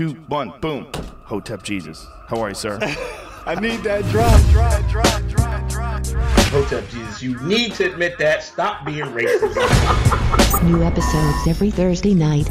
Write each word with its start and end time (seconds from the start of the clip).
two, 0.00 0.12
one, 0.28 0.50
boom. 0.62 0.86
Hotep 1.24 1.62
Jesus. 1.62 2.06
How 2.26 2.40
are 2.40 2.48
you, 2.48 2.54
sir? 2.54 2.78
I 3.46 3.54
need 3.60 3.82
that 3.82 4.02
drop, 4.06 4.40
drop, 4.48 4.88
drop, 4.88 5.28
drop, 5.28 5.68
drop, 5.68 6.02
drop. 6.02 6.30
Hotep 6.48 6.88
Jesus, 6.88 7.22
you 7.22 7.38
need 7.42 7.74
to 7.74 7.92
admit 7.92 8.16
that. 8.16 8.42
Stop 8.42 8.86
being 8.86 9.04
racist. 9.04 10.62
New 10.64 10.82
episodes 10.82 11.46
every 11.46 11.70
Thursday 11.70 12.14
night. 12.14 12.46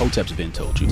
Hotep's 0.00 0.32
been 0.32 0.50
told 0.50 0.80
you. 0.80 0.88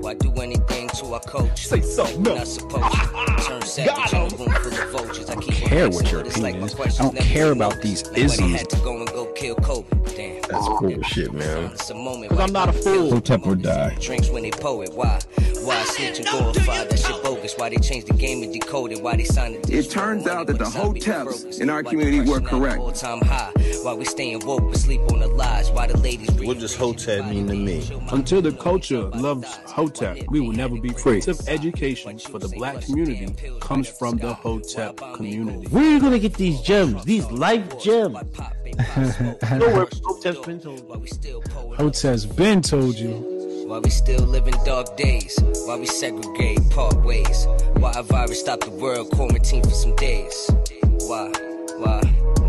Why 0.00 0.14
do 0.14 0.32
anything 0.34 0.88
to 0.90 1.06
our 1.06 1.20
coach? 1.20 1.66
Say 1.66 1.80
so, 1.80 2.04
no. 2.20 2.36
Not 2.36 2.46
supposed 2.46 2.92
to. 2.92 3.24
Turn 3.48 3.62
savage 3.62 4.12
in 4.12 4.18
a 4.18 4.22
room 4.22 4.52
full 4.62 4.72
of 4.72 4.90
vultures. 4.90 5.28
I 5.28 5.34
keep 5.36 5.54
care 5.54 5.90
what 5.90 6.10
your 6.12 6.24
asking, 6.24 6.42
but 6.42 6.50
opinion 6.50 6.78
my 6.78 6.84
is. 6.84 7.00
I 7.00 7.02
don't 7.02 7.16
care 7.18 7.50
about 7.50 7.82
these 7.82 8.06
Like 8.10 8.18
isms. 8.18 8.52
had 8.52 8.70
to 8.70 8.76
go 8.76 8.98
and 8.98 9.08
go 9.08 9.26
kill 9.32 9.56
Kobe. 9.56 10.03
Damn. 10.54 10.64
That's 10.64 10.80
bullshit, 10.80 11.32
man. 11.32 11.64
It's 11.72 11.90
a 11.90 11.94
moment. 11.94 12.30
Cause 12.30 12.40
I'm 12.40 12.52
not 12.52 12.68
a 12.68 12.72
fool. 12.72 13.10
Hotep 13.10 13.46
or 13.46 13.56
die. 13.56 13.96
Drinks 14.00 14.30
when 14.30 14.42
they 14.42 14.50
poet. 14.50 14.92
Why? 14.94 15.20
Why 15.62 15.82
snitch 15.84 16.18
and 16.18 16.28
glorify 16.28 16.84
that 16.84 16.98
shit 16.98 17.22
bogus? 17.22 17.54
Why 17.56 17.70
they 17.70 17.76
changed 17.76 18.08
the 18.08 18.14
game 18.14 18.42
and 18.42 18.52
decoded? 18.52 19.02
Why 19.02 19.16
they 19.16 19.24
signed 19.24 19.62
the 19.64 19.74
It 19.76 19.90
turns 19.90 20.26
out 20.26 20.46
that 20.46 20.58
the 20.58 20.64
hoteps 20.64 21.60
in 21.60 21.70
our 21.70 21.82
community 21.82 22.20
were 22.20 22.40
correct. 22.40 22.78
All 23.84 23.90
time 23.90 23.94
high. 23.94 23.94
Why 23.94 23.94
we 23.94 24.04
staying 24.04 24.46
woke 24.46 24.70
but 24.70 24.76
sleep 24.78 25.00
on 25.12 25.20
the 25.20 25.28
lies? 25.28 25.70
Why 25.70 25.86
the 25.86 25.98
ladies 25.98 26.30
What 26.30 26.58
does 26.58 26.74
Hotep 26.74 27.26
mean 27.26 27.46
to 27.48 27.54
me? 27.54 27.88
Until 28.10 28.42
the 28.42 28.52
culture 28.52 29.02
loves 29.02 29.48
Hotep, 29.66 30.18
we 30.30 30.40
will 30.40 30.52
never 30.52 30.76
be 30.80 30.90
free. 30.90 31.20
Hotep 31.20 31.48
education 31.48 32.18
for 32.18 32.38
the 32.38 32.48
black 32.48 32.82
community 32.82 33.34
comes 33.60 33.88
from 33.88 34.16
the 34.16 34.34
Hotep 34.34 34.96
community. 35.14 35.66
Where 35.68 35.84
are 35.84 35.90
you 35.90 36.00
gonna 36.00 36.18
get 36.18 36.34
these 36.34 36.60
gems? 36.60 37.04
These 37.04 37.30
life 37.30 37.80
gems? 37.80 38.16
Nowhere 39.50 39.88
Hotep's 40.04 40.46
been 40.46 40.60
told. 40.60 40.88
Why 40.88 40.96
we 40.96 41.06
still 41.08 41.40
poet? 41.42 41.76
Hotep's 41.76 42.26
been 42.26 42.62
told 42.62 42.96
you. 42.96 43.32
Why 43.66 43.78
we 43.78 43.90
still 43.90 44.24
live 44.24 44.46
in 44.46 44.54
dark 44.64 44.96
days? 44.96 45.38
Why 45.66 45.76
we 45.76 45.86
segregate, 45.86 46.58
part 46.70 47.02
ways? 47.02 47.46
Why 47.76 47.92
a 47.96 48.02
virus 48.02 48.40
stopped 48.40 48.64
the 48.64 48.70
world, 48.70 49.10
quarantine 49.10 49.62
for 49.62 49.70
some 49.70 49.96
days? 49.96 50.50
Why, 51.06 51.32
why? 51.78 52.43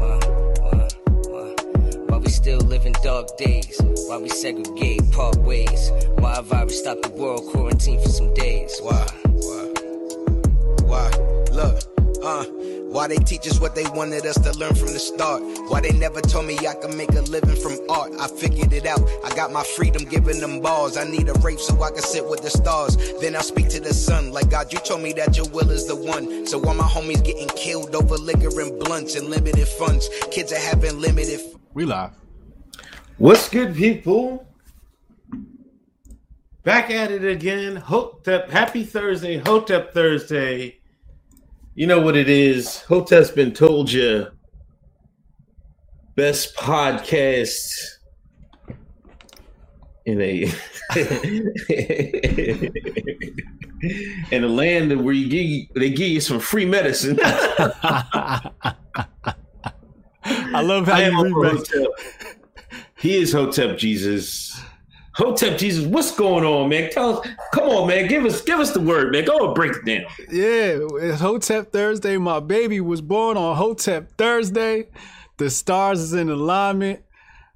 Why 2.16 2.22
we 2.22 2.30
still 2.30 2.60
live 2.60 2.86
in 2.86 2.94
dark 3.04 3.36
days? 3.36 3.78
Why 4.08 4.18
we 4.18 4.30
segregate, 4.30 5.02
part 5.12 5.36
ways? 5.36 5.92
Why 6.18 6.38
a 6.38 6.42
virus 6.42 6.80
stopped 6.80 7.04
the 7.04 7.10
world, 7.10 7.46
quarantine 7.52 8.02
for 8.02 8.08
some 8.08 8.34
days? 8.34 8.80
Why, 8.82 9.06
why? 9.26 9.74
Why? 10.86 11.12
Look, 11.52 11.95
uh, 12.26 12.46
why 12.92 13.08
they 13.08 13.18
teach 13.18 13.48
us 13.48 13.60
what 13.60 13.76
they 13.76 13.86
wanted 13.90 14.26
us 14.26 14.36
to 14.40 14.52
learn 14.58 14.74
from 14.76 14.94
the 14.94 15.00
start? 15.00 15.42
Why 15.70 15.82
they 15.82 15.92
never 15.92 16.22
told 16.22 16.46
me 16.46 16.58
I 16.68 16.74
could 16.74 16.96
make 16.96 17.12
a 17.12 17.22
living 17.22 17.56
from 17.56 17.78
art? 17.90 18.14
I 18.20 18.28
figured 18.28 18.74
it 18.74 18.86
out. 18.86 19.02
I 19.24 19.34
got 19.36 19.52
my 19.52 19.64
freedom 19.64 20.04
giving 20.06 20.40
them 20.40 20.62
balls. 20.62 20.98
I 20.98 21.04
need 21.04 21.30
a 21.30 21.34
rape 21.34 21.60
so 21.60 21.82
I 21.82 21.92
can 21.92 22.02
sit 22.02 22.28
with 22.28 22.42
the 22.42 22.50
stars. 22.50 22.98
Then 23.22 23.36
I 23.36 23.42
speak 23.42 23.70
to 23.70 23.80
the 23.80 23.94
sun. 23.94 24.32
Like 24.32 24.50
God, 24.50 24.74
you 24.74 24.80
told 24.80 25.02
me 25.02 25.14
that 25.14 25.38
your 25.38 25.48
will 25.50 25.70
is 25.72 25.88
the 25.88 25.96
one. 25.96 26.48
So 26.48 26.58
why 26.58 26.74
my 26.74 26.84
homies 26.84 27.24
getting 27.24 27.50
killed 27.50 27.96
over 27.96 28.18
liquor 28.18 28.60
and 28.60 28.80
blunts 28.80 29.16
and 29.16 29.30
limited 29.30 29.68
funds? 29.68 30.10
Kids 30.32 30.52
are 30.52 30.60
having 30.60 31.00
limited. 31.00 31.42
We 31.74 31.86
live. 31.86 32.12
What's 33.18 33.50
good, 33.50 33.76
people? 33.76 34.48
Back 36.64 36.90
at 36.90 37.12
it 37.12 37.24
again. 37.24 37.76
Hotep, 37.76 38.50
happy 38.50 38.84
Thursday, 38.84 39.38
Hotep 39.38 39.94
Thursday. 39.94 40.80
You 41.78 41.88
know 41.88 42.00
what 42.00 42.16
it 42.16 42.30
is. 42.30 42.80
Hotep's 42.84 43.32
been 43.32 43.52
told 43.52 43.92
you. 43.92 44.28
Best 46.16 46.56
podcast 46.56 47.98
in 50.06 50.22
a 50.22 50.44
in 54.32 54.44
a 54.44 54.48
land 54.48 55.04
where 55.04 55.14
you 55.14 55.28
give 55.28 55.68
they 55.76 55.90
give 55.90 56.08
you 56.08 56.22
some 56.22 56.40
free 56.40 56.66
medicine. 56.66 57.20
I 57.24 58.54
love 60.54 60.88
how 60.88 60.94
I 60.94 61.10
you. 61.10 61.44
Hotep. 61.44 61.90
He 62.96 63.18
is 63.18 63.34
Hotep 63.34 63.78
Jesus. 63.78 64.55
Hotep 65.16 65.58
Jesus, 65.58 65.86
what's 65.86 66.14
going 66.14 66.44
on, 66.44 66.68
man? 66.68 66.92
Tell 66.92 67.20
us, 67.20 67.28
come 67.54 67.70
on, 67.70 67.88
man. 67.88 68.08
Give 68.08 68.26
us 68.26 68.42
give 68.42 68.60
us 68.60 68.72
the 68.72 68.82
word, 68.82 69.14
man. 69.14 69.24
Go 69.24 69.46
and 69.46 69.56
break 69.56 69.72
it 69.72 69.86
down. 69.86 70.04
Yeah, 70.30 70.86
it's 71.02 71.22
Hotep 71.22 71.72
Thursday. 71.72 72.18
My 72.18 72.42
baby 72.42 72.82
was 72.82 73.00
born 73.00 73.38
on 73.38 73.56
Hotep 73.56 74.12
Thursday. 74.18 74.88
The 75.38 75.50
stars 75.50 76.02
is 76.02 76.14
in 76.14 76.30
alignment. 76.30 77.02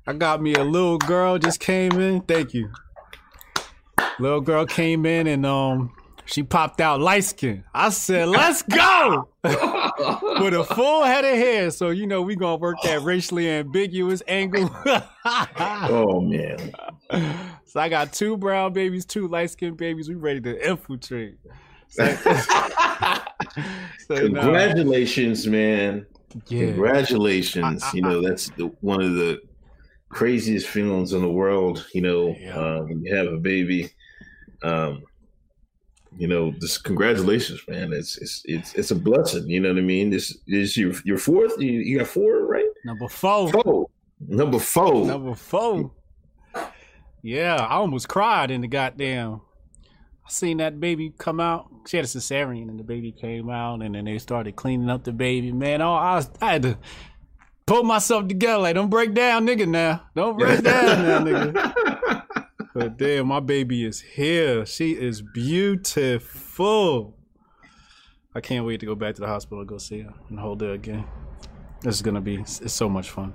I 0.07 0.13
got 0.13 0.41
me 0.41 0.53
a 0.53 0.63
little 0.63 0.97
girl 0.97 1.37
just 1.37 1.59
came 1.59 1.91
in. 1.99 2.21
Thank 2.21 2.53
you. 2.53 2.71
Little 4.19 4.41
girl 4.41 4.65
came 4.65 5.05
in 5.05 5.27
and 5.27 5.45
um 5.45 5.91
she 6.31 6.43
popped 6.43 6.79
out 6.79 7.01
light 7.01 7.23
skin. 7.23 7.63
I 7.73 7.89
said, 7.89 8.27
let's 8.29 8.61
go! 8.61 9.29
With 9.43 10.53
a 10.53 10.63
full 10.75 11.03
head 11.03 11.25
of 11.25 11.35
hair. 11.35 11.71
So 11.71 11.89
you 11.89 12.05
know 12.07 12.21
we 12.21 12.35
gonna 12.35 12.57
work 12.57 12.77
that 12.83 13.01
racially 13.01 13.49
ambiguous 13.49 14.21
angle. 14.27 14.69
Oh 15.25 16.21
man. 16.21 16.71
so 17.65 17.79
I 17.79 17.89
got 17.89 18.13
two 18.13 18.37
brown 18.37 18.73
babies, 18.73 19.05
two 19.05 19.27
light 19.27 19.51
skinned 19.51 19.77
babies. 19.77 20.09
We 20.09 20.15
ready 20.15 20.41
to 20.41 20.69
infiltrate. 20.69 21.37
So, 21.89 22.05
so 22.15 22.31
now- 24.27 24.41
Congratulations, 24.41 25.47
man. 25.47 26.05
yeah. 26.47 26.65
Congratulations. 26.67 27.83
you 27.93 28.01
know, 28.01 28.21
that's 28.21 28.49
the, 28.51 28.67
one 28.81 29.01
of 29.01 29.13
the 29.15 29.39
craziest 30.09 30.67
feelings 30.67 31.13
in 31.13 31.21
the 31.21 31.29
world, 31.29 31.85
you 31.93 32.01
know, 32.01 32.35
Yeah. 32.39 32.57
uh, 32.57 32.81
when 32.83 33.03
you 33.03 33.15
have 33.15 33.27
a 33.27 33.37
baby. 33.37 33.89
Um, 34.63 35.03
you 36.19 36.27
know, 36.27 36.51
just 36.59 36.83
congratulations, 36.83 37.61
man. 37.69 37.93
It's 37.93 38.17
it's 38.17 38.41
it's 38.43 38.73
it's 38.75 38.91
a 38.91 38.95
blessing. 38.95 39.49
You 39.49 39.61
know 39.61 39.69
what 39.69 39.77
I 39.77 39.81
mean? 39.81 40.09
This 40.09 40.37
is 40.47 40.75
your 40.75 40.93
your 41.05 41.17
fourth. 41.17 41.53
You, 41.59 41.71
you 41.71 41.99
got 41.99 42.07
four, 42.07 42.45
right? 42.45 42.65
Number 42.83 43.07
four. 43.07 43.49
Four. 43.49 43.89
Number 44.27 44.59
four. 44.59 45.05
Number 45.05 45.33
four. 45.33 45.91
Yeah, 47.23 47.55
I 47.55 47.75
almost 47.75 48.09
cried 48.09 48.51
in 48.51 48.59
the 48.59 48.67
goddamn. 48.67 49.39
I 50.25 50.29
seen 50.29 50.57
that 50.57 50.81
baby 50.81 51.13
come 51.17 51.39
out. 51.39 51.67
She 51.87 51.95
had 51.95 52.05
a 52.05 52.09
cesarean, 52.09 52.67
and 52.67 52.77
the 52.77 52.83
baby 52.83 53.13
came 53.13 53.49
out, 53.49 53.81
and 53.81 53.95
then 53.95 54.03
they 54.03 54.17
started 54.19 54.57
cleaning 54.57 54.89
up 54.89 55.05
the 55.05 55.13
baby. 55.13 55.53
Man, 55.53 55.81
oh, 55.81 55.93
I, 55.93 56.15
was, 56.15 56.29
I 56.41 56.51
had 56.51 56.63
to 56.63 56.77
pull 57.65 57.83
myself 57.83 58.27
together. 58.27 58.61
Like, 58.61 58.75
don't 58.75 58.89
break 58.89 59.13
down, 59.13 59.47
nigga. 59.47 59.67
Now, 59.67 60.03
don't 60.15 60.37
break 60.37 60.61
down, 60.63 61.01
now, 61.01 61.19
nigga. 61.19 61.88
But 62.79 62.97
damn, 62.97 63.27
my 63.27 63.41
baby 63.41 63.83
is 63.83 63.99
here. 63.99 64.65
She 64.65 64.91
is 64.91 65.21
beautiful. 65.21 67.13
I 68.33 68.39
can't 68.39 68.65
wait 68.65 68.79
to 68.79 68.85
go 68.85 68.95
back 68.95 69.15
to 69.15 69.21
the 69.21 69.27
hospital 69.27 69.59
and 69.59 69.67
go 69.67 69.77
see 69.77 69.99
her 69.99 70.13
and 70.29 70.39
hold 70.39 70.61
her 70.61 70.71
again. 70.71 71.03
This 71.81 71.95
is 71.95 72.01
gonna 72.01 72.21
be. 72.21 72.37
It's 72.37 72.73
so 72.73 72.87
much 72.87 73.09
fun. 73.09 73.33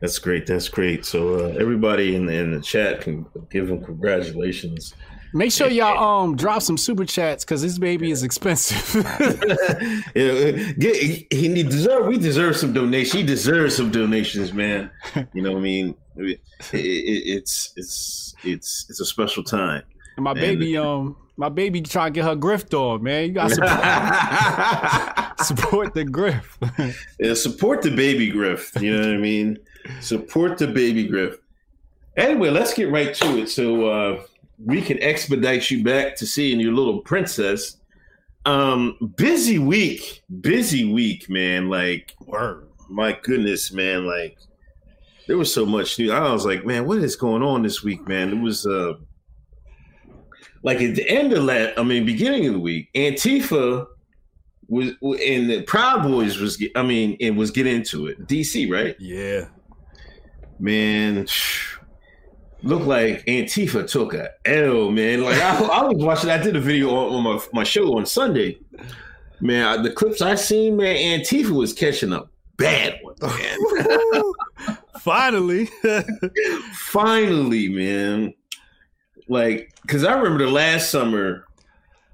That's 0.00 0.18
great. 0.18 0.48
That's 0.48 0.68
great. 0.68 1.04
So 1.04 1.36
uh, 1.36 1.56
everybody 1.60 2.16
in 2.16 2.26
the, 2.26 2.32
in 2.32 2.50
the 2.50 2.60
chat 2.60 3.02
can 3.02 3.24
give 3.50 3.70
him 3.70 3.84
congratulations. 3.84 4.94
Make 5.32 5.52
sure 5.52 5.68
y'all 5.68 6.24
um 6.24 6.36
drop 6.36 6.60
some 6.60 6.76
super 6.76 7.04
chats 7.04 7.44
because 7.44 7.62
this 7.62 7.78
baby 7.78 8.10
is 8.10 8.24
expensive. 8.24 9.06
Yeah, 10.14 10.50
get, 10.78 10.96
he 11.32 11.62
deserve. 11.62 12.06
We 12.06 12.18
deserve 12.18 12.56
some 12.56 12.72
donations. 12.72 13.12
He 13.12 13.22
deserves 13.22 13.76
some 13.76 13.90
donations, 13.90 14.52
man. 14.52 14.90
You 15.32 15.42
know 15.42 15.52
what 15.52 15.58
I 15.58 15.62
mean? 15.62 15.94
It, 16.16 16.40
it, 16.72 16.78
it's 16.78 17.72
it's 17.76 18.34
it's 18.44 18.86
it's 18.88 19.00
a 19.00 19.04
special 19.04 19.42
time. 19.42 19.82
and 20.16 20.24
my 20.24 20.34
baby 20.34 20.76
um 20.76 21.16
my 21.36 21.48
baby 21.48 21.80
trying 21.80 22.12
to 22.12 22.20
get 22.20 22.24
her 22.24 22.36
grift 22.36 22.74
on, 22.74 23.02
man. 23.02 23.28
You 23.28 23.32
got 23.32 23.48
to 23.48 23.54
support, 25.44 25.92
support 25.92 25.94
the 25.94 26.04
grift. 26.04 26.94
Yeah, 27.18 27.34
support 27.34 27.82
the 27.82 27.90
baby 27.90 28.30
grift. 28.30 28.80
You 28.80 28.96
know 28.96 29.06
what 29.08 29.14
I 29.14 29.18
mean? 29.18 29.58
Support 30.00 30.58
the 30.58 30.66
baby 30.66 31.08
grift. 31.08 31.38
Anyway, 32.16 32.50
let's 32.50 32.74
get 32.74 32.90
right 32.90 33.14
to 33.14 33.38
it. 33.38 33.48
So 33.48 33.86
uh, 33.86 34.22
we 34.58 34.82
can 34.82 35.02
expedite 35.02 35.70
you 35.70 35.82
back 35.82 36.16
to 36.16 36.26
seeing 36.26 36.60
your 36.60 36.72
little 36.72 37.00
princess. 37.00 37.78
Um, 38.44 39.14
busy 39.16 39.58
week, 39.58 40.22
busy 40.40 40.92
week, 40.92 41.30
man. 41.30 41.70
Like, 41.70 42.14
Word. 42.26 42.68
my 42.90 43.18
goodness, 43.22 43.72
man. 43.72 44.04
Like, 44.06 44.36
there 45.26 45.36
was 45.38 45.52
so 45.52 45.64
much 45.64 45.98
news. 45.98 46.10
I 46.10 46.32
was 46.32 46.44
like, 46.44 46.64
man, 46.66 46.86
what 46.86 46.98
is 46.98 47.16
going 47.16 47.42
on 47.42 47.62
this 47.62 47.82
week, 47.82 48.06
man? 48.08 48.30
It 48.30 48.40
was 48.40 48.66
uh, 48.66 48.94
like 50.62 50.80
at 50.80 50.94
the 50.94 51.08
end 51.08 51.32
of 51.32 51.46
that. 51.46 51.78
I 51.78 51.82
mean, 51.82 52.04
beginning 52.04 52.46
of 52.46 52.54
the 52.54 52.60
week, 52.60 52.90
Antifa 52.94 53.86
was 54.68 54.88
and 55.02 55.50
the 55.50 55.62
Proud 55.66 56.02
Boys 56.02 56.38
was. 56.38 56.62
I 56.76 56.82
mean, 56.82 57.16
it 57.20 57.32
was 57.32 57.50
getting 57.50 57.76
into 57.76 58.06
it. 58.06 58.26
DC, 58.26 58.70
right? 58.70 58.96
Yeah. 58.98 59.48
Man, 60.58 61.26
looked 62.62 62.86
like 62.86 63.24
Antifa 63.26 63.88
took 63.90 64.14
a 64.14 64.30
L, 64.44 64.90
man. 64.90 65.22
Like 65.22 65.40
I, 65.40 65.58
I 65.58 65.82
was 65.84 66.02
watching. 66.04 66.30
I 66.30 66.38
did 66.38 66.56
a 66.56 66.60
video 66.60 66.90
on, 66.94 67.14
on 67.14 67.22
my 67.22 67.40
my 67.52 67.64
show 67.64 67.96
on 67.96 68.06
Sunday. 68.06 68.58
Man, 69.40 69.66
I- 69.66 69.82
the 69.82 69.90
clips 69.90 70.22
I 70.22 70.36
seen, 70.36 70.76
man, 70.76 71.20
Antifa 71.20 71.50
was 71.50 71.72
catching 71.72 72.12
a 72.12 72.24
bad 72.56 73.00
one, 73.02 73.16
man. 73.20 74.22
Finally. 75.02 75.68
Finally, 76.74 77.68
man. 77.68 78.34
Like, 79.28 79.74
cause 79.88 80.04
I 80.04 80.14
remember 80.14 80.44
the 80.44 80.50
last 80.50 80.90
summer, 80.90 81.46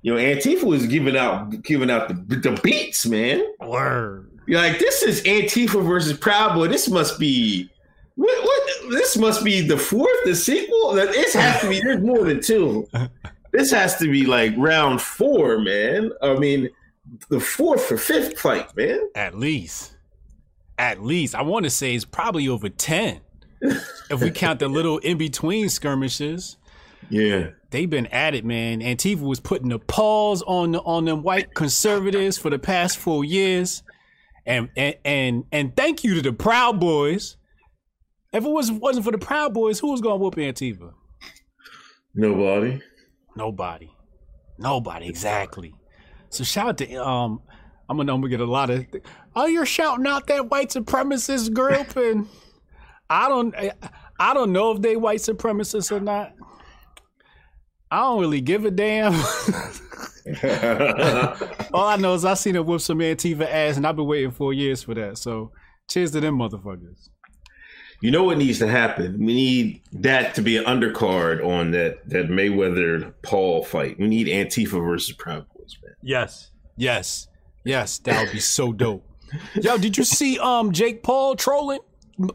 you 0.03 0.15
know, 0.15 0.19
Antifa 0.19 0.65
was 0.65 0.87
giving 0.87 1.17
out 1.17 1.63
giving 1.63 1.91
out 1.91 2.09
the, 2.09 2.15
the 2.37 2.59
beats, 2.63 3.05
man. 3.05 3.43
Word. 3.61 4.31
You're 4.47 4.63
like, 4.63 4.79
this 4.79 5.03
is 5.03 5.23
Antifa 5.25 5.85
versus 5.85 6.17
Proud 6.17 6.55
Boy. 6.55 6.69
This 6.69 6.89
must 6.89 7.19
be 7.19 7.69
what, 8.15 8.43
what 8.43 8.91
this 8.91 9.19
must 9.19 9.45
be 9.45 9.61
the 9.61 9.77
fourth, 9.77 10.25
the 10.25 10.35
sequel. 10.35 10.95
That 10.95 11.09
This 11.09 11.35
has 11.35 11.61
to 11.61 11.69
be 11.69 11.81
there's 11.81 12.03
more 12.03 12.25
than 12.25 12.41
two. 12.41 12.89
This 13.53 13.71
has 13.71 13.97
to 13.99 14.11
be 14.11 14.25
like 14.25 14.55
round 14.57 15.03
four, 15.03 15.59
man. 15.59 16.11
I 16.23 16.35
mean, 16.35 16.71
the 17.29 17.41
fourth 17.41 17.93
or 17.93 17.99
fifth 17.99 18.39
fight, 18.39 18.75
man. 18.77 19.11
At 19.15 19.35
least. 19.37 19.98
At 20.79 21.03
least. 21.03 21.35
I 21.35 21.43
want 21.43 21.65
to 21.65 21.71
say 21.71 21.95
it's 21.95 22.05
probably 22.05 22.49
over 22.49 22.69
10. 22.69 23.21
if 23.61 24.21
we 24.21 24.31
count 24.31 24.61
the 24.61 24.69
little 24.69 24.99
in 24.99 25.19
between 25.19 25.69
skirmishes. 25.69 26.57
Yeah. 27.11 27.49
They've 27.71 27.91
been 27.91 28.07
at 28.07 28.35
it, 28.35 28.45
man. 28.45 28.81
Antifa 28.81 29.21
was 29.21 29.41
putting 29.41 29.69
the 29.69 29.79
pause 29.79 30.43
on 30.47 30.73
the, 30.73 30.81
on 30.81 31.05
them 31.05 31.23
white 31.23 31.55
conservatives 31.55 32.39
for 32.39 32.51
the 32.51 32.59
past 32.59 32.97
four 32.99 33.25
years. 33.25 33.83
And 34.47 34.71
and 34.77 34.95
and, 35.05 35.45
and 35.53 35.77
thank 35.77 36.05
you 36.05 36.15
to 36.15 36.23
the 36.23 36.33
Proud 36.33 36.81
Boys. 36.81 37.37
If 38.33 38.45
it 38.45 38.49
was, 38.49 38.71
wasn't 38.71 39.05
for 39.05 39.13
the 39.13 39.19
Proud 39.19 39.53
Boys, 39.53 39.79
who 39.79 39.91
was 39.91 40.01
gonna 40.01 40.17
whoop 40.17 40.37
Antifa? 40.37 40.95
Nobody. 42.15 42.81
Nobody. 43.37 43.91
Nobody, 44.59 45.09
exactly. 45.09 45.75
So 46.31 46.45
shout 46.45 46.69
out 46.69 46.79
to 46.79 46.97
um 46.97 47.43
I'm 47.89 47.97
gonna, 47.97 48.15
I'm 48.15 48.21
gonna 48.21 48.31
get 48.31 48.41
a 48.41 48.47
lot 48.47 48.71
of 48.71 48.87
oh 49.35 49.47
you're 49.47 49.67
shouting 49.67 50.07
out 50.07 50.27
that 50.27 50.51
white 50.51 50.71
supremacist 50.71 51.55
group 51.55 51.97
and 51.97 52.29
I 53.09 53.29
don't 53.29 53.55
eh, 53.57 53.73
I 54.19 54.35
don't 54.35 54.53
know 54.53 54.73
if 54.73 54.83
they 54.83 54.97
white 54.97 55.21
supremacists 55.21 55.93
or 55.93 56.01
not. 56.01 56.35
I 57.91 58.01
don't 58.01 58.21
really 58.21 58.43
give 58.43 58.67
a 58.67 58.71
damn. 58.71 59.15
All 61.73 61.87
I 61.87 61.97
know 61.97 62.15
is 62.15 62.25
I 62.25 62.35
seen 62.35 62.55
them 62.55 62.67
whip 62.67 62.83
some 62.83 62.99
Antifa 62.99 63.51
ass 63.51 63.79
and 63.79 63.87
I've 63.87 63.97
been 63.97 64.07
waiting 64.07 64.31
four 64.31 64.53
years 64.53 64.83
for 64.83 64.95
that. 64.95 65.17
So 65.17 65.53
cheers 65.89 66.11
to 66.11 66.21
them 66.21 66.37
motherfuckers. 66.37 67.09
You 68.01 68.11
know 68.11 68.25
what 68.25 68.39
needs 68.39 68.59
to 68.59 68.69
happen? 68.69 69.19
We 69.19 69.35
need 69.35 69.83
that 69.93 70.35
to 70.35 70.43
be 70.43 70.57
an 70.57 70.65
undercard 70.65 71.45
on 71.45 71.71
that 71.71 72.07
that 72.09 72.27
Mayweather 72.27 73.15
Paul 73.23 73.65
fight. 73.65 73.99
We 73.99 74.07
need 74.07 74.27
Antifa 74.27 74.85
versus 74.85 75.17
Proud 75.17 75.47
Boys, 75.57 75.79
man. 75.83 75.95
Yes. 76.03 76.51
Yes. 76.77 77.28
Yes. 77.69 77.99
That 77.99 78.23
would 78.23 78.33
be 78.33 78.41
so 78.41 78.73
dope. 78.73 79.05
Yo, 79.61 79.77
did 79.77 79.99
you 79.99 80.05
see 80.05 80.39
um 80.39 80.73
Jake 80.73 81.03
Paul 81.03 81.37
trolling 81.37 81.81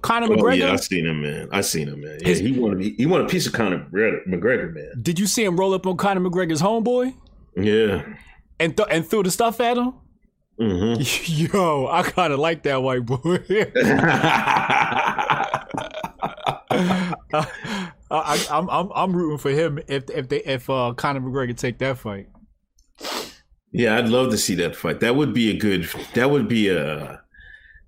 Conor 0.03 0.27
McGregor? 0.27 0.43
Oh, 0.43 0.49
yeah, 0.49 0.73
I 0.73 0.75
seen 0.75 1.07
him, 1.07 1.23
man. 1.23 1.49
I 1.51 1.61
seen 1.61 1.87
him, 1.87 2.01
man. 2.01 2.19
Yeah, 2.21 2.27
His, 2.27 2.39
he 2.39 2.51
wanted 2.51 2.93
he 2.97 3.05
wanted 3.07 3.25
a 3.25 3.29
piece 3.29 3.47
of 3.47 3.53
Conor 3.53 3.87
McGregor, 3.91 4.71
man. 4.71 4.91
Did 5.01 5.17
you 5.17 5.25
see 5.25 5.43
him 5.43 5.57
roll 5.57 5.73
up 5.73 5.87
on 5.87 5.97
Conor 5.97 6.21
McGregor's 6.21 6.61
homeboy? 6.61 7.15
Yeah. 7.57 8.05
And 8.59 8.77
th- 8.77 8.87
and 8.91 9.07
threw 9.07 9.23
the 9.23 9.31
stuff 9.31 9.59
at 9.59 9.75
him. 9.75 9.93
Mm-hmm. 10.59 11.51
Yo, 11.57 11.87
I 11.87 12.03
kind 12.03 12.31
of 12.31 12.37
like 12.37 12.61
that 12.63 12.83
white 12.83 13.03
boy. 13.03 13.19
I, 18.11 18.45
am 18.51 18.69
I'm 18.69 18.91
I'm 18.93 19.15
rooting 19.15 19.39
for 19.39 19.49
him 19.49 19.79
if 19.87 20.11
if 20.11 20.29
they 20.29 20.43
if 20.43 20.69
uh, 20.69 20.93
Conor 20.95 21.21
McGregor 21.21 21.57
take 21.57 21.79
that 21.79 21.97
fight. 21.97 22.27
Yeah, 23.73 23.97
I'd 23.97 24.07
love 24.07 24.29
to 24.29 24.37
see 24.37 24.53
that 24.55 24.75
fight. 24.75 24.99
That 24.99 25.15
would 25.15 25.33
be 25.33 25.49
a 25.49 25.57
good. 25.57 25.89
That 26.13 26.29
would 26.29 26.47
be 26.47 26.69
a. 26.69 27.19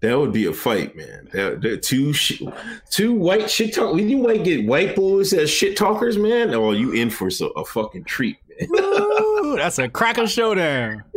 That 0.02 0.20
would 0.20 0.34
be 0.34 0.46
a 0.46 0.54
fight, 0.54 0.96
man. 0.96 1.30
That, 1.32 1.62
that 1.62 1.84
two 1.84 2.12
sh- 2.12 2.42
two 2.90 3.14
white 3.14 3.50
shit 3.50 3.74
talk. 3.74 3.94
When 3.94 4.10
you 4.10 4.18
white 4.18 4.44
get 4.44 4.66
white 4.66 4.96
boys 4.96 5.32
as 5.32 5.50
shit 5.50 5.78
talkers, 5.78 6.18
man, 6.18 6.54
oh, 6.54 6.72
you 6.72 6.92
in 6.92 7.10
for 7.10 7.30
so, 7.30 7.48
a 7.52 7.64
fucking 7.64 8.04
treat, 8.04 8.38
man. 8.50 8.68
Ooh, 8.80 9.56
that's 9.56 9.80
a 9.80 9.88
cracker 9.88 10.28
showdown. 10.28 11.04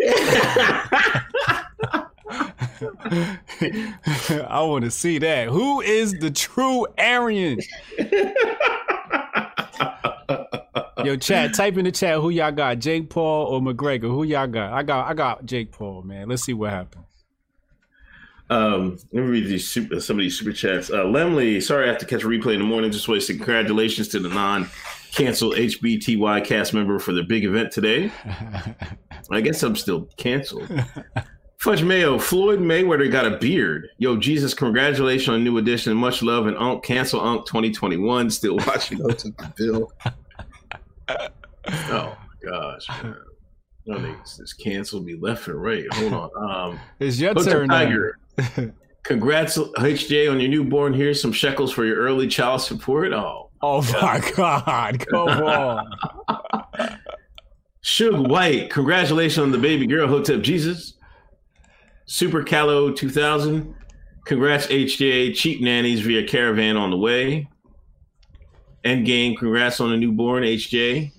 I 3.60 4.60
want 4.62 4.84
to 4.84 4.90
see 4.90 5.18
that. 5.18 5.48
Who 5.48 5.80
is 5.80 6.12
the 6.18 6.30
true 6.30 6.86
Aryan? 6.98 7.58
Yo, 11.08 11.16
chat, 11.16 11.54
type 11.54 11.78
in 11.78 11.86
the 11.86 11.90
chat 11.92 12.20
who 12.20 12.28
y'all 12.28 12.52
got, 12.52 12.80
Jake 12.80 13.08
Paul 13.08 13.46
or 13.46 13.62
McGregor. 13.62 14.02
Who 14.02 14.24
y'all 14.24 14.46
got? 14.46 14.74
I 14.74 14.82
got 14.82 15.08
I 15.08 15.14
got 15.14 15.46
Jake 15.46 15.72
Paul, 15.72 16.02
man. 16.02 16.28
Let's 16.28 16.42
see 16.44 16.52
what 16.52 16.68
happens. 16.68 17.06
Um, 18.50 18.98
let 19.14 19.24
me 19.24 19.30
read 19.30 19.46
these 19.46 19.66
super, 19.66 20.00
some 20.00 20.18
of 20.18 20.20
these 20.20 20.38
super 20.38 20.52
chats. 20.52 20.90
Uh, 20.90 21.04
Lemley, 21.04 21.62
sorry 21.62 21.86
I 21.86 21.88
have 21.88 21.96
to 21.98 22.04
catch 22.04 22.24
a 22.24 22.26
replay 22.26 22.52
in 22.52 22.60
the 22.60 22.66
morning. 22.66 22.92
Just 22.92 23.08
want 23.08 23.22
to 23.22 23.34
congratulations 23.34 24.08
to 24.08 24.20
the 24.20 24.28
non-canceled 24.28 25.54
HBTY 25.54 26.44
cast 26.44 26.74
member 26.74 26.98
for 26.98 27.12
the 27.12 27.22
big 27.22 27.46
event 27.46 27.72
today. 27.72 28.12
I 29.30 29.40
guess 29.40 29.62
I'm 29.62 29.76
still 29.76 30.10
canceled. 30.18 30.68
Fudge 31.56 31.82
Mayo, 31.82 32.18
Floyd 32.18 32.60
Mayweather 32.60 33.10
got 33.10 33.26
a 33.26 33.38
beard. 33.38 33.88
Yo, 33.96 34.18
Jesus, 34.18 34.52
congratulations 34.52 35.30
on 35.30 35.42
new 35.42 35.56
edition. 35.56 35.96
Much 35.96 36.22
love 36.22 36.46
and 36.46 36.56
Unk, 36.58 36.84
cancel 36.84 37.20
Unk 37.22 37.46
2021. 37.46 38.28
Still 38.28 38.56
watching 38.56 38.98
those 39.02 39.22
the 39.22 39.52
bill. 39.56 39.90
Oh 41.90 42.16
my 42.42 42.50
gosh, 42.50 42.88
man. 43.02 43.16
No 43.84 43.96
niggas 43.98 44.38
just 44.38 44.58
canceled 44.58 45.04
me 45.04 45.16
left 45.16 45.48
and 45.48 45.60
right. 45.60 45.84
Hold 45.94 46.12
on. 46.14 46.70
Um 46.70 46.80
your 46.98 47.34
turn. 47.34 47.68
Tiger. 47.68 48.18
Congrats, 49.02 49.56
HJ, 49.56 50.30
on 50.30 50.40
your 50.40 50.50
newborn. 50.50 50.94
Here's 50.94 51.20
some 51.20 51.32
shekels 51.32 51.72
for 51.72 51.84
your 51.84 51.96
early 51.96 52.26
child 52.26 52.62
support. 52.62 53.12
Oh, 53.12 53.50
oh 53.62 53.82
my 54.00 54.32
God. 54.36 55.06
Come 55.08 55.28
on. 55.28 55.90
Suge 57.82 58.28
White, 58.28 58.70
congratulations 58.70 59.38
on 59.38 59.50
the 59.50 59.58
baby 59.58 59.86
girl, 59.86 60.08
Hotep 60.08 60.42
Jesus. 60.42 60.94
Super 62.04 62.42
Callow 62.42 62.92
2000. 62.92 63.74
Congrats, 64.26 64.66
HJ. 64.66 65.34
Cheap 65.34 65.62
nannies 65.62 66.00
via 66.00 66.26
caravan 66.26 66.76
on 66.76 66.90
the 66.90 66.98
way. 66.98 67.48
Endgame, 68.84 69.36
congrats 69.36 69.80
on 69.80 69.90
the 69.90 69.96
newborn, 69.96 70.42
HJ. 70.44 71.12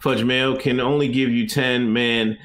Fudge 0.00 0.22
Mail 0.24 0.56
can 0.56 0.80
only 0.80 1.08
give 1.08 1.30
you 1.30 1.48
10. 1.48 1.92
Man, 1.92 2.38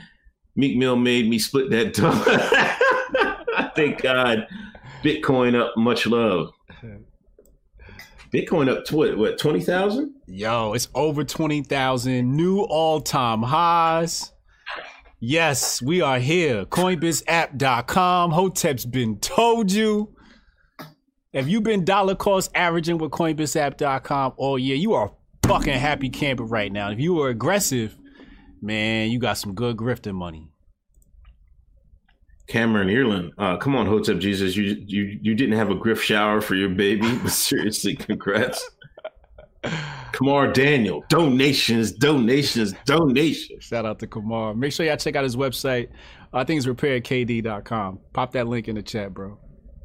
Meek 0.56 0.78
Mill 0.78 0.96
made 0.96 1.30
me 1.30 1.38
split 1.40 1.70
that 1.72 1.94
dough. 3.54 3.72
Thank 3.76 4.02
God. 4.02 4.48
Bitcoin 5.04 5.60
up, 5.60 5.75
much 5.77 6.06
love. 6.08 6.51
Bitcoin 8.34 8.70
up 8.70 8.86
to 8.86 8.96
what? 8.96 9.18
What? 9.18 9.38
Twenty 9.38 9.60
thousand? 9.60 10.13
Yo, 10.25 10.72
it's 10.74 10.88
over 10.96 11.24
twenty 11.25 11.63
thousand. 11.63 12.34
New 12.36 12.62
all-time 12.62 13.44
highs. 13.44 14.32
Yes, 15.20 15.82
we 15.82 16.01
are 16.01 16.18
here. 16.18 16.65
CoinBitsApp.com. 16.65 18.32
Hotep's 18.32 18.86
been 18.86 19.20
told 19.20 19.72
you. 19.72 20.15
Have 21.34 21.48
you've 21.48 21.64
been 21.64 21.86
dollar 21.86 22.14
cost 22.14 22.52
averaging 22.56 22.98
with 22.98 23.12
CoinBitsApp.com 23.12 24.34
all 24.36 24.60
year? 24.60 24.76
You 24.76 24.96
are 24.96 25.14
fucking 25.44 25.80
happy 25.80 26.10
camper 26.10 26.44
right 26.44 26.70
now. 26.70 26.92
If 26.92 27.00
you 27.00 27.14
were 27.14 27.30
aggressive, 27.30 27.98
man, 28.62 29.12
you 29.12 29.18
got 29.18 29.38
some 29.38 29.54
good 29.54 29.78
grifting 29.78 30.16
money. 30.16 30.50
Cameron 32.48 32.90
Ireland, 32.90 33.32
uh, 33.38 33.56
come 33.56 33.78
on, 33.78 33.86
Hotep 33.86 34.20
Jesus, 34.20 34.58
you 34.58 34.84
you 34.86 35.20
you 35.22 35.34
didn't 35.34 35.58
have 35.58 35.70
a 35.70 35.76
grift 35.76 36.02
shower 36.02 36.42
for 36.42 36.56
your 36.56 36.68
baby, 36.68 37.10
but 37.24 37.32
seriously, 37.32 37.96
congrats. 37.96 38.70
Kamar 40.12 40.52
Daniel, 40.52 41.06
donations, 41.08 41.94
donations, 41.94 42.74
donations. 42.86 43.64
Shout 43.64 43.86
out 43.86 44.00
to 44.00 44.08
Kamar. 44.08 44.54
Make 44.54 44.74
sure 44.74 44.86
y'all 44.86 44.98
check 44.98 45.16
out 45.16 45.24
his 45.24 45.38
website. 45.38 45.92
I 46.34 46.44
think 46.44 46.58
it's 46.58 46.68
repairkd.com. 46.68 48.00
Pop 48.12 48.34
that 48.34 48.48
link 48.48 48.68
in 48.68 48.76
the 48.76 48.84
chat, 48.84 49.14
bro. 49.14 49.38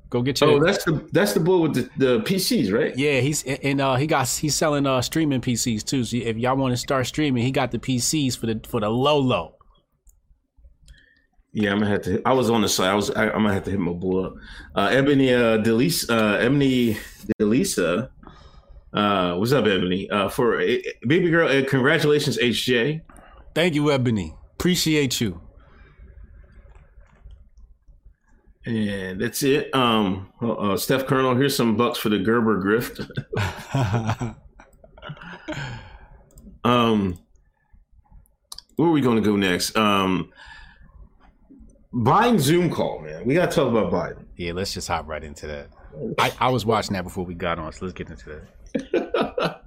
Go 0.08 0.22
get 0.22 0.40
your. 0.40 0.50
Oh, 0.50 0.64
that's 0.64 0.84
the 0.84 1.08
that's 1.12 1.32
the 1.32 1.40
boy 1.40 1.58
with 1.58 1.75
the, 1.75 1.90
the 1.96 2.20
PCs, 2.20 2.72
right? 2.72 2.96
Yeah, 2.96 3.20
he's 3.20 3.42
and 3.42 3.80
uh, 3.80 3.96
he 3.96 4.06
got 4.06 4.28
he's 4.28 4.54
selling 4.54 4.86
uh 4.86 5.02
streaming 5.02 5.40
PCs 5.40 5.84
too. 5.84 6.04
So 6.04 6.16
if 6.16 6.36
y'all 6.36 6.56
want 6.56 6.72
to 6.72 6.76
start 6.76 7.06
streaming, 7.06 7.42
he 7.42 7.50
got 7.50 7.72
the 7.72 7.78
PCs 7.78 8.38
for 8.38 8.46
the 8.46 8.60
for 8.66 8.80
the 8.80 8.88
low 8.88 9.18
low. 9.18 9.56
Yeah, 11.52 11.72
I'm 11.72 11.78
gonna 11.78 11.90
have 11.90 12.02
to. 12.02 12.22
I 12.25 12.34
was 12.34 12.50
on 12.50 12.60
the 12.60 12.68
side. 12.68 12.90
I 12.90 12.94
was. 12.94 13.10
I, 13.10 13.25
am 13.25 13.32
gonna 13.32 13.54
have 13.54 13.64
to 13.64 13.70
hit 13.70 13.80
my 13.80 13.92
boy 13.92 14.26
up. 14.26 14.34
Uh, 14.75 14.88
Ebony 14.92 15.32
uh, 15.32 15.58
Delisa. 15.58 16.10
Uh, 16.10 16.36
Ebony 16.36 16.98
Delisa. 17.40 18.10
Uh, 18.92 19.34
what's 19.36 19.52
up, 19.52 19.66
Ebony? 19.66 20.08
Uh, 20.10 20.28
for 20.28 20.60
uh, 20.60 20.76
baby 21.06 21.30
girl, 21.30 21.48
uh, 21.48 21.64
congratulations, 21.66 22.38
HJ. 22.38 23.00
Thank 23.54 23.75
you, 23.75 23.90
Ebony. 23.90 24.34
Appreciate 24.52 25.20
you. 25.20 25.40
And 28.66 29.20
that's 29.20 29.44
it. 29.44 29.73
Um, 29.75 30.28
uh, 30.42 30.52
uh, 30.52 30.76
Steph 30.76 31.06
Colonel, 31.06 31.37
here's 31.37 31.56
some 31.56 31.76
bucks 31.76 31.99
for 31.99 32.08
the 32.08 32.18
Gerber 32.18 32.61
grift. 32.61 33.08
um, 36.64 37.16
where 38.75 38.88
are 38.88 38.92
we 38.92 39.00
going 39.00 39.23
to 39.23 39.23
go 39.23 39.37
next? 39.37 39.76
Um, 39.76 40.32
Biden 41.94 42.40
Zoom 42.40 42.68
call, 42.68 42.99
man. 43.00 43.25
We 43.25 43.35
got 43.35 43.50
to 43.50 43.56
talk 43.56 43.68
about 43.68 43.92
Biden. 43.92 44.25
Yeah, 44.37 44.52
let's 44.52 44.75
just 44.75 44.88
hop 44.88 45.06
right 45.06 45.23
into 45.23 45.46
that. 45.46 45.68
I, 46.18 46.32
I 46.40 46.49
was 46.50 46.66
watching 46.66 46.94
that 46.94 47.04
before 47.04 47.25
we 47.25 47.35
got 47.35 47.61
on, 47.61 47.73
so 47.73 47.87
let's 47.87 47.94
get 47.94 48.11
into 48.11 48.42
that. 48.75 49.61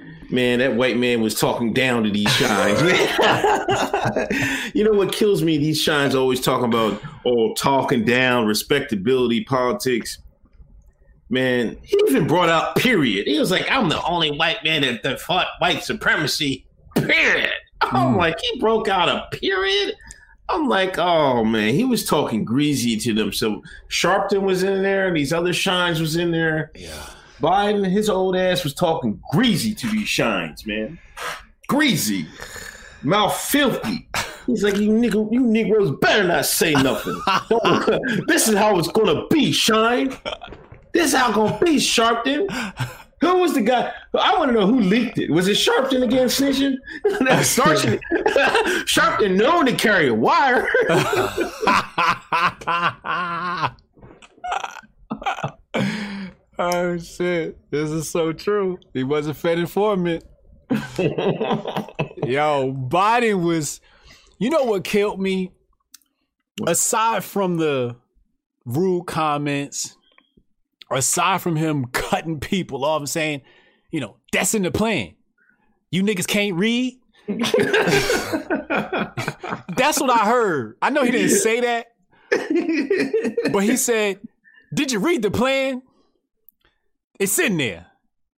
Man, 0.32 0.60
that 0.60 0.74
white 0.76 0.96
man 0.96 1.20
was 1.20 1.34
talking 1.34 1.74
down 1.74 2.04
to 2.04 2.10
these 2.10 2.30
shines. 2.30 2.80
you 4.74 4.82
know 4.82 4.92
what 4.92 5.12
kills 5.12 5.42
me? 5.42 5.58
These 5.58 5.80
shines 5.80 6.14
always 6.14 6.40
talking 6.40 6.64
about 6.64 7.02
oh 7.26 7.52
talking 7.52 8.04
down, 8.06 8.46
respectability, 8.46 9.44
politics. 9.44 10.18
Man, 11.28 11.76
he 11.82 11.98
even 12.08 12.26
brought 12.26 12.48
out 12.48 12.76
period. 12.76 13.26
He 13.26 13.38
was 13.38 13.50
like, 13.50 13.70
I'm 13.70 13.90
the 13.90 14.02
only 14.04 14.30
white 14.30 14.64
man 14.64 14.82
that, 14.82 15.02
that 15.02 15.20
fought 15.20 15.48
white 15.58 15.84
supremacy. 15.84 16.66
Period. 16.94 17.50
I'm 17.82 18.12
hmm. 18.12 18.18
like, 18.18 18.38
he 18.40 18.58
broke 18.58 18.88
out 18.88 19.08
a 19.10 19.26
period. 19.36 19.94
I'm 20.48 20.66
like, 20.66 20.98
oh 20.98 21.44
man, 21.44 21.74
he 21.74 21.84
was 21.84 22.06
talking 22.06 22.44
greasy 22.44 22.96
to 22.96 23.12
them. 23.12 23.32
So 23.32 23.62
Sharpton 23.90 24.42
was 24.42 24.62
in 24.62 24.82
there, 24.82 25.08
and 25.08 25.16
these 25.16 25.32
other 25.32 25.52
shines 25.52 26.00
was 26.00 26.16
in 26.16 26.30
there. 26.30 26.70
Yeah. 26.74 27.04
Biden, 27.42 27.84
his 27.90 28.08
old 28.08 28.36
ass 28.36 28.62
was 28.62 28.72
talking 28.72 29.20
greasy 29.32 29.74
to 29.74 29.88
these 29.88 30.08
shines, 30.08 30.64
man. 30.64 30.98
Greasy. 31.66 32.26
Mouth 33.02 33.36
filthy. 33.36 34.08
He's 34.46 34.62
like, 34.62 34.76
you 34.76 34.90
nigga, 34.90 35.30
you 35.32 35.40
Negroes 35.40 35.96
better 36.00 36.22
not 36.22 36.46
say 36.46 36.72
nothing. 36.72 37.20
This 38.28 38.48
is 38.48 38.54
how 38.54 38.78
it's 38.78 38.88
gonna 38.88 39.26
be, 39.28 39.52
Shine. 39.52 40.16
This 40.92 41.06
is 41.06 41.14
how 41.14 41.28
it's 41.28 41.36
gonna 41.36 41.58
be, 41.58 41.76
Sharpton. 41.76 42.48
Who 43.20 43.36
was 43.38 43.54
the 43.54 43.60
guy? 43.60 43.92
I 44.18 44.36
want 44.36 44.50
to 44.50 44.54
know 44.54 44.66
who 44.66 44.80
leaked 44.80 45.18
it. 45.18 45.30
Was 45.30 45.46
it 45.46 45.56
Sharpton 45.56 46.02
again 46.02 46.26
snitching? 46.26 46.76
Sharpton. 47.04 48.00
Sharpton 48.84 49.36
known 49.36 49.66
to 49.66 49.74
carry 49.74 50.08
a 50.08 50.14
wire. 50.14 50.66
Oh 56.58 56.98
shit! 56.98 57.70
This 57.70 57.90
is 57.90 58.08
so 58.08 58.32
true. 58.32 58.78
He 58.92 59.04
was 59.04 59.26
a 59.26 59.34
Fed 59.34 59.58
informant. 59.58 60.24
Yo, 62.26 62.72
body 62.72 63.34
was. 63.34 63.80
You 64.38 64.50
know 64.50 64.64
what 64.64 64.84
killed 64.84 65.20
me? 65.20 65.52
Aside 66.66 67.22
from 67.22 67.58
the 67.58 67.96
rude 68.64 69.06
comments, 69.06 69.96
aside 70.90 71.40
from 71.40 71.56
him 71.56 71.86
cutting 71.86 72.40
people 72.40 72.84
off 72.84 73.00
and 73.00 73.08
saying, 73.08 73.42
you 73.90 74.00
know, 74.00 74.16
that's 74.32 74.54
in 74.54 74.62
the 74.62 74.70
plan. 74.70 75.14
You 75.90 76.02
niggas 76.02 76.26
can't 76.26 76.56
read. 76.56 76.98
that's 77.28 77.46
what 80.00 80.10
I 80.10 80.24
heard. 80.26 80.76
I 80.82 80.90
know 80.90 81.04
he 81.04 81.10
didn't 81.12 81.36
say 81.36 81.60
that, 81.60 81.92
but 83.52 83.62
he 83.62 83.76
said, 83.76 84.18
Did 84.74 84.90
you 84.90 84.98
read 84.98 85.22
the 85.22 85.30
plan? 85.30 85.82
It's 87.22 87.38
in 87.38 87.56
there. 87.56 87.86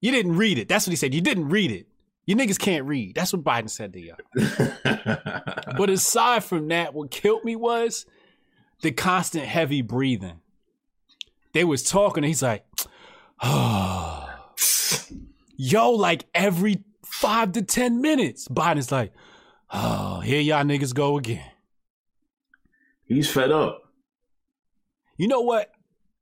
You 0.01 0.11
didn't 0.11 0.35
read 0.35 0.59
it. 0.59 0.67
That's 0.67 0.85
what 0.85 0.91
he 0.91 0.97
said. 0.97 1.13
You 1.13 1.21
didn't 1.21 1.47
read 1.47 1.71
it. 1.71 1.87
You 2.25 2.35
niggas 2.35 2.59
can't 2.59 2.85
read. 2.85 3.15
That's 3.15 3.31
what 3.31 3.41
Biden 3.41 3.69
said 3.69 3.93
to 3.93 4.01
y'all. 4.01 4.17
but 5.77 5.89
aside 5.89 6.43
from 6.43 6.67
that, 6.67 6.93
what 6.93 7.09
killed 7.09 7.45
me 7.45 7.55
was 7.55 8.05
the 8.81 8.91
constant 8.91 9.45
heavy 9.45 9.81
breathing. 9.81 10.41
They 11.53 11.63
was 11.63 11.83
talking, 11.83 12.25
and 12.25 12.29
he's 12.29 12.43
like, 12.43 12.65
oh. 13.41 14.29
yo, 15.55 15.91
like 15.91 16.25
every 16.35 16.83
five 17.05 17.53
to 17.53 17.61
ten 17.61 18.01
minutes, 18.01 18.49
Biden's 18.49 18.91
like, 18.91 19.13
oh, 19.71 20.19
here 20.25 20.41
y'all 20.41 20.65
niggas 20.65 20.93
go 20.93 21.17
again. 21.17 21.51
He's 23.05 23.31
fed 23.31 23.49
up. 23.49 23.81
You 25.15 25.29
know 25.29 25.41
what? 25.41 25.71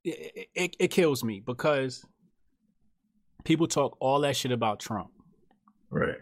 It, 0.04 0.48
it, 0.54 0.76
it 0.78 0.88
kills 0.92 1.24
me 1.24 1.40
because 1.44 2.04
people 3.44 3.66
talk 3.66 3.96
all 4.00 4.20
that 4.20 4.36
shit 4.36 4.52
about 4.52 4.80
Trump. 4.80 5.10
Right. 5.90 6.16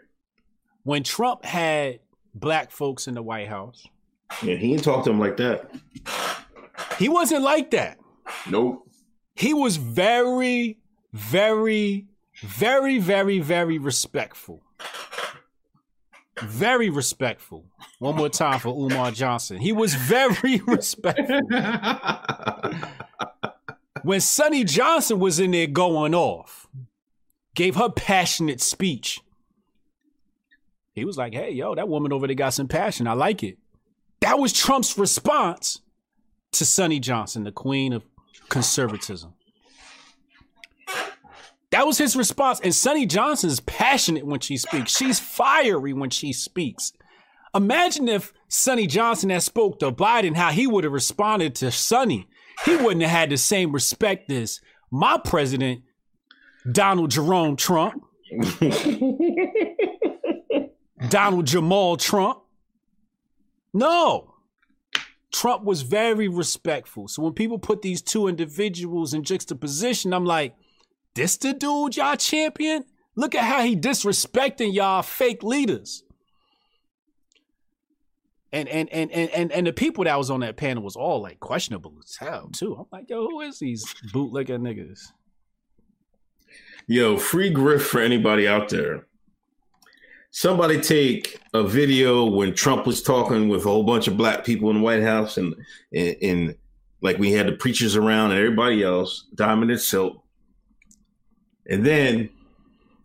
When 0.83 1.03
Trump 1.03 1.45
had 1.45 2.01
black 2.35 2.71
folks 2.71 3.07
in 3.09 3.15
the 3.15 3.23
White 3.23 3.49
House, 3.49 3.87
Yeah, 4.43 4.57
he 4.57 4.71
didn't 4.71 4.85
talk 4.85 5.05
to 5.05 5.11
them 5.11 5.19
like 5.21 5.37
that. 5.39 5.71
he 6.99 7.09
wasn't 7.09 7.43
like 7.43 7.71
that. 7.73 7.99
Nope. 8.49 8.87
He 9.35 9.55
was 9.55 9.77
very, 9.77 10.79
very, 11.13 12.07
very, 12.43 12.99
very, 12.99 13.39
very 13.41 13.79
respectful. 13.79 14.63
Very 16.41 16.89
respectful. 16.89 17.67
One 17.99 18.17
more 18.17 18.31
time 18.31 18.61
for 18.61 18.69
Umar 18.71 19.11
Johnson. 19.11 19.59
He 19.59 19.73
was 19.73 19.95
very 19.95 20.63
respectful. 20.67 21.41
when 24.03 24.21
Sonnie 24.21 24.65
Johnson 24.65 25.19
was 25.19 25.39
in 25.39 25.51
there 25.51 25.67
going 25.67 26.15
off, 26.15 26.67
gave 27.55 27.77
her 27.77 27.89
passionate 27.89 28.61
speech. 28.61 29.21
He 30.93 31.05
was 31.05 31.17
like, 31.17 31.33
hey, 31.33 31.53
yo, 31.53 31.75
that 31.75 31.89
woman 31.89 32.13
over 32.13 32.27
there 32.27 32.35
got 32.35 32.55
some 32.55 32.69
passion. 32.69 33.07
I 33.07 33.13
like 33.13 33.43
it. 33.43 33.59
That 34.21 34.39
was 34.39 34.53
Trump's 34.53 34.99
response 34.99 35.81
to 36.53 36.65
Sonnie 36.65 37.01
Johnson, 37.01 37.45
the 37.45 37.53
queen 37.53 37.93
of 37.93 38.05
conservatism. 38.49 39.35
That 41.71 41.87
was 41.87 41.99
his 41.99 42.17
response. 42.17 42.61
And 42.61 42.75
Sonnie 42.75 43.07
Johnson 43.07 43.49
is 43.49 43.61
passionate 43.61 44.27
when 44.27 44.41
she 44.41 44.57
speaks. 44.57 44.97
She's 44.97 45.21
fiery 45.21 45.93
when 45.93 46.11
she 46.11 46.33
speaks. 46.33 46.93
Imagine 47.55 48.09
if 48.09 48.33
Sonnie 48.49 48.89
Johnson 48.89 49.31
had 49.31 49.43
spoke 49.43 49.79
to 49.79 49.93
Biden, 49.93 50.37
how 50.37 50.51
he 50.51 50.67
would 50.67 50.85
have 50.85 50.93
responded 50.93 51.55
to 51.57 51.71
Sonnie. 51.71 52.29
He 52.65 52.77
wouldn't 52.77 53.03
have 53.03 53.11
had 53.11 53.31
the 53.31 53.37
same 53.37 53.73
respect 53.73 54.31
as 54.31 54.61
my 54.91 55.19
president, 55.19 55.83
Donald 56.71 57.11
Jerome 57.11 57.57
Trump. 57.57 58.05
Donald 61.09 61.47
Jamal 61.47 61.97
Trump. 61.97 62.41
No. 63.73 64.35
Trump 65.33 65.65
was 65.65 65.83
very 65.83 66.29
respectful. 66.29 67.09
So 67.09 67.23
when 67.23 67.33
people 67.33 67.59
put 67.59 67.83
these 67.83 68.03
two 68.03 68.27
individuals 68.27 69.15
in 69.15 69.23
juxtaposition, 69.23 70.13
I'm 70.13 70.25
like, 70.25 70.55
this 71.15 71.37
the 71.37 71.53
dude 71.53 71.97
y'all 71.97 72.17
champion? 72.17 72.85
Look 73.17 73.35
at 73.35 73.45
how 73.45 73.63
he 73.63 73.77
disrespecting 73.77 74.73
y'all 74.75 75.03
fake 75.03 75.43
leaders. 75.43 76.05
And 78.53 78.69
and 78.69 78.89
and 78.91 79.13
and 79.13 79.31
and, 79.31 79.53
and 79.53 79.67
the 79.67 79.73
people 79.73 80.05
that 80.05 80.19
was 80.19 80.31
on 80.31 80.41
that 80.41 80.57
panel 80.57 80.83
was 80.83 80.97
all 80.97 81.23
like 81.23 81.39
questionable 81.39 81.95
as 82.05 82.17
hell 82.17 82.51
too. 82.53 82.75
I'm 82.75 82.87
like, 82.91 83.09
yo, 83.09 83.29
who 83.29 83.41
is 83.41 83.61
these 83.61 83.85
bootlegger 84.13 84.59
niggas? 84.59 85.13
Yo, 86.91 87.17
free 87.17 87.55
grift 87.55 87.83
for 87.83 88.01
anybody 88.01 88.49
out 88.49 88.69
there. 88.69 89.07
Somebody 90.33 90.81
take 90.81 91.39
a 91.55 91.63
video 91.63 92.25
when 92.25 92.53
Trump 92.53 92.85
was 92.85 93.01
talking 93.01 93.49
with 93.49 93.61
a 93.61 93.69
whole 93.69 93.85
bunch 93.85 94.09
of 94.09 94.17
black 94.17 94.45
people 94.45 94.71
in 94.71 94.79
the 94.79 94.83
White 94.83 95.05
House 95.05 95.37
and 95.37 95.55
and, 95.95 96.17
and 96.21 96.55
like 97.01 97.17
we 97.17 97.31
had 97.31 97.47
the 97.47 97.53
preachers 97.53 97.95
around 97.95 98.33
and 98.33 98.41
everybody 98.41 98.83
else, 98.83 99.29
Diamond 99.37 99.71
and 99.71 99.81
Silk. 99.81 100.21
And 101.69 101.87
then 101.87 102.29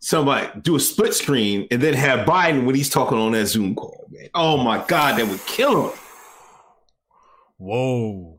somebody 0.00 0.48
do 0.62 0.74
a 0.74 0.80
split 0.80 1.14
screen 1.14 1.68
and 1.70 1.80
then 1.80 1.94
have 1.94 2.26
Biden 2.26 2.66
when 2.66 2.74
he's 2.74 2.90
talking 2.90 3.18
on 3.18 3.30
that 3.32 3.46
Zoom 3.46 3.76
call, 3.76 4.08
man. 4.10 4.30
Oh 4.34 4.56
my 4.56 4.84
God, 4.88 5.16
that 5.16 5.28
would 5.28 5.46
kill 5.46 5.90
him. 5.90 5.98
Whoa. 7.58 8.35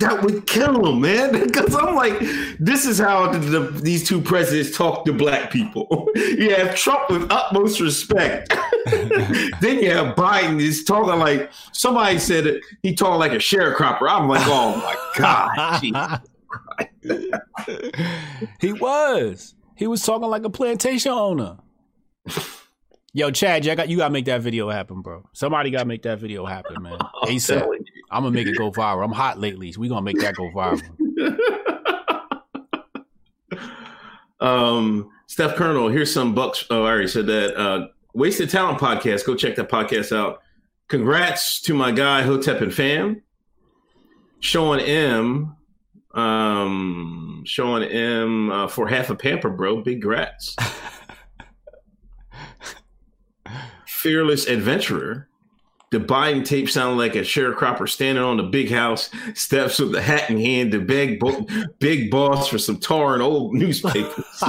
That 0.00 0.22
would 0.22 0.46
kill 0.46 0.86
him, 0.86 1.00
man. 1.00 1.32
Because 1.54 1.74
I'm 1.74 1.94
like, 1.94 2.18
this 2.58 2.84
is 2.84 2.98
how 2.98 3.30
the, 3.30 3.38
the, 3.38 3.60
these 3.80 4.06
two 4.06 4.20
presidents 4.20 4.76
talk 4.76 5.04
to 5.04 5.12
black 5.12 5.50
people. 5.50 6.08
you 6.14 6.54
have 6.54 6.74
Trump 6.74 7.08
with 7.10 7.30
utmost 7.30 7.80
respect. 7.80 8.52
then 9.60 9.78
you 9.80 9.90
have 9.90 10.16
Biden 10.16 10.60
is 10.60 10.84
talking 10.84 11.18
like 11.18 11.50
somebody 11.72 12.18
said 12.18 12.46
it, 12.46 12.64
he 12.82 12.94
talking 12.94 13.20
like 13.20 13.32
a 13.32 13.36
sharecropper. 13.36 14.08
I'm 14.08 14.28
like, 14.28 14.42
oh 14.46 14.76
my 14.76 14.96
God. 15.16 16.20
he 18.60 18.72
was. 18.72 19.54
He 19.76 19.86
was 19.86 20.02
talking 20.02 20.28
like 20.28 20.44
a 20.44 20.50
plantation 20.50 21.12
owner. 21.12 21.58
Yo, 23.12 23.30
Chad, 23.30 23.64
you 23.64 23.74
got 23.76 23.88
you 23.88 23.96
gotta 23.98 24.12
make 24.12 24.24
that 24.24 24.40
video 24.42 24.68
happen, 24.70 25.00
bro. 25.00 25.28
Somebody 25.32 25.70
gotta 25.70 25.84
make 25.84 26.02
that 26.02 26.18
video 26.18 26.44
happen, 26.46 26.82
man. 26.82 26.98
ASAP. 27.24 27.64
I'm 28.14 28.22
gonna 28.22 28.30
make 28.34 28.46
it 28.46 28.56
go 28.56 28.70
viral. 28.72 29.04
I'm 29.04 29.12
hot 29.12 29.38
lately. 29.40 29.72
So 29.72 29.80
we 29.80 29.88
gonna 29.88 30.02
make 30.02 30.20
that 30.20 30.34
go 30.34 30.50
viral. 30.50 30.80
Um, 34.40 35.10
Steph 35.26 35.56
Colonel, 35.56 35.88
here's 35.88 36.12
some 36.12 36.34
bucks. 36.34 36.66
Oh, 36.68 36.84
I 36.84 36.90
already 36.90 37.08
said 37.08 37.26
that. 37.26 37.56
Uh, 37.58 37.88
Wasted 38.12 38.50
Talent 38.50 38.78
podcast. 38.78 39.24
Go 39.24 39.34
check 39.34 39.56
that 39.56 39.70
podcast 39.70 40.14
out. 40.14 40.42
Congrats 40.88 41.60
to 41.62 41.72
my 41.72 41.90
guy 41.90 42.22
Hotep 42.22 42.60
and 42.60 42.72
Fam. 42.72 43.22
Sean 44.40 44.80
M. 44.80 45.56
Um, 46.12 47.42
Sean 47.46 47.82
M. 47.82 48.52
Uh, 48.52 48.68
for 48.68 48.86
half 48.86 49.08
a 49.08 49.14
pamper, 49.14 49.48
bro. 49.48 49.80
Big 49.80 50.04
grats. 50.04 50.54
Fearless 53.86 54.46
adventurer. 54.46 55.28
The 55.94 56.00
Biden 56.00 56.44
tape 56.44 56.68
sounded 56.68 56.96
like 56.96 57.14
a 57.14 57.20
sharecropper 57.20 57.88
standing 57.88 58.24
on 58.24 58.36
the 58.36 58.42
big 58.42 58.68
house 58.68 59.10
steps 59.34 59.78
with 59.78 59.92
the 59.92 60.02
hat 60.02 60.28
in 60.28 60.40
hand 60.40 60.72
to 60.72 60.80
beg 60.80 61.20
bo- 61.20 61.46
big 61.78 62.10
boss 62.10 62.48
for 62.48 62.58
some 62.58 62.78
tar 62.78 63.14
and 63.14 63.22
old 63.22 63.54
newspapers. 63.54 64.24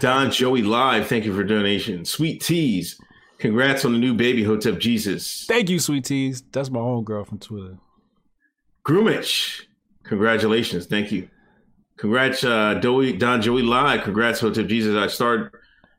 Don 0.00 0.30
Joey 0.30 0.62
Live, 0.62 1.08
thank 1.08 1.26
you 1.26 1.34
for 1.34 1.44
donation. 1.44 2.06
Sweet 2.06 2.40
Teas, 2.40 2.98
congrats 3.36 3.84
on 3.84 3.92
the 3.92 3.98
new 3.98 4.14
baby 4.14 4.42
Hotep 4.42 4.78
Jesus. 4.78 5.44
Thank 5.46 5.68
you, 5.68 5.78
sweet 5.78 6.06
teas. 6.06 6.42
That's 6.52 6.70
my 6.70 6.80
own 6.80 7.04
girl 7.04 7.22
from 7.24 7.38
Twitter. 7.38 7.76
Groomich, 8.82 9.66
congratulations, 10.04 10.86
thank 10.86 11.12
you. 11.12 11.28
Congrats, 11.98 12.44
uh, 12.44 12.74
Don 12.74 13.42
Joey 13.42 13.60
Live. 13.60 14.04
Congrats, 14.04 14.40
Hotep 14.40 14.68
Jesus. 14.68 14.96
I 14.96 15.08
started 15.08 15.50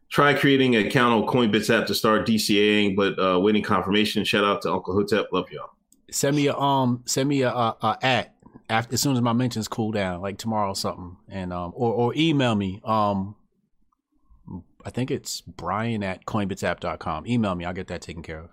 try 0.09 0.33
creating 0.33 0.75
an 0.75 0.87
account 0.87 1.13
on 1.13 1.27
Coinbits 1.27 1.75
app 1.75 1.87
to 1.87 1.95
start 1.95 2.27
DCAing, 2.27 2.95
but 2.95 3.17
uh, 3.19 3.39
waiting 3.39 3.63
confirmation. 3.63 4.23
Shout 4.23 4.43
out 4.43 4.61
to 4.63 4.71
Uncle 4.71 4.93
Hotep. 4.93 5.27
Love 5.31 5.51
y'all. 5.51 5.71
Send 6.09 6.35
me 6.35 6.47
a 6.47 6.55
um, 6.55 7.03
send 7.05 7.27
me 7.27 7.41
a, 7.41 7.49
a, 7.49 7.77
a 7.81 7.97
at 8.01 8.35
after 8.69 8.93
as 8.93 9.01
soon 9.01 9.15
as 9.15 9.21
my 9.21 9.33
mentions 9.33 9.67
cool 9.67 9.91
down, 9.91 10.21
like 10.21 10.37
tomorrow 10.37 10.69
or 10.69 10.75
something, 10.75 11.17
and 11.29 11.51
um, 11.51 11.73
or 11.75 11.93
or 11.93 12.13
email 12.15 12.55
me 12.55 12.81
um. 12.83 13.35
I 14.85 14.89
think 14.89 15.11
it's 15.11 15.41
Brian 15.41 16.01
at 16.01 16.25
coinbitsapp.com. 16.25 17.27
Email 17.27 17.55
me. 17.55 17.65
I'll 17.65 17.73
get 17.73 17.87
that 17.87 18.01
taken 18.01 18.23
care 18.23 18.39
of. 18.39 18.49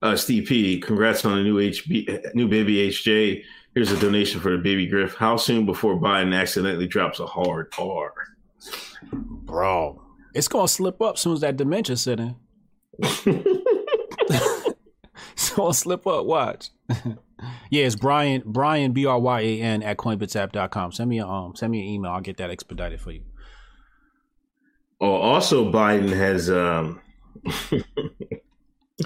Uh, 0.00 0.14
Steve 0.14 0.46
P, 0.46 0.78
congrats 0.78 1.24
on 1.24 1.38
the 1.38 1.42
new 1.42 1.56
HB, 1.56 2.32
new 2.36 2.46
baby 2.46 2.88
HJ. 2.90 3.42
Here's 3.74 3.90
a 3.90 3.98
donation 3.98 4.40
for 4.40 4.52
the 4.52 4.58
baby 4.58 4.86
Griff. 4.86 5.16
How 5.16 5.36
soon 5.36 5.66
before 5.66 6.00
Biden 6.00 6.32
accidentally 6.32 6.86
drops 6.86 7.18
a 7.18 7.26
hard 7.26 7.72
R? 7.76 8.12
Bro, 9.12 10.00
it's 10.36 10.48
gonna 10.48 10.68
slip 10.68 11.00
up 11.00 11.18
soon 11.18 11.32
as 11.32 11.40
that 11.40 11.56
dementia 11.56 11.96
set 11.96 12.20
in. 12.20 12.36
it's 15.32 15.50
gonna 15.54 15.74
slip 15.74 16.06
up. 16.06 16.26
Watch. 16.26 16.70
yeah, 17.70 17.86
it's 17.86 17.96
Brian 17.96 18.42
Brian 18.44 18.92
B 18.92 19.06
R 19.06 19.18
Y 19.18 19.40
A 19.40 19.60
N 19.60 19.82
at 19.82 19.96
coinbitsapp.com. 19.96 20.92
Send 20.92 21.08
me 21.08 21.18
a 21.18 21.26
um 21.26 21.56
send 21.56 21.72
me 21.72 21.80
an 21.80 21.86
email. 21.86 22.12
I'll 22.12 22.20
get 22.20 22.36
that 22.36 22.50
expedited 22.50 23.00
for 23.00 23.12
you. 23.12 23.22
Oh, 25.00 25.14
also 25.14 25.70
Biden 25.72 26.10
has 26.10 26.50
um 26.50 27.00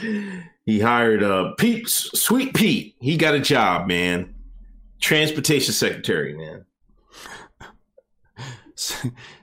he 0.67 0.81
hired 0.81 1.23
uh 1.23 1.53
Pete 1.59 1.89
Sweet 1.89 2.55
Pete. 2.55 2.97
He 3.01 3.17
got 3.17 3.35
a 3.35 3.41
job, 3.41 3.87
man. 3.87 4.35
Transportation 5.01 5.73
secretary, 5.73 6.37
man. 6.37 6.65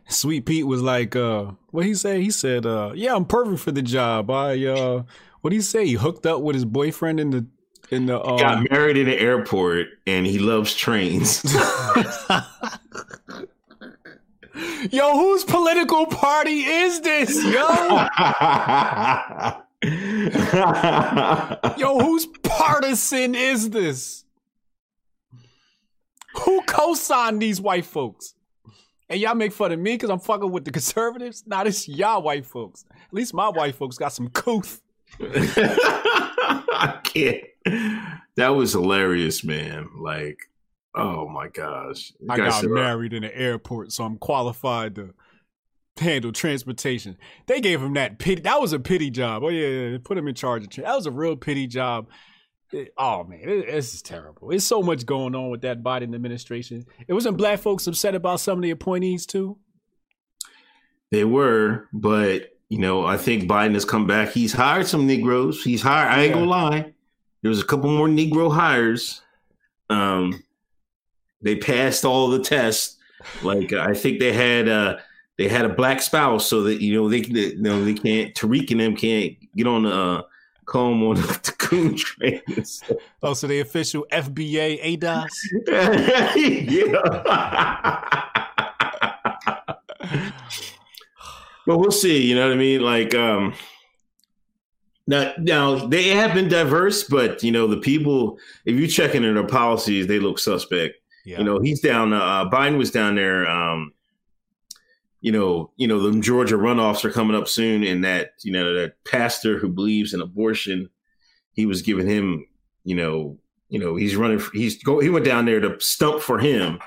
Sweet 0.07 0.45
Pete 0.45 0.65
was 0.65 0.81
like, 0.81 1.15
uh, 1.15 1.51
what 1.71 1.85
he 1.85 1.93
say? 1.93 2.21
He 2.21 2.31
said, 2.31 2.65
uh, 2.65 2.91
yeah, 2.95 3.15
I'm 3.15 3.25
perfect 3.25 3.59
for 3.59 3.71
the 3.71 3.81
job. 3.81 4.31
I 4.31 4.65
uh 4.65 5.03
what 5.41 5.51
do 5.51 5.55
you 5.55 5.61
say? 5.61 5.85
He 5.85 5.93
hooked 5.93 6.25
up 6.25 6.41
with 6.41 6.55
his 6.55 6.65
boyfriend 6.65 7.19
in 7.19 7.29
the 7.29 7.45
in 7.89 8.05
the 8.07 8.21
um... 8.21 8.37
got 8.37 8.69
married 8.69 8.97
in 8.97 9.05
the 9.05 9.19
airport 9.19 9.87
and 10.05 10.25
he 10.25 10.39
loves 10.39 10.73
trains. 10.75 11.43
Yo, 14.91 15.13
whose 15.13 15.43
political 15.43 16.05
party 16.07 16.61
is 16.61 17.01
this, 17.01 17.43
yo? 17.43 17.49
yo, 21.77 21.99
whose 21.99 22.25
partisan 22.43 23.35
is 23.35 23.69
this? 23.69 24.23
Who 26.41 26.61
co-signed 26.63 27.41
these 27.41 27.61
white 27.61 27.85
folks? 27.85 28.33
And 29.09 29.19
y'all 29.21 29.35
make 29.35 29.53
fun 29.53 29.71
of 29.71 29.79
me 29.79 29.93
because 29.93 30.09
I'm 30.09 30.19
fucking 30.19 30.51
with 30.51 30.65
the 30.65 30.71
conservatives? 30.71 31.43
Nah, 31.47 31.63
this 31.63 31.87
y'all 31.87 32.21
white 32.21 32.45
folks. 32.45 32.85
At 32.91 33.13
least 33.13 33.33
my 33.33 33.47
white 33.49 33.75
folks 33.75 33.97
got 33.97 34.13
some 34.13 34.29
couth. 34.29 34.81
I 35.21 36.99
can't. 37.03 37.43
That 38.35 38.49
was 38.49 38.73
hilarious, 38.73 39.43
man. 39.43 39.89
Like, 39.97 40.39
oh 40.93 41.27
my 41.29 41.47
gosh. 41.47 42.11
You 42.19 42.27
I 42.29 42.37
got 42.37 42.63
married 42.65 43.13
in 43.13 43.23
the 43.23 43.35
airport, 43.35 43.93
so 43.93 44.03
I'm 44.03 44.17
qualified 44.17 44.95
to 44.95 45.13
handle 45.97 46.31
transportation. 46.31 47.17
They 47.47 47.61
gave 47.61 47.81
him 47.81 47.93
that 47.93 48.19
pity. 48.19 48.41
That 48.41 48.61
was 48.61 48.73
a 48.73 48.79
pity 48.79 49.09
job. 49.09 49.43
Oh 49.43 49.49
yeah, 49.49 49.67
yeah, 49.67 49.87
yeah. 49.89 49.97
put 50.03 50.17
him 50.17 50.27
in 50.27 50.35
charge 50.35 50.63
of. 50.63 50.69
Tra- 50.69 50.83
that 50.83 50.95
was 50.95 51.05
a 51.05 51.11
real 51.11 51.35
pity 51.35 51.67
job. 51.67 52.09
Oh 52.97 53.23
man, 53.23 53.45
this 53.45 53.93
is 53.93 54.01
terrible. 54.01 54.49
There's 54.49 54.65
so 54.65 54.81
much 54.81 55.05
going 55.05 55.35
on 55.35 55.49
with 55.49 55.61
that 55.61 55.83
Biden 55.83 56.13
administration. 56.13 56.85
It 57.07 57.13
wasn't 57.13 57.37
black 57.37 57.59
folks 57.59 57.87
upset 57.87 58.15
about 58.15 58.39
some 58.39 58.57
of 58.57 58.61
the 58.61 58.71
appointees 58.71 59.25
too. 59.25 59.57
They 61.11 61.23
were, 61.23 61.87
but 61.93 62.51
you 62.69 62.79
know, 62.79 63.05
I 63.05 63.15
think 63.17 63.45
Biden 63.45 63.73
has 63.73 63.85
come 63.85 64.07
back. 64.07 64.29
He's 64.29 64.51
hired 64.51 64.87
some 64.87 65.07
Negroes. 65.07 65.63
He's 65.63 65.81
hired. 65.81 66.11
I 66.11 66.23
ain't 66.23 66.33
gonna 66.33 66.45
lie. 66.45 66.93
There 67.41 67.49
was 67.49 67.61
a 67.61 67.65
couple 67.65 67.89
more 67.89 68.09
Negro 68.09 68.53
hires. 68.53 69.21
Um, 69.89 70.43
they 71.41 71.55
passed 71.55 72.03
all 72.03 72.29
the 72.29 72.39
tests. 72.39 72.97
Like 73.41 73.71
I 73.71 73.93
think 73.93 74.19
they 74.19 74.33
had 74.33 74.67
uh 74.67 74.97
they 75.37 75.47
had 75.47 75.65
a 75.65 75.69
black 75.69 76.01
spouse, 76.01 76.45
so 76.45 76.63
that 76.63 76.81
you 76.81 76.95
know 76.95 77.07
they 77.07 77.19
you 77.19 77.61
know 77.61 77.83
they 77.85 77.93
can't 77.93 78.33
Tariq 78.33 78.71
and 78.71 78.81
them 78.81 78.95
can't 78.95 79.35
get 79.55 79.67
on 79.67 79.83
the 79.83 79.91
uh, 79.91 80.21
comb 80.67 81.03
on 81.03 81.15
the 81.15 81.55
coon 81.57 81.95
train. 81.95 82.41
Oh, 83.23 83.33
so 83.33 83.47
the 83.47 83.61
official 83.61 84.05
FBA 84.11 84.99
ADOS. 84.99 85.31
yeah. 86.67 87.01
but 91.65 91.77
we'll 91.77 91.91
see. 91.91 92.23
You 92.27 92.35
know 92.35 92.47
what 92.47 92.53
I 92.53 92.57
mean? 92.57 92.81
Like, 92.81 93.15
um, 93.15 93.55
now, 95.07 95.33
now 95.39 95.87
they 95.87 96.09
have 96.09 96.35
been 96.35 96.49
diverse, 96.49 97.03
but 97.03 97.41
you 97.41 97.51
know 97.51 97.65
the 97.65 97.77
people. 97.77 98.37
If 98.65 98.75
you 98.75 98.87
check 98.87 99.15
into 99.15 99.33
their 99.33 99.47
policies, 99.47 100.05
they 100.05 100.19
look 100.19 100.37
suspect. 100.37 100.95
Yeah. 101.25 101.39
You 101.39 101.43
know, 101.45 101.59
he's 101.59 101.81
down. 101.81 102.13
Uh, 102.13 102.49
Biden 102.49 102.77
was 102.77 102.91
down 102.91 103.15
there. 103.15 103.49
Um, 103.49 103.93
you 105.21 105.31
know, 105.31 105.71
you 105.77 105.87
know, 105.87 105.99
the 105.99 106.19
Georgia 106.19 106.55
runoffs 106.55 107.03
are 107.03 107.11
coming 107.11 107.35
up 107.35 107.47
soon, 107.47 107.83
and 107.83 108.03
that 108.03 108.31
you 108.43 108.51
know 108.51 108.73
that 108.75 109.03
pastor 109.05 109.57
who 109.57 109.69
believes 109.69 110.13
in 110.13 110.21
abortion, 110.21 110.89
he 111.53 111.65
was 111.65 111.81
giving 111.81 112.07
him, 112.07 112.45
you 112.83 112.95
know, 112.95 113.37
you 113.69 113.79
know, 113.79 113.95
he's 113.95 114.15
running. 114.15 114.39
For, 114.39 114.51
he's 114.53 114.81
go. 114.81 114.99
He 114.99 115.09
went 115.09 115.25
down 115.25 115.45
there 115.45 115.59
to 115.59 115.79
stump 115.79 116.21
for 116.21 116.39
him. 116.39 116.79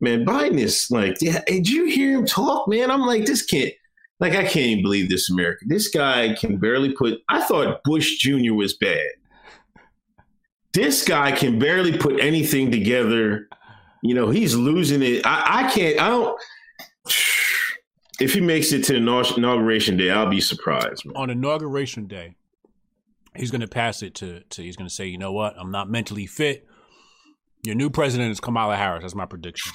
Man, 0.00 0.26
Biden 0.26 0.58
is 0.58 0.90
like, 0.90 1.16
yeah. 1.20 1.42
Did 1.46 1.68
you 1.68 1.86
hear 1.86 2.18
him 2.18 2.26
talk, 2.26 2.68
man? 2.68 2.90
I'm 2.90 3.02
like, 3.02 3.24
this 3.24 3.44
can't. 3.44 3.72
Like, 4.18 4.32
I 4.32 4.42
can't 4.42 4.56
even 4.66 4.82
believe 4.82 5.10
this 5.10 5.30
America. 5.30 5.64
This 5.68 5.88
guy 5.88 6.34
can 6.34 6.56
barely 6.56 6.92
put. 6.92 7.20
I 7.28 7.42
thought 7.42 7.82
Bush 7.84 8.16
Jr. 8.16 8.54
was 8.54 8.74
bad. 8.74 9.06
This 10.72 11.04
guy 11.04 11.32
can 11.32 11.58
barely 11.58 11.96
put 11.96 12.20
anything 12.20 12.70
together. 12.70 13.48
You 14.02 14.14
know, 14.14 14.30
he's 14.30 14.54
losing 14.54 15.02
it. 15.02 15.24
I, 15.24 15.64
I 15.64 15.70
can't. 15.70 16.00
I 16.00 16.08
don't. 16.08 16.38
If 18.20 18.32
he 18.34 18.40
makes 18.40 18.72
it 18.72 18.84
to 18.84 18.92
the 18.94 18.98
inauguration 18.98 19.96
day, 19.96 20.10
I'll 20.10 20.28
be 20.28 20.40
surprised. 20.40 21.04
Man. 21.04 21.16
on 21.16 21.30
inauguration 21.30 22.06
day, 22.06 22.36
he's 23.34 23.50
going 23.50 23.60
to 23.60 23.68
pass 23.68 24.02
it 24.02 24.14
to, 24.16 24.40
to 24.40 24.62
he's 24.62 24.76
going 24.76 24.88
to 24.88 24.94
say, 24.94 25.06
you 25.06 25.18
know 25.18 25.32
what, 25.32 25.54
I'm 25.58 25.70
not 25.70 25.90
mentally 25.90 26.26
fit. 26.26 26.66
Your 27.62 27.74
new 27.74 27.90
president 27.90 28.30
is 28.30 28.40
Kamala 28.40 28.76
Harris. 28.76 29.02
That's 29.02 29.14
my 29.14 29.26
prediction. 29.26 29.72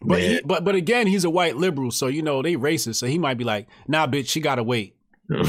But 0.00 0.20
he, 0.20 0.40
but 0.44 0.64
but 0.64 0.74
again, 0.76 1.06
he's 1.08 1.24
a 1.24 1.30
white 1.30 1.56
liberal, 1.56 1.90
so 1.90 2.06
you 2.06 2.22
know 2.22 2.40
they 2.40 2.54
racist. 2.54 2.96
So 2.96 3.06
he 3.06 3.18
might 3.18 3.36
be 3.36 3.42
like, 3.44 3.66
"Nah, 3.88 4.06
bitch, 4.06 4.28
she 4.28 4.40
gotta 4.40 4.62
wait. 4.62 4.94
I'm 5.30 5.42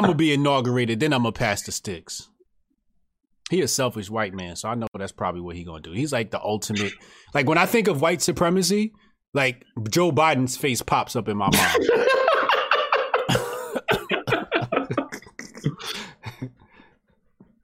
gonna 0.00 0.14
be 0.14 0.32
inaugurated, 0.32 1.00
then 1.00 1.12
I'm 1.12 1.22
gonna 1.22 1.32
pass 1.32 1.62
the 1.62 1.70
sticks." 1.70 2.30
He 3.54 3.60
a 3.60 3.68
selfish 3.68 4.10
white 4.10 4.34
man, 4.34 4.56
so 4.56 4.68
I 4.68 4.74
know 4.74 4.88
that's 4.98 5.12
probably 5.12 5.40
what 5.40 5.54
he 5.54 5.62
gonna 5.62 5.80
do. 5.80 5.92
He's 5.92 6.12
like 6.12 6.32
the 6.32 6.42
ultimate. 6.42 6.92
Like 7.34 7.48
when 7.48 7.56
I 7.56 7.66
think 7.66 7.86
of 7.86 8.00
white 8.00 8.20
supremacy, 8.20 8.92
like 9.32 9.64
Joe 9.88 10.10
Biden's 10.10 10.56
face 10.56 10.82
pops 10.82 11.14
up 11.14 11.28
in 11.28 11.36
my 11.36 11.48
mind. 11.52 11.78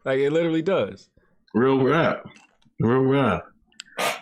like 0.04 0.20
it 0.20 0.32
literally 0.32 0.62
does. 0.62 1.10
Real 1.54 1.82
rap. 1.82 2.24
Real 2.78 3.00
rap. 3.00 3.46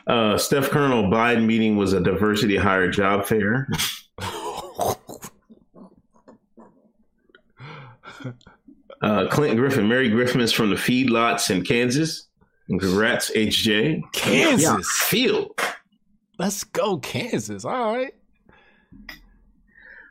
Uh, 0.07 0.39
Steph 0.39 0.71
Colonel 0.71 1.03
Biden 1.05 1.45
meeting 1.45 1.77
was 1.77 1.93
a 1.93 2.01
diversity 2.01 2.57
hire 2.57 2.91
job 2.91 3.27
fair. 3.27 3.69
Uh, 9.03 9.29
Clinton 9.29 9.57
Griffin, 9.57 9.89
Mary 9.89 10.09
Griffin 10.09 10.41
is 10.41 10.53
from 10.53 10.71
the 10.71 10.77
feedlots 10.77 11.51
in 11.51 11.65
Kansas. 11.65 12.29
Congrats, 12.67 13.31
HJ. 13.31 14.03
Kansas. 14.13 14.63
Yeah, 14.63 14.79
field. 14.83 15.59
Let's 16.39 16.65
go, 16.65 16.99
Kansas. 16.99 17.65
All 17.65 17.97
right. 17.97 18.13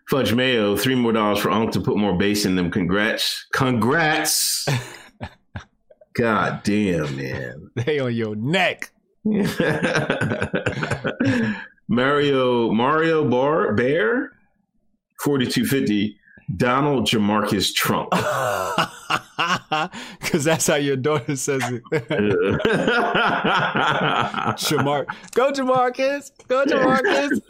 Fudge 0.10 0.34
Mayo, 0.34 0.78
three 0.78 0.96
more 0.96 1.12
dollars 1.12 1.40
for 1.40 1.52
Unc 1.52 1.72
to 1.74 1.82
put 1.82 1.98
more 1.98 2.18
bass 2.18 2.46
in 2.46 2.56
them. 2.56 2.72
Congrats. 2.72 3.46
Congrats. 3.54 4.66
God 6.14 6.64
damn, 6.64 7.16
man. 7.16 7.70
They 7.76 8.00
on 8.00 8.16
your 8.16 8.36
neck. 8.36 8.90
Mario 11.90 12.72
Mario 12.72 13.30
Bar 13.30 13.74
Bear, 13.74 14.32
forty 15.22 15.46
two 15.46 15.66
fifty. 15.66 16.18
Donald 16.56 17.06
Jamarcus 17.08 17.74
Trump. 17.74 18.10
Because 20.20 20.44
that's 20.44 20.68
how 20.68 20.76
your 20.76 20.96
daughter 20.96 21.36
says 21.36 21.62
it. 21.64 21.84
Jamar, 24.58 25.06
go 25.34 25.52
Jamarcus, 25.52 26.32
go 26.48 26.66
Jamarcus. 26.66 27.42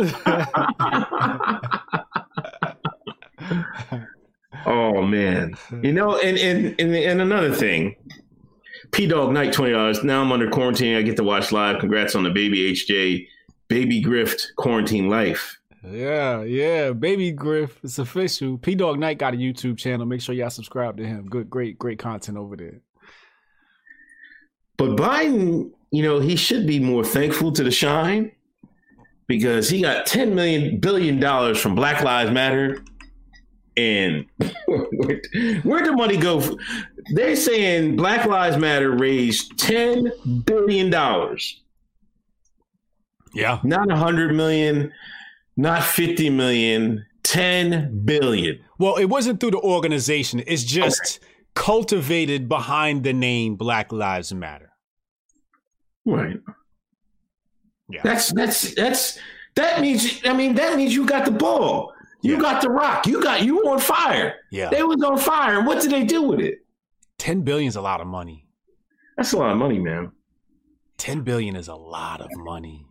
oh 4.66 5.02
man, 5.02 5.56
you 5.82 5.94
know, 5.94 6.18
and 6.18 6.38
and 6.38 6.76
and, 6.80 6.96
and 6.96 7.22
another 7.22 7.54
thing, 7.54 7.96
P 8.92 9.08
Dog 9.08 9.32
Night 9.32 9.54
twenty 9.54 9.72
dollars. 9.72 10.04
Now 10.04 10.22
I'm 10.22 10.32
under 10.32 10.50
quarantine. 10.50 10.98
I 10.98 11.02
get 11.02 11.16
to 11.18 11.24
watch 11.24 11.52
live. 11.52 11.80
Congrats 11.80 12.16
on 12.16 12.24
the 12.24 12.32
baby 12.32 12.74
HJ, 12.74 13.28
baby 13.70 14.04
Grift 14.04 14.42
quarantine 14.58 15.10
life. 15.10 15.57
Yeah, 15.84 16.44
yeah, 16.44 16.92
baby 16.92 17.32
Griff, 17.32 17.80
it's 17.84 18.00
official. 18.00 18.58
P 18.58 18.76
Dog 18.76 19.00
Night 19.00 19.20
got 19.20 19.34
a 19.34 19.38
YouTube 19.38 19.78
channel. 19.78 20.06
Make 20.06 20.22
sure 20.22 20.34
y'all 20.34 20.50
subscribe 20.50 20.98
to 20.98 21.06
him. 21.06 21.28
Good, 21.28 21.50
great, 21.50 21.78
great 21.78 22.00
content 22.00 22.38
over 22.38 22.56
there. 22.56 22.82
But 24.78 24.92
Biden, 24.92 25.72
you 25.92 26.04
know, 26.04 26.20
he 26.20 26.36
should 26.36 26.68
be 26.68 26.80
more 26.80 27.04
thankful 27.04 27.52
to 27.54 27.64
the 27.64 27.72
shine 27.72 28.32
because 29.28 29.70
he 29.70 29.82
got 29.82 30.06
ten 30.06 30.34
million 30.34 30.80
billion 30.80 31.20
dollars 31.20 31.60
from 31.60 31.76
Black 31.76 32.04
Lives 32.04 32.32
Matter. 32.32 32.84
And 33.76 34.26
where'd 34.68 35.86
the 35.86 35.94
money 35.96 36.18
go? 36.18 36.58
They're 37.14 37.36
saying 37.36 37.96
Black 37.96 38.26
Lives 38.26 38.58
Matter 38.58 38.92
raised 38.92 39.58
ten 39.60 40.12
billion 40.46 40.90
dollars. 40.90 41.62
Yeah, 43.34 43.60
not 43.64 43.92
a 43.92 43.96
hundred 43.96 44.34
million 44.34 44.92
not 45.58 45.84
50 45.84 46.30
million, 46.30 47.06
10 47.24 48.04
billion. 48.06 48.60
Well, 48.78 48.96
it 48.96 49.06
wasn't 49.06 49.40
through 49.40 49.52
the 49.52 49.60
organization. 49.60 50.44
It's 50.46 50.64
just 50.64 51.20
okay. 51.22 51.32
cultivated 51.56 52.48
behind 52.48 53.04
the 53.04 53.14
name 53.14 53.56
Black 53.56 53.92
Lives 53.92 54.34
Matter. 54.34 54.72
Right. 56.06 56.40
Yeah. 57.90 58.02
That's 58.04 58.32
that's 58.34 58.76
that's 58.76 59.18
that 59.56 59.82
means 59.82 60.22
I 60.26 60.34
mean 60.34 60.56
that 60.56 60.78
means 60.78 60.94
you 60.94 61.06
got 61.06 61.26
the 61.26 61.32
ball. 61.32 61.94
You 62.22 62.36
yeah. 62.36 62.42
got 62.42 62.62
the 62.62 62.70
rock. 62.70 63.08
You 63.08 63.22
got 63.22 63.44
you 63.44 63.60
on 63.70 63.80
fire. 63.80 64.36
Yeah. 64.52 64.70
They 64.70 64.84
was 64.84 65.02
on 65.04 65.18
fire. 65.18 65.58
And 65.58 65.68
what 65.68 65.82
did 65.82 65.92
they 65.92 66.04
do 66.04 66.24
with 66.24 66.40
it? 66.40 66.60
10 67.20 67.42
billion 67.42 67.68
is 67.68 67.76
a 67.76 67.82
lot 67.82 68.02
of 68.02 68.08
money. 68.08 68.48
That's 69.16 69.34
a 69.34 69.38
lot 69.38 69.52
of 69.52 69.58
money, 69.58 69.80
man. 69.80 70.12
10 70.98 71.22
billion 71.22 71.56
is 71.56 71.68
a 71.68 71.76
lot 71.76 72.22
of 72.22 72.30
money. 72.36 72.88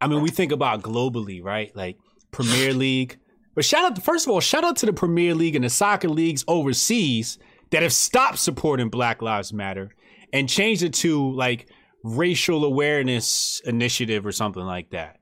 I 0.00 0.06
mean, 0.06 0.22
we 0.22 0.30
think 0.30 0.52
about 0.52 0.82
globally, 0.82 1.42
right? 1.42 1.74
Like 1.76 1.96
Premier 2.30 2.72
League. 2.72 3.18
But 3.54 3.64
shout 3.64 3.84
out, 3.84 3.96
to, 3.96 4.02
first 4.02 4.26
of 4.26 4.32
all, 4.32 4.40
shout 4.40 4.64
out 4.64 4.76
to 4.76 4.86
the 4.86 4.92
Premier 4.92 5.34
League 5.34 5.56
and 5.56 5.64
the 5.64 5.70
soccer 5.70 6.08
leagues 6.08 6.44
overseas 6.48 7.38
that 7.70 7.82
have 7.82 7.92
stopped 7.92 8.38
supporting 8.38 8.88
Black 8.88 9.22
Lives 9.22 9.52
Matter 9.52 9.94
and 10.32 10.48
changed 10.48 10.82
it 10.82 10.94
to 10.94 11.32
like 11.34 11.68
racial 12.02 12.64
awareness 12.64 13.60
initiative 13.64 14.24
or 14.24 14.32
something 14.32 14.62
like 14.62 14.90
that. 14.90 15.18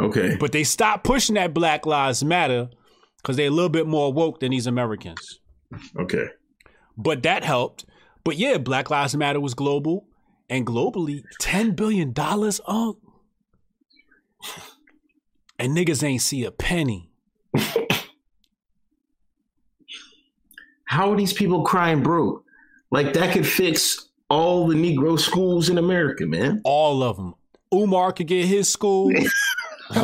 Okay. 0.00 0.36
But 0.38 0.52
they 0.52 0.64
stopped 0.64 1.04
pushing 1.04 1.34
that 1.34 1.52
Black 1.52 1.86
Lives 1.86 2.24
Matter 2.24 2.68
because 3.16 3.36
they're 3.36 3.48
a 3.48 3.50
little 3.50 3.68
bit 3.68 3.86
more 3.86 4.12
woke 4.12 4.40
than 4.40 4.50
these 4.50 4.66
Americans. 4.66 5.40
Okay. 5.98 6.26
But 6.96 7.22
that 7.22 7.44
helped. 7.44 7.84
But 8.24 8.36
yeah, 8.36 8.58
Black 8.58 8.90
Lives 8.90 9.16
Matter 9.16 9.40
was 9.40 9.54
global. 9.54 10.06
And 10.48 10.66
globally, 10.66 11.22
$10 11.40 11.76
billion, 11.76 12.12
oh, 12.18 12.96
and 15.58 15.76
niggas 15.76 16.02
ain't 16.02 16.22
see 16.22 16.44
a 16.44 16.50
penny. 16.50 17.10
How 20.84 21.12
are 21.12 21.16
these 21.16 21.32
people 21.32 21.62
crying 21.62 22.02
broke? 22.02 22.44
Like 22.90 23.12
that 23.12 23.32
could 23.32 23.46
fix 23.46 24.08
all 24.28 24.66
the 24.66 24.74
Negro 24.74 25.18
schools 25.18 25.68
in 25.68 25.78
America, 25.78 26.26
man. 26.26 26.60
All 26.64 27.02
of 27.02 27.16
them. 27.16 27.34
Umar 27.72 28.12
could 28.12 28.26
get 28.26 28.46
his 28.46 28.68
school. 28.68 29.12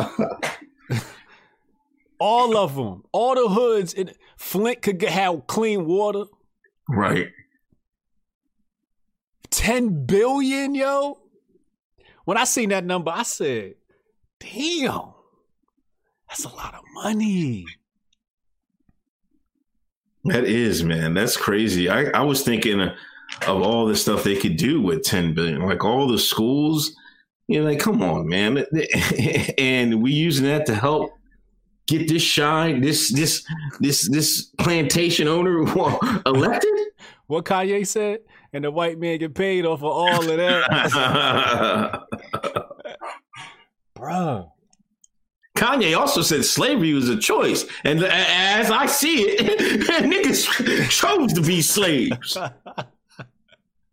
all 2.19 2.55
of 2.57 2.75
them. 2.75 3.03
All 3.11 3.35
the 3.35 3.49
hoods. 3.49 3.93
In, 3.93 4.11
Flint 4.37 4.81
could 4.81 4.99
get, 4.99 5.11
have 5.11 5.47
clean 5.47 5.85
water. 5.85 6.25
Right. 6.87 7.29
10 9.49 10.05
billion, 10.05 10.75
yo. 10.75 11.19
When 12.25 12.37
I 12.37 12.43
seen 12.43 12.69
that 12.69 12.85
number, 12.85 13.11
I 13.13 13.23
said, 13.23 13.75
damn. 14.39 15.13
That's 16.27 16.43
a 16.43 16.49
lot 16.49 16.73
of 16.73 16.81
money. 16.93 17.65
That 20.25 20.43
is, 20.43 20.83
man. 20.83 21.13
That's 21.13 21.37
crazy. 21.37 21.89
I, 21.89 22.05
I 22.09 22.21
was 22.21 22.43
thinking 22.43 22.81
of 22.81 23.61
all 23.61 23.85
the 23.85 23.95
stuff 23.95 24.23
they 24.23 24.35
could 24.35 24.57
do 24.57 24.81
with 24.81 25.03
10 25.03 25.33
billion, 25.33 25.61
like 25.61 25.85
all 25.85 26.07
the 26.07 26.19
schools. 26.19 26.93
You 27.47 27.61
know, 27.61 27.69
like, 27.69 27.79
come 27.79 28.01
on, 28.03 28.27
man. 28.27 28.65
and 29.57 30.01
we 30.01 30.11
using 30.11 30.45
that 30.45 30.65
to 30.65 30.75
help 30.75 31.11
get 31.87 32.09
this 32.09 32.21
shine, 32.21 32.81
this 32.81 33.09
this 33.13 33.45
this 33.79 34.09
this 34.09 34.43
plantation 34.57 35.27
owner 35.27 35.61
elected. 36.25 36.69
What 37.27 37.43
Kanye 37.43 37.85
said, 37.85 38.19
and 38.53 38.63
the 38.63 38.71
white 38.71 38.97
man 38.97 39.17
get 39.19 39.35
paid 39.35 39.65
off 39.65 39.79
of 39.79 39.91
all 39.91 40.21
of 40.21 40.37
that. 40.37 42.07
Bro. 43.97 44.53
Kanye 45.57 45.97
also 45.97 46.21
said 46.21 46.45
slavery 46.45 46.93
was 46.93 47.09
a 47.09 47.17
choice. 47.17 47.65
And 47.83 48.03
as 48.03 48.69
I 48.69 48.85
see 48.85 49.21
it, 49.21 49.39
niggas 50.03 50.89
chose 50.89 51.33
to 51.33 51.41
be 51.41 51.61
slaves. 51.61 52.37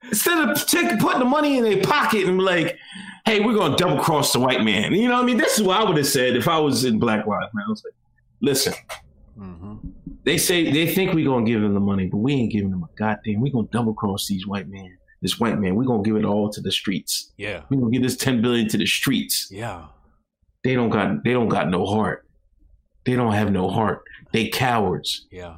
Instead 0.08 0.50
of 0.50 0.66
take, 0.66 0.98
putting 0.98 1.20
the 1.20 1.24
money 1.24 1.56
in 1.56 1.64
their 1.64 1.82
pocket 1.82 2.26
and 2.26 2.38
be 2.38 2.44
like, 2.44 2.78
hey, 3.24 3.40
we're 3.40 3.54
going 3.54 3.72
to 3.72 3.82
double 3.82 4.02
cross 4.02 4.34
the 4.34 4.38
white 4.38 4.62
man. 4.62 4.92
You 4.92 5.08
know 5.08 5.14
what 5.14 5.22
I 5.22 5.26
mean? 5.26 5.38
This 5.38 5.58
is 5.58 5.64
what 5.64 5.80
I 5.80 5.84
would 5.84 5.96
have 5.96 6.06
said 6.06 6.36
if 6.36 6.46
I 6.46 6.58
was 6.58 6.84
in 6.84 6.98
Black 6.98 7.26
Lives 7.26 7.48
Matter. 7.54 7.66
I 7.66 7.70
was 7.70 7.84
like, 7.84 7.94
listen, 8.42 8.74
mm-hmm. 9.38 9.76
they 10.24 10.36
say 10.36 10.70
they 10.70 10.94
think 10.94 11.14
we're 11.14 11.24
going 11.24 11.46
to 11.46 11.50
give 11.50 11.62
them 11.62 11.72
the 11.72 11.80
money, 11.80 12.06
but 12.06 12.18
we 12.18 12.34
ain't 12.34 12.52
giving 12.52 12.70
them 12.70 12.82
a 12.82 12.98
goddamn. 12.98 13.40
We're 13.40 13.52
going 13.52 13.66
to 13.66 13.72
double 13.72 13.94
cross 13.94 14.28
these 14.28 14.46
white 14.46 14.68
men. 14.68 14.98
This 15.24 15.40
white 15.40 15.58
man, 15.58 15.74
we're 15.74 15.82
to 15.84 16.02
give 16.02 16.16
it 16.16 16.26
all 16.26 16.50
to 16.50 16.60
the 16.60 16.70
streets. 16.70 17.32
Yeah. 17.38 17.62
We're 17.70 17.86
to 17.86 17.90
give 17.90 18.02
this 18.02 18.18
10 18.18 18.42
billion 18.42 18.68
to 18.68 18.76
the 18.76 18.84
streets. 18.84 19.48
Yeah. 19.50 19.86
They 20.62 20.74
don't 20.74 20.90
got 20.90 21.24
they 21.24 21.32
don't 21.32 21.48
got 21.48 21.70
no 21.70 21.86
heart. 21.86 22.28
They 23.06 23.16
don't 23.16 23.32
have 23.32 23.50
no 23.50 23.70
heart. 23.70 24.02
They 24.34 24.48
cowards. 24.48 25.24
Yeah. 25.30 25.56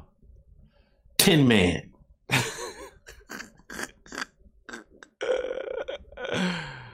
Tin 1.17 1.49
man. 1.49 1.91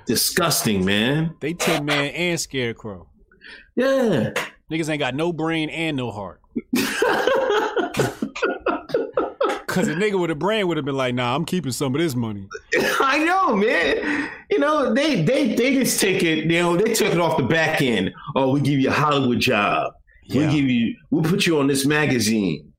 Disgusting, 0.07 0.83
man. 0.83 1.35
They 1.41 1.53
Tin 1.53 1.85
Man 1.85 2.09
and 2.09 2.39
Scarecrow. 2.39 3.07
Yeah. 3.75 4.31
Niggas 4.71 4.89
ain't 4.89 4.99
got 4.99 5.13
no 5.13 5.31
brain 5.31 5.69
and 5.69 5.95
no 5.95 6.09
heart. 6.09 6.41
Cause 9.73 9.87
a 9.87 9.95
nigga 9.95 10.21
with 10.21 10.29
a 10.29 10.35
brain 10.35 10.67
would 10.67 10.77
have 10.77 10.85
been 10.85 10.95
like, 10.95 11.15
nah, 11.15 11.35
I'm 11.35 11.45
keeping 11.45 11.71
some 11.71 11.95
of 11.95 11.99
this 11.99 12.13
money. 12.13 12.47
I 12.99 13.17
know, 13.17 13.55
man. 13.55 14.29
You 14.51 14.59
know, 14.59 14.93
they 14.93 15.23
they 15.23 15.55
they 15.55 15.73
just 15.73 15.99
take 15.99 16.21
it, 16.21 16.45
you 16.45 16.59
know, 16.61 16.77
they 16.77 16.93
took 16.93 17.11
it 17.11 17.19
off 17.19 17.37
the 17.37 17.43
back 17.43 17.81
end. 17.81 18.13
Oh, 18.35 18.51
we 18.51 18.61
give 18.61 18.79
you 18.79 18.89
a 18.89 18.93
Hollywood 18.93 19.39
job. 19.39 19.93
Yeah. 20.25 20.45
We 20.45 20.55
give 20.55 20.69
you 20.69 20.95
we'll 21.09 21.23
put 21.23 21.47
you 21.47 21.59
on 21.59 21.65
this 21.65 21.87
magazine. 21.87 22.71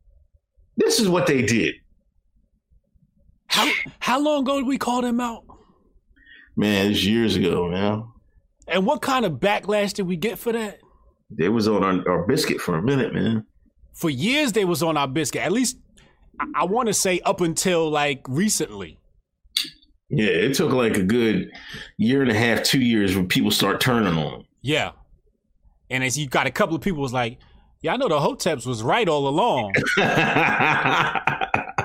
This 0.76 1.00
is 1.00 1.09
what 1.09 1.26
they 1.26 1.42
did. 1.42 1.74
How 3.48 3.68
how 3.98 4.20
long 4.20 4.42
ago 4.42 4.59
did 4.59 4.68
we 4.68 4.78
call 4.78 5.02
them 5.02 5.20
out? 5.20 5.42
Man, 6.54 6.92
it's 6.92 7.04
years 7.04 7.35
ago, 7.35 7.68
man. 7.68 8.04
And 8.68 8.87
what 8.87 9.02
kind 9.02 9.24
of 9.24 9.33
backlash 9.33 9.94
did 9.94 10.07
we 10.07 10.16
get 10.16 10.38
for 10.38 10.52
that? 10.52 10.78
They 11.28 11.48
was 11.48 11.66
on 11.66 11.83
our, 11.83 12.09
our 12.09 12.26
biscuit 12.26 12.61
for 12.61 12.76
a 12.76 12.83
minute, 12.83 13.12
man. 13.12 13.46
For 13.94 14.11
years 14.11 14.52
they 14.52 14.64
was 14.64 14.80
on 14.80 14.96
our 14.96 15.09
biscuit. 15.09 15.42
At 15.42 15.50
least 15.50 15.76
I, 16.40 16.62
I 16.62 16.64
want 16.64 16.88
to 16.88 16.94
say 16.94 17.20
up 17.20 17.40
until 17.40 17.90
like 17.90 18.25
recently. 18.29 18.99
Yeah, 20.11 20.27
it 20.27 20.55
took 20.55 20.73
like 20.73 20.97
a 20.97 21.03
good 21.03 21.51
year 21.97 22.23
and 22.23 22.31
a 22.31 22.35
half, 22.35 22.62
two 22.62 22.81
years 22.81 23.16
when 23.16 23.27
people 23.27 23.51
start 23.51 23.81
turning 23.81 24.16
on 24.16 24.33
them. 24.33 24.44
Yeah. 24.62 24.92
And 25.90 26.05
as 26.05 26.18
you 26.18 26.29
got 26.29 26.47
a 26.47 26.51
couple 26.51 26.77
of 26.77 26.83
people 26.83 27.01
was 27.01 27.12
like, 27.12 27.38
yeah, 27.81 27.92
I 27.92 27.97
know 27.97 28.09
the 28.09 28.18
Hoteps 28.18 28.66
was 28.66 28.83
right 28.83 29.09
all 29.09 29.29
along. 29.29 29.75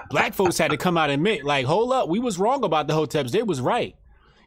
Black 0.09 0.33
folks 0.33 0.57
had 0.57 0.71
to 0.71 0.77
come 0.77 0.97
out 0.97 1.09
and 1.09 1.19
admit, 1.19 1.43
like, 1.43 1.65
hold 1.65 1.91
up, 1.91 2.07
we 2.07 2.19
was 2.19 2.39
wrong 2.39 2.63
about 2.63 2.87
the 2.87 2.93
Hoteps. 2.93 3.31
They 3.31 3.43
was 3.43 3.59
right. 3.61 3.95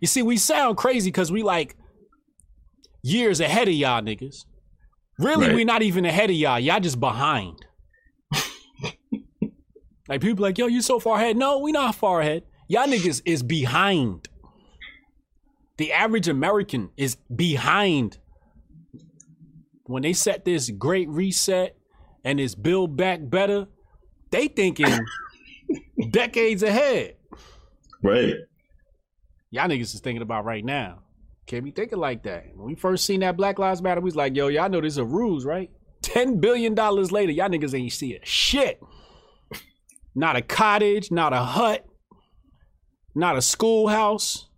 You 0.01 0.09
see, 0.09 0.23
we 0.23 0.37
sound 0.37 0.77
crazy 0.77 1.11
because 1.11 1.31
we 1.31 1.43
like 1.43 1.77
years 3.03 3.41
ahead 3.41 3.69
of 3.69 3.75
y'all 3.75 4.01
niggas. 4.01 4.45
Really, 5.19 5.49
right. 5.49 5.55
we 5.55 5.65
not 5.65 5.83
even 5.83 6.05
ahead 6.05 6.31
of 6.31 6.37
y'all. 6.37 6.59
Y'all 6.59 6.81
just 6.81 6.99
behind. 6.99 7.65
Like 10.13 10.21
people 10.21 10.43
like, 10.43 10.59
yo, 10.59 10.67
you 10.67 10.83
so 10.83 11.01
far 11.01 11.17
ahead. 11.17 11.39
No, 11.39 11.61
we 11.61 11.73
not 11.73 11.95
far 11.95 12.21
ahead. 12.21 12.43
Y'all 12.69 12.87
niggas 12.87 13.23
is 13.25 13.43
behind. 13.43 14.29
The 15.79 15.91
average 15.91 16.29
American 16.29 16.91
is 16.99 17.17
behind. 17.35 18.19
When 19.85 20.03
they 20.03 20.13
set 20.13 20.45
this 20.45 20.69
great 20.69 21.09
reset 21.09 21.79
and 22.27 22.39
this 22.39 22.55
build 22.55 22.95
back 22.95 23.21
better, 23.23 23.69
they 24.31 24.49
thinking 24.49 24.99
decades 26.11 26.63
ahead. 26.63 27.17
Right. 28.03 28.35
Y'all 29.51 29.67
niggas 29.67 29.95
is 29.95 30.01
thinking 30.01 30.21
about 30.21 30.45
right 30.45 30.63
now. 30.63 31.05
Can't 31.47 31.65
be 31.65 31.71
thinking 31.71 31.99
like 31.99 32.25
that. 32.25 32.55
When 32.55 32.67
we 32.67 32.75
first 32.75 33.07
seen 33.07 33.21
that 33.21 33.39
Black 33.39 33.59
Lives 33.59 33.81
Matter, 33.81 34.03
we 34.03 34.09
was 34.09 34.17
like, 34.17 34.37
yo, 34.37 34.49
y'all 34.49 34.69
know 34.69 34.83
there's 34.83 34.99
a 34.99 35.07
ruse, 35.07 35.47
right? 35.47 35.71
$10 36.03 36.39
billion 36.39 36.75
later, 36.75 37.33
y'all 37.33 37.49
niggas 37.49 37.73
ain't 37.73 37.93
see 37.93 38.15
a 38.15 38.21
shit. 38.27 38.79
Not 40.15 40.37
a 40.37 40.43
cottage, 40.43 41.11
not 41.11 41.33
a 41.33 41.43
hut, 41.43 41.87
not 43.15 43.37
a 43.37 43.43
schoolhouse, 43.43 44.49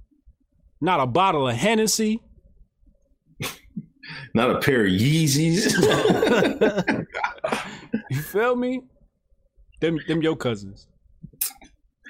not 0.80 1.00
a 1.00 1.06
bottle 1.06 1.48
of 1.48 1.56
Hennessy. 1.56 2.20
Not 4.34 4.50
a 4.50 4.58
pair 4.60 4.84
of 4.84 4.92
Yeezys. 4.92 5.72
You 8.10 8.20
feel 8.22 8.54
me? 8.54 8.82
Them, 9.80 9.98
them 10.06 10.22
your 10.22 10.36
cousins. 10.36 10.86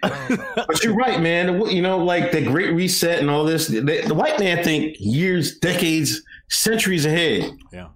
but 0.02 0.82
you're 0.84 0.94
right, 0.94 1.20
man. 1.20 1.66
You 1.66 1.80
know, 1.82 1.98
like 1.98 2.30
the 2.30 2.42
Great 2.42 2.74
Reset 2.74 3.20
and 3.20 3.30
all 3.30 3.44
this. 3.44 3.68
The, 3.68 3.80
the 3.80 4.14
white 4.14 4.38
man 4.38 4.62
think 4.62 4.96
years, 4.98 5.58
decades, 5.58 6.20
centuries 6.50 7.06
ahead. 7.06 7.50
Yeah. 7.72 7.88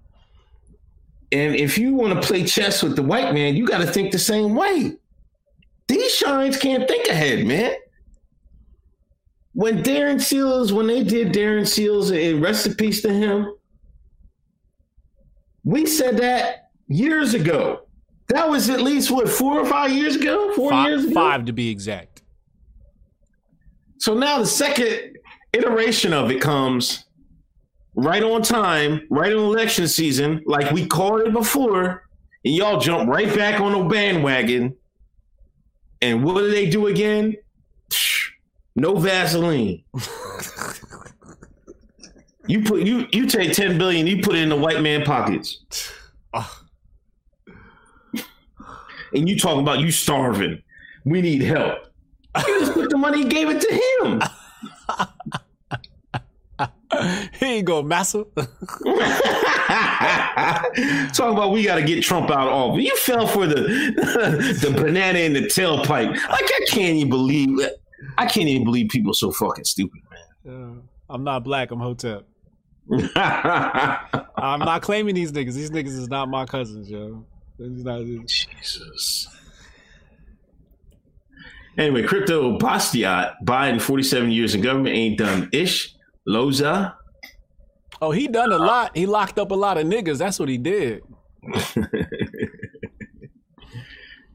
And 1.33 1.55
if 1.57 1.77
you 1.77 1.95
want 1.95 2.21
to 2.21 2.27
play 2.27 2.45
chess 2.45 2.83
with 2.83 2.97
the 2.97 3.03
white 3.03 3.35
man, 3.35 3.57
you 3.57 3.67
got 3.67 3.79
to 3.79 3.87
think 3.87 4.13
the 4.13 4.19
same 4.19 4.55
way. 4.55 4.97
These 5.89 6.15
shines 6.15 6.57
can't 6.57 6.87
think 6.87 7.09
ahead, 7.09 7.47
man. 7.47 7.73
When 9.53 9.83
Darren 9.83 10.21
Seals, 10.21 10.73
when 10.73 10.87
they 10.87 11.03
did 11.03 11.33
Darren 11.33 11.67
Seals, 11.67 12.11
and 12.11 12.41
rest 12.43 12.67
in 12.67 12.75
peace 12.75 13.03
to 13.03 13.13
him, 13.13 13.53
we 15.65 15.87
said 15.87 16.19
that 16.19 16.71
years 16.87 17.35
ago. 17.35 17.81
That 18.29 18.49
was 18.49 18.69
at 18.69 18.83
least 18.83 19.11
what 19.11 19.29
four 19.29 19.59
or 19.59 19.65
five 19.67 19.91
years 19.91 20.17
ago, 20.17 20.53
four 20.55 20.71
Five, 20.71 20.89
years 20.89 21.05
ago. 21.05 21.15
five 21.15 21.47
to 21.47 21.53
be 21.53 21.71
exact. 21.71 22.23
So 23.99 24.15
now 24.15 24.39
the 24.39 24.47
second 24.47 25.17
iteration 25.53 26.13
of 26.13 26.31
it 26.31 26.41
comes 26.41 27.05
right 27.95 28.23
on 28.23 28.43
time, 28.43 29.07
right 29.11 29.33
in 29.33 29.39
election 29.39 29.89
season, 29.89 30.43
like 30.47 30.71
we 30.71 30.87
called 30.87 31.23
it 31.23 31.33
before, 31.33 32.05
and 32.45 32.55
y'all 32.55 32.79
jump 32.79 33.09
right 33.09 33.35
back 33.35 33.61
on 33.61 33.73
the 33.73 33.89
bandwagon. 33.89 34.77
And 36.01 36.25
what 36.25 36.37
do 36.37 36.51
they 36.51 36.69
do 36.69 36.87
again? 36.87 37.37
No 38.77 38.95
Vaseline. 38.95 39.83
you 42.47 42.63
put 42.63 42.83
you 42.83 43.09
you 43.11 43.27
take 43.27 43.53
ten 43.53 43.77
billion, 43.77 44.07
you 44.07 44.23
put 44.23 44.37
it 44.37 44.43
in 44.43 44.51
the 44.51 44.57
white 44.57 44.81
man 44.83 45.03
pockets. 45.03 45.65
and 49.13 49.29
you 49.29 49.37
talking 49.37 49.63
about 49.63 49.81
you 49.81 49.91
starving. 49.91 50.63
We 51.05 51.21
need 51.23 51.43
help. 51.43 51.89
You 52.47 52.61
just 52.61 52.75
took 52.75 52.89
the 52.89 52.99
money 52.99 53.23
and 53.23 53.31
gave 53.31 53.49
it 53.51 53.61
to 53.61 54.07
him. 54.07 54.23
Here 57.39 57.57
you 57.57 57.63
go, 57.63 57.83
massa. 57.83 58.25
Talking 61.13 61.37
about 61.37 61.53
we 61.53 61.63
got 61.63 61.77
to 61.77 61.83
get 61.83 62.03
Trump 62.03 62.31
out 62.31 62.49
of 62.49 62.55
office. 62.55 62.85
You 62.85 62.97
fell 62.97 63.27
for 63.27 63.47
the 63.47 63.55
the 64.63 64.71
banana 64.71 65.19
in 65.19 65.35
the 65.35 65.43
tailpipe. 65.43 66.11
Like 66.11 66.21
I 66.31 66.65
can't 66.69 66.97
even 66.97 67.11
believe. 67.11 67.59
I 68.17 68.27
can't 68.27 68.49
even 68.49 68.65
believe 68.65 68.89
people 68.91 69.11
are 69.11 69.15
so 69.15 69.33
fucking 69.33 69.65
stupid, 69.65 70.01
man. 70.45 70.83
I'm 71.11 71.25
not 71.25 71.45
black. 71.45 71.71
I'm 71.71 71.81
Hotep. 71.81 72.27
I'm 72.91 74.61
not 74.61 74.83
claiming 74.83 75.15
these 75.15 75.33
niggas. 75.33 75.55
These 75.55 75.71
niggas 75.71 75.89
is 75.89 76.09
not 76.09 76.29
my 76.29 76.47
cousins, 76.47 76.91
yo. 76.91 77.25
Not 77.59 78.05
Jesus. 78.27 79.29
Anyway, 81.77 82.03
crypto 82.03 82.59
Bastiat, 82.59 83.35
Biden, 83.45 83.81
47 83.81 84.31
years 84.31 84.55
in 84.55 84.61
government, 84.61 84.97
ain't 84.97 85.19
done 85.19 85.49
ish. 85.53 85.95
Loza. 86.29 86.95
Oh, 88.01 88.11
he 88.13 88.29
done 88.29 88.53
a 88.53 88.59
lot. 88.59 88.97
He 88.97 89.07
locked 89.07 89.39
up 89.39 89.51
a 89.51 89.55
lot 89.55 89.79
of 89.79 89.87
niggas. 89.87 90.19
That's 90.19 90.39
what 90.39 90.49
he 90.49 90.59
did. 90.59 91.03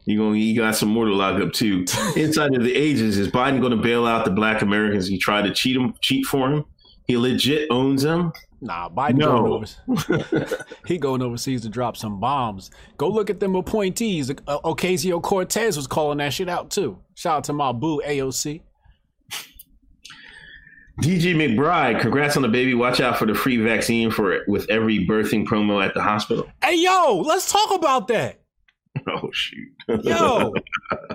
You 0.05 0.17
going 0.17 0.35
you 0.41 0.57
got 0.59 0.75
some 0.75 0.89
more 0.89 1.05
to 1.05 1.13
lock 1.15 1.41
up 1.41 1.53
too. 1.53 1.85
Inside 2.17 2.53
of 2.55 2.63
the 2.63 2.75
ages, 2.75 3.17
is 3.17 3.29
Biden 3.29 3.61
going 3.61 3.71
to 3.71 3.81
bail 3.81 4.05
out 4.05 4.25
the 4.25 4.31
Black 4.31 4.61
Americans 4.61 5.07
he 5.07 5.17
tried 5.17 5.43
to 5.43 5.53
cheat 5.53 5.77
him, 5.77 5.93
cheat 6.01 6.25
for 6.25 6.51
him? 6.51 6.65
He 7.07 7.15
legit 7.15 7.67
owns 7.71 8.01
them. 8.03 8.33
Nah, 8.59 8.89
Biden 8.89 9.15
No. 9.17 9.41
going 9.43 9.65
over. 9.87 10.57
he 10.87 10.97
going 10.97 11.21
overseas 11.21 11.61
to 11.61 11.69
drop 11.69 11.95
some 11.95 12.19
bombs. 12.19 12.69
Go 12.97 13.07
look 13.09 13.29
at 13.29 13.39
them 13.39 13.55
appointees. 13.55 14.29
Uh, 14.29 14.59
Ocasio 14.65 15.21
Cortez 15.21 15.77
was 15.77 15.87
calling 15.87 16.17
that 16.17 16.33
shit 16.33 16.49
out 16.49 16.69
too. 16.69 16.97
Shout 17.15 17.37
out 17.37 17.43
to 17.45 17.53
my 17.53 17.71
boo 17.71 18.01
AOC. 18.05 18.61
DG 21.01 21.35
McBride, 21.35 21.99
congrats 21.99 22.35
on 22.35 22.43
the 22.43 22.47
baby. 22.49 22.75
Watch 22.75 23.01
out 23.01 23.17
for 23.17 23.25
the 23.25 23.33
free 23.33 23.57
vaccine 23.57 24.11
for 24.11 24.31
it 24.31 24.47
with 24.47 24.69
every 24.69 25.05
birthing 25.07 25.43
promo 25.45 25.83
at 25.83 25.93
the 25.95 26.01
hospital. 26.01 26.47
Hey 26.63 26.75
yo, 26.83 27.23
let's 27.25 27.51
talk 27.51 27.73
about 27.73 28.07
that. 28.09 28.39
Oh 29.07 29.29
shoot. 29.33 29.67
Yo, 30.03 30.53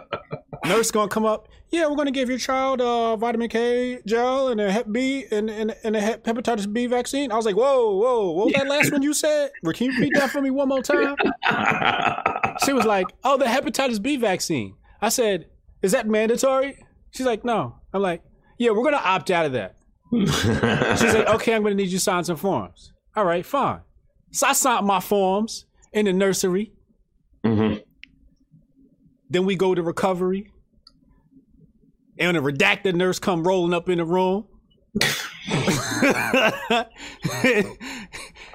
nurse 0.65 0.91
gonna 0.91 1.09
come 1.09 1.25
up. 1.25 1.49
Yeah, 1.71 1.87
we're 1.87 1.95
gonna 1.95 2.11
give 2.11 2.29
your 2.29 2.39
child 2.39 2.81
uh, 2.81 3.17
vitamin 3.17 3.49
K 3.49 4.01
gel 4.05 4.49
and 4.49 4.61
a 4.61 4.71
Hep 4.71 4.91
B 4.91 5.25
and, 5.31 5.49
and, 5.49 5.75
and 5.85 5.95
a 5.95 6.01
hep- 6.01 6.25
hepatitis 6.25 6.71
B 6.71 6.87
vaccine. 6.87 7.31
I 7.31 7.37
was 7.37 7.47
like, 7.47 7.55
whoa, 7.57 7.95
whoa, 7.97 8.31
what 8.33 8.47
was 8.47 8.55
that 8.55 8.67
last 8.69 8.93
one 8.93 9.03
you 9.03 9.15
said? 9.15 9.53
Can 9.73 9.87
you 9.87 9.93
repeat 9.93 10.13
that 10.17 10.31
for 10.31 10.43
me 10.43 10.51
one 10.51 10.69
more 10.69 10.83
time? 10.83 11.15
She 12.65 12.73
was 12.73 12.85
like, 12.85 13.07
oh, 13.23 13.39
the 13.39 13.45
hepatitis 13.45 14.03
B 14.03 14.17
vaccine. 14.17 14.75
I 15.01 15.09
said, 15.09 15.47
is 15.81 15.93
that 15.93 16.09
mandatory? 16.09 16.85
She's 17.13 17.27
like, 17.27 17.45
no. 17.45 17.77
I'm 17.95 18.03
like, 18.03 18.23
yeah, 18.59 18.71
we're 18.71 18.85
gonna 18.85 18.97
opt 19.03 19.31
out 19.31 19.47
of 19.47 19.53
that. 19.53 19.77
She's 20.13 21.15
like, 21.15 21.27
okay, 21.29 21.55
I'm 21.55 21.63
gonna 21.63 21.75
need 21.75 21.89
you 21.89 21.99
to 21.99 22.05
sign 22.05 22.25
some 22.25 22.37
forms. 22.37 22.93
All 23.17 23.25
right, 23.25 23.45
fine. 23.45 23.81
So 24.33 24.47
I 24.47 24.53
signed 24.53 24.87
my 24.87 25.01
forms 25.01 25.67
in 25.93 26.07
the 26.07 26.13
nursery. 26.13 26.73
Mhm. 27.45 27.83
Then 29.31 29.47
we 29.47 29.57
go 29.57 29.75
to 29.75 29.83
recovery. 29.83 30.53
And 32.19 32.37
a 32.37 32.41
redacted 32.41 32.95
nurse 32.95 33.19
come 33.21 33.47
rolling 33.47 33.73
up 33.73 33.89
in 33.89 33.99
the 33.99 34.05
room. 34.05 34.47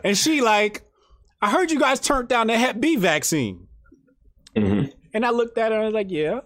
and 0.03 0.17
she 0.17 0.41
like, 0.41 0.83
I 1.41 1.49
heard 1.49 1.71
you 1.71 1.79
guys 1.79 1.99
turned 1.99 2.27
down 2.27 2.47
the 2.47 2.57
Hep 2.57 2.79
B 2.79 2.95
vaccine. 2.95 3.67
Mhm. 4.55 4.91
And 5.13 5.25
I 5.25 5.29
looked 5.29 5.57
at 5.57 5.71
her 5.71 5.77
and 5.77 5.83
I 5.83 5.85
was 5.85 5.93
like, 5.93 6.11
yeah. 6.11 6.39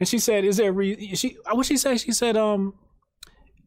And 0.00 0.08
she 0.08 0.18
said, 0.18 0.44
is 0.44 0.56
there 0.56 0.72
re-? 0.72 1.14
she 1.14 1.36
what 1.52 1.66
she 1.66 1.76
said? 1.76 2.00
She 2.00 2.12
said, 2.12 2.36
um, 2.36 2.74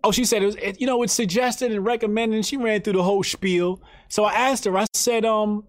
oh, 0.04 0.12
she 0.12 0.26
said 0.26 0.44
it 0.44 0.48
was 0.48 0.56
it, 0.56 0.80
you 0.82 0.88
know, 0.88 1.02
it's 1.04 1.14
suggested 1.14 1.72
and 1.72 1.86
recommended, 1.86 2.36
and 2.36 2.46
she 2.46 2.58
ran 2.58 2.82
through 2.82 2.94
the 2.94 3.04
whole 3.04 3.24
spiel. 3.24 3.82
So 4.10 4.24
I 4.26 4.34
asked 4.34 4.66
her, 4.66 4.78
I 4.78 4.86
said, 4.94 5.26
um, 5.26 5.66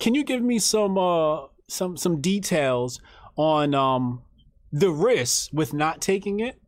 can 0.00 0.14
you 0.14 0.24
give 0.24 0.42
me 0.42 0.58
some 0.58 0.98
uh 0.98 1.46
some 1.68 1.96
some 1.96 2.20
details 2.20 3.00
on 3.36 3.74
um 3.74 4.22
the 4.72 4.90
risks 4.90 5.50
with 5.52 5.72
not 5.72 6.00
taking 6.00 6.40
it? 6.40 6.60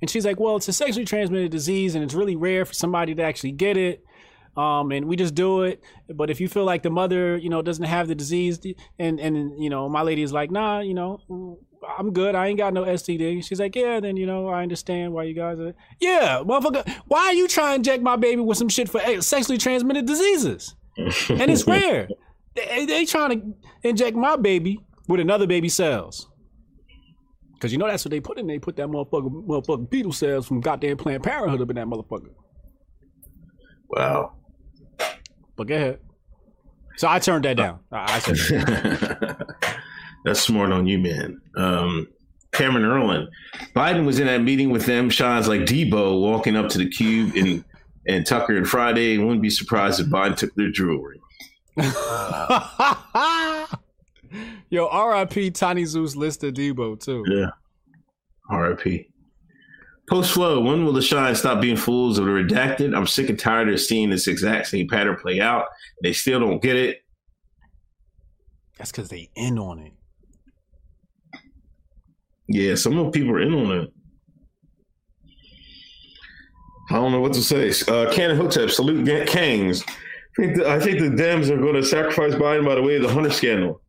And 0.00 0.10
she's 0.10 0.26
like, 0.26 0.38
well, 0.38 0.56
it's 0.56 0.68
a 0.68 0.72
sexually 0.72 1.06
transmitted 1.06 1.50
disease 1.50 1.94
and 1.94 2.04
it's 2.04 2.14
really 2.14 2.36
rare 2.36 2.64
for 2.64 2.74
somebody 2.74 3.14
to 3.14 3.22
actually 3.22 3.52
get 3.52 3.76
it. 3.76 4.04
Um, 4.56 4.92
and 4.92 5.06
we 5.06 5.16
just 5.16 5.34
do 5.34 5.62
it. 5.62 5.82
But 6.14 6.30
if 6.30 6.40
you 6.40 6.48
feel 6.48 6.64
like 6.64 6.82
the 6.82 6.90
mother, 6.90 7.36
you 7.36 7.48
know, 7.48 7.62
doesn't 7.62 7.84
have 7.84 8.06
the 8.06 8.14
disease, 8.14 8.60
and 8.98 9.18
and 9.18 9.60
you 9.60 9.68
know, 9.68 9.88
my 9.88 10.02
lady 10.02 10.22
is 10.22 10.32
like, 10.32 10.50
nah, 10.50 10.80
you 10.80 10.94
know, 10.94 11.58
I'm 11.98 12.12
good. 12.12 12.34
I 12.34 12.48
ain't 12.48 12.58
got 12.58 12.72
no 12.72 12.84
STD. 12.84 13.44
She's 13.44 13.60
like, 13.60 13.74
yeah, 13.76 14.00
then 14.00 14.16
you 14.16 14.26
know, 14.26 14.48
I 14.48 14.62
understand 14.62 15.12
why 15.12 15.24
you 15.24 15.34
guys 15.34 15.58
are. 15.58 15.74
Yeah, 16.00 16.42
motherfucker, 16.44 16.88
why 17.06 17.20
are 17.26 17.34
you 17.34 17.48
trying 17.48 17.70
to 17.70 17.76
inject 17.76 18.02
my 18.02 18.16
baby 18.16 18.40
with 18.40 18.58
some 18.58 18.68
shit 18.68 18.88
for 18.88 19.00
sexually 19.20 19.58
transmitted 19.58 20.06
diseases? 20.06 20.74
and 20.96 21.50
it's 21.50 21.66
rare. 21.66 22.08
They, 22.54 22.86
they 22.86 23.04
trying 23.04 23.40
to 23.40 23.54
inject 23.88 24.16
my 24.16 24.36
baby 24.36 24.80
with 25.08 25.20
another 25.20 25.46
baby 25.46 25.68
cells. 25.68 26.28
Cause 27.60 27.72
you 27.72 27.78
know 27.78 27.86
that's 27.86 28.04
what 28.04 28.10
they 28.10 28.20
put 28.20 28.38
in. 28.38 28.46
They 28.46 28.58
put 28.58 28.76
that 28.76 28.88
motherfucker, 28.88 29.46
motherfucking 29.46 29.90
fetal 29.90 30.12
cells 30.12 30.46
from 30.46 30.60
goddamn 30.60 30.98
Planned 30.98 31.22
Parenthood 31.22 31.62
up 31.62 31.70
in 31.70 31.76
that 31.76 31.86
motherfucker. 31.86 32.30
Wow. 33.88 34.32
But 35.56 35.68
go 35.68 35.74
ahead. 35.74 36.00
So 36.96 37.08
I 37.08 37.18
turned 37.18 37.44
that 37.44 37.56
down. 37.56 37.80
I, 37.90 38.16
I 38.16 38.18
said, 38.18 39.36
That's 40.24 40.40
smart 40.40 40.72
on 40.72 40.86
you, 40.86 40.98
man. 40.98 41.40
Um, 41.56 42.08
Cameron 42.52 42.84
Erlin. 42.84 43.28
Biden 43.74 44.06
was 44.06 44.18
in 44.18 44.26
that 44.26 44.42
meeting 44.42 44.70
with 44.70 44.86
them. 44.86 45.10
Sean's 45.10 45.48
like 45.48 45.62
Deebo 45.62 46.20
walking 46.20 46.56
up 46.56 46.68
to 46.70 46.78
the 46.78 46.88
cube 46.88 47.34
and 47.36 47.64
and 48.06 48.26
Tucker 48.26 48.56
and 48.56 48.68
Friday. 48.68 49.18
Wouldn't 49.18 49.42
be 49.42 49.50
surprised 49.50 50.00
if 50.00 50.06
Biden 50.06 50.36
took 50.36 50.54
their 50.54 50.70
jewelry. 50.70 51.20
Yo, 54.70 54.86
R.I.P. 54.86 55.50
Tiny 55.50 55.84
Zeus 55.84 56.16
Lister 56.16 56.50
Deebo 56.50 56.98
too. 56.98 57.24
Yeah. 57.28 57.50
R.I.P. 58.50 59.08
Post 60.08 60.32
flow. 60.32 60.60
When 60.60 60.84
will 60.84 60.92
the 60.92 61.02
shine 61.02 61.34
stop 61.34 61.60
being 61.60 61.76
fools 61.76 62.18
of 62.18 62.26
the 62.26 62.30
redacted? 62.30 62.94
I'm 62.94 63.06
sick 63.06 63.30
and 63.30 63.38
tired 63.38 63.70
of 63.70 63.80
seeing 63.80 64.10
this 64.10 64.26
exact 64.26 64.66
same 64.66 64.86
pattern 64.88 65.16
play 65.16 65.40
out. 65.40 65.66
They 66.02 66.12
still 66.12 66.40
don't 66.40 66.60
get 66.60 66.76
it. 66.76 66.98
That's 68.76 68.90
because 68.90 69.08
they 69.08 69.30
end 69.36 69.58
on 69.58 69.78
it. 69.78 69.92
Yeah, 72.48 72.74
some 72.74 72.98
of 72.98 73.06
the 73.06 73.10
people 73.10 73.32
are 73.32 73.40
in 73.40 73.54
on 73.54 73.78
it. 73.82 73.90
I 76.90 76.94
don't 76.96 77.12
know 77.12 77.20
what 77.20 77.32
to 77.32 77.42
say. 77.42 77.70
Uh, 77.88 78.12
Cannon 78.12 78.36
Hotep, 78.36 78.70
salute 78.70 79.06
Ga- 79.06 79.24
Kangs. 79.24 79.82
I 79.88 80.42
think, 80.42 80.56
the, 80.56 80.68
I 80.68 80.80
think 80.80 80.98
the 80.98 81.22
Dems 81.22 81.48
are 81.48 81.56
going 81.56 81.74
to 81.74 81.84
sacrifice 81.84 82.34
Biden 82.34 82.64
by 82.66 82.74
the 82.74 82.82
way 82.82 82.96
of 82.96 83.02
the 83.02 83.08
Hunter 83.08 83.30
scandal. 83.30 83.80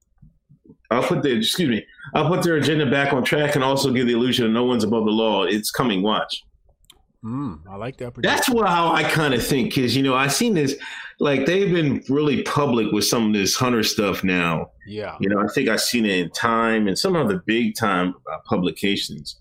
I'll 0.91 1.03
put 1.03 1.23
the 1.23 1.31
excuse 1.35 1.67
me. 1.69 1.85
I'll 2.13 2.29
put 2.29 2.43
their 2.43 2.55
agenda 2.55 2.89
back 2.89 3.11
on 3.11 3.23
track 3.23 3.55
and 3.55 3.63
also 3.63 3.91
give 3.91 4.07
the 4.07 4.13
illusion 4.13 4.45
that 4.45 4.51
no 4.53 4.63
one's 4.63 4.83
above 4.83 5.05
the 5.05 5.11
law. 5.11 5.43
It's 5.43 5.71
coming. 5.71 6.03
Watch. 6.03 6.43
Mm, 7.23 7.61
I 7.67 7.75
like 7.75 7.97
that. 7.97 8.13
That's 8.21 8.47
what 8.49 8.67
how 8.67 8.93
I 8.93 9.03
kind 9.03 9.33
of 9.33 9.45
think 9.45 9.73
because 9.73 9.95
you 9.97 10.03
know 10.03 10.13
I 10.13 10.27
seen 10.27 10.53
this 10.53 10.75
like 11.19 11.45
they've 11.45 11.71
been 11.71 12.03
really 12.09 12.43
public 12.43 12.91
with 12.91 13.05
some 13.05 13.27
of 13.27 13.33
this 13.33 13.55
Hunter 13.55 13.83
stuff 13.83 14.23
now. 14.23 14.71
Yeah. 14.87 15.15
You 15.19 15.29
know 15.29 15.39
I 15.39 15.47
think 15.47 15.69
I've 15.69 15.81
seen 15.81 16.05
it 16.05 16.19
in 16.19 16.29
Time 16.31 16.87
and 16.87 16.97
some 16.97 17.15
of 17.15 17.27
the 17.27 17.41
big 17.45 17.75
time 17.75 18.15
uh, 18.31 18.37
publications. 18.45 19.37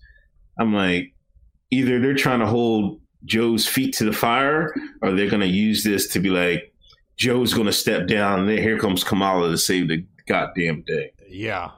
I'm 0.59 0.73
like, 0.73 1.13
either 1.71 1.99
they're 1.99 2.15
trying 2.15 2.39
to 2.39 2.47
hold 2.47 3.01
Joe's 3.25 3.67
feet 3.67 3.93
to 3.95 4.05
the 4.05 4.13
fire, 4.13 4.73
or 5.01 5.11
they're 5.11 5.29
going 5.29 5.41
to 5.41 5.47
use 5.47 5.83
this 5.83 6.07
to 6.13 6.19
be 6.19 6.29
like, 6.29 6.71
Joe's 7.17 7.53
going 7.53 7.65
to 7.65 7.73
step 7.73 8.07
down, 8.07 8.41
and 8.41 8.49
then 8.49 8.57
here 8.57 8.77
comes 8.77 9.03
Kamala 9.03 9.49
to 9.49 9.57
save 9.57 9.87
the 9.87 10.05
goddamn 10.27 10.83
day. 10.85 11.11
Yeah. 11.27 11.71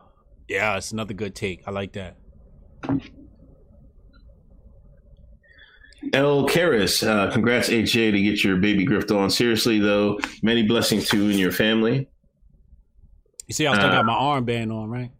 Yeah, 0.47 0.77
it's 0.77 0.91
another 0.91 1.13
good 1.13 1.35
take. 1.35 1.63
I 1.67 1.71
like 1.71 1.93
that. 1.93 2.17
L. 6.13 6.47
Karis, 6.47 7.05
uh, 7.07 7.31
congrats 7.31 7.69
HJ 7.69 8.11
to 8.11 8.21
get 8.21 8.43
your 8.43 8.57
baby 8.57 8.85
grift 8.85 9.15
on. 9.15 9.29
Seriously 9.29 9.79
though, 9.79 10.19
many 10.41 10.63
blessings 10.63 11.07
to 11.09 11.17
you 11.17 11.29
and 11.29 11.39
your 11.39 11.51
family. 11.51 12.07
You 13.47 13.53
see, 13.53 13.65
I 13.67 13.73
still 13.75 13.87
Uh, 13.87 13.91
got 13.91 14.05
my 14.05 14.13
armband 14.13 14.73
on, 14.73 14.89
right? 14.89 15.11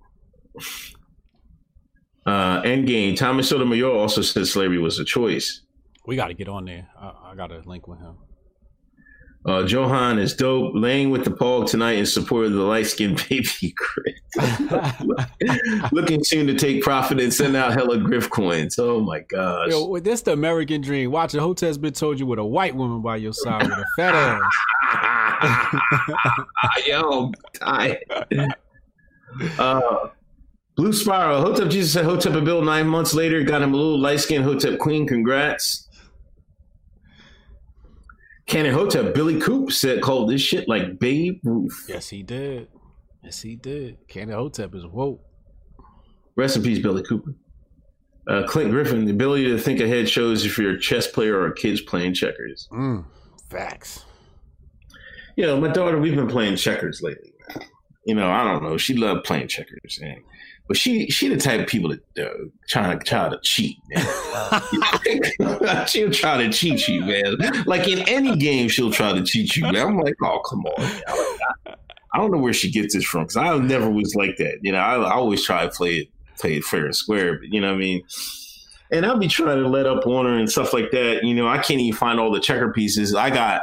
Uh, 2.25 2.61
Endgame. 2.63 3.15
Thomas 3.15 3.47
Sotomayor 3.49 3.89
also 3.89 4.21
said 4.21 4.45
slavery 4.47 4.79
was 4.79 4.99
a 4.99 5.05
choice. 5.05 5.61
We 6.05 6.15
got 6.15 6.27
to 6.27 6.33
get 6.33 6.49
on 6.49 6.65
there. 6.65 6.87
I, 6.99 7.31
I 7.31 7.35
got 7.35 7.51
a 7.51 7.61
link 7.65 7.87
with 7.87 7.99
him. 7.99 8.15
Uh, 9.45 9.63
Johan 9.63 10.19
is 10.19 10.33
dope. 10.35 10.73
Laying 10.75 11.09
with 11.09 11.23
the 11.23 11.31
Pog 11.31 11.69
tonight 11.69 11.97
in 11.97 12.05
support 12.05 12.47
of 12.47 12.53
the 12.53 12.63
light 12.63 12.87
skinned 12.87 13.23
baby 13.29 13.73
Griff. 13.75 15.01
Looking 15.91 16.23
soon 16.23 16.47
to 16.47 16.53
take 16.53 16.83
profit 16.83 17.19
and 17.19 17.33
send 17.33 17.55
out 17.55 17.73
hella 17.73 17.97
Griff 17.97 18.29
coins. 18.29 18.77
Oh 18.77 18.99
my 18.99 19.19
gosh. 19.19 19.69
Yo, 19.69 19.97
this 19.99 20.21
the 20.21 20.33
American 20.33 20.81
dream. 20.81 21.11
Watch 21.11 21.33
a 21.33 21.39
hotel's 21.39 21.77
been 21.77 21.93
told 21.93 22.19
you 22.19 22.25
with 22.25 22.39
a 22.39 22.45
white 22.45 22.75
woman 22.75 23.01
by 23.01 23.15
your 23.17 23.33
side 23.33 23.63
with 23.63 23.71
a 23.71 23.85
fat 23.95 24.15
ass. 24.15 24.41
Yo, 26.87 27.31
tired. 27.53 28.03
Uh, 29.57 30.09
Blue 30.75 30.93
Spiral. 30.93 31.41
Hotep 31.41 31.69
Jesus 31.69 31.93
said 31.93 32.05
Hotep 32.05 32.33
a 32.33 32.41
Bill 32.41 32.61
nine 32.61 32.87
months 32.87 33.13
later 33.13 33.43
got 33.43 33.61
him 33.61 33.73
a 33.73 33.77
little 33.77 33.99
light 33.99 34.19
skinned 34.19 34.43
Hotep 34.43 34.77
Queen. 34.79 35.07
Congrats. 35.07 35.86
Canon 38.47 38.73
Hotep 38.73 39.13
Billy 39.13 39.39
Coop 39.39 39.71
said 39.71 40.01
called 40.01 40.29
this 40.29 40.41
shit 40.41 40.67
like 40.67 40.99
Babe 40.99 41.39
Ruth. 41.43 41.85
Yes, 41.87 42.09
he 42.09 42.23
did. 42.23 42.69
Yes, 43.23 43.41
he 43.41 43.55
did. 43.55 43.97
Candy 44.07 44.33
Hotep 44.33 44.73
is 44.73 44.85
woke. 44.85 45.21
Rest 46.37 46.55
in 46.55 46.63
peace, 46.63 46.79
Billy 46.79 47.03
Cooper. 47.03 47.35
Uh, 48.29 48.43
Clint 48.47 48.71
Griffin, 48.71 49.05
the 49.05 49.11
ability 49.11 49.45
to 49.45 49.57
think 49.57 49.79
ahead 49.79 50.07
shows 50.09 50.45
if 50.45 50.57
you're 50.57 50.71
a 50.71 50.79
chess 50.79 51.07
player 51.07 51.37
or 51.37 51.47
a 51.47 51.55
kids 51.55 51.81
playing 51.81 52.13
checkers. 52.13 52.67
Mm, 52.71 53.05
facts. 53.49 54.05
You 55.35 55.45
know, 55.45 55.59
my 55.59 55.69
daughter, 55.69 55.99
we've 55.99 56.15
been 56.15 56.27
playing 56.27 56.55
checkers 56.55 57.01
lately. 57.01 57.33
You 58.05 58.15
know, 58.15 58.29
I 58.29 58.43
don't 58.43 58.63
know. 58.63 58.77
She 58.77 58.95
loved 58.95 59.25
playing 59.25 59.49
checkers, 59.49 59.99
man. 60.01 60.23
But 60.67 60.77
she 60.77 61.09
she 61.09 61.29
the 61.29 61.37
type 61.37 61.61
of 61.61 61.67
people 61.67 61.89
that 61.89 62.29
uh, 62.29 62.45
trying 62.67 62.99
to 62.99 63.05
try 63.05 63.29
to 63.29 63.39
cheat, 63.41 63.77
she'll 65.87 66.11
try 66.11 66.37
to 66.37 66.51
cheat 66.51 66.87
you, 66.87 67.01
man. 67.05 67.37
Like 67.65 67.87
in 67.87 67.99
any 68.07 68.35
game, 68.35 68.67
she'll 68.67 68.91
try 68.91 69.13
to 69.13 69.23
cheat 69.23 69.55
you, 69.55 69.63
man. 69.63 69.75
I'm 69.75 69.97
like, 69.97 70.15
oh, 70.23 70.39
come 70.39 70.65
on. 70.65 70.81
Man. 70.81 71.01
I'm 71.07 71.17
like, 71.17 71.39
I, 71.67 71.75
I 72.13 72.17
don't 72.17 72.31
know 72.31 72.39
where 72.39 72.53
she 72.53 72.69
gets 72.69 72.95
this 72.95 73.05
from 73.05 73.23
because 73.23 73.37
I 73.37 73.57
never 73.59 73.89
was 73.89 74.13
like 74.15 74.37
that. 74.37 74.59
You 74.61 74.73
know, 74.73 74.79
I, 74.79 74.95
I 74.95 75.13
always 75.13 75.43
try 75.45 75.63
to 75.63 75.69
play 75.69 75.99
it 75.99 76.07
play 76.37 76.55
it 76.57 76.63
fair 76.63 76.85
and 76.85 76.95
square, 76.95 77.39
but 77.39 77.49
you 77.49 77.61
know 77.61 77.67
what 77.67 77.75
I 77.75 77.79
mean. 77.79 78.03
And 78.91 79.05
I'll 79.05 79.17
be 79.17 79.27
trying 79.27 79.61
to 79.61 79.69
let 79.69 79.85
up 79.85 80.05
on 80.05 80.25
her 80.25 80.37
and 80.37 80.49
stuff 80.49 80.73
like 80.73 80.91
that. 80.91 81.23
You 81.23 81.33
know, 81.33 81.47
I 81.47 81.57
can't 81.57 81.79
even 81.79 81.97
find 81.97 82.19
all 82.19 82.31
the 82.31 82.39
checker 82.39 82.71
pieces. 82.71 83.15
I 83.15 83.29
got 83.29 83.61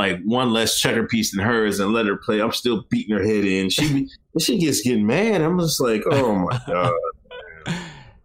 like 0.00 0.22
one 0.24 0.50
less 0.50 0.80
checker 0.80 1.06
piece 1.06 1.34
than 1.34 1.44
hers 1.44 1.78
and 1.78 1.92
let 1.92 2.06
her 2.06 2.16
play. 2.16 2.40
I'm 2.40 2.52
still 2.52 2.84
beating 2.88 3.14
her 3.14 3.22
head 3.22 3.44
in. 3.44 3.68
She 3.68 4.08
she 4.38 4.58
gets 4.58 4.80
getting 4.80 5.06
mad. 5.06 5.42
I'm 5.42 5.58
just 5.58 5.80
like, 5.80 6.02
oh 6.10 6.34
my 6.34 6.60
god. 6.66 6.92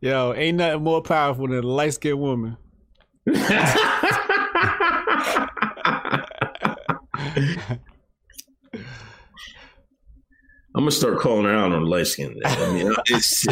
Yo, 0.02 0.34
ain't 0.34 0.58
nothing 0.58 0.84
more 0.84 1.02
powerful 1.02 1.48
than 1.48 1.58
a 1.58 1.62
light 1.62 1.94
skinned 1.94 2.20
woman. 2.20 2.58
I'm 10.76 10.82
gonna 10.82 10.92
start 10.92 11.20
calling 11.20 11.46
her 11.46 11.54
out 11.54 11.72
on 11.72 11.86
light 11.86 12.08
skin. 12.08 12.36
I 12.46 12.74
mean, 12.74 12.94
it's 13.08 13.48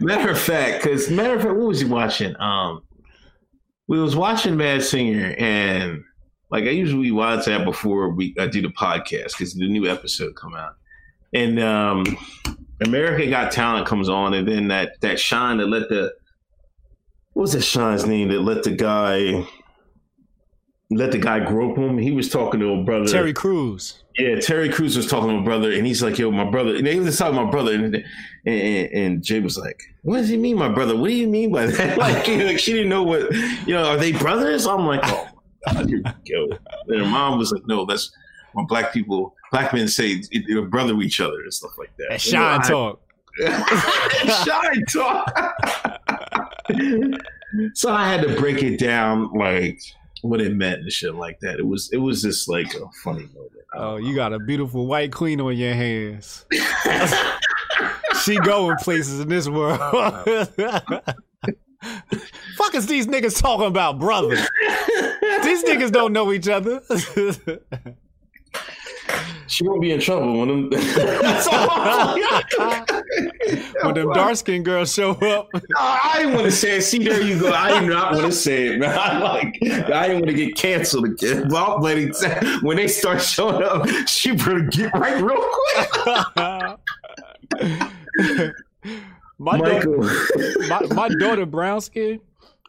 matter 0.00 0.30
of 0.30 0.38
fact, 0.38 0.82
because 0.82 1.10
matter 1.10 1.34
of 1.34 1.42
fact, 1.42 1.54
what 1.54 1.66
was 1.66 1.80
he 1.80 1.86
watching? 1.86 2.34
Um, 2.40 2.82
we 3.88 4.00
was 4.00 4.16
watching 4.16 4.56
Mad 4.56 4.82
Singer, 4.82 5.34
and 5.36 6.02
like 6.50 6.64
I 6.64 6.70
usually 6.70 7.10
watch 7.10 7.46
that 7.46 7.64
before 7.64 8.10
we 8.10 8.34
I 8.38 8.46
do 8.46 8.62
the 8.62 8.68
podcast 8.68 9.32
because 9.32 9.54
the 9.54 9.68
new 9.68 9.88
episode 9.88 10.36
come 10.36 10.54
out, 10.54 10.76
and 11.32 11.58
um, 11.58 12.04
America 12.84 13.28
Got 13.28 13.52
Talent 13.52 13.86
comes 13.86 14.08
on, 14.08 14.34
and 14.34 14.46
then 14.46 14.68
that 14.68 15.00
that 15.00 15.18
Shine 15.18 15.58
that 15.58 15.68
let 15.68 15.88
the 15.88 16.12
what 17.32 17.42
was 17.42 17.52
that 17.52 17.62
Shine's 17.62 18.06
name 18.06 18.28
that 18.28 18.40
let 18.40 18.62
the 18.62 18.70
guy 18.70 19.44
let 20.90 21.10
the 21.10 21.18
guy 21.18 21.40
grope 21.40 21.76
him. 21.76 21.98
He 21.98 22.12
was 22.12 22.30
talking 22.30 22.60
to 22.60 22.74
a 22.74 22.84
brother, 22.84 23.06
Terry 23.06 23.32
Crews. 23.32 24.02
Yeah, 24.16 24.38
Terry 24.38 24.68
Crews 24.68 24.96
was 24.96 25.08
talking 25.08 25.28
to 25.28 25.38
my 25.38 25.44
brother, 25.44 25.72
and 25.72 25.84
he's 25.84 26.00
like, 26.00 26.16
"Yo, 26.16 26.30
my 26.30 26.48
brother." 26.48 26.76
And 26.76 26.86
they 26.86 26.98
was 27.00 27.18
talking 27.18 27.36
to 27.36 27.44
my 27.44 27.50
brother, 27.50 27.74
and, 27.74 28.04
and 28.46 28.90
and 28.92 29.22
Jay 29.24 29.40
was 29.40 29.58
like, 29.58 29.82
"What 30.02 30.18
does 30.18 30.28
he 30.28 30.36
mean, 30.36 30.56
my 30.56 30.68
brother? 30.68 30.96
What 30.96 31.08
do 31.08 31.14
you 31.14 31.26
mean 31.26 31.50
by 31.50 31.66
that?" 31.66 31.98
like, 31.98 32.28
you 32.28 32.38
know, 32.38 32.46
like 32.46 32.60
she 32.60 32.72
didn't 32.72 32.88
know 32.88 33.02
what, 33.02 33.32
you 33.66 33.74
know, 33.74 33.84
are 33.84 33.96
they 33.96 34.12
brothers? 34.12 34.64
I'm 34.64 34.86
like, 34.86 35.00
"Oh 35.02 35.28
here 35.86 36.02
go." 36.02 36.58
And 36.88 37.00
her 37.00 37.06
mom 37.06 37.38
was 37.38 37.52
like, 37.52 37.66
"No, 37.66 37.84
that's 37.84 38.10
when 38.52 38.66
black 38.66 38.92
people, 38.92 39.34
black 39.52 39.72
men 39.72 39.88
say 39.88 40.22
they're 40.48 40.62
brother 40.62 40.94
to 40.94 41.02
each 41.02 41.20
other 41.20 41.40
and 41.40 41.52
stuff 41.52 41.72
like 41.78 41.92
that." 41.98 42.20
Shine 42.20 42.62
talk. 42.62 43.00
shine 44.44 44.84
talk. 44.86 45.54
so 47.74 47.92
I 47.92 48.08
had 48.08 48.22
to 48.22 48.36
break 48.38 48.62
it 48.62 48.78
down, 48.78 49.32
like 49.32 49.80
what 50.22 50.40
it 50.40 50.54
meant 50.54 50.80
and 50.80 50.92
shit 50.92 51.14
like 51.14 51.38
that. 51.40 51.58
It 51.58 51.66
was 51.66 51.90
it 51.92 51.98
was 51.98 52.22
just 52.22 52.48
like 52.48 52.72
a 52.74 52.88
funny 53.02 53.26
moment. 53.34 53.52
Oh, 53.74 53.96
you 53.96 54.14
got 54.14 54.32
a 54.32 54.38
beautiful 54.38 54.86
white 54.86 55.12
queen 55.12 55.40
on 55.40 55.56
your 55.56 55.74
hands. 55.74 56.46
she 58.24 58.38
going 58.38 58.76
places 58.78 59.20
in 59.20 59.28
this 59.28 59.48
world. 59.48 59.78
Fuck 62.56 62.74
is 62.74 62.86
these 62.86 63.06
niggas 63.06 63.40
talking 63.40 63.66
about, 63.66 63.98
brother? 63.98 64.36
These 65.42 65.64
niggas 65.64 65.90
don't 65.92 66.12
know 66.12 66.32
each 66.32 66.48
other. 66.48 66.82
she 69.46 69.62
won't 69.66 69.80
be 69.80 69.92
in 69.92 70.00
trouble 70.00 70.38
when 70.40 70.48
them 70.48 70.80
when 73.82 73.94
them 73.94 74.12
dark 74.12 74.36
skinned 74.36 74.64
girls 74.64 74.92
show 74.94 75.10
up. 75.12 75.48
No, 75.52 75.60
I 75.78 76.14
didn't 76.18 76.34
want 76.34 76.46
to 76.46 76.50
say 76.52 76.78
it. 76.78 76.82
See, 76.82 77.04
there 77.04 77.20
you 77.22 77.38
go. 77.40 77.52
I 77.52 77.80
did 77.80 77.88
not 77.88 78.12
want 78.14 78.26
to 78.26 78.32
say 78.32 78.68
it, 78.68 78.78
man. 78.78 78.96
I 78.98 79.18
like 79.18 79.56
I 79.62 80.08
didn't 80.08 80.22
want 80.22 80.28
to 80.28 80.34
get 80.34 80.56
canceled 80.56 81.04
again. 81.06 81.48
Well, 81.48 81.78
but 81.80 81.96
when 82.62 82.76
they 82.76 82.88
start 82.88 83.22
showing 83.22 83.62
up, 83.62 83.86
she 84.08 84.32
better 84.32 84.60
get 84.62 84.92
right 84.94 85.22
real 85.22 85.44
quick. 85.74 85.90
My 89.38 89.58
Michael. 89.58 90.00
daughter, 90.00 90.68
my, 90.68 90.80
my 90.94 91.08
daughter 91.20 91.44
brown 91.44 91.80
skin, 91.82 92.20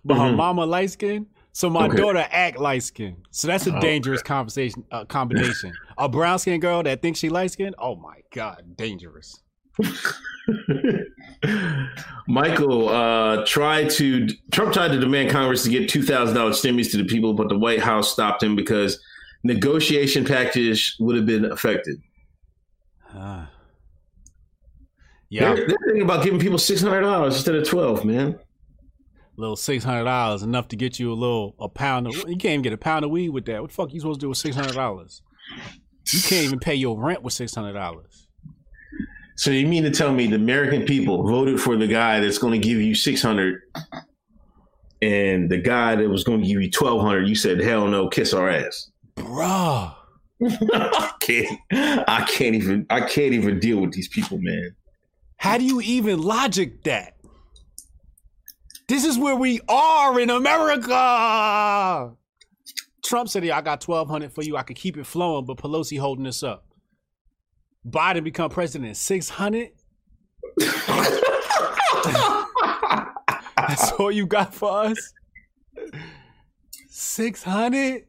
but 0.04 0.16
her 0.16 0.32
Mhm. 0.32 0.36
mama 0.36 0.66
light 0.66 0.92
skin. 0.92 1.26
So 1.58 1.72
my 1.72 1.88
Okay. 1.88 1.98
daughter 1.98 2.24
act 2.30 2.60
light 2.60 2.84
skin. 2.84 3.18
So 3.32 3.48
that's 3.48 3.66
a 3.66 3.80
dangerous 3.80 4.22
conversation 4.22 4.84
uh, 4.92 5.06
combination. 5.06 5.74
a 5.98 6.08
brown 6.08 6.38
skin 6.38 6.60
girl 6.60 6.84
that 6.84 7.02
thinks 7.02 7.18
she 7.18 7.30
light 7.30 7.50
skin. 7.50 7.74
Oh 7.80 7.96
my 7.96 8.18
god, 8.32 8.78
dangerous. 8.78 9.42
Michael 12.28 12.90
uh, 12.90 13.44
tried 13.48 13.90
to 13.90 14.28
Trump 14.52 14.72
tried 14.72 14.90
to 14.90 15.00
demand 15.00 15.32
Congress 15.32 15.64
to 15.64 15.72
get 15.72 15.90
two 15.90 16.04
thousand 16.04 16.36
dollars 16.36 16.60
stimulus 16.60 16.92
to 16.92 16.98
the 16.98 17.06
people, 17.06 17.34
but 17.34 17.50
the 17.50 17.58
White 17.58 17.80
House 17.82 18.14
stopped 18.14 18.44
him 18.44 18.56
because 18.56 19.02
negotiation 19.44 20.26
package 20.26 20.96
would 21.00 21.16
have 21.16 21.26
been 21.26 21.46
affected. 21.46 21.98
Ah. 23.16 23.50
Yeah. 25.30 25.56
They're, 25.56 25.68
they're 25.70 25.78
thinking 25.88 26.04
about 26.04 26.24
giving 26.24 26.40
people 26.40 26.60
six 26.60 26.82
hundred 26.82 27.02
dollars 27.02 27.36
instead 27.36 27.56
of 27.56 27.68
twelve, 27.68 28.06
man. 28.06 28.38
Little 29.38 29.56
six 29.56 29.84
hundred 29.84 30.06
dollars 30.06 30.44
enough 30.44 30.68
to 30.70 30.76
get 30.76 31.00
you 31.00 31.12
a 31.12 31.16
little 31.16 31.56
a 31.60 31.70
pound 31.70 32.08
of 32.08 32.16
you 32.16 32.36
can't 32.38 32.46
even 32.46 32.62
get 32.64 32.74
a 32.74 32.78
pound 32.78 33.06
of 33.06 33.12
weed 33.12 33.30
with 33.30 33.46
that. 33.46 33.62
What 33.62 33.70
the 33.70 33.76
fuck 33.76 33.94
you 33.94 34.00
supposed 34.00 34.20
to 34.20 34.26
do 34.26 34.30
with 34.30 34.38
six 34.38 34.56
hundred 34.56 34.74
dollars? 34.74 35.22
You 36.12 36.22
can't 36.22 36.46
even 36.46 36.60
pay 36.60 36.76
your 36.76 37.00
rent 37.00 37.22
with 37.24 37.34
six 37.34 37.54
hundred 37.54 37.74
dollars. 37.74 38.28
So 39.36 39.52
you 39.52 39.68
mean 39.68 39.84
to 39.84 39.92
tell 39.92 40.12
me 40.12 40.26
the 40.26 40.36
American 40.36 40.84
people 40.84 41.24
voted 41.24 41.62
for 41.62 41.78
the 41.78 41.86
guy 41.88 42.20
that's 42.20 42.40
going 42.40 42.60
to 42.60 42.68
give 42.68 42.80
you 42.82 42.96
six 42.96 43.22
hundred, 43.22 43.62
and 45.02 45.50
the 45.50 45.60
guy 45.60 45.96
that 45.96 46.10
was 46.10 46.24
going 46.24 46.42
to 46.42 46.48
give 46.48 46.62
you 46.62 46.72
twelve 46.72 47.02
hundred, 47.02 47.28
you 47.28 47.36
said 47.36 47.60
hell 47.60 47.88
no, 47.88 48.10
kiss 48.10 48.34
our 48.34 48.50
ass, 48.50 48.90
bruh. 49.16 49.94
I 50.44 51.12
can't. 51.20 51.60
I 51.72 52.28
can't 52.30 52.56
even. 52.56 52.86
I 52.90 53.02
can't 53.02 53.34
even 53.34 53.60
deal 53.60 53.80
with 53.80 53.92
these 53.94 54.08
people, 54.08 54.38
man. 54.40 54.76
How 55.38 55.58
do 55.58 55.64
you 55.64 55.82
even 55.82 56.22
logic 56.22 56.84
that? 56.84 57.17
This 58.88 59.04
is 59.04 59.18
where 59.18 59.36
we 59.36 59.60
are 59.68 60.20
in 60.20 60.30
America. 60.30 62.14
Trump 63.04 63.30
said, 63.30 63.44
"Yeah, 63.44 63.58
I 63.58 63.62
got 63.62 63.82
twelve 63.82 64.10
hundred 64.10 64.32
for 64.34 64.44
you. 64.44 64.56
I 64.58 64.64
could 64.64 64.78
keep 64.78 64.98
it 64.98 65.06
flowing, 65.06 65.46
but 65.46 65.58
Pelosi 65.58 66.00
holding 66.00 66.24
this 66.24 66.44
up." 66.44 66.66
Biden 67.86 68.24
become 68.24 68.50
president 68.50 68.98
six 68.98 69.30
hundred. 69.30 69.72
That's 73.56 73.92
all 73.94 74.12
you 74.12 74.26
got 74.26 74.54
for 74.54 74.86
us. 74.86 75.14
Six 76.90 77.44
hundred. 77.44 78.06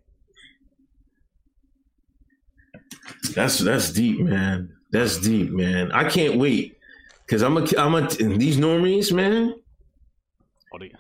That's 3.35 3.59
that's 3.59 3.93
deep, 3.93 4.21
man. 4.21 4.73
That's 4.91 5.19
deep, 5.19 5.51
man. 5.51 5.93
I 5.93 6.09
can't 6.09 6.39
wait 6.39 6.79
because 7.27 7.43
I'm 7.43 7.57
a 7.57 7.67
I'm 7.77 7.95
a 7.95 8.07
these 8.09 8.57
normies, 8.57 9.13
man. 9.13 9.55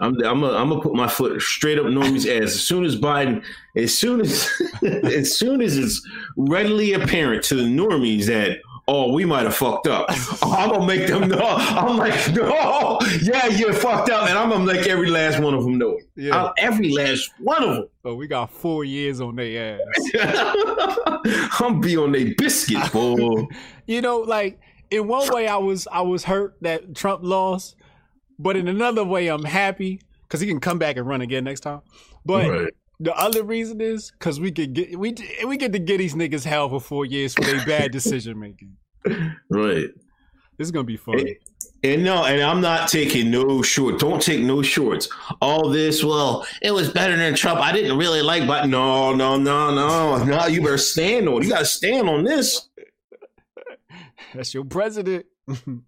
I'm 0.00 0.22
I'm 0.24 0.42
a, 0.42 0.52
I'm 0.52 0.68
gonna 0.70 0.80
put 0.80 0.94
my 0.94 1.08
foot 1.08 1.40
straight 1.42 1.78
up 1.78 1.86
Normie's 1.86 2.26
ass 2.26 2.54
as 2.54 2.62
soon 2.62 2.84
as 2.84 2.96
Biden, 2.96 3.44
as 3.76 3.96
soon 3.96 4.20
as 4.20 4.48
as 4.82 5.36
soon 5.36 5.60
as 5.60 5.76
it's 5.76 6.06
readily 6.36 6.94
apparent 6.94 7.44
to 7.44 7.54
the 7.54 7.62
normies 7.62 8.26
that 8.26 8.58
oh 8.86 9.12
we 9.12 9.24
might 9.24 9.42
have 9.44 9.54
fucked 9.54 9.86
up. 9.86 10.06
Oh, 10.42 10.54
I'm 10.56 10.70
gonna 10.70 10.86
make 10.86 11.06
them 11.06 11.28
know. 11.28 11.38
I'm 11.42 11.96
like 11.98 12.32
no, 12.34 12.98
yeah, 13.22 13.46
you're 13.46 13.72
fucked 13.74 14.10
up, 14.10 14.28
and 14.28 14.38
I'm 14.38 14.48
gonna 14.50 14.64
make 14.64 14.86
every 14.86 15.10
last 15.10 15.40
one 15.40 15.54
of 15.54 15.62
them 15.64 15.76
know. 15.78 15.98
Yeah. 16.16 16.36
I'm- 16.44 16.52
every 16.56 16.90
last 16.90 17.30
one 17.38 17.62
of 17.62 17.74
them. 17.76 17.88
Oh, 18.04 18.14
we 18.14 18.26
got 18.26 18.50
four 18.50 18.84
years 18.84 19.20
on 19.20 19.36
their 19.36 19.78
ass. 19.78 21.60
I'm 21.60 21.80
be 21.80 21.96
on 21.96 22.12
their 22.12 22.34
biscuit, 22.36 22.90
boy. 22.92 23.46
you 23.86 24.00
know, 24.00 24.20
like 24.20 24.58
in 24.90 25.06
one 25.06 25.30
way, 25.32 25.46
I 25.46 25.56
was 25.56 25.86
I 25.92 26.00
was 26.00 26.24
hurt 26.24 26.56
that 26.62 26.94
Trump 26.94 27.20
lost, 27.22 27.76
but 28.38 28.56
in 28.56 28.68
another 28.68 29.04
way, 29.04 29.28
I'm 29.28 29.44
happy 29.44 30.00
because 30.22 30.40
he 30.40 30.46
can 30.46 30.60
come 30.60 30.78
back 30.78 30.96
and 30.96 31.06
run 31.06 31.20
again 31.20 31.44
next 31.44 31.60
time. 31.60 31.80
But 32.24 32.48
Right. 32.50 32.72
the 33.00 33.14
other 33.14 33.42
reason 33.42 33.80
is 33.80 34.10
because 34.10 34.38
we 34.40 34.52
could 34.52 34.72
get 34.74 34.98
we 34.98 35.14
we 35.46 35.56
get 35.56 35.72
to 35.72 35.78
get 35.78 35.98
these 35.98 36.14
niggas 36.14 36.44
hell 36.44 36.68
for 36.68 36.80
four 36.80 37.04
years 37.06 37.34
for 37.34 37.42
their 37.44 37.64
bad 37.64 37.92
decision 37.92 38.38
making. 38.38 38.76
Right. 39.50 39.88
This 40.58 40.66
is 40.66 40.70
gonna 40.72 40.84
be 40.84 40.96
fun. 40.96 41.24
And 41.84 42.02
no, 42.02 42.24
and 42.24 42.42
I'm 42.42 42.60
not 42.60 42.88
taking 42.88 43.30
no 43.30 43.62
short. 43.62 44.00
Don't 44.00 44.20
take 44.20 44.40
no 44.42 44.60
shorts. 44.62 45.08
All 45.40 45.68
this, 45.70 46.02
well, 46.02 46.44
it 46.60 46.72
was 46.72 46.90
better 46.90 47.16
than 47.16 47.36
Trump. 47.36 47.60
I 47.60 47.70
didn't 47.70 47.96
really 47.96 48.20
like, 48.22 48.44
but 48.48 48.66
no, 48.66 49.14
no, 49.14 49.36
no, 49.36 49.72
no, 49.72 50.24
no. 50.24 50.46
You 50.46 50.60
better 50.60 50.76
stand 50.76 51.28
on. 51.28 51.42
You 51.44 51.50
got 51.50 51.60
to 51.60 51.64
stand 51.64 52.08
on 52.08 52.24
this. 52.24 52.68
That's 54.34 54.52
your 54.52 54.64
president. 54.64 55.26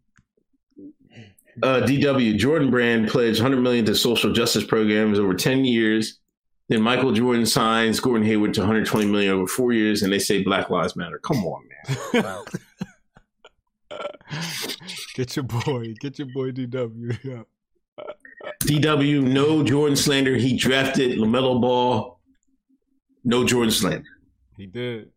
Uh, 1.62 1.80
DW 1.86 2.36
Jordan 2.38 2.70
Brand 2.70 3.08
pledged 3.08 3.40
100 3.40 3.60
million 3.60 3.84
to 3.86 3.94
social 3.94 4.32
justice 4.32 4.64
programs 4.64 5.18
over 5.18 5.34
10 5.34 5.64
years. 5.64 6.18
Then 6.68 6.82
Michael 6.82 7.12
Jordan 7.12 7.46
signs 7.46 7.98
Gordon 7.98 8.26
Hayward 8.26 8.54
to 8.54 8.60
120 8.60 9.06
million 9.06 9.32
over 9.32 9.46
four 9.46 9.72
years, 9.72 10.02
and 10.02 10.12
they 10.12 10.20
say 10.20 10.42
Black 10.42 10.70
Lives 10.70 10.94
Matter. 10.94 11.18
Come 11.18 11.44
on, 11.44 11.64
man. 12.12 12.44
get 15.14 15.34
your 15.34 15.42
boy, 15.42 15.94
get 15.98 16.18
your 16.18 16.28
boy 16.28 16.52
DW. 16.52 17.18
Yeah. 17.24 17.42
DW, 18.62 19.22
no 19.22 19.64
Jordan 19.64 19.96
slander. 19.96 20.36
He 20.36 20.56
drafted 20.56 21.18
LaMelo 21.18 21.60
Ball. 21.60 22.20
No 23.24 23.44
Jordan 23.44 23.72
slander. 23.72 24.04
He 24.56 24.66
did. 24.66 25.10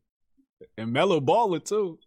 And 0.78 0.92
Mellow 0.92 1.22
Baller 1.22 1.64
too. 1.64 2.00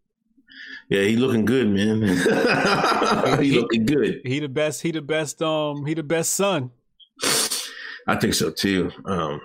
Yeah, 0.89 1.03
he 1.03 1.17
looking 1.17 1.45
good, 1.45 1.69
man. 1.69 2.03
he 3.43 3.61
looking 3.61 3.87
good. 3.87 4.21
He 4.25 4.39
the 4.39 4.49
best. 4.49 4.83
He 4.83 4.93
the 4.93 5.03
best. 5.03 5.43
Um, 5.43 5.85
he 5.85 5.95
the 5.95 6.05
best 6.05 6.35
son. 6.35 6.71
I 8.07 8.15
think 8.21 8.35
so 8.35 8.51
too. 8.51 8.93
Um, 9.05 9.41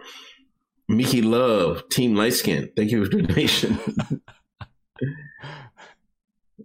Mickey 0.87 1.21
Love, 1.21 1.89
Team 1.89 2.15
Light 2.15 2.33
Skin. 2.33 2.69
Thank 2.75 2.91
you 2.91 3.05
for 3.05 3.15
the 3.15 3.23
donation. 3.23 3.79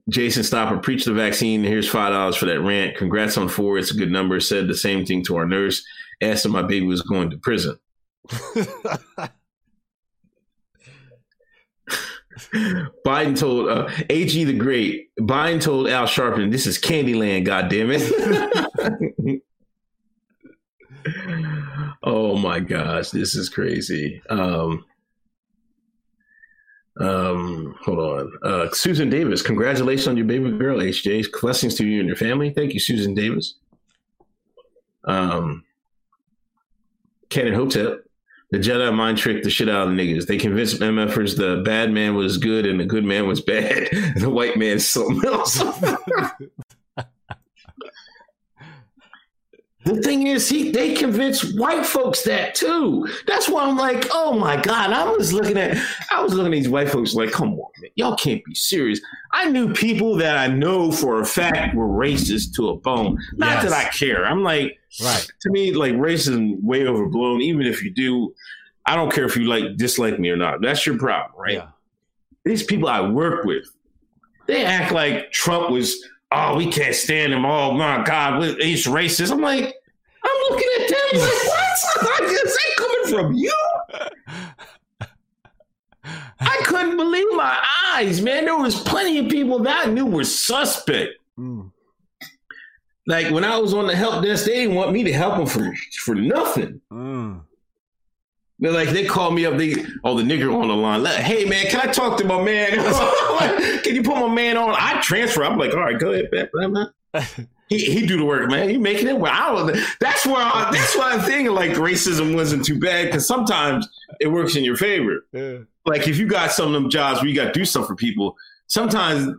Jason 0.09 0.45
Stopper 0.45 0.79
preached 0.79 1.07
the 1.07 1.13
vaccine. 1.15 1.65
Here's 1.65 1.89
five 1.89 2.13
dollars 2.13 2.37
for 2.37 2.45
that 2.47 2.61
rant. 2.61 2.97
Congrats 2.97 3.39
on 3.39 3.49
four. 3.49 3.79
It's 3.79 3.91
a 3.91 3.97
good 3.97 4.11
number. 4.11 4.39
Said 4.41 4.69
the 4.69 4.75
same 4.75 5.07
thing 5.07 5.25
to 5.25 5.37
our 5.37 5.47
nurse. 5.47 5.83
Asked 6.21 6.47
if 6.47 6.53
my 6.53 6.63
baby 6.63 6.87
was 6.87 7.03
going 7.03 7.31
to 7.31 7.39
prison. 7.39 7.79
Biden 13.05 13.39
told 13.39 13.69
uh, 13.69 13.89
AG 14.11 14.45
the 14.45 14.53
Great. 14.53 15.09
Biden 15.21 15.61
told 15.61 15.89
Al 15.89 16.07
Sharpton, 16.07 16.51
"This 16.51 16.67
is 16.67 16.79
Candyland. 16.79 17.45
God 17.45 17.69
damn 17.69 17.91
it." 17.91 19.43
oh 22.03 22.37
my 22.37 22.61
gosh, 22.61 23.11
this 23.11 23.35
is 23.35 23.49
crazy. 23.49 24.23
Um, 24.29 24.85
um, 26.99 27.75
hold 27.83 27.99
on. 27.99 28.33
Uh, 28.43 28.71
Susan 28.73 29.11
Davis, 29.11 29.43
congratulations 29.43 30.09
on 30.09 30.17
your 30.17 30.27
baby 30.27 30.51
girl, 30.53 30.79
HJ. 30.79 31.27
Blessings 31.41 31.75
to 31.77 31.87
you 31.87 32.01
and 32.01 32.09
your 32.09 32.17
family. 32.17 32.51
Thank 32.51 32.73
you, 32.75 32.81
Susan 32.81 33.15
Davis. 33.15 33.55
Um, 35.05 35.65
and 37.35 37.55
Hotep, 37.55 38.06
the 38.51 38.59
Jedi 38.59 38.95
mind 38.95 39.19
tricked 39.19 39.45
the 39.45 39.51
shit 39.51 39.69
out 39.69 39.89
of 39.89 39.97
the 39.97 40.01
niggas. 40.03 40.27
They 40.27 40.39
convinced 40.39 40.81
MFers 40.81 41.37
the 41.37 41.63
bad 41.65 41.91
man 41.91 42.15
was 42.15 42.39
good 42.39 42.67
and 42.67 42.79
the 42.79 42.85
good 42.85 43.05
man 43.05 43.27
was 43.27 43.41
bad. 43.41 43.89
the 44.17 44.31
white 44.31 44.57
man's 44.57 44.87
something 44.89 45.25
else. 45.29 45.63
The 49.85 50.03
thing 50.03 50.27
is, 50.27 50.49
he 50.49 50.73
they 50.73 50.95
convinced 50.95 51.57
white 51.61 51.87
folks 51.87 52.23
that 52.23 52.57
too. 52.57 53.07
That's 53.29 53.49
why 53.49 53.63
I'm 53.63 53.77
like, 53.77 54.09
oh 54.11 54.37
my 54.37 54.57
god! 54.61 54.91
I 54.93 55.09
was 55.09 55.33
looking 55.33 55.57
at, 55.57 55.77
I 56.11 56.21
was 56.25 56.35
looking 56.35 56.53
at 56.53 56.57
these 56.57 56.69
white 56.69 56.91
folks 56.91 57.15
like, 57.15 57.31
come 57.31 57.51
on, 57.51 57.71
man, 57.81 57.93
y'all 57.95 58.17
can't 58.17 58.45
be 58.45 58.53
serious. 58.53 59.01
I 59.31 59.49
knew 59.49 59.73
people 59.73 60.17
that 60.17 60.39
I 60.39 60.49
know 60.53 60.91
for 60.91 61.21
a 61.21 61.25
fact 61.25 61.77
were 61.77 61.87
racist 61.87 62.55
to 62.57 62.71
a 62.71 62.77
bone. 62.77 63.17
Not 63.35 63.63
Yes. 63.63 63.71
that 63.71 63.73
I 63.73 63.89
care. 63.91 64.27
I'm 64.27 64.43
like, 64.43 64.77
Right. 65.03 65.27
to 65.41 65.51
me, 65.51 65.73
like 65.73 65.93
racism 65.95 66.63
way 66.63 66.87
overblown. 66.87 67.43
Even 67.43 67.67
if 67.67 67.83
you 67.83 67.91
do, 67.91 68.35
I 68.87 68.97
don't 68.97 69.13
care 69.13 69.25
if 69.25 69.37
you 69.37 69.45
like 69.45 69.77
dislike 69.77 70.19
me 70.19 70.31
or 70.31 70.37
not. 70.37 70.61
That's 70.63 70.87
your 70.87 70.99
problem, 70.99 71.41
right? 71.41 71.55
Yeah. 71.55 71.69
These 72.45 72.63
people 72.63 72.89
I 72.89 73.01
work 73.01 73.45
with, 73.45 73.67
they 74.47 74.65
act 74.65 74.93
like 74.93 75.33
Trump 75.33 75.71
was. 75.71 76.05
Oh, 76.33 76.57
we 76.57 76.67
can't 76.71 76.95
stand 76.95 77.33
him. 77.33 77.47
Oh 77.47 77.73
my 77.73 78.03
God, 78.03 78.43
he's 78.61 78.87
racist. 78.87 79.31
I'm 79.31 79.41
like, 79.41 79.75
I'm 80.25 80.37
looking 80.51 80.69
at 80.81 80.89
them 80.89 81.21
like, 81.21 81.33
what? 81.47 82.23
Is 82.25 82.57
that 82.57 82.75
coming 82.77 83.15
from 83.15 83.33
you? 83.35 83.55
I 86.41 86.57
couldn't 86.65 86.97
believe 86.97 87.27
my 87.33 87.65
eyes, 87.95 88.21
man. 88.21 88.45
There 88.45 88.57
was 88.57 88.81
plenty 88.81 89.19
of 89.19 89.29
people 89.29 89.61
that 89.61 89.87
I 89.87 89.91
knew 89.91 90.07
were 90.07 90.25
suspect. 90.25 91.13
Mm. 91.39 91.71
Like 93.07 93.31
when 93.31 93.45
I 93.45 93.57
was 93.59 93.73
on 93.73 93.87
the 93.87 93.95
help 93.95 94.25
desk, 94.25 94.47
they 94.47 94.55
didn't 94.55 94.75
want 94.75 94.93
me 94.93 95.05
to 95.05 95.13
help 95.13 95.37
them 95.37 95.47
for 95.47 95.75
for 96.05 96.15
nothing. 96.15 96.81
Mm. 96.91 97.43
They're 98.59 98.73
like, 98.73 98.89
they 98.89 99.05
called 99.05 99.35
me 99.35 99.45
up. 99.45 99.59
They, 99.59 99.75
oh, 100.03 100.17
the 100.17 100.23
nigger 100.23 100.55
on 100.55 100.69
the 100.69 100.75
line. 100.75 101.03
Like, 101.03 101.17
hey 101.17 101.45
man, 101.45 101.67
can 101.67 101.89
I 101.89 101.93
talk 101.93 102.17
to 102.19 102.25
my 102.25 102.43
man? 102.43 102.71
can 103.83 103.95
you 103.95 104.03
put 104.03 104.17
my 104.17 104.33
man 104.33 104.57
on? 104.57 104.75
I 104.77 105.01
transfer. 105.03 105.45
I'm 105.45 105.59
like, 105.59 105.75
all 105.75 105.81
right, 105.81 105.99
go 105.99 106.13
ahead, 106.13 106.31
man. 106.33 106.89
He 107.69 107.79
he 107.79 108.07
do 108.07 108.17
the 108.17 108.25
work, 108.25 108.49
man. 108.49 108.69
He 108.69 108.79
making 108.79 109.09
it. 109.09 109.19
Well, 109.19 109.33
I 109.33 109.49
don't. 109.49 109.77
That's 109.99 110.25
where 110.25 110.37
I, 110.37 110.71
that's 110.71 110.97
why 110.97 111.15
I'm 111.15 111.21
thinking 111.21 111.53
like 111.53 111.73
racism 111.73 112.37
wasn't 112.37 112.65
too 112.65 112.79
bad 112.79 113.07
because 113.07 113.27
sometimes 113.27 113.89
it 114.21 114.29
works 114.29 114.55
in 114.55 114.63
your 114.63 114.77
favor. 114.77 115.27
Yeah. 115.33 115.59
Like 115.85 116.07
if 116.07 116.17
you 116.17 116.29
got 116.29 116.53
some 116.53 116.69
of 116.69 116.73
them 116.75 116.91
jobs 116.91 117.21
where 117.21 117.29
you 117.29 117.35
got 117.35 117.47
to 117.47 117.53
do 117.53 117.65
stuff 117.65 117.89
for 117.89 117.97
people. 117.97 118.37
Sometimes 118.69 119.33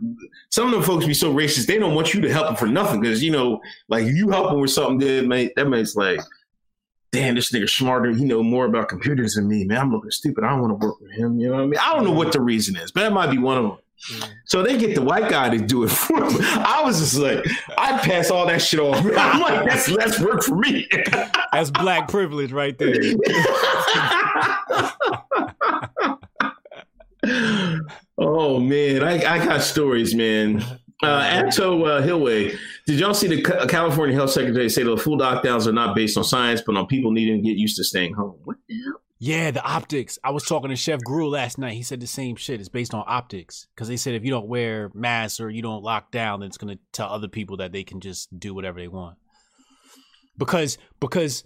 some 0.50 0.68
of 0.68 0.72
them 0.72 0.84
folks 0.84 1.06
be 1.06 1.14
so 1.14 1.34
racist 1.34 1.66
they 1.66 1.78
don't 1.78 1.96
want 1.96 2.14
you 2.14 2.22
to 2.22 2.32
help 2.32 2.48
them 2.48 2.56
for 2.56 2.68
nothing 2.68 3.02
because 3.02 3.22
you 3.22 3.32
know 3.32 3.60
like 3.90 4.06
you 4.06 4.30
help 4.30 4.50
them 4.50 4.62
with 4.62 4.72
something 4.72 5.00
that 5.00 5.28
may 5.28 5.52
that 5.56 5.68
makes 5.68 5.96
like 5.96 6.22
damn, 7.12 7.36
this 7.36 7.52
nigga 7.52 7.70
smarter. 7.70 8.12
He 8.12 8.26
know 8.26 8.44
more 8.44 8.66
about 8.66 8.90
computers 8.90 9.36
than 9.36 9.48
me, 9.48 9.64
man. 9.66 9.80
I'm 9.80 9.92
looking 9.92 10.12
stupid. 10.12 10.44
I 10.44 10.50
don't 10.50 10.62
want 10.62 10.80
to 10.80 10.88
work 10.88 11.00
with 11.00 11.12
him. 11.12 11.40
You 11.40 11.48
know 11.48 11.56
what 11.56 11.64
I 11.64 11.66
mean? 11.66 11.80
I 11.80 11.94
don't 11.94 12.04
know 12.04 12.12
what 12.12 12.32
the 12.32 12.42
reason 12.42 12.76
is, 12.76 12.92
but 12.92 13.02
that 13.02 13.14
might 13.14 13.32
be 13.32 13.38
one 13.38 13.58
of 13.58 13.64
them. 13.64 13.78
So 14.46 14.62
they 14.62 14.78
get 14.78 14.94
the 14.94 15.02
white 15.02 15.30
guy 15.30 15.50
to 15.50 15.58
do 15.58 15.84
it 15.84 15.88
for 15.92 16.20
them. 16.20 16.38
I 16.42 16.82
was 16.84 17.00
just 17.00 17.16
like, 17.16 17.44
I'd 17.78 18.02
pass 18.02 18.30
all 18.30 18.46
that 18.46 18.62
shit 18.62 18.80
off. 18.80 18.98
I'm 19.18 19.42
like, 19.42 19.68
that's 19.68 19.90
less 19.90 20.20
work 20.20 20.44
for 20.44 20.56
me. 20.56 20.88
That's 21.54 21.72
black 21.72 22.08
privilege 22.08 22.52
right 22.52 22.78
there. 22.78 22.94
oh 28.18 28.60
man, 28.60 29.04
I, 29.04 29.36
I 29.36 29.46
got 29.46 29.62
stories, 29.62 30.16
man. 30.16 30.64
Uh, 31.04 31.08
Anto 31.08 31.84
uh, 31.84 32.02
Hillway, 32.02 32.56
did 32.88 33.00
y'all 33.00 33.14
see 33.14 33.28
the 33.28 33.38
C- 33.38 33.68
California 33.68 34.16
Health 34.16 34.32
Secretary 34.32 34.68
say 34.68 34.82
the 34.82 34.98
full 34.98 35.18
lockdowns 35.18 35.68
are 35.68 35.72
not 35.72 35.96
based 35.96 36.18
on 36.18 36.24
science, 36.24 36.62
but 36.66 36.76
on 36.76 36.88
people 36.88 37.12
needing 37.12 37.38
to 37.38 37.44
get 37.48 37.56
used 37.56 37.78
to 37.78 37.84
staying 37.84 38.16
home? 38.16 38.40
What 38.44 38.58
the 38.68 38.76
hell? 38.84 39.02
Yeah, 39.20 39.52
the 39.52 39.64
optics. 39.64 40.20
I 40.24 40.30
was 40.32 40.44
talking 40.44 40.70
to 40.70 40.76
Chef 40.76 41.00
Gruel 41.02 41.32
last 41.32 41.58
night. 41.58 41.74
He 41.74 41.84
said 41.84 42.00
the 42.00 42.08
same 42.08 42.36
shit. 42.36 42.60
It's 42.60 42.70
based 42.70 42.94
on 42.94 43.04
optics 43.08 43.68
because 43.74 43.88
they 43.88 43.98
said 43.98 44.14
if 44.14 44.24
you 44.24 44.30
don't 44.30 44.48
wear 44.48 44.92
masks 44.94 45.40
or 45.40 45.50
you 45.50 45.62
don't 45.62 45.84
lock 45.84 46.12
down, 46.12 46.40
then 46.40 46.48
it's 46.48 46.58
gonna 46.58 46.78
tell 46.94 47.10
other 47.10 47.28
people 47.28 47.58
that 47.58 47.72
they 47.72 47.84
can 47.84 48.00
just 48.00 48.38
do 48.40 48.54
whatever 48.54 48.80
they 48.80 48.88
want. 48.88 49.18
Because 50.38 50.78
because 51.00 51.44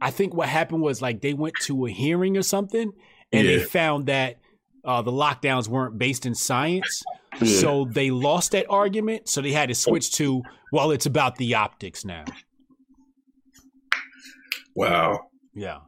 I 0.00 0.10
think 0.10 0.34
what 0.34 0.48
happened 0.48 0.80
was 0.80 1.02
like 1.02 1.20
they 1.20 1.34
went 1.34 1.54
to 1.62 1.86
a 1.86 1.90
hearing 1.90 2.36
or 2.36 2.42
something, 2.42 2.92
and 3.32 3.46
they 3.46 3.58
found 3.58 4.06
that 4.06 4.38
uh, 4.86 5.02
the 5.02 5.10
lockdowns 5.10 5.68
weren't 5.68 5.98
based 5.98 6.24
in 6.26 6.34
science. 6.34 7.02
Yeah. 7.40 7.60
So 7.60 7.84
they 7.90 8.10
lost 8.10 8.52
that 8.52 8.66
argument. 8.70 9.28
So 9.28 9.42
they 9.42 9.52
had 9.52 9.68
to 9.68 9.74
switch 9.74 10.12
to 10.12 10.42
well, 10.72 10.90
it's 10.90 11.06
about 11.06 11.36
the 11.36 11.54
optics 11.54 12.04
now. 12.04 12.24
Wow. 14.74 15.28
Yeah. 15.54 15.78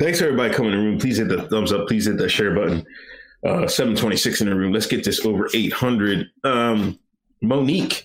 Thanks 0.00 0.22
everybody 0.22 0.52
coming 0.52 0.72
in 0.72 0.78
the 0.78 0.84
room. 0.84 0.98
Please 0.98 1.18
hit 1.18 1.28
the 1.28 1.42
thumbs 1.42 1.72
up. 1.72 1.86
Please 1.86 2.06
hit 2.06 2.16
the 2.16 2.28
share 2.28 2.54
button. 2.54 2.84
Uh, 3.46 3.66
726 3.66 4.40
in 4.40 4.48
the 4.48 4.54
room. 4.54 4.72
Let's 4.72 4.86
get 4.86 5.04
this 5.04 5.24
over 5.26 5.48
800. 5.52 6.26
Um, 6.44 6.98
Monique, 7.42 8.02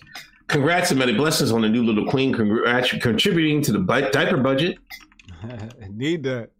congrats 0.48 0.90
and 0.90 0.98
many 0.98 1.14
blessings 1.14 1.50
on 1.50 1.62
the 1.62 1.68
new 1.70 1.82
little 1.82 2.06
queen. 2.06 2.34
Congrats, 2.34 2.90
contributing 3.00 3.62
to 3.62 3.72
the 3.72 3.78
bi- 3.78 4.10
diaper 4.10 4.36
budget. 4.36 4.76
Need 5.90 6.24
that. 6.24 6.50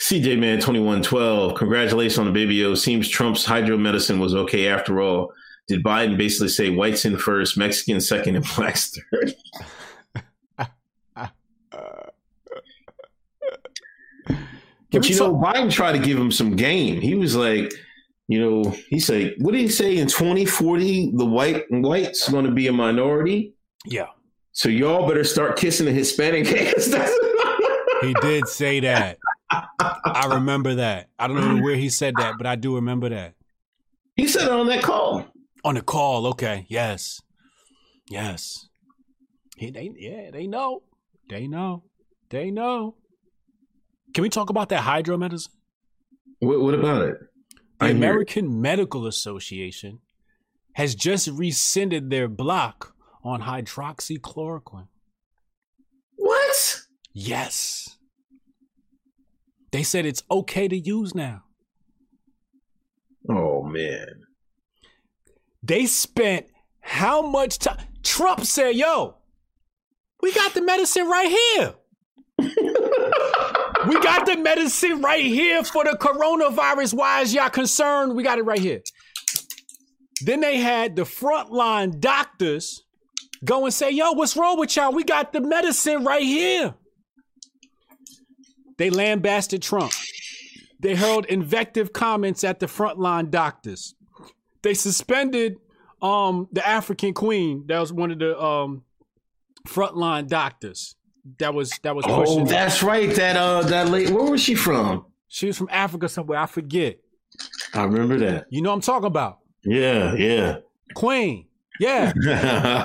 CJ 0.00 0.38
Man 0.38 0.58
2112, 0.58 1.54
congratulations 1.54 2.18
on 2.18 2.26
the 2.26 2.32
baby 2.32 2.64
O. 2.64 2.74
Seems 2.74 3.08
Trump's 3.08 3.44
hydro 3.44 3.78
medicine 3.78 4.18
was 4.18 4.34
okay 4.34 4.68
after 4.68 5.00
all. 5.00 5.32
Did 5.68 5.82
Biden 5.82 6.16
basically 6.16 6.48
say 6.48 6.70
whites 6.70 7.04
in 7.04 7.16
first, 7.16 7.56
Mexicans 7.56 8.08
second, 8.08 8.36
and 8.36 8.46
blacks 8.56 8.96
third? 9.10 9.34
but 14.90 15.08
you 15.08 15.16
know, 15.16 15.34
Biden 15.34 15.72
tried 15.72 15.92
to 15.92 15.98
give 15.98 16.18
him 16.18 16.30
some 16.30 16.56
game. 16.56 17.00
He 17.00 17.14
was 17.14 17.34
like, 17.34 17.72
you 18.28 18.40
know, 18.40 18.74
he 18.88 19.00
said, 19.00 19.34
what 19.38 19.52
did 19.52 19.60
he 19.60 19.68
say 19.68 19.96
in 19.96 20.08
2040? 20.08 21.12
The 21.14 21.24
white 21.24 21.64
whites 21.70 22.28
going 22.28 22.44
to 22.44 22.50
be 22.50 22.66
a 22.66 22.72
minority. 22.72 23.54
Yeah. 23.86 24.06
So 24.52 24.68
y'all 24.68 25.08
better 25.08 25.24
start 25.24 25.56
kissing 25.56 25.86
the 25.86 25.92
Hispanic 25.92 26.46
ass. 26.52 26.92
He 28.02 28.14
did 28.20 28.46
say 28.48 28.80
that. 28.80 29.18
I 29.50 30.34
remember 30.34 30.76
that. 30.76 31.10
I 31.18 31.28
don't 31.28 31.36
know 31.36 31.62
where 31.62 31.76
he 31.76 31.88
said 31.88 32.14
that, 32.18 32.34
but 32.38 32.46
I 32.46 32.56
do 32.56 32.74
remember 32.76 33.08
that. 33.10 33.34
He 34.16 34.26
said 34.26 34.44
it 34.44 34.50
on 34.50 34.66
that 34.68 34.82
call. 34.82 35.26
On 35.64 35.74
the 35.74 35.82
call, 35.82 36.26
okay. 36.28 36.66
Yes. 36.68 37.20
Yes. 38.08 38.68
He 39.56 39.70
they 39.70 39.90
yeah, 39.96 40.30
they 40.30 40.46
know. 40.46 40.82
They 41.28 41.46
know. 41.46 41.84
They 42.30 42.50
know. 42.50 42.96
Can 44.14 44.22
we 44.22 44.28
talk 44.28 44.50
about 44.50 44.68
that 44.70 44.80
hydro 44.80 45.16
medicine? 45.16 45.52
What, 46.40 46.60
what 46.60 46.74
about 46.74 47.02
it? 47.02 47.18
The 47.78 47.84
I 47.84 47.88
hear. 47.88 47.96
American 47.96 48.60
Medical 48.60 49.06
Association 49.06 50.00
has 50.74 50.94
just 50.94 51.28
rescinded 51.28 52.10
their 52.10 52.28
block 52.28 52.94
on 53.22 53.42
hydroxychloroquine. 53.42 54.88
What? 56.16 56.80
Yes. 57.12 57.95
They 59.76 59.82
said 59.82 60.06
it's 60.06 60.22
okay 60.30 60.68
to 60.68 60.78
use 60.78 61.14
now. 61.14 61.42
Oh 63.28 63.62
man. 63.62 64.22
They 65.62 65.84
spent 65.84 66.46
how 66.80 67.20
much 67.20 67.58
time? 67.58 67.84
Trump 68.02 68.46
said, 68.46 68.74
yo, 68.74 69.16
we 70.22 70.32
got 70.32 70.54
the 70.54 70.62
medicine 70.62 71.06
right 71.06 71.28
here. 71.28 71.74
we 72.38 74.00
got 74.00 74.24
the 74.24 74.38
medicine 74.42 75.02
right 75.02 75.22
here 75.22 75.62
for 75.62 75.84
the 75.84 75.90
coronavirus. 76.00 76.94
Why 76.94 77.20
is 77.20 77.34
y'all 77.34 77.50
concerned? 77.50 78.16
We 78.16 78.22
got 78.22 78.38
it 78.38 78.44
right 78.44 78.58
here. 78.58 78.80
Then 80.22 80.40
they 80.40 80.56
had 80.56 80.96
the 80.96 81.02
frontline 81.02 82.00
doctors 82.00 82.82
go 83.44 83.66
and 83.66 83.74
say, 83.74 83.90
yo, 83.90 84.12
what's 84.12 84.38
wrong 84.38 84.58
with 84.58 84.74
y'all? 84.74 84.94
We 84.94 85.04
got 85.04 85.34
the 85.34 85.42
medicine 85.42 86.02
right 86.02 86.22
here. 86.22 86.76
They 88.78 88.90
lambasted 88.90 89.62
Trump. 89.62 89.92
They 90.80 90.94
hurled 90.94 91.26
invective 91.26 91.92
comments 91.92 92.44
at 92.44 92.60
the 92.60 92.66
frontline 92.66 93.30
doctors. 93.30 93.94
They 94.62 94.74
suspended 94.74 95.56
um 96.02 96.48
the 96.52 96.66
African 96.66 97.14
Queen. 97.14 97.64
That 97.66 97.80
was 97.80 97.92
one 97.92 98.10
of 98.10 98.18
the 98.18 98.40
um 98.40 98.82
frontline 99.66 100.28
doctors. 100.28 100.96
That 101.38 101.54
was 101.54 101.72
that 101.82 101.96
was 101.96 102.04
Oh, 102.06 102.44
that's 102.44 102.82
right. 102.82 103.14
That 103.14 103.36
uh, 103.36 103.62
that 103.62 103.88
late. 103.88 104.10
Where 104.10 104.30
was 104.30 104.40
she 104.42 104.54
from? 104.54 105.06
She 105.28 105.46
was 105.46 105.58
from 105.58 105.68
Africa 105.72 106.08
somewhere. 106.08 106.38
I 106.38 106.46
forget. 106.46 106.98
I 107.74 107.82
remember 107.84 108.18
that. 108.18 108.46
You 108.50 108.62
know 108.62 108.70
what 108.70 108.76
I'm 108.76 108.80
talking 108.82 109.06
about? 109.06 109.38
Yeah, 109.64 110.14
yeah. 110.14 110.58
Queen. 110.94 111.46
Yeah. 111.80 112.12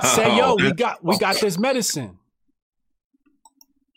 Say, 0.00 0.36
yo, 0.36 0.56
we 0.56 0.72
got 0.72 1.04
we 1.04 1.16
got 1.18 1.40
this 1.40 1.58
medicine. 1.58 2.18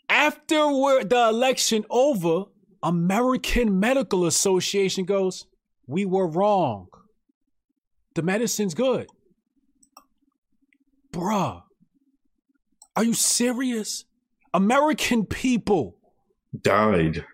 After 0.08 0.68
we're- 0.68 1.04
the 1.04 1.28
election 1.28 1.84
over, 1.90 2.44
American 2.82 3.78
Medical 3.80 4.24
Association 4.26 5.04
goes, 5.04 5.46
we 5.86 6.04
were 6.04 6.26
wrong. 6.28 6.88
The 8.14 8.22
medicine's 8.22 8.74
good. 8.74 9.08
Bruh. 11.12 11.62
Are 12.94 13.04
you 13.04 13.14
serious? 13.14 14.04
American 14.54 15.26
people, 15.26 15.98
died. 16.58 17.24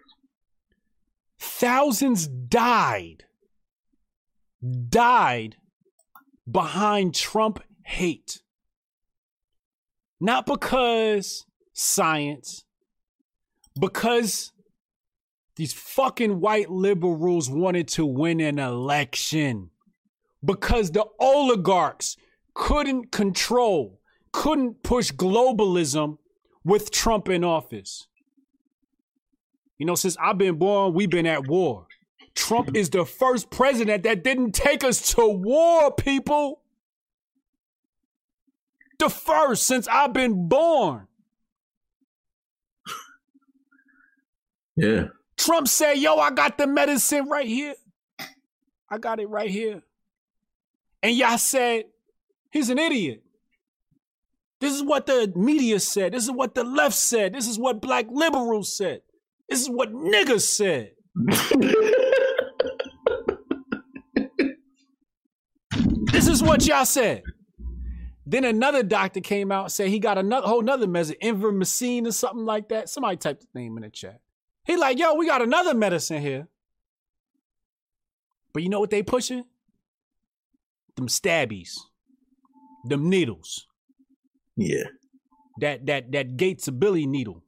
thousands 1.39 2.27
died. 2.27 3.25
Died 4.89 5.57
behind 6.51 7.15
Trump 7.15 7.61
hate. 7.85 8.43
Not 10.21 10.47
because 10.47 11.45
science, 11.73 12.65
because 13.79 14.53
these 15.57 15.73
fucking 15.73 16.41
white 16.41 16.71
liberals 16.71 17.51
wanted 17.51 17.89
to 17.89 18.07
win 18.07 18.41
an 18.41 18.59
election. 18.59 19.71
Because 20.45 20.91
the 20.91 21.05
oligarchs 21.21 22.17
couldn't 22.55 23.13
control, 23.13 24.01
couldn't 24.33 24.83
push 24.83 25.13
globalism 25.13 26.19
with 26.65 26.91
Trump 26.91 27.29
in 27.29 27.45
office. 27.45 28.09
You 29.79 29.87
know, 29.87 29.95
since 29.95 30.17
I've 30.21 30.39
been 30.39 30.57
born, 30.57 30.95
we've 30.95 31.11
been 31.11 31.27
at 31.27 31.47
war. 31.47 31.87
Trump 32.35 32.75
is 32.75 32.91
the 32.91 33.05
first 33.05 33.51
president 33.51 34.05
that 34.05 34.25
didn't 34.25 34.53
take 34.53 34.83
us 34.83 35.13
to 35.15 35.27
war, 35.29 35.93
people. 35.93 36.63
The 38.99 39.11
first 39.11 39.65
since 39.65 39.87
I've 39.89 40.13
been 40.13 40.49
born. 40.49 41.09
Yeah. 44.77 45.07
Trump 45.37 45.69
said, 45.69 45.95
Yo, 45.95 46.17
I 46.17 46.31
got 46.31 46.59
the 46.59 46.67
medicine 46.67 47.29
right 47.29 47.47
here. 47.47 47.75
I 48.89 48.99
got 48.99 49.21
it 49.21 49.29
right 49.29 49.51
here. 49.51 49.83
And 51.03 51.17
y'all 51.17 51.39
said, 51.39 51.85
He's 52.51 52.71
an 52.71 52.79
idiot. 52.79 53.23
This 54.61 54.75
is 54.75 54.83
what 54.83 55.07
the 55.07 55.33
media 55.35 55.81
said. 55.81 56.13
This 56.13 56.25
is 56.25 56.31
what 56.31 56.55
the 56.55 56.63
left 56.63 56.95
said. 56.95 57.35
This 57.35 57.49
is 57.49 57.59
what 57.59 57.81
black 57.81 58.07
liberals 58.09 58.73
said. 58.73 59.03
This 59.49 59.61
is 59.61 59.69
what 59.69 59.93
niggas 59.93 60.43
said. 60.43 60.93
this 66.13 66.29
is 66.29 66.43
what 66.43 66.65
y'all 66.65 66.85
said. 66.85 67.25
Then 68.25 68.45
another 68.45 68.85
doctor 68.85 69.21
came 69.21 69.51
out 69.51 69.65
and 69.65 69.73
said 69.73 69.89
he 69.89 69.99
got 69.99 70.17
another 70.17 70.47
whole 70.47 70.63
nother 70.63 70.87
medicine, 70.87 71.17
Invermectin 71.21 72.07
or 72.07 72.13
something 72.13 72.45
like 72.45 72.69
that. 72.69 72.89
Somebody 72.89 73.17
typed 73.17 73.41
the 73.41 73.59
name 73.59 73.77
in 73.77 73.83
the 73.83 73.91
chat. 73.91 74.21
He 74.65 74.77
like, 74.77 74.99
yo, 74.99 75.15
we 75.15 75.27
got 75.27 75.43
another 75.43 75.75
medicine 75.75 76.23
here. 76.23 76.49
But 78.53 78.63
you 78.63 78.69
know 78.69 78.81
what 78.81 78.91
they 78.91 79.03
pushing? 79.03 79.45
Them 80.97 81.09
stabbies. 81.09 81.79
Them 82.85 83.09
needles. 83.09 83.67
Yeah. 84.57 84.85
That 85.61 85.87
that 85.87 86.13
that 86.13 86.37
Gates 86.37 86.69
Billy 86.69 87.07
needle. 87.07 87.43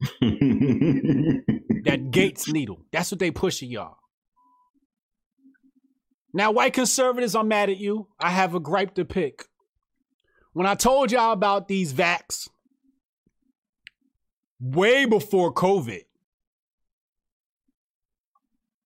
that 0.20 2.08
Gates 2.10 2.48
needle. 2.48 2.84
That's 2.92 3.10
what 3.10 3.18
they 3.18 3.30
pushing 3.30 3.70
y'all. 3.70 3.96
Now, 6.32 6.52
white 6.52 6.72
conservatives, 6.72 7.34
I'm 7.34 7.48
mad 7.48 7.70
at 7.70 7.78
you. 7.78 8.06
I 8.18 8.30
have 8.30 8.54
a 8.54 8.60
gripe 8.60 8.94
to 8.94 9.04
pick. 9.04 9.46
When 10.52 10.66
I 10.66 10.74
told 10.74 11.10
y'all 11.10 11.32
about 11.32 11.68
these 11.68 11.92
vax 11.92 12.48
way 14.60 15.06
before 15.06 15.52
COVID, 15.52 16.02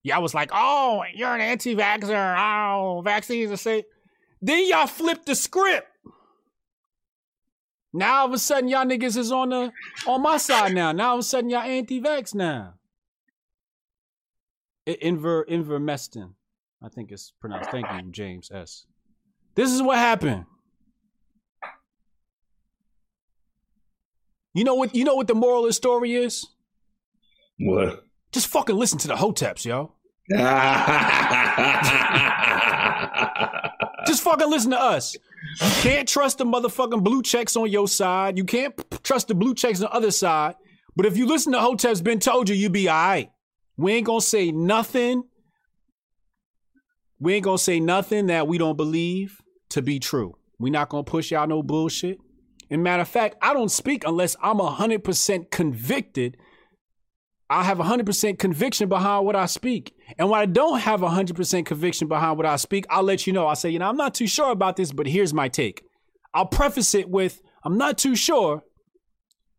y'all 0.05 0.21
was 0.21 0.35
like, 0.35 0.51
oh, 0.53 1.03
you're 1.13 1.33
an 1.33 1.41
anti 1.41 1.75
vaxxer. 1.75 2.35
Oh, 2.37 3.01
vaccines 3.03 3.51
are 3.51 3.57
safe. 3.57 3.85
Then 4.41 4.67
y'all 4.67 4.87
flipped 4.87 5.25
the 5.25 5.35
script. 5.35 5.87
Now 7.91 8.19
all 8.19 8.27
of 8.27 8.33
a 8.33 8.37
sudden 8.37 8.69
y'all 8.69 8.85
niggas 8.85 9.17
is 9.17 9.31
on 9.31 9.49
the 9.49 9.71
on 10.05 10.21
my 10.21 10.37
side 10.37 10.75
now. 10.75 10.91
Now 10.91 11.09
all 11.09 11.15
of 11.15 11.19
a 11.21 11.23
sudden 11.23 11.49
y'all 11.49 11.61
anti-vax 11.61 12.35
now. 12.35 12.75
Inver 14.87 15.47
Invermestin. 15.49 16.33
I 16.83 16.89
think 16.89 17.11
it's 17.11 17.33
pronounced. 17.41 17.71
Thank 17.71 17.87
you, 17.91 18.11
James 18.11 18.51
S. 18.51 18.85
This 19.55 19.71
is 19.71 19.81
what 19.81 19.97
happened. 19.97 20.45
You 24.53 24.63
know 24.63 24.75
what? 24.75 24.93
You 24.93 25.03
know 25.03 25.15
what 25.15 25.27
the 25.27 25.33
moral 25.33 25.61
of 25.61 25.69
the 25.69 25.73
story 25.73 26.13
is? 26.13 26.45
What? 27.57 28.03
Just 28.31 28.47
fucking 28.47 28.75
listen 28.75 28.99
to 28.99 29.07
the 29.07 29.15
hoteps, 29.15 29.65
yo. 29.65 29.94
Just 34.07 34.23
fucking 34.23 34.49
listen 34.49 34.71
to 34.71 34.81
us. 34.81 35.15
You 35.61 35.69
can't 35.81 36.07
trust 36.07 36.39
the 36.39 36.45
motherfucking 36.45 37.03
blue 37.03 37.21
checks 37.21 37.55
on 37.55 37.69
your 37.69 37.87
side. 37.87 38.37
You 38.37 38.43
can't 38.43 38.75
p- 38.75 38.97
trust 39.03 39.27
the 39.27 39.35
blue 39.35 39.53
checks 39.53 39.81
on 39.81 39.89
the 39.89 39.95
other 39.95 40.11
side. 40.11 40.55
But 40.95 41.05
if 41.05 41.17
you 41.17 41.27
listen 41.27 41.53
to 41.53 41.59
Hotep's 41.59 42.01
been 42.01 42.19
told 42.19 42.49
you, 42.49 42.55
you 42.55 42.69
be 42.69 42.89
all 42.89 42.95
right. 42.95 43.29
We 43.77 43.93
ain't 43.93 44.05
gonna 44.07 44.21
say 44.21 44.51
nothing. 44.51 45.23
We 47.19 47.35
ain't 47.35 47.43
gonna 47.43 47.57
say 47.57 47.79
nothing 47.79 48.27
that 48.27 48.47
we 48.47 48.57
don't 48.57 48.77
believe 48.77 49.41
to 49.69 49.81
be 49.81 49.99
true. 49.99 50.35
we 50.59 50.69
not 50.69 50.89
gonna 50.89 51.03
push 51.03 51.31
y'all 51.31 51.47
no 51.47 51.61
bullshit. 51.61 52.17
And 52.69 52.83
matter 52.83 53.01
of 53.01 53.07
fact, 53.07 53.35
I 53.41 53.53
don't 53.53 53.69
speak 53.69 54.03
unless 54.07 54.35
I'm 54.41 54.57
100% 54.57 55.51
convicted 55.51 56.37
I 57.49 57.63
have 57.63 57.77
100% 57.77 58.39
conviction 58.39 58.89
behind 58.89 59.25
what 59.25 59.35
I 59.35 59.45
speak. 59.45 59.93
And 60.17 60.29
when 60.29 60.39
I 60.39 60.45
don't 60.45 60.79
have 60.79 61.01
100% 61.01 61.65
conviction 61.65 62.07
behind 62.07 62.37
what 62.37 62.45
I 62.45 62.55
speak, 62.55 62.85
I'll 62.89 63.03
let 63.03 63.27
you 63.27 63.33
know. 63.33 63.45
I'll 63.45 63.55
say, 63.55 63.69
you 63.69 63.79
know, 63.79 63.87
I'm 63.87 63.97
not 63.97 64.15
too 64.15 64.27
sure 64.27 64.51
about 64.51 64.77
this, 64.77 64.91
but 64.91 65.07
here's 65.07 65.33
my 65.33 65.47
take. 65.47 65.83
I'll 66.33 66.47
preface 66.47 66.95
it 66.95 67.07
with, 67.07 67.41
I'm 67.63 67.77
not 67.77 67.97
too 67.97 68.15
sure. 68.15 68.63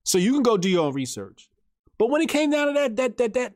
So 0.03 0.18
you 0.18 0.32
can 0.32 0.43
go 0.43 0.57
do 0.57 0.68
your 0.68 0.87
own 0.87 0.95
research. 0.95 1.49
But 1.99 2.11
when 2.11 2.22
it 2.22 2.28
came 2.28 2.51
down 2.51 2.68
to 2.68 2.72
that, 2.74 2.97
that, 2.97 3.16
that, 3.18 3.34
that, 3.34 3.53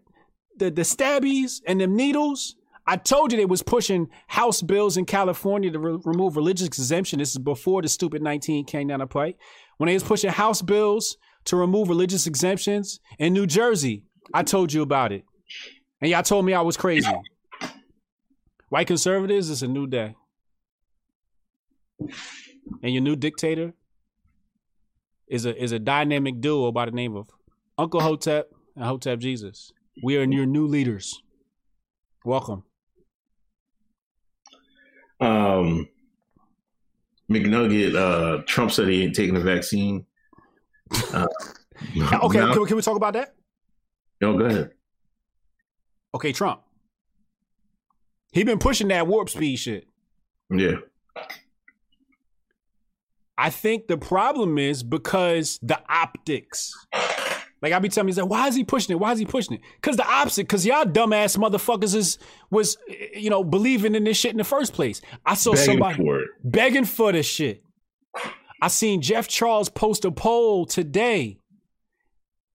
the, 0.57 0.71
the 0.71 0.83
stabbies 0.83 1.61
and 1.67 1.81
them 1.81 1.97
needles, 1.97 2.57
I 2.87 2.97
told 2.97 3.33
you 3.33 3.39
they 3.39 3.45
was 3.45 3.63
pushing 3.63 4.09
House 4.29 4.63
bills 4.63 4.97
in 4.97 5.07
California 5.07 5.71
to 5.71 5.79
re- 5.79 5.99
remove 6.05 6.37
religious 6.37 6.67
exemption. 6.67 7.19
This 7.19 7.31
is 7.31 7.39
before 7.39 7.83
the 7.83 7.89
stupid 7.89 8.23
19 8.23 8.65
came 8.65 8.89
down 8.89 9.01
to 9.01 9.07
play. 9.07 9.37
When 9.77 9.89
they 9.89 9.95
was 9.95 10.03
pushing 10.03 10.31
House 10.31 10.63
bills 10.63 11.17
to 11.45 11.57
remove 11.57 11.89
religious 11.89 12.27
exemptions 12.27 13.01
in 13.19 13.33
New 13.33 13.47
Jersey, 13.47 14.05
I 14.33 14.43
told 14.43 14.73
you 14.73 14.83
about 14.83 15.13
it. 15.13 15.25
And 16.01 16.11
y'all 16.11 16.23
told 16.23 16.45
me 16.45 16.55
I 16.55 16.61
was 16.61 16.77
crazy. 16.77 17.11
White 18.69 18.87
conservatives, 18.87 19.51
it's 19.51 19.63
a 19.63 19.69
new 19.69 19.87
day. 19.87 20.15
And 22.83 22.93
your 22.93 23.03
new 23.03 23.17
dictator 23.17 23.75
is 25.27 25.45
a 25.45 25.63
is 25.63 25.73
a 25.73 25.79
dynamic 25.79 26.41
duo 26.41 26.73
by 26.73 26.87
the 26.87 26.93
name 26.93 27.17
of 27.17 27.29
Uncle 27.77 28.01
Hotep 28.01 28.51
and 28.77 28.85
Hotep 28.85 29.19
Jesus. 29.19 29.73
We 30.03 30.17
are 30.17 30.25
your 30.25 30.47
new 30.47 30.67
leaders. 30.67 31.21
Welcome. 32.25 32.65
Um 35.21 35.89
McNugget, 37.31 37.95
uh 37.95 38.43
Trump 38.47 38.73
said 38.73 38.89
he 38.89 39.03
ain't 39.03 39.15
taking 39.15 39.35
the 39.35 39.41
vaccine. 39.41 40.07
Uh, 41.13 41.27
okay, 42.25 42.39
can 42.39 42.61
we, 42.61 42.67
can 42.67 42.77
we 42.77 42.83
talk 42.83 42.97
about 42.97 43.13
that? 43.15 43.35
No, 44.21 44.37
go 44.37 44.45
ahead. 44.45 44.71
Okay, 46.15 46.33
Trump. 46.33 46.61
He 48.33 48.45
been 48.45 48.59
pushing 48.59 48.89
that 48.89 49.07
warp 49.07 49.31
speed 49.31 49.57
shit. 49.57 49.87
Yeah. 50.51 50.77
I 53.37 53.51
think 53.51 53.89
the 53.89 53.97
problem 53.97 54.59
is 54.59 54.83
because 54.83 55.59
the 55.63 55.81
optics. 55.89 56.75
Like 57.63 57.73
I 57.73 57.79
be 57.79 57.89
telling 57.89 58.07
me, 58.07 58.11
he's 58.11 58.19
like, 58.19 58.31
why 58.31 58.49
is 58.49 58.55
he 58.55 58.65
pushing 58.65 58.95
it? 58.95 59.01
Why 59.01 59.13
is 59.13 59.19
he 59.19 59.27
pushing 59.27 59.55
it? 59.55 59.61
Because 59.77 59.97
the 59.97 60.07
opposite. 60.07 60.43
Because 60.43 60.65
y'all 60.65 60.85
dumbass 60.85 61.37
motherfuckers 61.37 61.95
is 61.95 62.19
was 62.51 62.77
you 63.15 63.31
know 63.31 63.45
believing 63.45 63.95
in 63.95 64.05
this 64.05 64.17
shit 64.17 64.31
in 64.33 64.39
the 64.39 64.45
first 64.45 64.73
place. 64.73 65.01
I 65.27 65.35
saw 65.35 65.53
Begging 65.53 65.65
somebody 65.65 65.97
for 65.97 66.25
begging 66.45 66.85
for 66.85 67.13
this 67.13 67.27
shit. 67.27 67.63
I 68.63 68.69
seen 68.69 69.01
Jeff 69.03 69.27
Charles 69.29 69.69
post 69.69 70.05
a 70.05 70.11
poll 70.11 70.67
today. 70.67 71.40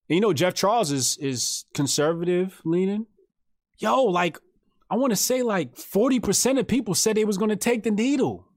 And 0.10 0.16
you 0.16 0.22
know 0.22 0.34
Jeff 0.34 0.54
Charles 0.54 0.92
is 0.92 1.18
is 1.18 1.66
conservative 1.74 2.62
leaning. 2.64 3.08
Yo, 3.78 4.04
like 4.04 4.38
I 4.90 4.96
want 4.96 5.12
to 5.12 5.16
say 5.16 5.42
like 5.42 5.76
40% 5.76 6.60
of 6.60 6.68
people 6.68 6.94
said 6.94 7.18
they 7.18 7.26
was 7.26 7.38
going 7.38 7.50
to 7.50 7.56
take 7.56 7.84
the 7.84 7.92
needle. 7.92 8.48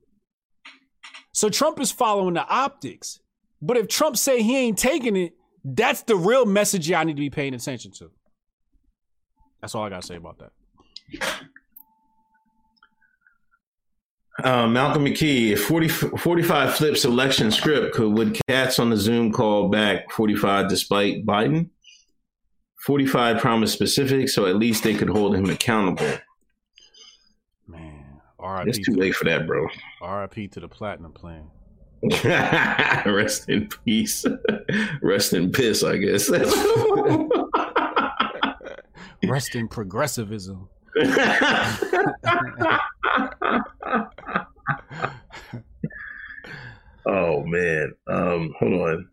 So 1.33 1.49
Trump 1.49 1.81
is 1.81 1.91
following 1.91 2.35
the 2.35 2.47
optics. 2.47 3.21
But 3.63 3.77
if 3.77 3.89
Trump 3.89 4.17
say 4.17 4.43
he 4.43 4.57
ain't 4.57 4.79
taking 4.79 5.17
it, 5.17 5.33
that's 5.65 6.03
the 6.03 6.17
real 6.17 6.47
message 6.47 6.89
y'all 6.89 7.05
need 7.05 7.17
to 7.17 7.21
be 7.21 7.31
paying 7.31 7.55
attention 7.55 7.93
to. 7.93 8.11
That's 9.61 9.75
all 9.75 9.85
I 9.85 9.89
got 9.89 10.03
to 10.03 10.07
say 10.07 10.17
about 10.17 10.39
that. 10.39 10.53
Uh, 14.45 14.69
Malcolm 14.69 15.05
McKee, 15.05 15.53
if 15.53 15.65
40, 15.65 15.89
45 15.89 16.75
flips 16.75 17.05
election 17.05 17.51
script, 17.51 17.95
could 17.95 18.13
would 18.13 18.39
cats 18.49 18.79
on 18.79 18.91
the 18.91 18.97
Zoom 18.97 19.33
call 19.33 19.69
back 19.69 20.11
45 20.13 20.69
despite 20.69 21.27
Biden? 21.27 21.71
45 22.87 23.41
promised 23.41 23.75
specifics, 23.75 24.35
so 24.35 24.47
at 24.47 24.57
least 24.57 24.85
they 24.85 24.95
could 24.95 25.09
hold 25.09 25.35
him 25.35 25.51
accountable. 25.51 26.07
RIP 28.41 28.69
It's 28.69 28.79
too 28.79 28.95
late 28.95 29.15
for 29.15 29.25
that, 29.25 29.47
bro. 29.47 29.67
RIP 30.01 30.53
to 30.53 30.61
the 30.61 30.69
platinum 30.69 31.13
plan. 31.13 31.51
Rest 33.13 33.49
in 33.49 33.69
peace. 33.85 34.25
Rest 35.03 35.33
in 35.33 35.51
piss, 35.51 35.83
I 35.83 35.97
guess. 35.97 36.31
Rest 39.25 39.57
in 39.57 39.67
progressivism. 39.67 40.69
Oh 47.07 47.45
man. 47.45 47.93
Um, 48.07 48.55
hold 48.59 48.73
on. 48.73 49.09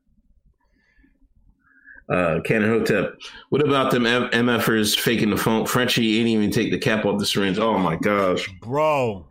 Uh, 2.07 2.39
Cannon 2.41 2.69
Hotep. 2.69 3.15
What 3.49 3.65
about 3.65 3.91
them 3.91 4.05
M- 4.05 4.29
MFers 4.29 4.97
faking 4.97 5.31
the 5.31 5.37
phone? 5.37 5.65
Frenchie 5.65 6.19
ain't 6.19 6.27
even 6.27 6.51
take 6.51 6.71
the 6.71 6.77
cap 6.77 7.03
off 7.03 7.19
the 7.19 7.25
syringe. 7.25 7.57
Oh 7.57 7.79
my 7.79 7.95
gosh. 7.95 8.47
Bro. 8.61 9.25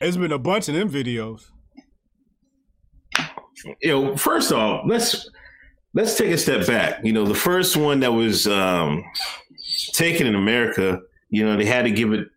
It's 0.00 0.16
been 0.16 0.32
a 0.32 0.38
bunch 0.38 0.68
of 0.68 0.74
them 0.74 0.90
videos. 0.90 1.46
You 3.82 3.88
know, 3.90 4.16
first 4.16 4.52
off, 4.52 4.84
let's 4.86 5.28
let's 5.94 6.16
take 6.16 6.30
a 6.30 6.38
step 6.38 6.66
back. 6.66 7.04
You 7.04 7.12
know, 7.12 7.24
the 7.24 7.34
first 7.34 7.76
one 7.76 8.00
that 8.00 8.12
was 8.12 8.46
um, 8.46 9.04
taken 9.92 10.26
in 10.26 10.36
America, 10.36 11.00
you 11.30 11.44
know, 11.44 11.56
they 11.56 11.64
had 11.64 11.82
to 11.82 11.90
give 11.90 12.12
it. 12.12 12.28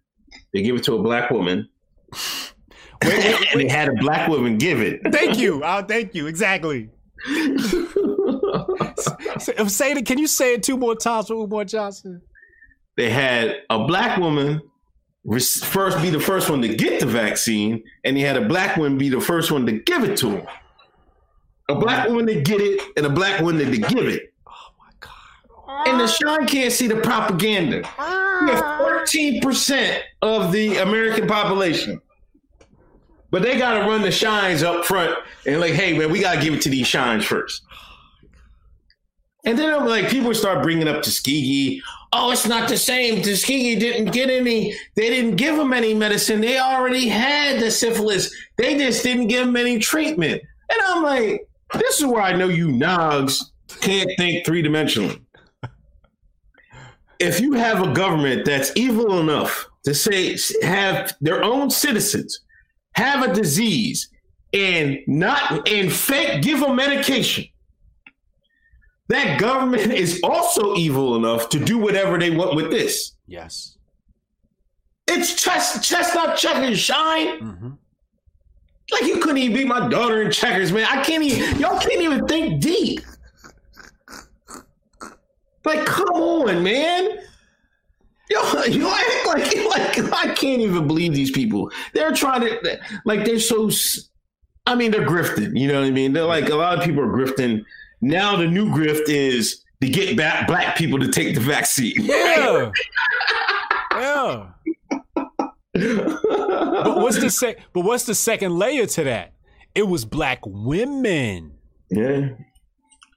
They 0.54 0.62
give 0.62 0.76
it 0.76 0.84
to 0.86 0.96
a 0.96 1.04
black 1.04 1.30
woman. 1.30 1.70
They 3.02 3.68
had 3.68 3.90
a 3.90 3.94
black 3.94 4.28
woman 4.30 4.58
give 4.58 4.80
it. 4.80 5.02
Thank 5.12 5.38
you. 5.38 5.62
Oh, 5.64 5.84
thank 5.84 6.14
you. 6.14 6.28
Exactly. 6.28 6.90
say, 9.40 9.92
it. 9.92 10.06
Can 10.06 10.18
you 10.18 10.28
say 10.28 10.54
it 10.54 10.64
two 10.64 10.78
more 10.78 10.96
times 10.96 11.28
for 11.28 11.36
Umar 11.36 11.66
Johnson? 11.66 12.22
They 12.98 13.10
had 13.10 13.58
a 13.70 13.86
black 13.86 14.18
woman 14.18 14.62
first 15.64 16.02
be 16.02 16.10
the 16.10 16.20
first 16.20 16.50
one 16.50 16.62
to 16.62 16.76
get 16.76 17.00
the 17.00 17.06
vaccine, 17.06 17.84
and 18.04 18.18
they 18.18 18.22
had 18.22 18.38
a 18.38 18.46
black 18.48 18.78
woman 18.78 18.98
be 18.98 19.10
the 19.10 19.22
first 19.22 19.52
one 19.52 19.66
to 19.66 19.72
give 19.72 20.04
it 20.04 20.18
to 20.18 20.30
him. 20.38 20.48
A 21.70 21.76
black 21.76 22.08
woman 22.10 22.28
to 22.28 22.42
get 22.42 22.60
it, 22.60 22.82
and 22.98 23.06
a 23.06 23.10
black 23.10 23.40
woman 23.42 23.72
to 23.72 23.78
give 23.78 24.08
it. 24.08 24.34
Oh 24.48 24.70
my 24.80 24.90
god! 25.00 25.88
And 25.88 26.00
the 26.00 26.08
Sean 26.08 26.48
can't 26.48 26.72
see 26.72 26.88
the 26.88 26.98
propaganda. 26.98 27.82
Ah. 27.98 28.40
We 28.42 28.52
have 28.52 28.80
thirteen 28.80 29.42
percent 29.42 30.04
of 30.22 30.52
the 30.52 30.78
American 30.78 31.28
population. 31.28 32.02
But 33.32 33.42
they 33.42 33.58
got 33.58 33.80
to 33.80 33.90
run 33.90 34.02
the 34.02 34.12
shines 34.12 34.62
up 34.62 34.86
front 34.86 35.18
and 35.48 35.60
like, 35.60 35.74
hey 35.74 35.98
man, 35.98 36.12
we 36.12 36.20
got 36.20 36.36
to 36.36 36.42
give 36.42 36.54
it 36.54 36.62
to 36.62 36.70
these 36.70 36.86
shines 36.86 37.26
first. 37.26 37.64
And 39.44 39.58
then 39.58 39.74
I'm 39.74 39.88
like, 39.88 40.10
people 40.10 40.34
start 40.36 40.62
bringing 40.62 40.88
up 40.88 41.02
Tuskegee. 41.02 41.82
Oh, 42.14 42.32
it's 42.32 42.46
not 42.46 42.70
the 42.70 42.78
same. 42.78 43.24
Tuskegee 43.24 43.78
didn't 43.78 44.12
get 44.12 44.30
any. 44.30 44.76
They 44.96 45.10
didn't 45.10 45.38
give 45.38 45.56
them 45.56 45.74
any 45.74 45.94
medicine. 45.94 46.42
They 46.42 46.60
already 46.60 47.08
had 47.08 47.60
the 47.60 47.72
syphilis. 47.72 48.36
They 48.58 48.78
just 48.78 49.02
didn't 49.02 49.28
give 49.28 49.48
them 49.48 49.56
any 49.56 49.80
treatment. 49.80 50.42
And 50.70 50.80
I'm 50.86 51.04
like, 51.04 51.48
this 51.74 52.00
is 52.00 52.06
where 52.06 52.22
I 52.22 52.34
know 52.34 52.50
you 52.50 52.68
nogs 52.68 53.42
can't 53.80 54.12
think 54.18 54.46
three 54.46 54.62
dimensionally. 54.62 55.22
If 57.20 57.40
you 57.40 57.54
have 57.54 57.82
a 57.82 57.94
government 57.94 58.46
that's 58.46 58.72
evil 58.76 59.20
enough 59.20 59.68
to 59.86 59.96
say 59.96 60.38
have 60.64 61.16
their 61.22 61.44
own 61.44 61.70
citizens 61.70 62.42
have 62.94 63.30
a 63.30 63.34
disease 63.34 64.10
and 64.54 65.00
not 65.08 65.68
and 65.70 65.92
fake 65.92 66.42
give 66.42 66.60
them 66.60 66.76
medication. 66.76 67.46
That 69.10 69.40
government 69.40 69.92
is 69.94 70.20
also 70.24 70.76
evil 70.76 71.16
enough 71.16 71.50
to 71.50 71.60
do 71.60 71.78
whatever 71.78 72.18
they 72.18 72.30
want 72.30 72.56
with 72.56 72.72
this. 72.72 73.14
Yes. 73.28 73.78
It's 75.08 75.42
chest, 75.42 75.84
chestnut 75.84 76.38
checkers 76.38 76.80
shine. 76.80 77.40
Mm-hmm. 77.40 77.70
Like 78.92 79.04
you 79.04 79.20
couldn't 79.20 79.38
even 79.38 79.58
beat 79.58 79.68
my 79.68 79.88
daughter 79.88 80.22
in 80.22 80.32
checkers, 80.32 80.72
man. 80.72 80.86
I 80.90 81.04
can't 81.04 81.24
even. 81.24 81.60
Y'all 81.60 81.80
can't 81.80 82.02
even 82.02 82.28
think 82.28 82.62
deep. 82.62 83.02
Like, 85.64 85.86
come 85.86 86.10
on, 86.10 86.64
man. 86.64 87.20
Yo, 88.68 88.74
you 88.74 88.88
act 88.90 89.28
like 89.28 89.56
like 89.70 90.14
I 90.14 90.34
can't 90.34 90.62
even 90.62 90.88
believe 90.88 91.14
these 91.14 91.32
people. 91.32 91.72
They're 91.94 92.12
trying 92.12 92.42
to 92.42 92.80
like 93.06 93.26
they're 93.26 93.40
so. 93.40 93.70
I 94.68 94.76
mean, 94.76 94.92
they're 94.92 95.08
grifting. 95.08 95.58
You 95.58 95.68
know 95.68 95.82
what 95.82 95.88
I 95.88 95.92
mean? 95.92 96.14
They're 96.14 96.24
like 96.24 96.50
a 96.50 96.56
lot 96.56 96.78
of 96.78 96.84
people 96.84 97.02
are 97.02 97.08
grifting. 97.08 97.64
Now 98.02 98.36
the 98.36 98.48
new 98.48 98.68
grift 98.70 99.10
is 99.10 99.64
to 99.82 99.90
get 99.90 100.16
back 100.16 100.48
black 100.48 100.76
people 100.78 101.00
to 101.00 101.08
take 101.08 101.36
the 101.36 101.42
vaccine. 101.42 101.94
Yeah. 101.98 102.72
yeah. 103.92 104.52
but 105.74 106.98
what's 106.98 107.20
the 107.20 107.30
sec- 107.30 107.60
But 107.74 107.82
what's 107.82 108.06
the 108.06 108.16
second 108.16 108.58
layer 108.58 108.86
to 108.86 109.04
that? 109.06 109.34
It 109.74 109.88
was 109.88 110.06
black 110.06 110.40
women. 110.46 111.54
Yeah. 111.90 112.30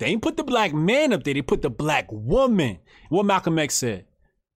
They 0.01 0.07
ain't 0.07 0.23
put 0.23 0.37
the 0.37 0.45
black 0.45 0.73
man 0.73 1.13
up 1.13 1.25
there. 1.25 1.35
They 1.35 1.43
put 1.43 1.63
the 1.63 1.71
black 1.71 2.07
woman. 2.11 2.79
What 3.11 3.27
Malcolm 3.27 3.59
X 3.59 3.75
said: 3.75 4.07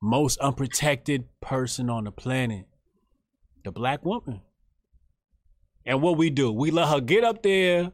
most 0.00 0.38
unprotected 0.38 1.24
person 1.40 1.90
on 1.90 2.04
the 2.04 2.12
planet, 2.12 2.66
the 3.64 3.72
black 3.72 4.04
woman. 4.04 4.40
And 5.84 6.02
what 6.02 6.16
we 6.16 6.30
do, 6.30 6.52
we 6.52 6.70
let 6.70 6.88
her 6.88 7.00
get 7.00 7.24
up 7.24 7.42
there 7.42 7.92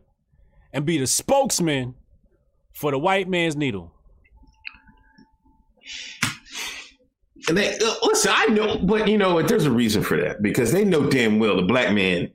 and 0.72 0.84
be 0.84 0.98
the 0.98 1.06
spokesman 1.06 1.94
for 2.72 2.90
the 2.90 2.98
white 2.98 3.28
man's 3.28 3.56
needle. 3.56 3.92
And 7.48 7.58
they 7.58 7.78
uh, 7.78 7.94
listen. 8.02 8.32
I 8.34 8.46
know, 8.46 8.78
but 8.78 9.06
you 9.06 9.18
know 9.18 9.34
what? 9.34 9.48
There's 9.48 9.66
a 9.66 9.70
reason 9.70 10.02
for 10.02 10.16
that 10.16 10.42
because 10.42 10.72
they 10.72 10.84
know 10.84 11.08
damn 11.08 11.38
well 11.38 11.56
the 11.56 11.62
black 11.62 11.92
man. 11.92 12.30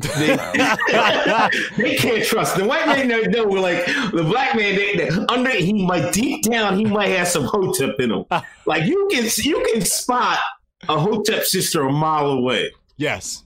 They, 0.00 0.36
they 1.76 1.96
can't 1.96 2.24
trust 2.24 2.56
the 2.56 2.64
white 2.64 2.86
man. 2.86 3.08
Know, 3.08 3.20
know 3.22 3.44
like 3.44 3.84
the 3.86 4.24
black 4.24 4.56
man. 4.56 4.76
They, 4.76 4.96
they, 4.96 5.08
under 5.28 5.50
he 5.50 5.72
might 5.84 6.12
deep 6.12 6.44
down 6.44 6.76
he 6.76 6.84
might 6.84 7.08
have 7.08 7.28
some 7.28 7.44
hotep 7.44 7.98
in 8.00 8.10
him. 8.10 8.24
Like 8.66 8.84
you 8.84 9.08
can 9.10 9.26
you 9.38 9.66
can 9.72 9.80
spot 9.80 10.38
a 10.90 10.98
hotep 10.98 11.44
sister 11.44 11.82
a 11.82 11.92
mile 11.92 12.26
away. 12.26 12.70
Yes. 12.98 13.44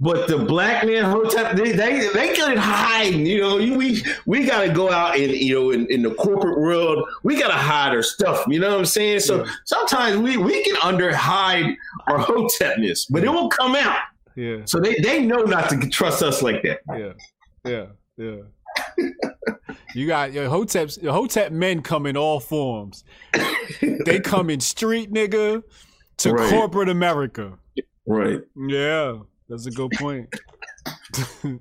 But 0.00 0.28
the 0.28 0.38
black 0.38 0.84
man 0.84 1.04
hotep, 1.04 1.56
they 1.56 1.72
they, 1.72 2.08
they 2.08 2.34
can 2.34 2.56
hide. 2.56 3.14
You 3.14 3.40
know, 3.40 3.56
we 3.56 4.02
we 4.26 4.44
got 4.44 4.62
to 4.62 4.68
go 4.72 4.90
out 4.90 5.16
and 5.18 5.32
you 5.32 5.54
know 5.54 5.70
in, 5.70 5.86
in 5.86 6.02
the 6.02 6.14
corporate 6.14 6.58
world, 6.58 7.08
we 7.22 7.38
got 7.38 7.48
to 7.48 7.54
hide 7.54 7.94
our 7.94 8.02
stuff. 8.02 8.44
You 8.48 8.60
know 8.60 8.70
what 8.70 8.78
I'm 8.80 8.86
saying? 8.86 9.20
So 9.20 9.44
yeah. 9.44 9.52
sometimes 9.64 10.18
we 10.18 10.36
we 10.36 10.62
can 10.62 10.76
under 10.82 11.14
hide 11.14 11.76
our 12.06 12.18
hotepness, 12.18 13.06
but 13.06 13.24
it 13.24 13.28
will 13.28 13.48
come 13.48 13.76
out. 13.76 13.98
Yeah. 14.36 14.58
So 14.64 14.80
they 14.80 14.96
they 14.96 15.24
know 15.24 15.42
not 15.42 15.70
to 15.70 15.88
trust 15.88 16.22
us 16.22 16.42
like 16.42 16.62
that. 16.62 16.80
Yeah. 16.90 17.12
Yeah. 17.64 17.86
Yeah. 18.16 18.36
you 19.94 20.06
got 20.06 20.32
your 20.32 20.48
hoteps. 20.48 21.00
Your 21.02 21.12
hotep 21.12 21.52
men 21.52 21.82
come 21.82 22.06
in 22.06 22.16
all 22.16 22.40
forms. 22.40 23.04
they 23.80 24.20
come 24.20 24.50
in 24.50 24.60
street 24.60 25.12
nigga 25.12 25.62
to 26.18 26.32
right. 26.32 26.50
corporate 26.50 26.88
America. 26.88 27.58
Right. 28.06 28.40
Yeah. 28.56 29.18
That's 29.48 29.66
a 29.66 29.70
good 29.70 29.92
point. 29.92 30.34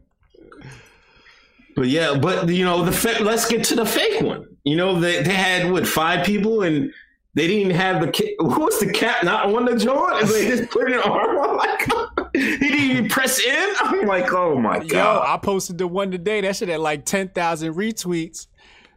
but 1.75 1.87
yeah, 1.87 2.17
but 2.17 2.49
you 2.49 2.65
know, 2.65 2.83
the 2.83 2.91
fa- 2.91 3.21
let's 3.21 3.47
get 3.47 3.63
to 3.65 3.75
the 3.75 3.85
fake 3.85 4.21
one. 4.21 4.47
You 4.63 4.77
know, 4.77 4.99
they 4.99 5.21
they 5.21 5.33
had 5.33 5.71
what 5.71 5.87
five 5.87 6.25
people 6.25 6.63
and 6.63 6.91
they 7.35 7.47
didn't 7.47 7.73
have 7.73 8.01
the 8.01 8.11
ca- 8.11 8.35
who 8.39 8.61
was 8.61 8.79
the 8.79 8.91
cap 8.91 9.23
not 9.23 9.53
on 9.53 9.65
the 9.65 9.75
joint 9.75 10.27
they 10.27 10.47
just 10.47 10.69
put 10.69 10.91
an 10.91 10.99
arm 10.99 11.37
on 11.37 11.57
like 11.57 11.87
he 12.33 12.57
didn't 12.57 12.91
even 12.91 13.09
press 13.09 13.39
in. 13.39 13.73
I'm 13.79 14.05
like, 14.07 14.31
oh 14.33 14.59
my 14.59 14.79
god! 14.79 14.91
Yo, 14.91 15.23
I 15.25 15.37
posted 15.41 15.77
the 15.77 15.87
one 15.87 16.11
today. 16.11 16.41
That 16.41 16.55
shit 16.55 16.69
had 16.69 16.79
like 16.79 17.05
ten 17.05 17.29
thousand 17.29 17.73
retweets. 17.75 18.47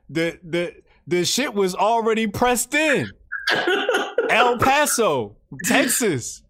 The 0.08 0.38
the 0.42 0.74
the 1.06 1.24
shit 1.24 1.54
was 1.54 1.74
already 1.74 2.26
pressed 2.26 2.74
in. 2.74 3.10
El 4.30 4.58
Paso, 4.58 5.36
Texas. 5.64 6.42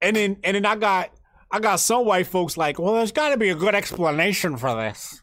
And 0.00 0.16
then 0.16 0.36
and 0.44 0.54
then 0.54 0.66
I 0.66 0.76
got 0.76 1.10
I 1.50 1.60
got 1.60 1.80
some 1.80 2.04
white 2.04 2.26
folks 2.26 2.56
like, 2.56 2.78
well, 2.78 2.94
there's 2.94 3.12
got 3.12 3.30
to 3.30 3.36
be 3.36 3.48
a 3.48 3.54
good 3.54 3.74
explanation 3.74 4.56
for 4.56 4.74
this. 4.74 5.22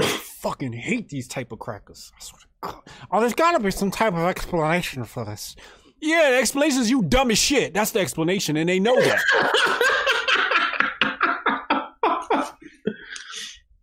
I 0.00 0.06
fucking 0.06 0.72
hate 0.72 1.08
these 1.08 1.28
type 1.28 1.52
of 1.52 1.58
crackers. 1.58 2.12
Oh, 2.62 3.20
there's 3.20 3.34
got 3.34 3.52
to 3.52 3.60
be 3.60 3.70
some 3.70 3.90
type 3.90 4.14
of 4.14 4.20
explanation 4.20 5.04
for 5.04 5.24
this. 5.24 5.54
Yeah, 6.00 6.30
the 6.30 6.38
explanation 6.38 6.80
is 6.80 6.90
you 6.90 7.02
dumb 7.02 7.30
as 7.30 7.38
shit. 7.38 7.74
That's 7.74 7.90
the 7.90 8.00
explanation, 8.00 8.56
and 8.56 8.68
they 8.68 8.78
know 8.78 9.00
that. 9.00 9.20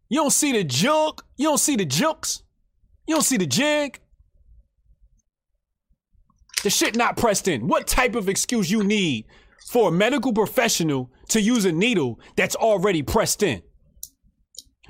you 0.09 0.21
don't 0.21 0.31
see 0.31 0.53
the 0.53 0.63
joke. 0.63 1.25
You 1.37 1.49
don't 1.49 1.59
see 1.59 1.75
the 1.75 1.85
jokes. 1.85 2.43
You 3.07 3.15
don't 3.15 3.23
see 3.23 3.37
the 3.37 3.45
jig. 3.45 3.99
The 6.63 6.69
shit 6.69 6.95
not 6.95 7.17
pressed 7.17 7.47
in. 7.47 7.67
What 7.67 7.85
type 7.85 8.15
of 8.15 8.29
excuse 8.29 8.71
you 8.71 8.83
need 8.83 9.25
for 9.65 9.89
a 9.89 9.91
medical 9.91 10.31
professional 10.31 11.11
to 11.29 11.41
use 11.41 11.65
a 11.65 11.71
needle 11.71 12.19
that's 12.35 12.55
already 12.55 13.01
pressed 13.01 13.43
in. 13.43 13.61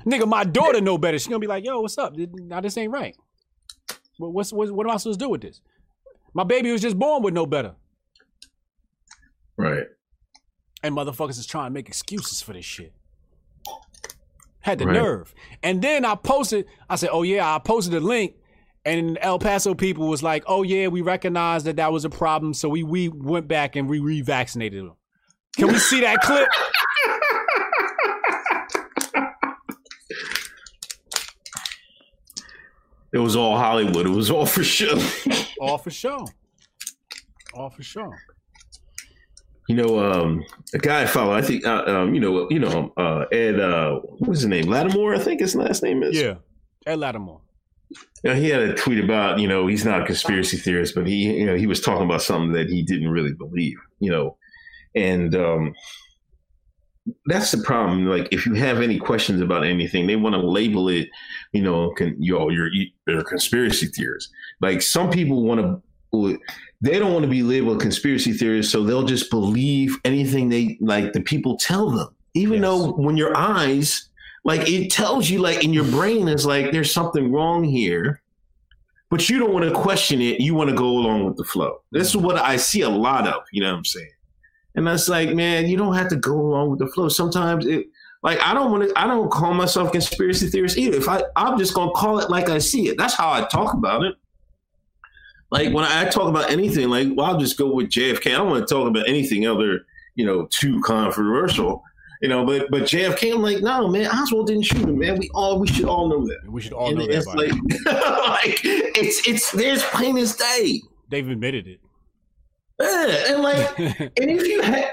Nigga, 0.04 0.28
my 0.28 0.44
daughter 0.44 0.80
know 0.80 0.98
better. 0.98 1.18
She 1.18 1.28
gonna 1.28 1.40
be 1.40 1.46
like, 1.46 1.64
"Yo, 1.64 1.80
what's 1.80 1.98
up? 1.98 2.14
Now 2.16 2.60
this 2.60 2.76
ain't 2.76 2.92
right. 2.92 3.16
What's, 4.18 4.52
what's 4.52 4.70
what 4.70 4.86
am 4.86 4.92
I 4.92 4.96
supposed 4.98 5.18
to 5.18 5.24
do 5.24 5.30
with 5.30 5.40
this? 5.40 5.60
My 6.36 6.44
baby 6.44 6.70
was 6.70 6.82
just 6.82 6.98
born 6.98 7.22
with 7.22 7.32
no 7.32 7.46
better." 7.46 7.74
Right. 9.56 9.86
And 10.82 10.94
motherfuckers 10.94 11.38
is 11.38 11.46
trying 11.46 11.66
to 11.66 11.70
make 11.70 11.88
excuses 11.88 12.42
for 12.42 12.52
this 12.52 12.64
shit. 12.64 12.92
Had 14.60 14.78
the 14.78 14.86
right. 14.86 14.94
nerve. 14.94 15.34
And 15.62 15.80
then 15.80 16.04
I 16.04 16.14
posted. 16.14 16.66
I 16.90 16.96
said, 16.96 17.08
"Oh 17.10 17.22
yeah, 17.22 17.54
I 17.54 17.58
posted 17.58 17.94
a 17.94 18.00
link." 18.00 18.34
And 18.84 19.18
El 19.20 19.38
Paso 19.38 19.74
people 19.74 20.08
was 20.08 20.22
like, 20.22 20.44
"Oh 20.46 20.62
yeah, 20.62 20.88
we 20.88 21.00
recognize 21.00 21.64
that 21.64 21.76
that 21.76 21.90
was 21.90 22.04
a 22.04 22.10
problem, 22.10 22.52
so 22.52 22.68
we 22.68 22.82
we 22.82 23.08
went 23.08 23.48
back 23.48 23.74
and 23.74 23.88
we 23.88 23.98
revaccinated 23.98 24.86
them." 24.86 24.96
Can 25.56 25.68
we 25.68 25.78
see 25.78 26.02
that 26.02 26.20
clip? 26.20 26.48
It 33.16 33.20
was 33.20 33.34
all 33.34 33.56
Hollywood. 33.56 34.04
It 34.04 34.10
was 34.10 34.30
all 34.30 34.44
for 34.44 34.62
show. 34.62 35.00
all 35.58 35.78
for 35.78 35.90
show. 35.90 36.28
All 37.54 37.70
for 37.70 37.82
show. 37.82 38.12
You 39.68 39.76
know, 39.76 39.98
um, 39.98 40.44
a 40.74 40.78
guy 40.78 41.00
I 41.00 41.06
follow, 41.06 41.32
I 41.32 41.40
think, 41.40 41.64
uh, 41.64 41.82
um, 41.86 42.14
you 42.14 42.20
know, 42.20 42.46
you 42.50 42.58
know, 42.58 42.92
uh, 42.98 43.24
Ed, 43.32 43.58
uh, 43.58 44.00
what's 44.18 44.40
his 44.40 44.46
name? 44.46 44.66
Lattimore, 44.66 45.14
I 45.14 45.18
think 45.18 45.40
his 45.40 45.54
last 45.54 45.82
name 45.82 46.02
is. 46.02 46.14
Yeah, 46.14 46.34
Ed 46.86 46.98
Lattimore. 46.98 47.40
You 48.22 48.30
know, 48.30 48.34
he 48.34 48.50
had 48.50 48.60
a 48.60 48.74
tweet 48.74 49.02
about, 49.02 49.38
you 49.38 49.48
know, 49.48 49.66
he's 49.66 49.86
not 49.86 50.02
a 50.02 50.04
conspiracy 50.04 50.58
theorist, 50.58 50.94
but 50.94 51.06
he, 51.06 51.38
you 51.38 51.46
know, 51.46 51.56
he 51.56 51.66
was 51.66 51.80
talking 51.80 52.04
about 52.04 52.20
something 52.20 52.52
that 52.52 52.68
he 52.68 52.82
didn't 52.82 53.08
really 53.08 53.32
believe, 53.32 53.78
you 53.98 54.10
know, 54.10 54.36
and 54.94 55.34
um, 55.34 55.74
that's 57.26 57.50
the 57.50 57.58
problem. 57.58 58.06
Like, 58.06 58.28
if 58.32 58.46
you 58.46 58.54
have 58.54 58.80
any 58.80 58.98
questions 58.98 59.40
about 59.40 59.64
anything, 59.64 60.06
they 60.06 60.16
want 60.16 60.34
to 60.34 60.40
label 60.40 60.88
it, 60.88 61.08
you 61.52 61.62
know, 61.62 61.90
can, 61.90 62.16
yo, 62.20 62.48
you're 62.48 62.70
you're 63.06 63.22
conspiracy 63.24 63.86
theorists. 63.86 64.32
Like 64.60 64.82
some 64.82 65.10
people 65.10 65.42
want 65.42 65.82
to, 66.12 66.38
they 66.80 66.98
don't 66.98 67.12
want 67.12 67.24
to 67.24 67.30
be 67.30 67.42
labeled 67.42 67.80
conspiracy 67.80 68.32
theorists, 68.32 68.72
so 68.72 68.82
they'll 68.82 69.04
just 69.04 69.30
believe 69.30 69.96
anything 70.04 70.48
they 70.48 70.78
like 70.80 71.12
the 71.12 71.20
people 71.20 71.56
tell 71.56 71.90
them, 71.90 72.08
even 72.34 72.54
yes. 72.54 72.62
though 72.62 72.92
when 72.92 73.16
your 73.16 73.36
eyes, 73.36 74.08
like 74.44 74.68
it 74.68 74.90
tells 74.90 75.30
you, 75.30 75.40
like 75.40 75.64
in 75.64 75.72
your 75.72 75.84
brain 75.84 76.28
is 76.28 76.44
like 76.46 76.72
there's 76.72 76.92
something 76.92 77.32
wrong 77.32 77.64
here 77.64 78.22
but 79.08 79.28
you 79.28 79.38
don't 79.38 79.52
want 79.52 79.64
to 79.64 79.72
question 79.72 80.20
it. 80.20 80.40
You 80.40 80.54
want 80.54 80.70
to 80.70 80.76
go 80.76 80.86
along 80.86 81.24
with 81.24 81.36
the 81.36 81.44
flow. 81.44 81.80
This 81.92 82.08
is 82.08 82.16
what 82.16 82.36
I 82.36 82.56
see 82.56 82.80
a 82.80 82.88
lot 82.88 83.28
of. 83.28 83.42
You 83.52 83.62
know 83.62 83.70
what 83.70 83.78
I'm 83.78 83.84
saying? 83.84 84.10
And 84.76 84.86
that's 84.86 85.08
like, 85.08 85.34
man, 85.34 85.66
you 85.66 85.76
don't 85.76 85.94
have 85.94 86.08
to 86.08 86.16
go 86.16 86.34
along 86.34 86.70
with 86.70 86.78
the 86.78 86.86
flow. 86.88 87.08
Sometimes 87.08 87.66
it, 87.66 87.86
like, 88.22 88.40
I 88.40 88.54
don't 88.54 88.70
want 88.70 88.88
to, 88.88 88.98
I 88.98 89.06
don't 89.06 89.30
call 89.30 89.54
myself 89.54 89.92
conspiracy 89.92 90.48
theorist 90.48 90.76
either. 90.76 90.98
If 90.98 91.08
I, 91.08 91.22
I'm 91.34 91.58
just 91.58 91.74
going 91.74 91.88
to 91.88 91.94
call 91.94 92.18
it 92.18 92.30
like 92.30 92.50
I 92.50 92.58
see 92.58 92.88
it. 92.88 92.98
That's 92.98 93.14
how 93.14 93.32
I 93.32 93.46
talk 93.48 93.74
about 93.74 94.04
it. 94.04 94.14
Like 95.50 95.72
when 95.72 95.84
I 95.84 96.04
talk 96.06 96.28
about 96.28 96.50
anything, 96.50 96.88
like, 96.88 97.08
well, 97.14 97.26
I'll 97.26 97.38
just 97.38 97.56
go 97.56 97.72
with 97.72 97.88
JFK. 97.88 98.26
I 98.34 98.38
don't 98.38 98.50
want 98.50 98.66
to 98.66 98.74
talk 98.74 98.88
about 98.88 99.08
anything 99.08 99.46
other, 99.46 99.86
you 100.14 100.26
know, 100.26 100.46
too 100.50 100.80
controversial. 100.82 101.82
You 102.22 102.28
know, 102.28 102.44
but 102.46 102.70
but 102.70 102.82
JFK, 102.82 103.34
I'm 103.34 103.42
like, 103.42 103.62
no, 103.62 103.88
man, 103.88 104.10
Oswald 104.10 104.46
didn't 104.46 104.64
shoot 104.64 104.88
him, 104.88 104.98
man. 104.98 105.18
We 105.18 105.28
all 105.34 105.60
we 105.60 105.68
should 105.68 105.84
all 105.84 106.08
know 106.08 106.26
that. 106.26 106.50
We 106.50 106.62
should 106.62 106.72
all 106.72 106.88
and 106.88 106.98
know 106.98 107.06
that. 107.06 107.26
Like, 107.26 107.52
like, 108.28 108.60
it's 108.64 109.28
it's 109.28 109.52
there's 109.52 109.82
plain 109.84 110.16
as 110.16 110.34
day. 110.34 110.80
They've 111.10 111.28
admitted 111.28 111.66
it. 111.66 111.80
And 112.78 113.42
like, 113.42 113.78
and 113.78 114.10
if 114.16 114.46
you 114.46 114.62
had, 114.62 114.92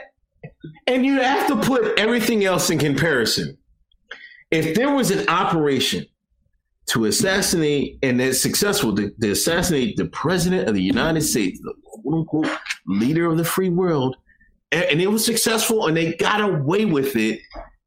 and 0.87 1.05
you 1.05 1.21
have 1.21 1.47
to 1.47 1.57
put 1.57 1.97
everything 1.99 2.45
else 2.45 2.69
in 2.69 2.79
comparison. 2.79 3.57
If 4.51 4.75
there 4.75 4.93
was 4.93 5.11
an 5.11 5.27
operation 5.29 6.05
to 6.87 7.05
assassinate, 7.05 7.97
and 8.03 8.21
it's 8.21 8.41
successful, 8.41 8.95
to, 8.95 9.09
to 9.09 9.31
assassinate 9.31 9.97
the 9.97 10.05
president 10.05 10.67
of 10.67 10.75
the 10.75 10.81
United 10.81 11.21
States, 11.21 11.59
the 11.61 11.73
quote 11.83 12.15
unquote 12.15 12.59
leader 12.87 13.29
of 13.29 13.37
the 13.37 13.45
free 13.45 13.69
world, 13.69 14.15
and, 14.71 14.83
and 14.85 15.01
it 15.01 15.07
was 15.07 15.25
successful, 15.25 15.87
and 15.87 15.95
they 15.95 16.13
got 16.13 16.41
away 16.41 16.85
with 16.85 17.15
it. 17.15 17.39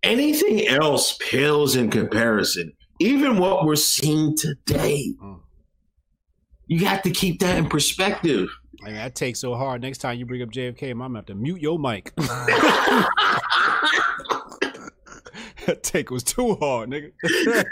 Anything 0.03 0.66
else 0.68 1.18
pales 1.18 1.74
in 1.76 1.90
comparison. 1.90 2.72
Even 3.01 3.38
what 3.38 3.64
we're 3.64 3.76
seeing 3.76 4.36
today. 4.36 5.14
Mm. 5.22 5.40
You 6.68 6.86
have 6.86 7.03
to 7.03 7.11
keep 7.11 7.40
that 7.40 7.59
in 7.59 7.68
perspective. 7.68 8.49
Man, 8.87 8.95
that 8.95 9.16
takes 9.16 9.41
so 9.41 9.57
hard. 9.57 9.82
Next 9.82 9.99
time 9.99 10.16
you 10.16 10.24
bring 10.26 10.43
up 10.43 10.51
JFK, 10.51 10.93
I'm 10.93 10.99
gonna 10.99 11.18
have 11.18 11.26
to 11.26 11.34
mute 11.34 11.61
your 11.61 11.76
mic. 11.76 12.14
that 15.66 15.82
take 15.82 16.12
was 16.12 16.22
too 16.22 16.55
hard, 16.61 16.91
nigga. 16.91 17.11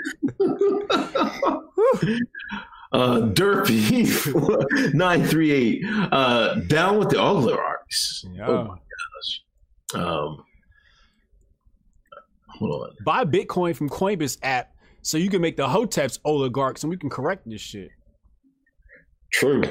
uh, 2.93 3.21
Derpy 3.31 4.95
nine 4.95 5.25
three 5.25 5.53
eight. 5.53 5.85
Uh, 5.87 6.57
down 6.67 6.99
with 6.99 7.11
the 7.11 7.21
oligarchs. 7.21 8.25
Yeah. 8.33 8.49
Oh 8.49 8.65
my 8.65 8.75
gosh. 8.75 9.43
Um, 9.95 10.45
hold 12.49 12.89
on. 12.89 12.97
Buy 13.05 13.25
Bitcoin 13.25 13.77
from 13.77 13.89
CoinBits 13.89 14.39
app 14.43 14.75
so 15.03 15.17
you 15.17 15.31
can 15.31 15.41
make 15.41 15.57
the 15.57 15.69
Hoteps 15.69 16.19
oligarchs 16.25 16.83
and 16.83 16.91
we 16.91 16.97
can 16.97 17.09
correct 17.09 17.49
this 17.49 17.61
shit. 17.61 17.91
True. 19.33 19.63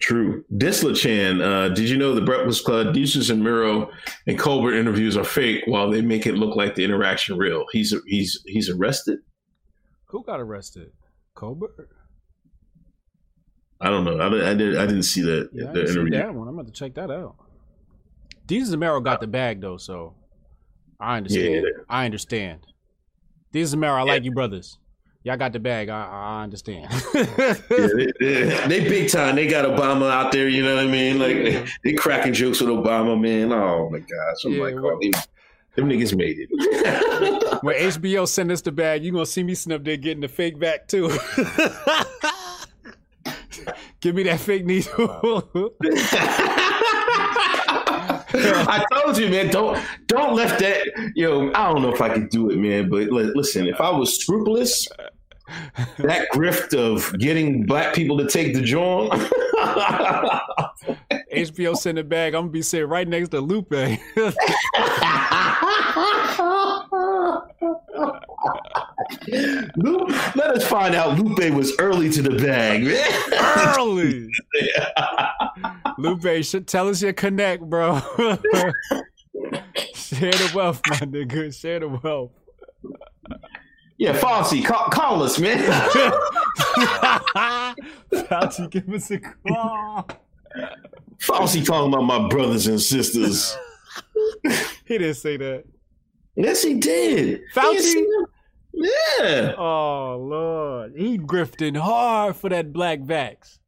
True. 0.00 0.44
Disla 0.54 1.40
uh, 1.40 1.68
did 1.68 1.88
you 1.88 1.96
know 1.96 2.14
the 2.14 2.20
Breakfast 2.20 2.64
Club, 2.64 2.88
Desus 2.94 3.30
and 3.30 3.42
Mero 3.42 3.90
and 4.26 4.38
Colbert 4.38 4.74
interviews 4.74 5.16
are 5.16 5.24
fake 5.24 5.62
while 5.66 5.88
they 5.90 6.00
make 6.00 6.26
it 6.26 6.34
look 6.34 6.56
like 6.56 6.74
the 6.74 6.84
interaction 6.84 7.38
real? 7.38 7.64
He's 7.72 7.94
he's 8.06 8.42
he's 8.46 8.68
arrested. 8.68 9.20
Who 10.06 10.24
got 10.24 10.40
arrested? 10.40 10.90
Colbert? 11.34 11.88
I 13.80 13.90
don't 13.90 14.04
know. 14.04 14.18
I, 14.20 14.28
didn't- 14.30 14.46
I 14.46 14.54
didn't. 14.54 14.76
I 14.78 14.86
didn't 14.86 15.02
see 15.04 15.20
that 15.22 15.50
Yeah, 15.52 15.68
I 15.70 15.72
the 15.72 15.80
interview. 15.82 16.10
that 16.18 16.34
one. 16.34 16.48
I'm 16.48 16.54
about 16.58 16.66
to 16.66 16.72
check 16.72 16.94
that 16.94 17.10
out. 17.10 17.36
Desus 18.48 18.70
and 18.72 18.80
Mero 18.80 19.00
got 19.00 19.20
the 19.20 19.26
bag 19.26 19.60
though, 19.60 19.76
so 19.76 20.14
I 20.98 21.16
understand. 21.18 21.54
Yeah. 21.66 21.82
I 21.88 22.04
understand. 22.06 22.60
Desus 23.52 23.72
and 23.72 23.80
Mero, 23.80 23.94
I 23.94 24.02
like 24.02 24.24
you 24.24 24.32
brothers. 24.32 24.78
Y'all 25.26 25.36
got 25.36 25.52
the 25.52 25.58
bag. 25.58 25.88
I, 25.88 26.06
I 26.06 26.42
understand. 26.44 26.86
Yeah, 27.14 27.54
they, 27.68 28.12
they- 28.20 28.68
they 28.68 28.80
big 28.88 29.10
time. 29.10 29.34
They 29.34 29.48
got 29.48 29.64
Obama 29.64 30.08
out 30.08 30.30
there. 30.30 30.48
You 30.48 30.62
know 30.62 30.76
what 30.76 30.84
I 30.84 30.86
mean? 30.86 31.18
Like 31.18 31.34
they, 31.34 31.66
they 31.82 31.92
cracking 31.94 32.32
jokes 32.32 32.60
with 32.60 32.70
Obama, 32.70 33.20
man. 33.20 33.52
Oh 33.52 33.90
my 33.90 33.98
gosh! 33.98 34.08
Oh, 34.44 34.48
I'm 34.48 34.52
Yeah, 34.54 34.62
like, 34.62 34.74
well- 34.76 34.86
oh, 34.94 35.00
them, 35.02 35.10
them 35.74 35.88
niggas 35.88 36.16
made 36.16 36.36
it. 36.38 36.48
when 37.64 37.74
HBO 37.74 38.28
send 38.28 38.52
us 38.52 38.62
the 38.62 38.70
bag, 38.70 39.02
you 39.02 39.10
gonna 39.10 39.26
see 39.26 39.42
me 39.42 39.56
sitting 39.56 39.74
up 39.76 39.82
there 39.84 39.96
getting 39.96 40.20
the 40.20 40.28
fake 40.28 40.60
back 40.60 40.86
too. 40.86 41.08
Give 44.00 44.14
me 44.14 44.22
that 44.24 44.38
fake 44.38 44.64
needle. 44.64 44.92
I 48.68 48.84
told 48.92 49.18
you, 49.18 49.28
man. 49.28 49.48
Don't 49.50 49.78
don't 50.06 50.36
let 50.36 50.58
that. 50.60 51.12
Yo, 51.16 51.50
I 51.52 51.72
don't 51.72 51.82
know 51.82 51.92
if 51.92 52.00
I 52.00 52.10
could 52.10 52.28
do 52.28 52.50
it, 52.50 52.56
man. 52.58 52.88
But 52.88 53.08
listen, 53.10 53.66
if 53.66 53.80
I 53.80 53.90
was 53.90 54.20
scrupulous, 54.20 54.86
that 55.98 56.28
grift 56.32 56.74
of 56.74 57.18
getting 57.18 57.64
black 57.66 57.94
people 57.94 58.18
to 58.18 58.28
take 58.28 58.54
the 58.54 58.62
joint. 58.62 59.12
HBO 61.32 61.76
send 61.76 61.98
it 61.98 62.08
back. 62.08 62.34
I'm 62.34 62.42
gonna 62.42 62.50
be 62.50 62.62
sitting 62.62 62.88
right 62.88 63.06
next 63.06 63.30
to 63.30 63.40
Lupe. 63.40 63.70
Lupe, 69.76 70.36
let 70.36 70.50
us 70.50 70.66
find 70.66 70.94
out 70.94 71.18
Lupe 71.18 71.52
was 71.54 71.72
early 71.78 72.10
to 72.10 72.22
the 72.22 72.36
bag. 72.36 72.86
Early. 73.76 74.30
Lupe, 75.98 76.44
should 76.44 76.66
tell 76.66 76.88
us 76.88 77.02
your 77.02 77.12
connect, 77.12 77.62
bro. 77.62 78.00
Share 79.94 80.32
the 80.32 80.52
wealth, 80.54 80.80
my 80.88 80.96
nigga. 80.96 81.58
Share 81.58 81.80
the 81.80 81.88
wealth. 81.88 82.32
Yeah, 83.98 84.12
Fauci, 84.18 84.64
call, 84.64 84.88
call 84.90 85.22
us, 85.22 85.38
man. 85.38 85.58
Fauci, 88.12 88.70
give 88.70 88.88
us 88.90 89.10
a 89.10 89.18
call. 89.18 90.08
Fauci 91.18 91.64
talking 91.64 91.94
about 91.94 92.04
my 92.04 92.28
brothers 92.28 92.66
and 92.66 92.80
sisters. 92.80 93.56
He 94.84 94.98
didn't 94.98 95.14
say 95.14 95.36
that. 95.38 95.64
Yes, 96.34 96.62
he 96.62 96.74
did. 96.74 97.40
Fauci? 97.54 97.94
He. 97.94 98.06
Yeah. 98.76 99.54
Oh 99.56 100.18
Lord, 100.20 100.92
he 100.96 101.18
grifting 101.18 101.78
hard 101.78 102.36
for 102.36 102.50
that 102.50 102.74
black 102.74 103.00
vax. 103.00 103.58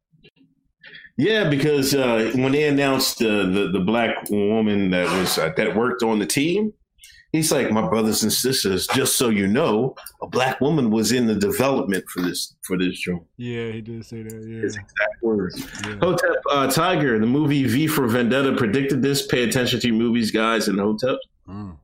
Yeah, 1.17 1.49
because 1.49 1.95
uh, 1.95 2.31
when 2.35 2.51
they 2.51 2.67
announced 2.67 3.21
uh, 3.21 3.43
the 3.47 3.71
the 3.73 3.79
black 3.79 4.29
woman 4.29 4.91
that 4.91 5.09
was 5.19 5.37
uh, 5.39 5.51
that 5.57 5.75
worked 5.75 6.03
on 6.03 6.19
the 6.19 6.27
team, 6.27 6.71
he's 7.31 7.51
like, 7.51 7.71
"My 7.71 7.87
brothers 7.87 8.23
and 8.23 8.31
sisters, 8.33 8.87
just 8.87 9.17
so 9.17 9.29
you 9.29 9.47
know, 9.47 9.95
a 10.21 10.27
black 10.27 10.59
woman 10.61 10.89
was 10.89 11.11
in 11.11 11.25
the 11.27 11.35
development 11.35 12.03
for 12.09 12.21
this 12.21 12.55
for 12.65 12.77
this 12.77 12.99
joint." 12.99 13.23
Yeah, 13.37 13.71
he 13.71 13.81
did 13.81 14.05
say 14.05 14.23
that. 14.23 14.33
Yeah. 14.33 14.61
His 14.61 14.75
exact 14.75 15.21
words. 15.21 15.63
Hotep 16.01 16.35
uh, 16.51 16.69
Tiger, 16.71 17.19
the 17.19 17.25
movie 17.27 17.63
V 17.65 17.87
for 17.87 18.07
Vendetta 18.07 18.55
predicted 18.55 19.01
this. 19.01 19.25
Pay 19.27 19.43
attention 19.43 19.79
to 19.79 19.87
your 19.87 19.95
movies, 19.97 20.31
guys, 20.31 20.67
and 20.67 20.79
Hotep. 20.79 21.17
Mm. 21.47 21.77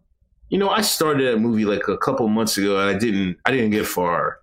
You 0.50 0.60
know, 0.60 0.70
I 0.70 0.82
started 0.82 1.26
that 1.34 1.40
movie 1.40 1.66
like 1.66 1.88
a 1.88 1.98
couple 1.98 2.28
months 2.28 2.58
ago, 2.58 2.80
and 2.80 2.96
I 2.96 2.98
didn't 2.98 3.38
I 3.46 3.52
didn't 3.52 3.72
get 3.72 3.86
far. 3.88 4.40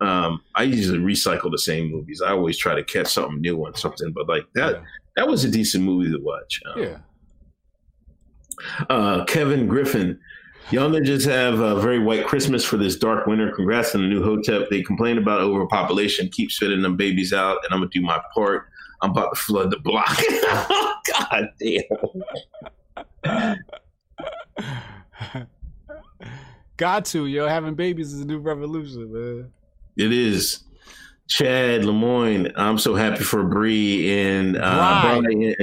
Um, 0.00 0.40
I 0.54 0.62
usually 0.62 0.98
recycle 0.98 1.50
the 1.50 1.58
same 1.58 1.90
movies. 1.90 2.22
I 2.24 2.30
always 2.30 2.56
try 2.56 2.74
to 2.74 2.82
catch 2.82 3.08
something 3.08 3.40
new 3.40 3.66
on 3.66 3.74
something, 3.74 4.12
but 4.12 4.28
like 4.28 4.46
that 4.54 4.76
Yeah. 4.76 4.80
that 5.16 5.28
was 5.28 5.44
a 5.44 5.50
decent 5.50 5.84
movie 5.84 6.10
to 6.10 6.18
watch. 6.22 6.60
Um, 6.74 6.82
Yeah. 6.82 6.98
uh, 8.88 9.24
Kevin 9.26 9.66
Griffin. 9.66 10.18
Y'all 10.70 11.00
just 11.00 11.26
have 11.26 11.58
a 11.58 11.80
very 11.80 11.98
white 11.98 12.24
Christmas 12.26 12.64
for 12.64 12.76
this 12.76 12.94
dark 12.96 13.26
winter. 13.26 13.50
Congrats 13.50 13.96
on 13.96 14.02
the 14.02 14.08
new 14.08 14.22
Hotep. 14.22 14.70
They 14.70 14.82
complain 14.82 15.18
about 15.18 15.40
overpopulation. 15.40 16.28
Keep 16.28 16.52
spitting 16.52 16.82
them 16.82 16.96
babies 16.96 17.32
out, 17.32 17.58
and 17.64 17.74
I'm 17.74 17.80
gonna 17.80 17.90
do 17.92 18.00
my 18.00 18.22
part. 18.32 18.68
I'm 19.02 19.10
about 19.10 19.34
to 19.34 19.40
flood 19.40 19.72
the 19.72 19.78
block. 19.78 20.06
God 21.28 21.48
damn. 21.58 21.82
Got 26.76 27.06
to, 27.06 27.26
yo. 27.26 27.48
Having 27.48 27.74
babies 27.74 28.12
is 28.12 28.20
a 28.20 28.24
new 28.24 28.38
revolution, 28.38 29.12
man. 29.12 29.50
It 29.96 30.12
is. 30.12 30.60
Chad 31.28 31.84
Lemoyne, 31.84 32.52
I'm 32.56 32.78
so 32.78 32.94
happy 32.94 33.24
for 33.24 33.42
Bree 33.42 34.20
and 34.20 34.56
uh. 34.56 35.20
Brian. 35.20 35.56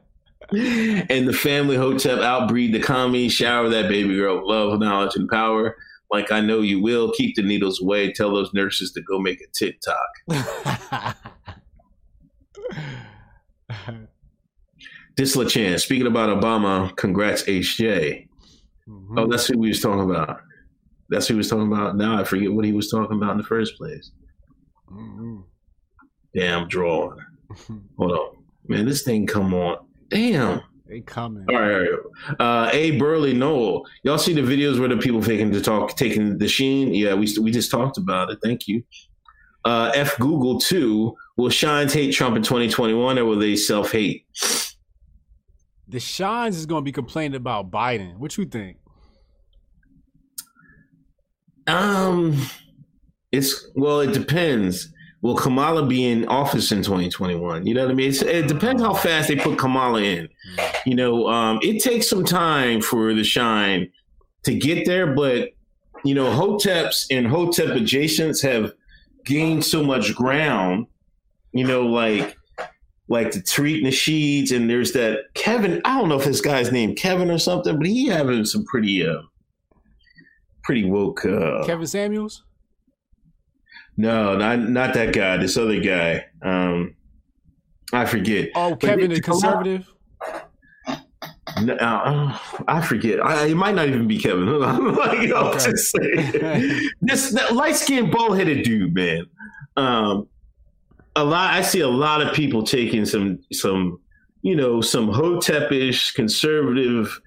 and 0.52 1.28
the 1.28 1.32
family 1.32 1.76
Hotep 1.76 2.18
outbreed 2.20 2.74
the 2.74 2.80
commie, 2.80 3.28
shower 3.28 3.68
that 3.68 3.88
baby 3.88 4.14
girl, 4.16 4.46
love, 4.46 4.78
knowledge, 4.78 5.16
and 5.16 5.28
power. 5.28 5.76
Like 6.10 6.30
I 6.30 6.40
know 6.40 6.60
you 6.60 6.80
will. 6.80 7.12
Keep 7.12 7.36
the 7.36 7.42
needles 7.42 7.80
away. 7.82 8.12
Tell 8.12 8.32
those 8.32 8.52
nurses 8.54 8.92
to 8.92 9.02
go 9.02 9.18
make 9.18 9.40
a 9.40 9.46
TikTok. 9.52 9.96
Disla 15.16 15.48
Chan, 15.48 15.78
speaking 15.78 16.06
about 16.06 16.28
Obama, 16.28 16.94
congrats 16.96 17.44
HJ. 17.44 18.26
Mm-hmm. 18.88 19.18
Oh, 19.18 19.26
that's 19.28 19.46
who 19.46 19.58
we 19.58 19.68
was 19.68 19.80
talking 19.80 20.08
about. 20.10 20.40
That's 21.08 21.28
who 21.28 21.34
he 21.34 21.38
was 21.38 21.48
talking 21.48 21.72
about. 21.72 21.96
Now 21.96 22.18
I 22.18 22.24
forget 22.24 22.52
what 22.52 22.64
he 22.64 22.72
was 22.72 22.90
talking 22.90 23.16
about 23.16 23.32
in 23.32 23.38
the 23.38 23.44
first 23.44 23.76
place. 23.76 24.10
Mhm. 24.90 25.44
Damn 26.34 26.68
drawing. 26.68 27.18
Hold 27.98 28.12
on. 28.12 28.36
Man, 28.66 28.86
this 28.86 29.02
thing 29.02 29.26
come 29.26 29.54
on. 29.54 29.83
Damn. 30.10 30.62
They 30.86 31.00
coming. 31.00 31.46
All 31.48 31.60
right. 31.60 31.88
Uh, 32.38 32.68
A. 32.72 32.98
Burley 32.98 33.32
Noel. 33.32 33.86
Y'all 34.02 34.18
see 34.18 34.34
the 34.34 34.42
videos 34.42 34.78
where 34.78 34.88
the 34.88 34.98
people 34.98 35.22
taking 35.22 35.50
the 35.50 35.60
talk, 35.60 35.96
taking 35.96 36.36
the 36.36 36.46
sheen? 36.46 36.92
Yeah, 36.92 37.14
we 37.14 37.26
we 37.40 37.50
just 37.50 37.70
talked 37.70 37.96
about 37.96 38.30
it. 38.30 38.38
Thank 38.42 38.68
you. 38.68 38.84
Uh, 39.64 39.92
F. 39.94 40.16
Google 40.18 40.60
two. 40.60 41.16
Will 41.36 41.48
Shines 41.48 41.92
hate 41.92 42.12
Trump 42.12 42.36
in 42.36 42.42
2021, 42.42 43.18
or 43.18 43.24
will 43.24 43.38
they 43.38 43.56
self 43.56 43.92
hate? 43.92 44.26
The 45.88 45.98
Shines 45.98 46.56
is 46.56 46.66
gonna 46.66 46.82
be 46.82 46.92
complaining 46.92 47.36
about 47.36 47.70
Biden. 47.70 48.18
What 48.18 48.36
you 48.36 48.44
think? 48.44 48.76
Um, 51.66 52.38
it's 53.32 53.70
well, 53.74 54.00
it 54.00 54.12
depends. 54.12 54.92
Will 55.24 55.34
Kamala 55.34 55.86
be 55.86 56.04
in 56.04 56.28
office 56.28 56.70
in 56.70 56.82
2021? 56.82 57.66
You 57.66 57.72
know 57.72 57.84
what 57.84 57.90
I 57.90 57.94
mean? 57.94 58.10
It's, 58.10 58.20
it 58.20 58.46
depends 58.46 58.82
how 58.82 58.92
fast 58.92 59.28
they 59.28 59.36
put 59.36 59.58
Kamala 59.58 60.02
in. 60.02 60.28
You 60.84 60.94
know, 60.94 61.28
um, 61.28 61.60
it 61.62 61.82
takes 61.82 62.10
some 62.10 62.26
time 62.26 62.82
for 62.82 63.14
the 63.14 63.24
shine 63.24 63.90
to 64.42 64.54
get 64.54 64.84
there, 64.84 65.14
but 65.14 65.54
you 66.04 66.14
know, 66.14 66.26
Hoteps 66.26 67.06
and 67.10 67.26
Hotep 67.26 67.68
adjacents 67.68 68.42
have 68.42 68.74
gained 69.24 69.64
so 69.64 69.82
much 69.82 70.14
ground. 70.14 70.88
You 71.52 71.66
know, 71.66 71.86
like 71.86 72.36
like 73.08 73.32
the 73.32 73.40
Tariq 73.40 73.82
Nasheeds, 73.82 74.54
and 74.54 74.68
there's 74.68 74.92
that 74.92 75.20
Kevin. 75.32 75.80
I 75.86 75.98
don't 75.98 76.10
know 76.10 76.18
if 76.18 76.26
this 76.26 76.42
guy's 76.42 76.70
named 76.70 76.98
Kevin 76.98 77.30
or 77.30 77.38
something, 77.38 77.78
but 77.78 77.86
he 77.86 78.08
having 78.08 78.44
some 78.44 78.66
pretty 78.66 79.06
uh 79.06 79.22
pretty 80.64 80.84
woke. 80.84 81.24
Uh, 81.24 81.64
Kevin 81.64 81.86
Samuels. 81.86 82.43
No, 83.96 84.36
not 84.36 84.58
not 84.60 84.94
that 84.94 85.12
guy. 85.14 85.36
This 85.36 85.56
other 85.56 85.80
guy. 85.80 86.26
Um, 86.42 86.94
I 87.92 88.04
forget. 88.06 88.50
Oh, 88.54 88.74
Kevin 88.76 89.10
the 89.12 89.20
conservative. 89.20 89.88
No, 91.62 91.74
uh, 91.74 92.36
I 92.66 92.80
forget. 92.80 93.24
I, 93.24 93.46
it 93.46 93.54
might 93.54 93.74
not 93.76 93.86
even 93.86 94.08
be 94.08 94.18
Kevin. 94.18 94.46
like, 94.58 95.30
I'll 95.30 95.48
Okay. 95.48 95.70
just 95.70 95.92
say 95.92 96.88
this 97.02 97.32
light 97.52 97.76
skinned 97.76 98.10
bald 98.10 98.36
headed 98.36 98.64
dude, 98.64 98.92
man. 98.94 99.26
Um, 99.76 100.26
a 101.14 101.22
lot. 101.22 101.52
I 101.54 101.62
see 101.62 101.80
a 101.80 101.88
lot 101.88 102.22
of 102.22 102.34
people 102.34 102.64
taking 102.64 103.04
some 103.04 103.38
some 103.52 104.00
you 104.42 104.56
know 104.56 104.80
some 104.80 105.06
hotepish 105.08 106.14
conservative 106.14 107.20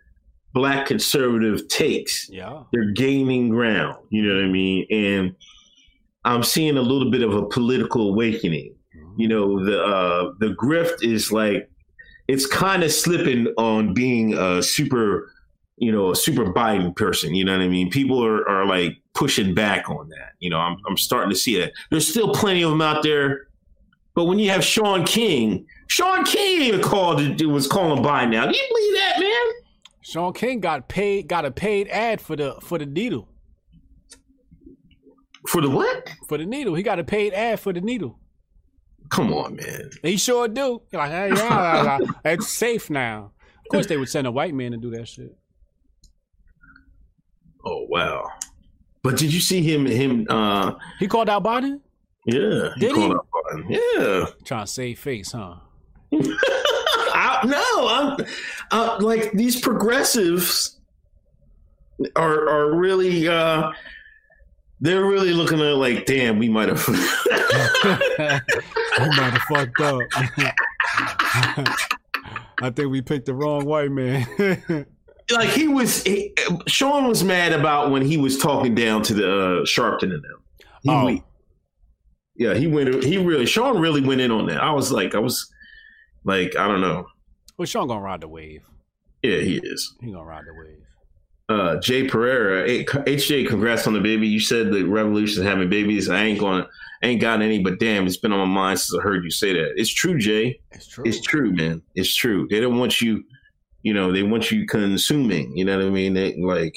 black 0.53 0.87
conservative 0.87 1.65
takes. 1.69 2.27
Yeah. 2.29 2.63
They're 2.73 2.91
gaining 2.91 3.47
ground. 3.49 3.97
You 4.09 4.23
know 4.23 4.35
what 4.35 4.43
I 4.43 4.47
mean? 4.49 4.85
And 4.91 5.35
I'm 6.27 6.43
seeing 6.43 6.77
a 6.77 6.81
little 6.81 7.09
bit 7.09 7.21
of 7.21 7.33
a 7.33 7.45
political 7.45 8.09
awakening. 8.09 8.75
You 9.17 9.27
know, 9.27 9.63
the 9.63 9.81
uh, 9.81 10.33
the 10.39 10.55
grift 10.55 11.01
is 11.01 11.31
like 11.31 11.69
it's 12.27 12.45
kind 12.45 12.83
of 12.83 12.91
slipping 12.91 13.47
on 13.57 13.93
being 13.93 14.33
a 14.33 14.61
super, 14.61 15.31
you 15.77 15.91
know, 15.91 16.11
a 16.11 16.15
super 16.15 16.45
Biden 16.45 16.95
person. 16.95 17.33
You 17.33 17.45
know 17.45 17.53
what 17.53 17.61
I 17.61 17.69
mean? 17.69 17.89
People 17.89 18.23
are, 18.23 18.47
are 18.47 18.65
like 18.65 18.97
pushing 19.13 19.55
back 19.55 19.89
on 19.89 20.09
that. 20.09 20.33
You 20.39 20.49
know, 20.49 20.59
I'm, 20.59 20.77
I'm 20.87 20.97
starting 20.97 21.29
to 21.29 21.35
see 21.35 21.57
that. 21.59 21.71
There's 21.89 22.07
still 22.07 22.33
plenty 22.33 22.61
of 22.61 22.71
them 22.71 22.81
out 22.81 23.03
there. 23.03 23.47
But 24.13 24.25
when 24.25 24.37
you 24.37 24.49
have 24.49 24.63
Shaun 24.63 25.05
King, 25.05 25.65
Shaun 25.87 26.25
King 26.25 26.63
even 26.63 26.81
called 26.81 27.21
it 27.21 27.45
was 27.45 27.67
calling 27.67 28.03
Biden 28.03 28.31
now. 28.31 28.45
Do 28.45 28.57
you 28.57 28.67
believe 28.69 28.95
that, 28.95 29.19
man? 29.19 29.61
Shaun 30.01 30.33
King 30.33 30.59
got 30.59 30.89
paid 30.89 31.27
got 31.27 31.45
a 31.45 31.51
paid 31.51 31.87
ad 31.87 32.19
for 32.19 32.35
the 32.35 32.57
for 32.61 32.77
the 32.77 32.85
needle. 32.85 33.29
For 35.47 35.61
the 35.61 35.69
what? 35.69 36.09
For 36.27 36.37
the 36.37 36.45
needle. 36.45 36.75
He 36.75 36.83
got 36.83 36.99
a 36.99 37.03
paid 37.03 37.33
ad 37.33 37.59
for 37.59 37.73
the 37.73 37.81
needle. 37.81 38.19
Come 39.09 39.33
on, 39.33 39.55
man. 39.55 39.89
He 40.03 40.17
sure 40.17 40.47
do. 40.47 40.81
He 40.91 40.97
Like, 40.97 41.11
hey, 41.11 41.29
yeah, 41.33 41.99
it's 42.25 42.49
safe 42.49 42.89
now. 42.89 43.31
Of 43.59 43.71
course, 43.71 43.87
they 43.87 43.97
would 43.97 44.09
send 44.09 44.27
a 44.27 44.31
white 44.31 44.53
man 44.53 44.71
to 44.71 44.77
do 44.77 44.89
that 44.91 45.07
shit. 45.07 45.35
Oh 47.65 47.85
wow. 47.89 48.25
But 49.03 49.17
did 49.17 49.33
you 49.33 49.39
see 49.39 49.61
him 49.61 49.85
him 49.85 50.25
uh 50.29 50.73
He 50.99 51.07
called 51.07 51.29
out 51.29 51.43
Biden? 51.43 51.79
yeah. 52.25 52.69
Did 52.79 52.93
called 52.93 53.11
he? 53.11 53.15
out 53.15 53.27
Biden. 53.33 53.65
Yeah. 53.69 54.25
Trying 54.45 54.65
to 54.65 54.71
save 54.71 54.99
face, 54.99 55.31
huh? 55.31 55.55
I, 56.13 57.45
no, 57.45 57.87
I'm 57.87 58.25
uh, 58.71 58.97
like 59.01 59.31
these 59.31 59.59
progressives 59.59 60.79
are 62.15 62.47
are 62.49 62.75
really 62.75 63.27
uh 63.27 63.71
they're 64.79 65.05
really 65.05 65.33
looking 65.33 65.59
at 65.59 65.65
it 65.65 65.75
like, 65.75 66.05
damn, 66.05 66.37
we 66.39 66.49
might 66.49 66.69
have 66.69 66.83
I 66.89 68.41
might 68.97 69.33
have 69.33 69.41
fucked 69.43 69.81
up. 69.81 70.01
I 72.61 72.69
think 72.71 72.89
we 72.91 73.01
picked 73.01 73.25
the 73.27 73.33
wrong 73.35 73.65
white 73.65 73.91
man. 73.91 74.25
like 75.31 75.49
he 75.49 75.67
was 75.67 76.03
he, 76.03 76.33
Shaun 76.67 77.07
was 77.07 77.23
mad 77.23 77.53
about 77.53 77.91
when 77.91 78.03
he 78.05 78.17
was 78.17 78.37
talking 78.37 78.73
down 78.75 79.03
to 79.03 79.13
the 79.13 79.27
uh, 79.27 79.65
Sharpton 79.65 80.03
and 80.13 80.23
them. 80.23 80.43
He, 80.83 80.89
Oh. 80.89 81.05
went- 81.05 81.23
yeah, 82.35 82.53
he 82.53 82.67
went. 82.67 83.03
He 83.03 83.17
really 83.17 83.45
Shaun 83.47 83.79
really 83.79 84.01
went 84.01 84.21
in 84.21 84.31
on 84.31 84.45
that. 84.47 84.61
I 84.61 84.71
was 84.71 84.91
like, 84.91 85.15
I 85.15 85.19
was 85.19 85.51
like, 86.23 86.55
I 86.55 86.67
don't 86.67 86.81
know. 86.81 87.07
well, 87.57 87.65
Shaun 87.65 87.87
gonna 87.87 88.01
ride 88.01 88.21
the 88.21 88.27
wave. 88.27 88.61
Yeah, 89.23 89.39
he 89.39 89.57
is. 89.57 89.95
He 90.01 90.11
gonna 90.11 90.23
ride 90.23 90.43
the 90.45 90.53
wave. 90.53 90.77
Uh, 91.49 91.77
Jay 91.77 92.07
Pereira, 92.07 92.67
HJ, 92.67 93.47
congrats 93.47 93.87
on 93.87 93.93
the 93.93 94.01
baby. 94.01 94.27
You 94.27 94.39
said 94.39 94.71
the 94.71 94.83
revolution 94.83 95.43
is 95.43 95.47
having 95.47 95.69
babies. 95.69 96.09
I 96.09 96.23
ain't 96.23 96.39
going. 96.39 96.65
Ain't 97.03 97.21
got 97.21 97.41
any, 97.41 97.59
but 97.59 97.79
damn, 97.79 98.07
it's 98.07 98.17
been 98.17 98.33
on 98.33 98.39
my 98.39 98.61
mind 98.61 98.79
since 98.79 98.99
I 98.99 99.03
heard 99.03 99.23
you 99.23 99.29
say 99.29 99.53
that. 99.53 99.73
It's 99.75 99.93
true, 99.93 100.17
Jay. 100.17 100.59
It's 100.71 100.87
true. 100.87 101.03
It's 101.05 101.21
true, 101.21 101.53
man. 101.53 101.81
It's 101.93 102.13
true. 102.13 102.47
They 102.49 102.59
don't 102.59 102.79
want 102.79 102.99
you, 103.01 103.23
you 103.83 103.93
know, 103.93 104.11
they 104.11 104.23
want 104.23 104.49
you 104.49 104.65
consuming. 104.65 105.55
You 105.55 105.63
know 105.65 105.77
what 105.77 105.85
I 105.85 105.89
mean? 105.89 106.15
They 106.15 106.35
like 106.37 106.75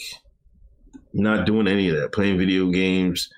not 1.15 1.47
doing 1.47 1.67
any 1.67 1.89
of 1.89 1.97
that, 1.97 2.13
playing 2.13 2.39
video 2.39 2.71
games, 2.71 3.31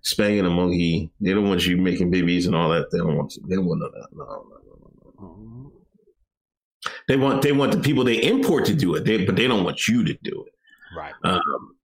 spanking 0.00 0.46
a 0.46 0.50
monkey. 0.50 1.10
They 1.20 1.34
don't 1.34 1.48
want 1.48 1.66
you 1.66 1.76
making 1.76 2.10
babies 2.10 2.46
and 2.46 2.56
all 2.56 2.70
that. 2.70 2.90
They 2.90 2.98
don't 2.98 3.16
want. 3.16 3.36
They 3.46 3.56
don't 3.56 3.66
want 3.66 3.80
none 3.80 3.88
of 3.88 3.94
that. 3.94 4.08
No, 4.12 4.24
no, 4.24 4.44
no, 4.64 5.28
no, 5.28 5.70
no. 5.70 5.72
They 7.08 7.16
want. 7.16 7.42
They 7.42 7.52
want 7.52 7.72
the 7.72 7.78
people 7.78 8.04
they 8.04 8.22
import 8.22 8.64
to 8.66 8.74
do 8.74 8.94
it. 8.94 9.04
They, 9.04 9.26
but 9.26 9.36
they 9.36 9.46
don't 9.46 9.64
want 9.64 9.86
you 9.86 10.02
to 10.02 10.14
do 10.22 10.44
it. 10.46 10.51
Right. 10.96 11.14
Um, 11.24 11.76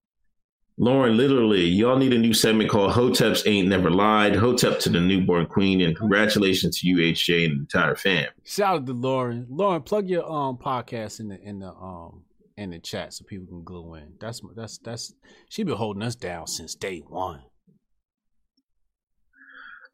Lauren, 0.79 1.17
literally, 1.17 1.65
y'all 1.65 1.97
need 1.97 2.13
a 2.13 2.17
new 2.17 2.33
segment 2.33 2.69
called 2.69 2.93
Hoteps 2.93 3.47
Ain't 3.47 3.67
Never 3.67 3.89
Lied. 3.89 4.35
Hotep 4.35 4.79
to 4.81 4.89
the 4.89 4.99
newborn 4.99 5.47
queen, 5.47 5.81
and 5.81 5.97
congratulations 5.97 6.79
to 6.79 6.87
you, 6.87 6.97
HJ, 6.97 7.45
and 7.45 7.53
the 7.53 7.59
entire 7.61 7.95
fam. 7.95 8.27
Shout 8.43 8.75
out 8.75 8.85
to 8.85 8.93
Lauren. 8.93 9.47
Lauren, 9.49 9.81
plug 9.81 10.07
your 10.07 10.29
um 10.31 10.57
podcast 10.57 11.19
in 11.19 11.29
the 11.29 11.41
in 11.41 11.59
the 11.59 11.69
um 11.69 12.25
in 12.57 12.69
the 12.69 12.79
chat 12.79 13.13
so 13.13 13.25
people 13.25 13.47
can 13.47 13.63
glue 13.63 13.95
in. 13.95 14.13
That's 14.19 14.39
that's 14.55 14.77
that's 14.77 15.15
she 15.49 15.63
been 15.63 15.77
holding 15.77 16.03
us 16.03 16.15
down 16.15 16.45
since 16.45 16.75
day 16.75 16.99
one. 16.99 17.41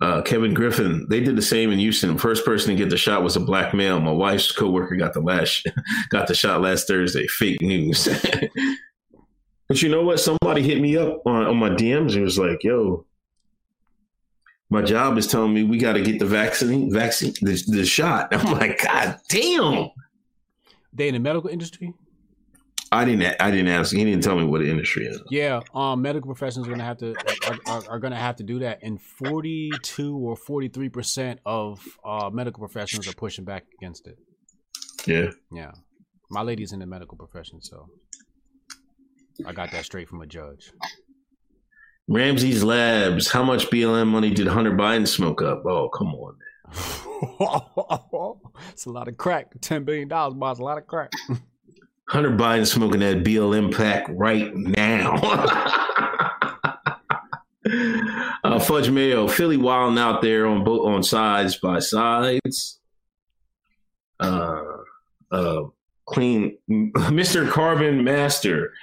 Uh, 0.01 0.21
Kevin 0.21 0.53
Griffin, 0.53 1.07
they 1.09 1.21
did 1.21 1.37
the 1.37 1.41
same 1.41 1.71
in 1.71 1.79
Houston. 1.79 2.17
First 2.17 2.43
person 2.43 2.71
to 2.71 2.75
get 2.75 2.89
the 2.89 2.97
shot 2.97 3.23
was 3.23 3.37
a 3.37 3.39
black 3.39 3.73
male. 3.73 4.01
My 4.01 4.11
wife's 4.11 4.51
coworker 4.51 4.97
got 4.97 5.13
the 5.13 5.21
last 5.21 5.65
got 6.09 6.27
the 6.27 6.35
shot 6.35 6.59
last 6.59 6.89
Thursday. 6.89 7.25
Fake 7.27 7.61
news. 7.61 8.09
but 9.67 9.81
you 9.81 9.89
know 9.89 10.03
what? 10.03 10.19
Somebody 10.19 10.61
hit 10.61 10.81
me 10.81 10.97
up 10.97 11.21
on, 11.25 11.45
on 11.45 11.57
my 11.57 11.69
DMs 11.69 12.15
and 12.15 12.23
was 12.23 12.37
like, 12.37 12.63
"Yo, 12.63 13.05
my 14.69 14.81
job 14.81 15.17
is 15.17 15.27
telling 15.27 15.53
me 15.53 15.63
we 15.63 15.77
got 15.77 15.93
to 15.93 16.01
get 16.01 16.19
the 16.19 16.25
vaccine, 16.25 16.91
vaccine, 16.91 17.33
the, 17.41 17.63
the 17.67 17.85
shot." 17.85 18.33
I'm 18.33 18.51
like, 18.53 18.81
"God 18.83 19.19
damn!" 19.29 19.89
They 20.93 21.07
in 21.07 21.13
the 21.15 21.19
medical 21.19 21.49
industry? 21.49 21.93
I 22.91 23.05
didn't. 23.05 23.35
I 23.39 23.49
didn't 23.49 23.69
ask. 23.69 23.91
He 23.91 24.03
didn't 24.03 24.23
tell 24.23 24.35
me 24.35 24.45
what 24.45 24.61
the 24.61 24.69
industry 24.69 25.07
is. 25.07 25.19
Yeah, 25.31 25.61
um, 25.73 26.03
medical 26.03 26.27
professionals 26.27 26.67
are 26.67 26.71
gonna 26.71 26.83
have 26.83 26.97
to 26.97 27.15
are, 27.47 27.59
are, 27.65 27.83
are 27.89 27.99
gonna 27.99 28.15
have 28.15 28.35
to 28.35 28.43
do 28.43 28.59
that, 28.59 28.79
and 28.83 29.01
forty 29.01 29.71
two 29.81 30.15
or 30.15 30.35
forty 30.35 30.67
three 30.67 30.89
percent 30.89 31.39
of 31.43 31.83
uh, 32.05 32.29
medical 32.31 32.59
professionals 32.59 33.07
are 33.07 33.13
pushing 33.13 33.45
back 33.45 33.65
against 33.79 34.05
it. 34.05 34.19
Yeah. 35.07 35.31
Yeah, 35.51 35.71
my 36.29 36.43
lady's 36.43 36.71
in 36.71 36.79
the 36.79 36.85
medical 36.85 37.17
profession, 37.17 37.61
so 37.61 37.87
I 39.45 39.53
got 39.53 39.71
that 39.71 39.85
straight 39.85 40.09
from 40.09 40.21
a 40.21 40.27
judge. 40.27 40.71
Ramsey's 42.07 42.63
Labs. 42.63 43.31
How 43.31 43.43
much 43.43 43.69
BLM 43.69 44.07
money 44.07 44.31
did 44.31 44.47
Hunter 44.47 44.73
Biden 44.73 45.07
smoke 45.07 45.41
up? 45.41 45.65
Oh, 45.65 45.89
come 45.89 46.13
on. 46.15 46.35
it's 48.71 48.85
a 48.85 48.91
lot 48.91 49.07
of 49.07 49.17
crack. 49.17 49.53
Ten 49.61 49.83
billion 49.83 50.07
dollars 50.07 50.33
buys 50.33 50.59
a 50.59 50.63
lot 50.63 50.77
of 50.77 50.87
crack. 50.87 51.11
Hunter 52.09 52.31
Biden 52.31 52.67
smoking 52.67 52.99
that 52.99 53.23
BLM 53.23 53.75
pack 53.75 54.05
right 54.09 54.53
now. 54.53 55.15
uh, 58.43 58.59
Fudge 58.59 58.89
Mayo, 58.89 59.27
Philly 59.27 59.57
wilding 59.57 59.97
out 59.97 60.21
there 60.21 60.45
on 60.45 60.63
both 60.63 60.85
on 60.85 61.03
sides 61.03 61.57
by 61.57 61.79
sides. 61.79 62.79
Uh, 64.19 64.61
uh, 65.31 65.63
Queen, 66.05 66.57
Mr. 66.69 67.49
Carbon 67.49 68.03
Master, 68.03 68.73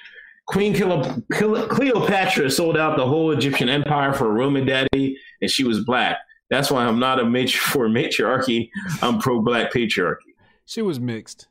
Queen 0.50 0.74
Cleo- 0.74 1.22
Cleo- 1.32 1.66
Cleopatra 1.68 2.50
sold 2.50 2.76
out 2.76 2.96
the 2.96 3.06
whole 3.06 3.30
Egyptian 3.30 3.68
empire 3.68 4.12
for 4.12 4.26
a 4.26 4.30
Roman 4.30 4.66
daddy, 4.66 5.16
and 5.40 5.50
she 5.50 5.62
was 5.64 5.84
black. 5.84 6.18
That's 6.50 6.70
why 6.72 6.84
I'm 6.84 6.98
not 6.98 7.20
a 7.20 7.24
matri- 7.24 7.50
for 7.72 7.88
matriarchy. 7.88 8.68
I'm 9.00 9.20
pro 9.20 9.40
black 9.40 9.72
patriarchy. 9.72 10.34
She 10.66 10.82
was 10.82 10.98
mixed. 10.98 11.46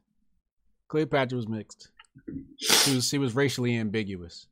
Cleopatra 0.90 1.36
was 1.38 1.48
mixed. 1.48 1.90
She 2.58 2.96
was 2.96 3.08
she 3.08 3.18
was 3.18 3.36
racially 3.36 3.78
ambiguous. 3.78 4.48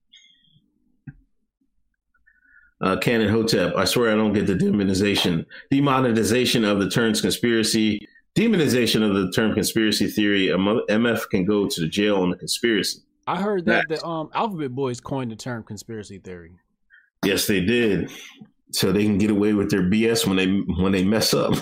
uh, 2.81 2.95
Canon 2.97 3.29
Hotep. 3.29 3.75
I 3.75 3.85
swear 3.85 4.11
I 4.11 4.15
don't 4.15 4.33
get 4.33 4.45
the 4.47 4.53
demonization, 4.53 5.45
demonetization 5.71 6.63
of 6.63 6.79
the 6.79 6.89
terms 6.89 7.19
conspiracy, 7.21 8.07
demonization 8.35 9.01
of 9.07 9.15
the 9.15 9.31
term 9.31 9.53
conspiracy 9.53 10.07
theory. 10.07 10.49
A 10.49 10.57
MF 10.57 11.29
can 11.29 11.43
go 11.43 11.67
to 11.67 11.81
the 11.81 11.87
jail 11.87 12.17
on 12.21 12.29
the 12.29 12.37
conspiracy. 12.37 12.99
I 13.27 13.41
heard 13.41 13.65
that 13.65 13.85
the 13.89 14.03
um 14.05 14.29
Alphabet 14.33 14.73
Boys 14.73 14.99
coined 14.99 15.31
the 15.31 15.35
term 15.35 15.63
conspiracy 15.63 16.19
theory. 16.19 16.53
Yes, 17.25 17.47
they 17.47 17.59
did, 17.61 18.11
so 18.71 18.91
they 18.91 19.03
can 19.03 19.17
get 19.17 19.29
away 19.31 19.53
with 19.53 19.69
their 19.69 19.83
BS 19.83 20.25
when 20.25 20.37
they 20.37 20.47
when 20.81 20.91
they 20.91 21.03
mess 21.03 21.33
up. 21.33 21.53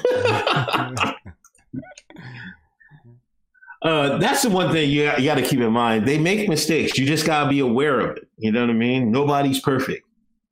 Uh, 3.82 4.18
that's 4.18 4.42
the 4.42 4.50
one 4.50 4.72
thing 4.72 4.90
you, 4.90 5.04
you 5.20 5.26
got 5.26 5.36
to 5.36 5.44
keep 5.44 5.60
in 5.60 5.72
mind. 5.72 6.08
They 6.08 6.18
make 6.18 6.50
mistakes. 6.50 6.98
You 6.98 7.06
just 7.06 7.24
got 7.26 7.44
to 7.44 7.50
be 7.50 7.60
aware 7.60 8.00
of 8.00 8.18
it. 8.18 8.28
You 8.38 8.52
know 8.52 8.62
what 8.62 8.72
I 8.72 8.74
mean? 8.74 9.12
Nobody's 9.12 9.60
perfect. 9.60 10.02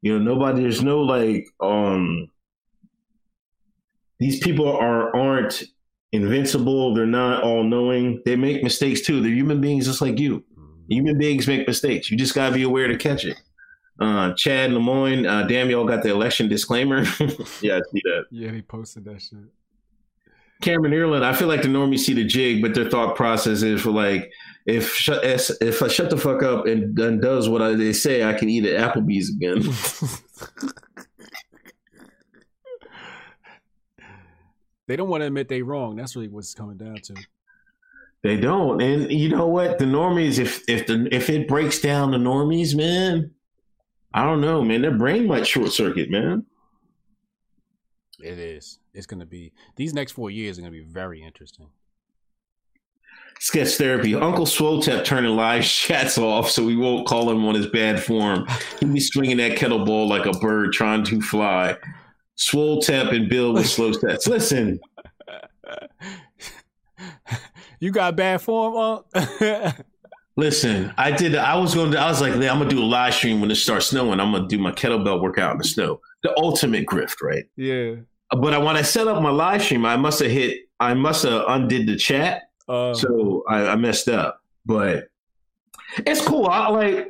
You 0.03 0.19
know, 0.19 0.23
nobody. 0.35 0.61
There's 0.61 0.83
no 0.83 1.01
like. 1.01 1.47
um 1.59 2.27
These 4.19 4.39
people 4.39 4.71
are 4.71 5.15
aren't 5.15 5.63
invincible. 6.11 6.93
They're 6.93 7.07
not 7.07 7.43
all 7.43 7.63
knowing. 7.63 8.21
They 8.23 8.35
make 8.35 8.61
mistakes 8.61 9.01
too. 9.01 9.19
They're 9.21 9.31
human 9.31 9.61
beings 9.61 9.87
just 9.87 10.01
like 10.01 10.19
you. 10.19 10.43
Human 10.93 11.17
beings 11.17 11.47
make 11.47 11.67
mistakes. 11.67 12.09
You 12.11 12.17
just 12.17 12.35
gotta 12.35 12.53
be 12.53 12.63
aware 12.63 12.87
to 12.87 12.97
catch 12.97 13.25
it. 13.25 13.37
Uh, 13.99 14.33
Chad 14.33 14.71
Lemoyne, 14.71 15.25
uh, 15.25 15.43
damn, 15.43 15.69
y'all 15.69 15.85
got 15.85 16.03
the 16.03 16.09
election 16.09 16.47
disclaimer. 16.47 17.01
yeah, 17.61 17.77
I 17.77 17.81
see 17.91 18.01
that. 18.03 18.25
Yeah, 18.31 18.51
he 18.51 18.61
posted 18.61 19.05
that 19.05 19.21
shit. 19.21 19.39
Cameron 20.61 20.93
Ireland, 20.93 21.25
I 21.25 21.33
feel 21.33 21.49
like 21.49 21.61
the 21.61 21.67
normies 21.67 21.99
see 21.99 22.13
the 22.13 22.23
jig, 22.23 22.61
but 22.61 22.73
their 22.73 22.89
thought 22.89 23.15
process 23.15 23.61
is 23.61 23.81
for 23.81 23.91
like, 23.91 24.31
if 24.65 24.95
shut, 24.95 25.21
if 25.23 25.81
I 25.83 25.89
shut 25.89 26.09
the 26.09 26.17
fuck 26.17 26.41
up 26.41 26.65
and, 26.65 26.97
and 26.97 27.21
does 27.21 27.49
what 27.49 27.61
I, 27.61 27.73
they 27.75 27.91
say, 27.91 28.23
I 28.23 28.33
can 28.33 28.49
eat 28.49 28.65
at 28.65 28.95
Applebee's 28.95 29.29
again. 29.29 29.61
they 34.87 34.95
don't 34.95 35.09
want 35.09 35.19
to 35.21 35.27
admit 35.27 35.49
they 35.49 35.61
wrong. 35.61 35.97
That's 35.97 36.15
really 36.15 36.29
what's 36.29 36.53
coming 36.53 36.77
down 36.77 36.95
to. 36.95 37.15
They 38.23 38.37
don't, 38.37 38.81
and 38.81 39.11
you 39.11 39.27
know 39.27 39.47
what? 39.47 39.79
The 39.79 39.85
normies, 39.85 40.39
if 40.39 40.63
if 40.69 40.87
the 40.87 41.09
if 41.11 41.29
it 41.29 41.45
breaks 41.45 41.81
down 41.81 42.11
the 42.11 42.17
normies, 42.17 42.73
man, 42.73 43.31
I 44.13 44.23
don't 44.23 44.39
know, 44.39 44.63
man. 44.63 44.81
Their 44.81 44.97
brain 44.97 45.27
might 45.27 45.45
short 45.45 45.73
circuit, 45.73 46.09
man. 46.09 46.45
It 48.19 48.39
is. 48.39 48.79
It's 48.93 49.05
going 49.05 49.19
to 49.19 49.25
be 49.25 49.51
these 49.75 49.93
next 49.93 50.13
four 50.13 50.31
years 50.31 50.57
are 50.57 50.61
going 50.61 50.71
to 50.71 50.79
be 50.79 50.85
very 50.85 51.21
interesting. 51.21 51.67
Sketch 53.41 53.75
therapy. 53.75 54.15
Uncle 54.15 54.45
Swotep 54.45 55.03
turning 55.03 55.35
live 55.35 55.63
chats 55.65 56.17
off, 56.17 56.49
so 56.49 56.63
we 56.63 56.77
won't 56.77 57.05
call 57.05 57.29
him 57.29 57.43
on 57.45 57.55
his 57.55 57.67
bad 57.67 58.01
form. 58.01 58.47
He'll 58.79 58.93
be 58.93 59.01
swinging 59.01 59.35
that 59.37 59.57
kettlebell 59.57 60.07
like 60.07 60.25
a 60.25 60.31
bird 60.39 60.71
trying 60.71 61.03
to 61.05 61.21
fly. 61.21 61.75
Swotep 62.37 63.13
and 63.13 63.29
Bill 63.29 63.53
with 63.53 63.67
slow 63.67 63.91
steps. 63.91 64.27
Listen, 64.27 64.79
you 67.79 67.91
got 67.91 68.15
bad 68.15 68.41
form, 68.41 69.03
Unc? 69.13 69.75
Listen, 70.35 70.91
I 70.97 71.11
did. 71.11 71.35
I 71.35 71.55
was 71.57 71.75
going 71.75 71.91
to. 71.91 71.99
I 71.99 72.07
was 72.07 72.19
like, 72.19 72.33
I'm 72.33 72.39
gonna 72.39 72.67
do 72.67 72.81
a 72.81 72.83
live 72.83 73.13
stream 73.13 73.39
when 73.39 73.51
it 73.51 73.55
starts 73.55 73.87
snowing. 73.87 74.19
I'm 74.19 74.31
gonna 74.31 74.47
do 74.47 74.57
my 74.57 74.71
kettlebell 74.71 75.21
workout 75.21 75.51
in 75.51 75.57
the 75.59 75.63
snow. 75.63 76.01
The 76.23 76.35
ultimate 76.39 76.87
grift, 76.87 77.21
right? 77.21 77.45
Yeah. 77.55 77.95
But 78.31 78.55
I, 78.55 78.57
when 78.57 78.75
I 78.75 78.81
set 78.81 79.07
up 79.07 79.21
my 79.21 79.29
live 79.29 79.61
stream, 79.61 79.85
I 79.85 79.95
must 79.95 80.19
have 80.21 80.31
hit. 80.31 80.69
I 80.79 80.95
must 80.95 81.23
have 81.23 81.43
undid 81.47 81.87
the 81.87 81.95
chat, 81.95 82.43
uh, 82.67 82.95
so 82.95 83.43
I, 83.47 83.67
I 83.67 83.75
messed 83.75 84.09
up. 84.09 84.41
But 84.65 85.09
it's 85.99 86.25
cool. 86.25 86.47
I 86.47 86.69
like. 86.69 87.09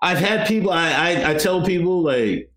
I've 0.00 0.18
had 0.18 0.46
people. 0.46 0.70
I, 0.70 0.90
I 0.90 1.30
I 1.30 1.34
tell 1.34 1.62
people 1.62 2.02
like, 2.02 2.50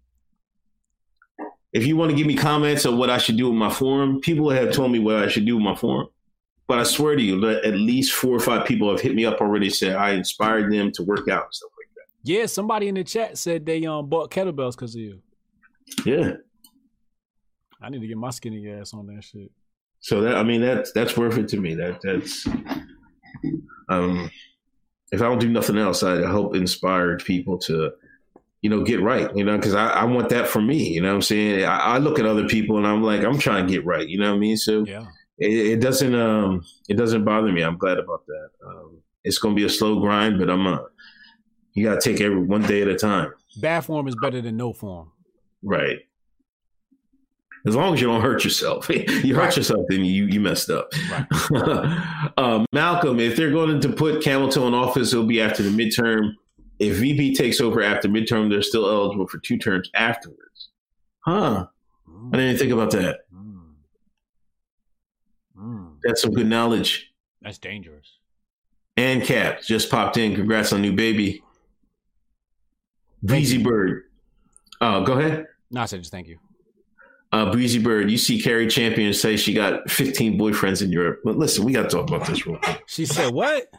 if 1.73 1.85
you 1.85 1.97
want 1.97 2.11
to 2.11 2.15
give 2.15 2.27
me 2.27 2.35
comments 2.35 2.85
of 2.85 2.95
what 2.95 3.09
I 3.09 3.17
should 3.17 3.35
do 3.35 3.49
with 3.49 3.57
my 3.57 3.69
forum, 3.69 4.21
people 4.21 4.49
have 4.51 4.71
told 4.71 4.91
me 4.93 4.99
what 4.99 5.17
I 5.17 5.27
should 5.27 5.45
do 5.45 5.55
with 5.55 5.65
my 5.65 5.75
forum. 5.75 6.07
But 6.69 6.77
I 6.77 6.83
swear 6.83 7.15
to 7.15 7.21
you, 7.21 7.49
at 7.49 7.73
least 7.73 8.13
four 8.13 8.35
or 8.35 8.39
five 8.39 8.63
people 8.63 8.91
have 8.91 9.01
hit 9.01 9.15
me 9.15 9.25
up 9.25 9.41
already. 9.41 9.71
Said 9.71 9.95
I 9.95 10.11
inspired 10.11 10.71
them 10.71 10.91
to 10.91 11.03
work 11.03 11.27
out 11.27 11.45
and 11.45 11.53
stuff 11.53 11.71
like 11.75 11.89
that. 11.95 12.31
Yeah, 12.31 12.45
somebody 12.45 12.87
in 12.87 12.93
the 12.93 13.03
chat 13.03 13.39
said 13.39 13.65
they 13.65 13.83
um 13.87 14.07
bought 14.07 14.29
kettlebells 14.29 14.73
because 14.73 14.93
of 14.93 15.01
you. 15.01 15.19
Yeah, 16.05 16.33
I 17.81 17.89
need 17.89 18.01
to 18.01 18.07
get 18.07 18.17
my 18.17 18.29
skinny 18.29 18.69
ass 18.69 18.93
on 18.93 19.07
that 19.07 19.23
shit. 19.23 19.49
So 20.01 20.21
that 20.21 20.37
I 20.37 20.43
mean 20.43 20.61
that's 20.61 20.91
that's 20.91 21.17
worth 21.17 21.39
it 21.39 21.47
to 21.47 21.57
me. 21.57 21.73
That 21.73 22.01
that's 22.03 22.47
um 23.89 24.29
if 25.11 25.23
I 25.23 25.25
don't 25.25 25.39
do 25.39 25.49
nothing 25.49 25.79
else, 25.79 26.03
I 26.03 26.17
help 26.17 26.55
inspire 26.55 27.17
people 27.17 27.57
to 27.61 27.93
you 28.61 28.69
know 28.69 28.83
get 28.83 29.01
right. 29.01 29.35
You 29.35 29.43
know 29.43 29.57
because 29.57 29.73
I, 29.73 29.87
I 29.87 30.03
want 30.03 30.29
that 30.29 30.47
for 30.47 30.61
me. 30.61 30.89
You 30.89 31.01
know 31.01 31.07
what 31.07 31.15
I'm 31.15 31.21
saying. 31.23 31.65
I, 31.65 31.77
I 31.79 31.97
look 31.97 32.19
at 32.19 32.27
other 32.27 32.47
people 32.47 32.77
and 32.77 32.85
I'm 32.85 33.01
like 33.01 33.23
I'm 33.23 33.39
trying 33.39 33.65
to 33.65 33.73
get 33.73 33.87
right. 33.87 34.07
You 34.07 34.19
know 34.19 34.29
what 34.29 34.37
I 34.37 34.39
mean. 34.39 34.55
So 34.55 34.85
yeah 34.85 35.07
it, 35.39 35.73
it, 35.73 35.81
doesn't 35.81 36.15
um 36.15 36.63
it 36.87 36.95
doesn't 36.95 37.23
bother 37.23 37.51
me. 37.51 37.61
I'm 37.61 37.77
glad 37.77 37.97
about 37.97 38.25
that. 38.27 38.49
Um, 38.65 38.97
it's 39.23 39.37
gonna 39.37 39.55
be 39.55 39.65
a 39.65 39.69
slow 39.69 39.99
grind, 39.99 40.39
but 40.39 40.49
I'm 40.49 40.67
uh, 40.67 40.79
you 41.73 41.85
gotta 41.85 42.01
take 42.01 42.21
every 42.21 42.41
one 42.41 42.63
day 42.63 42.81
at 42.81 42.87
a 42.87 42.95
time. 42.95 43.31
Bad 43.57 43.85
form 43.85 44.07
is 44.07 44.15
better 44.21 44.41
than 44.41 44.57
no 44.57 44.73
form. 44.73 45.11
Right. 45.63 45.99
As 47.67 47.75
long 47.75 47.93
as 47.93 48.01
you 48.01 48.07
don't 48.07 48.21
hurt 48.21 48.43
yourself. 48.43 48.89
you 49.23 49.35
hurt 49.35 49.43
right. 49.43 49.57
yourself, 49.57 49.85
then 49.89 50.05
you 50.05 50.25
you 50.25 50.39
messed 50.39 50.69
up. 50.69 50.89
Right. 51.49 52.31
uh, 52.37 52.65
Malcolm, 52.71 53.19
if 53.19 53.35
they're 53.35 53.51
going 53.51 53.81
to 53.81 53.89
put 53.89 54.21
Camilton 54.21 54.67
in 54.67 54.73
office, 54.73 55.13
it'll 55.13 55.25
be 55.25 55.41
after 55.41 55.63
the 55.63 55.69
midterm. 55.69 56.33
If 56.79 56.97
VP 56.97 57.35
takes 57.35 57.59
over 57.59 57.81
after 57.81 58.07
midterm, 58.07 58.49
they're 58.49 58.61
still 58.61 58.89
eligible 58.89 59.27
for 59.27 59.39
two 59.39 59.57
terms 59.57 59.89
afterwards. 59.93 60.69
Huh. 61.19 61.67
I 62.33 62.37
didn't 62.37 62.57
think 62.57 62.71
about 62.71 62.91
that. 62.91 63.19
That's 66.03 66.21
some 66.21 66.31
good 66.31 66.47
knowledge. 66.47 67.11
That's 67.41 67.57
dangerous. 67.57 68.17
And 68.97 69.23
Cap 69.23 69.61
just 69.61 69.89
popped 69.89 70.17
in. 70.17 70.35
Congrats 70.35 70.73
on 70.73 70.81
new 70.81 70.93
baby. 70.93 71.41
Breezy 73.23 73.61
Bird. 73.61 74.03
Oh, 74.81 75.03
go 75.03 75.13
ahead. 75.13 75.47
No, 75.71 75.81
I 75.81 75.85
said 75.85 75.99
just 75.99 76.11
thank 76.11 76.27
you. 76.27 76.37
Uh, 77.31 77.51
Breezy 77.51 77.79
Bird, 77.79 78.09
you 78.09 78.17
see 78.17 78.41
Cari 78.41 78.67
Champion 78.67 79.13
say 79.13 79.37
she 79.37 79.53
got 79.53 79.89
15 79.89 80.39
boyfriends 80.39 80.81
in 80.81 80.91
Europe. 80.91 81.21
But 81.23 81.37
listen, 81.37 81.63
we 81.63 81.73
got 81.73 81.83
to 81.83 81.89
talk 81.89 82.09
about 82.09 82.25
this 82.25 82.45
real 82.47 82.57
quick. 82.57 82.83
She 82.87 83.05
said 83.05 83.33
what? 83.33 83.71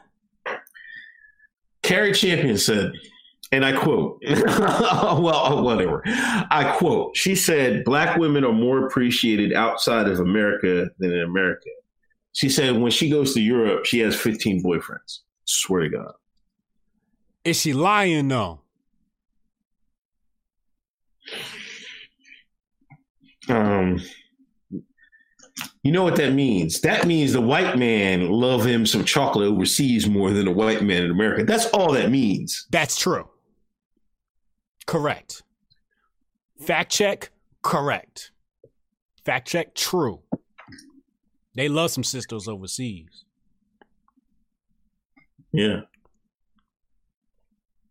Cari 1.83 2.13
Champion 2.13 2.57
said, 2.59 2.93
and 3.51 3.65
I 3.65 3.73
quote, 3.73 4.23
well, 4.29 5.63
whatever. 5.65 6.03
I 6.07 6.77
quote, 6.79 7.17
she 7.17 7.35
said, 7.35 7.85
Black 7.85 8.17
women 8.17 8.45
are 8.45 8.53
more 8.53 8.87
appreciated 8.87 9.53
outside 9.53 10.07
of 10.07 10.21
America 10.21 10.89
than 10.99 11.13
in 11.13 11.23
America. 11.23 11.71
She 12.33 12.49
said, 12.49 12.77
when 12.77 12.93
she 12.93 13.11
goes 13.11 13.35
to 13.35 13.41
Europe, 13.41 13.85
she 13.85 13.99
has 14.01 14.15
15 14.17 14.63
boyfriends. 14.63 15.21
Swear 15.45 15.83
to 15.83 15.89
God. 15.89 16.13
Is 17.45 17.61
she 17.61 17.73
lying 17.73 18.29
though? 18.29 18.61
Um, 23.49 24.01
you 25.83 25.93
know 25.93 26.05
what 26.05 26.17
that 26.17 26.33
means? 26.33 26.81
That 26.83 27.07
means 27.07 27.33
the 27.33 27.41
white 27.41 27.77
man 27.79 28.29
love 28.31 28.65
him 28.65 28.85
some 28.85 29.05
chocolate 29.05 29.49
overseas 29.49 30.07
more 30.07 30.31
than 30.31 30.45
the 30.45 30.53
white 30.53 30.83
man 30.83 31.05
in 31.05 31.11
America. 31.11 31.45
That's 31.45 31.67
all 31.71 31.93
that 31.93 32.11
means. 32.11 32.67
That's 32.71 32.99
true. 32.99 33.29
Correct. 34.87 35.43
Fact 36.61 36.93
check, 36.93 37.31
correct. 37.63 38.33
Fact 39.25 39.49
check, 39.49 39.75
true. 39.75 40.21
They 41.55 41.69
love 41.69 41.91
some 41.91 42.05
sisters 42.05 42.49
overseas. 42.49 43.25
Yeah. 45.53 45.81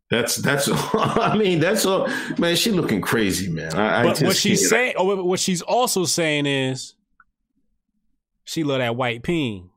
That's 0.10 0.38
that's. 0.38 0.68
I 0.94 1.36
mean, 1.38 1.60
that's 1.60 1.86
all. 1.86 2.08
Man, 2.38 2.56
she 2.56 2.72
looking 2.72 3.02
crazy, 3.02 3.50
man. 3.52 3.74
I, 3.76 4.04
but 4.04 4.24
I 4.24 4.28
what 4.28 4.36
she's 4.36 4.68
saying, 4.68 4.96
oh, 4.98 5.24
what 5.24 5.40
she's 5.40 5.62
also 5.62 6.06
saying 6.06 6.48
is, 6.48 6.96
she 8.44 8.64
love 8.64 8.80
that 8.80 8.96
white 8.96 9.22
peen. 9.22 9.70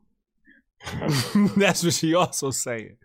that's 1.56 1.84
what 1.84 1.92
she 1.92 2.14
also 2.14 2.50
saying. 2.50 2.96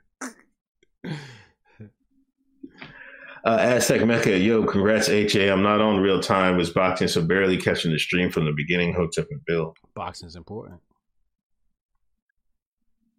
Uh, 3.47 3.57
Aztec 3.61 4.05
Mecca, 4.05 4.37
yo, 4.37 4.65
congrats, 4.65 5.07
HA. 5.07 5.47
I'm 5.49 5.63
not 5.63 5.79
on 5.79 6.01
real 6.01 6.19
time. 6.19 6.57
Was 6.57 6.69
boxing, 6.69 7.07
so 7.07 7.21
barely 7.21 7.55
catching 7.55 7.93
the 7.93 7.97
stream 7.97 8.29
from 8.29 8.43
the 8.43 8.51
beginning. 8.51 8.93
Hotep 8.93 9.27
and 9.31 9.39
Bill. 9.45 9.73
Boxing's 9.93 10.35
important. 10.35 10.81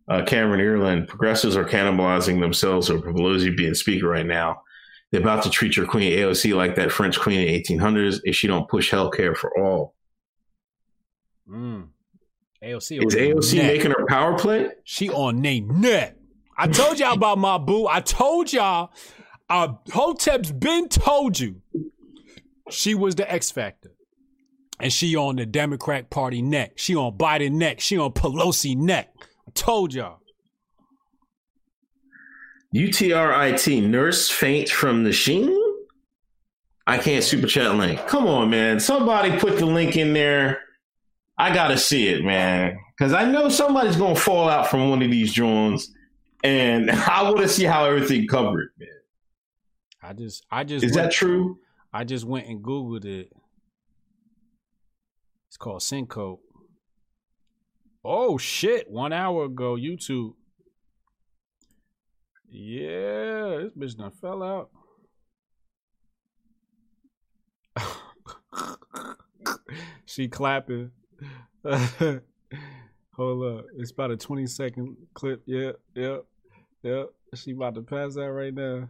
Uh, 0.07 0.23
Cameron 0.27 0.61
Ireland, 0.61 1.09
progressives 1.09 1.57
are 1.57 1.65
cannibalizing 1.65 2.41
themselves 2.41 2.91
over 2.91 3.11
Pelosi 3.11 3.57
being 3.57 3.73
speaker 3.73 4.07
right 4.07 4.27
now. 4.27 4.61
They're 5.11 5.23
about 5.23 5.45
to 5.45 5.51
treat 5.51 5.79
your 5.79 5.87
queen 5.87 6.13
AOC 6.13 6.55
like 6.55 6.75
that 6.75 6.93
French 6.93 7.19
queen 7.19 7.41
in 7.41 7.47
the 7.47 7.63
1800s 7.63 8.21
if 8.25 8.37
she 8.37 8.49
don't 8.49 8.69
push 8.69 8.91
health 8.91 9.17
care 9.17 9.35
for 9.35 9.59
all. 9.59 9.95
Mm. 11.49 11.89
AOC 12.63 13.07
is 13.07 13.15
AOC 13.15 13.57
net. 13.57 13.67
making 13.67 13.93
her 13.93 14.05
power 14.07 14.39
play? 14.39 14.73
She 14.85 15.09
on 15.09 15.41
name 15.41 15.81
net. 15.81 16.19
I 16.55 16.67
told 16.67 16.99
y'all 16.99 17.15
about 17.15 17.39
my 17.39 17.57
boo. 17.57 17.87
I 17.87 18.01
told 18.01 18.53
y'all 18.53 18.91
uh, 19.51 19.75
Hotep's 19.93 20.53
been 20.53 20.89
told 20.89 21.39
you 21.39 21.62
she 22.70 22.95
was 22.95 23.15
the 23.15 23.31
X 23.31 23.51
Factor. 23.51 23.93
And 24.81 24.93
she 24.93 25.16
on 25.16 25.37
the 25.37 25.47
Democrat 25.47 26.09
Party 26.09 26.41
neck. 26.41 26.73
She 26.77 26.95
on 26.95 27.19
Biden 27.19 27.53
neck. 27.53 27.81
She 27.81 27.99
on 27.99 28.12
Pelosi 28.12 28.77
neck. 28.77 29.12
I 29.20 29.51
told 29.53 29.93
y'all. 29.93 30.20
UTRIT 32.75 33.89
nurse 33.89 34.31
faint 34.31 34.69
from 34.69 35.03
the 35.03 35.12
sheen? 35.12 35.57
I 36.87 36.99
can't 36.99 37.25
super 37.25 37.47
chat 37.47 37.75
link. 37.75 38.07
Come 38.07 38.27
on, 38.27 38.51
man. 38.51 38.79
Somebody 38.79 39.37
put 39.39 39.59
the 39.59 39.66
link 39.66 39.97
in 39.97 40.12
there. 40.12 40.61
I 41.37 41.53
gotta 41.53 41.79
see 41.79 42.09
it, 42.09 42.25
man. 42.25 42.79
Cause 42.99 43.12
I 43.12 43.31
know 43.31 43.49
somebody's 43.49 43.97
gonna 43.97 44.16
fall 44.16 44.49
out 44.49 44.69
from 44.69 44.91
one 44.91 45.03
of 45.03 45.11
these 45.11 45.33
drones. 45.33 45.93
And 46.45 46.91
I 46.91 47.23
want 47.23 47.39
to 47.39 47.49
see 47.49 47.65
how 47.65 47.85
everything 47.85 48.27
covered, 48.27 48.70
man. 48.79 48.89
I 50.03 50.12
just, 50.12 50.45
I 50.51 50.65
just 50.65 50.85
is 50.85 50.95
went, 50.95 51.11
that 51.11 51.12
true? 51.12 51.59
I 51.93 52.05
just 52.05 52.25
went 52.25 52.47
and 52.47 52.62
googled 52.62 53.05
it. 53.05 53.33
It's 55.49 55.57
called 55.57 55.83
Syncope. 55.83 56.41
Oh 58.05 58.39
shit! 58.39 58.91
One 58.91 59.12
hour 59.12 59.45
ago, 59.47 59.77
YouTube. 59.77 60.35
Yeah, 62.49 63.59
this 63.59 63.73
bitch 63.73 63.97
done 63.99 64.11
fell 64.11 64.43
out. 64.43 64.70
she 70.07 70.29
clapping. 70.29 70.91
Hold 73.15 73.59
up. 73.59 73.66
It's 73.77 73.91
about 73.91 74.12
a 74.12 74.16
20 74.16 74.47
second 74.47 74.97
clip. 75.12 75.43
Yep, 75.47 75.81
yep, 75.95 76.25
yep. 76.83 77.09
She 77.35 77.53
about 77.53 77.75
to 77.75 77.83
pass 77.83 78.15
that 78.15 78.31
right 78.31 78.55
now. 78.55 78.89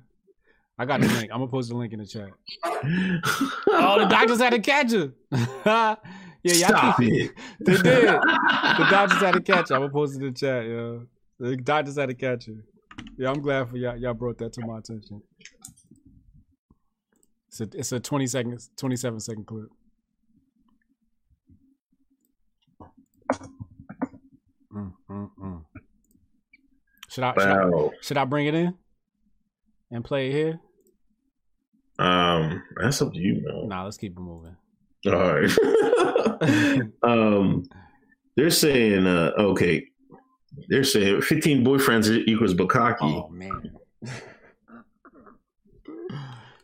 I 0.79 0.85
got 0.85 1.01
the 1.01 1.09
link. 1.09 1.31
I'm 1.33 1.39
gonna 1.41 1.49
post 1.51 1.71
the 1.71 1.77
link 1.77 1.93
in 1.93 1.99
the 1.99 2.07
chat. 2.07 2.29
oh, 2.65 3.97
the 3.99 4.07
doctors 4.09 4.41
had 4.41 4.51
to 4.51 4.61
catch 4.61 4.93
her. 4.93 5.13
yeah, 5.33 5.97
y'all 6.45 6.55
Stop 6.69 6.97
think- 6.99 7.13
it. 7.13 7.31
They 7.61 7.73
did. 7.73 7.83
The 7.83 8.87
doctors 8.91 9.19
had 9.19 9.35
to 9.35 9.41
catch 9.41 9.71
her. 9.71 9.75
I'm 9.75 9.83
gonna 9.83 9.93
post 9.93 10.15
it 10.15 10.25
in 10.25 10.33
the 10.33 10.39
chat, 10.39 10.65
yo. 10.67 11.07
The 11.41 11.57
doctors 11.57 11.97
had 11.97 12.09
to 12.11 12.15
catch 12.15 12.47
her. 12.47 12.65
Yeah, 13.17 13.31
I'm 13.31 13.41
glad 13.41 13.69
for 13.71 13.77
y'all. 13.77 13.97
Y'all 13.97 14.15
brought 14.15 14.39
that 14.39 14.53
to 14.55 14.67
my 14.67 14.79
attention. 14.79 15.21
It's 17.49 17.61
a 17.61 17.69
it's 17.75 17.93
a 17.93 17.99
20 18.01 18.27
seconds, 18.29 18.71
27 18.77 19.21
second 19.21 19.47
clip. 19.47 19.69
Mm, 24.73 24.93
mm, 25.11 25.31
mm. 25.43 25.65
Should 27.09 27.25
I, 27.25 27.33
should 27.33 27.49
I 27.49 27.89
should 28.03 28.17
I 28.17 28.25
bring 28.27 28.47
it 28.47 28.55
in 28.55 28.75
and 29.91 30.05
play 30.05 30.29
it 30.29 30.33
here? 30.33 30.61
Um, 31.99 32.63
that's 32.81 33.03
up 33.03 33.13
to 33.13 33.19
you, 33.19 33.43
man. 33.45 33.69
Nah, 33.69 33.85
let's 33.85 33.97
keep 33.97 34.13
it 34.17 34.21
moving. 34.21 34.57
All 35.07 35.13
right. 35.13 36.83
um, 37.03 37.65
they're 38.37 38.51
saying, 38.51 39.07
uh, 39.07 39.33
okay, 39.39 39.85
they're 40.69 40.85
saying 40.85 41.23
15 41.23 41.65
boyfriends 41.65 42.09
equals 42.27 42.55
bukkake. 42.55 42.97
Oh 43.01 43.29
man. 43.29 43.73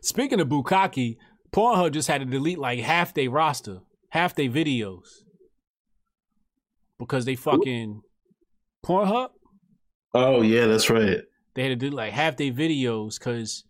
Speaking 0.01 0.41
of 0.41 0.49
bukkake, 0.49 1.17
Pornhub 1.53 1.93
just 1.93 2.09
had 2.09 2.21
to 2.21 2.25
delete 2.27 2.59
like 2.59 2.79
half 2.81 3.15
their 3.15 3.31
roster, 3.31 3.81
half 4.11 4.35
their 4.35 4.49
videos. 4.51 5.23
Because 6.99 7.25
they 7.25 7.35
fucking 7.37 8.03
Pornhub, 8.85 9.31
Oh, 10.15 10.43
yeah, 10.43 10.67
that's 10.67 10.89
right. 10.91 11.19
they 11.55 11.63
had 11.63 11.69
to 11.71 11.77
do 11.77 11.91
like 11.91 12.13
half 12.13 12.37
their 12.37 12.53
videos 12.53 13.19
because 13.19 13.65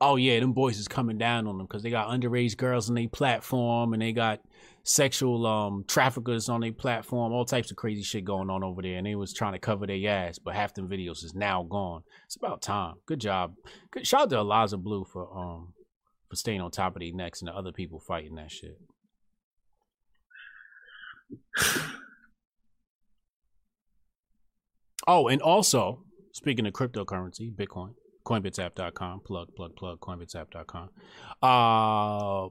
oh 0.00 0.16
yeah, 0.16 0.40
them 0.40 0.52
boys 0.52 0.78
is 0.78 0.88
coming 0.88 1.18
down 1.18 1.46
on 1.46 1.58
them 1.58 1.66
because 1.66 1.82
they 1.82 1.90
got 1.90 2.08
underage 2.08 2.56
girls 2.56 2.88
on 2.88 2.94
their 2.94 3.08
platform 3.08 3.92
and 3.92 4.02
they 4.02 4.12
got 4.12 4.40
sexual 4.84 5.46
um 5.46 5.84
traffickers 5.86 6.48
on 6.48 6.60
their 6.60 6.72
platform, 6.72 7.32
all 7.32 7.44
types 7.44 7.70
of 7.70 7.76
crazy 7.76 8.02
shit 8.02 8.24
going 8.24 8.50
on 8.50 8.62
over 8.62 8.82
there. 8.82 8.96
And 8.96 9.06
they 9.06 9.14
was 9.14 9.32
trying 9.32 9.52
to 9.52 9.58
cover 9.58 9.86
their 9.86 10.08
ass, 10.08 10.38
but 10.38 10.54
half 10.54 10.74
them 10.74 10.88
videos 10.88 11.24
is 11.24 11.34
now 11.34 11.62
gone. 11.64 12.02
It's 12.26 12.36
about 12.36 12.62
time. 12.62 12.94
Good 13.06 13.20
job. 13.20 13.54
Good 13.90 14.06
shout 14.06 14.22
out 14.22 14.30
to 14.30 14.38
Eliza 14.38 14.76
Bleu 14.76 15.04
for 15.04 15.36
um 15.36 15.74
for 16.28 16.36
staying 16.36 16.60
on 16.60 16.70
top 16.70 16.94
of 16.94 17.00
their 17.00 17.12
necks 17.12 17.40
and 17.40 17.48
the 17.48 17.54
other 17.54 17.72
people 17.72 18.00
fighting 18.00 18.34
that 18.36 18.50
shit. 18.50 18.78
Oh, 25.10 25.26
and 25.28 25.40
also, 25.40 26.04
speaking 26.32 26.66
of 26.66 26.74
cryptocurrency, 26.74 27.50
Bitcoin, 27.50 27.94
coinbitsapp.com, 28.28 29.20
plug, 29.20 29.48
plug, 29.56 29.74
plug, 29.76 30.00
coinbitsapp.com. 30.00 30.90
Uh, 31.42 32.48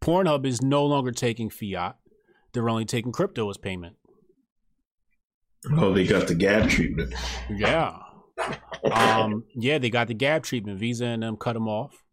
Pornhub 0.00 0.46
is 0.46 0.62
no 0.62 0.84
longer 0.84 1.12
taking 1.12 1.50
fiat. 1.50 1.96
They're 2.52 2.68
only 2.68 2.84
taking 2.84 3.12
crypto 3.12 3.48
as 3.50 3.56
payment. 3.56 3.96
Oh, 5.72 5.92
they 5.92 6.06
got 6.06 6.28
the 6.28 6.34
gab 6.34 6.68
treatment. 6.68 7.14
Yeah. 7.50 7.98
Um, 8.92 9.44
yeah, 9.54 9.78
they 9.78 9.90
got 9.90 10.08
the 10.08 10.14
gab 10.14 10.42
treatment. 10.42 10.78
Visa 10.78 11.06
and 11.06 11.22
them 11.22 11.36
cut 11.36 11.54
them 11.54 11.68
off. 11.68 12.04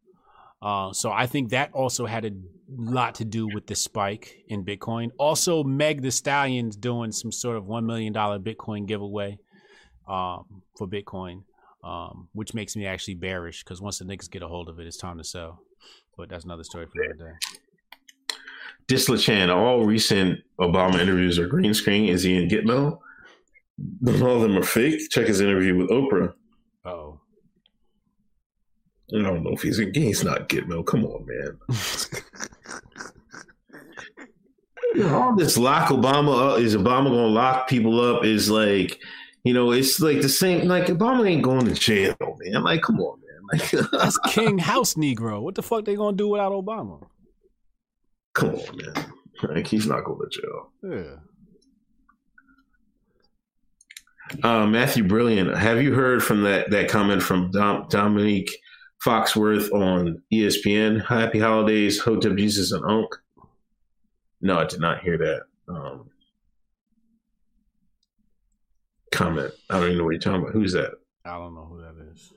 Uh, 0.62 0.94
so 0.94 1.12
I 1.12 1.28
think 1.28 1.50
that 1.50 1.74
also 1.74 2.06
had 2.06 2.24
a 2.24 2.32
lot 2.70 3.16
to 3.16 3.26
do 3.26 3.48
with 3.48 3.68
the 3.68 3.76
spike 3.76 4.38
in 4.48 4.64
Bitcoin. 4.64 5.10
Also, 5.18 5.64
Meg 5.64 6.02
the 6.02 6.08
Stallion's 6.12 6.78
doing 6.78 7.12
some 7.12 7.32
sort 7.32 7.58
of 7.58 7.66
$1 7.66 7.86
million 7.86 8.14
Bitcoin 8.14 8.88
giveaway 8.88 9.38
um, 10.08 10.64
for 10.78 10.88
Bitcoin, 10.88 11.44
um, 11.84 12.30
which 12.34 12.54
makes 12.54 12.76
me 12.76 12.86
actually 12.86 13.16
bearish 13.16 13.64
because 13.64 13.82
once 13.82 14.00
the 14.00 14.06
niggas 14.06 14.30
get 14.30 14.42
a 14.42 14.48
hold 14.48 14.70
of 14.70 14.80
it, 14.80 14.88
it's 14.88 14.98
time 14.98 15.18
to 15.18 15.24
sell. 15.24 15.62
But 16.18 16.30
that's 16.30 16.46
another 16.46 16.64
story 16.64 16.86
for 16.86 17.02
another 17.04 17.32
day. 17.32 18.36
Dislachan, 18.88 19.54
all 19.54 19.86
recent 19.86 20.40
Obama 20.60 21.00
interviews 21.00 21.40
are 21.40 21.48
green 21.48 21.74
screen. 21.74 22.10
Is 22.10 22.24
he 22.24 22.36
in 22.36 22.50
Gitmo? 22.50 23.00
All 24.08 24.36
of 24.36 24.42
them 24.42 24.58
are 24.58 24.64
fake. 24.64 25.10
Check 25.10 25.28
his 25.28 25.42
interview 25.42 25.78
with 25.78 25.90
Oprah. 25.90 26.34
Oh. 26.86 27.20
I 29.14 29.22
don't 29.22 29.44
know 29.44 29.52
if 29.52 29.62
he's 29.62 29.80
in. 29.80 29.94
He's 29.94 30.24
not 30.24 30.50
Gitmo. 30.50 30.86
Come 30.86 31.06
on, 31.06 31.26
man. 31.26 31.60
All 35.12 35.36
this 35.36 35.58
lock 35.58 35.90
Obama 35.90 36.54
up 36.54 36.60
is 36.60 36.76
Obama 36.76 37.06
gonna 37.06 37.28
lock 37.28 37.68
people 37.68 38.00
up 38.00 38.24
is 38.24 38.50
like, 38.50 39.00
you 39.44 39.54
know, 39.54 39.72
it's 39.72 40.00
like 40.00 40.22
the 40.22 40.30
same. 40.30 40.68
Like 40.68 40.86
Obama 40.88 41.30
ain't 41.30 41.44
going 41.44 41.66
to 41.66 41.74
jail, 41.74 42.16
man. 42.20 42.64
Like, 42.64 42.82
come 42.82 43.00
on, 43.00 43.20
man. 43.20 43.28
Like, 43.52 43.70
That's 43.92 44.18
King 44.20 44.58
House 44.58 44.94
Negro. 44.96 45.42
What 45.42 45.56
the 45.56 45.62
fuck 45.62 45.86
they 45.86 45.96
gonna 45.96 46.16
do 46.18 46.30
without 46.30 46.54
Obama? 46.54 47.06
come 48.34 48.56
on, 48.56 48.78
man. 48.78 49.06
Like, 49.44 49.68
he's 49.68 49.86
not 49.86 50.06
going 50.06 50.20
to 50.28 50.42
jail. 50.42 50.72
Yeah. 50.82 51.16
Uh, 54.42 54.66
Matthew 54.66 55.04
Brilliant, 55.04 55.56
have 55.56 55.82
you 55.84 55.94
heard 55.94 56.24
from 56.24 56.44
that 56.44 56.72
that 56.72 56.90
comment 56.90 57.22
from 57.22 57.52
Dom, 57.52 57.84
Domonique 57.90 58.50
Foxworth 59.06 59.72
on 59.72 60.22
ESPN? 60.34 61.06
Happy 61.06 61.40
holidays, 61.40 62.00
Hotep 62.00 62.36
Jesus 62.38 62.72
and 62.72 62.84
Unk. 62.90 63.14
No, 64.42 64.60
I 64.60 64.66
did 64.66 64.80
not 64.80 65.02
hear 65.02 65.18
that 65.18 65.42
um, 65.68 66.10
comment. 69.14 69.54
I 69.70 69.76
don't 69.76 69.86
even 69.86 69.98
know 70.00 70.04
what 70.04 70.12
you're 70.12 70.20
talking 70.20 70.42
about. 70.42 70.54
Who's 70.54 70.74
that? 70.74 70.92
I 71.26 71.38
don't 71.38 71.56
know 71.56 71.66
who 71.66 71.82
that 71.82 72.12
is. 72.12 72.34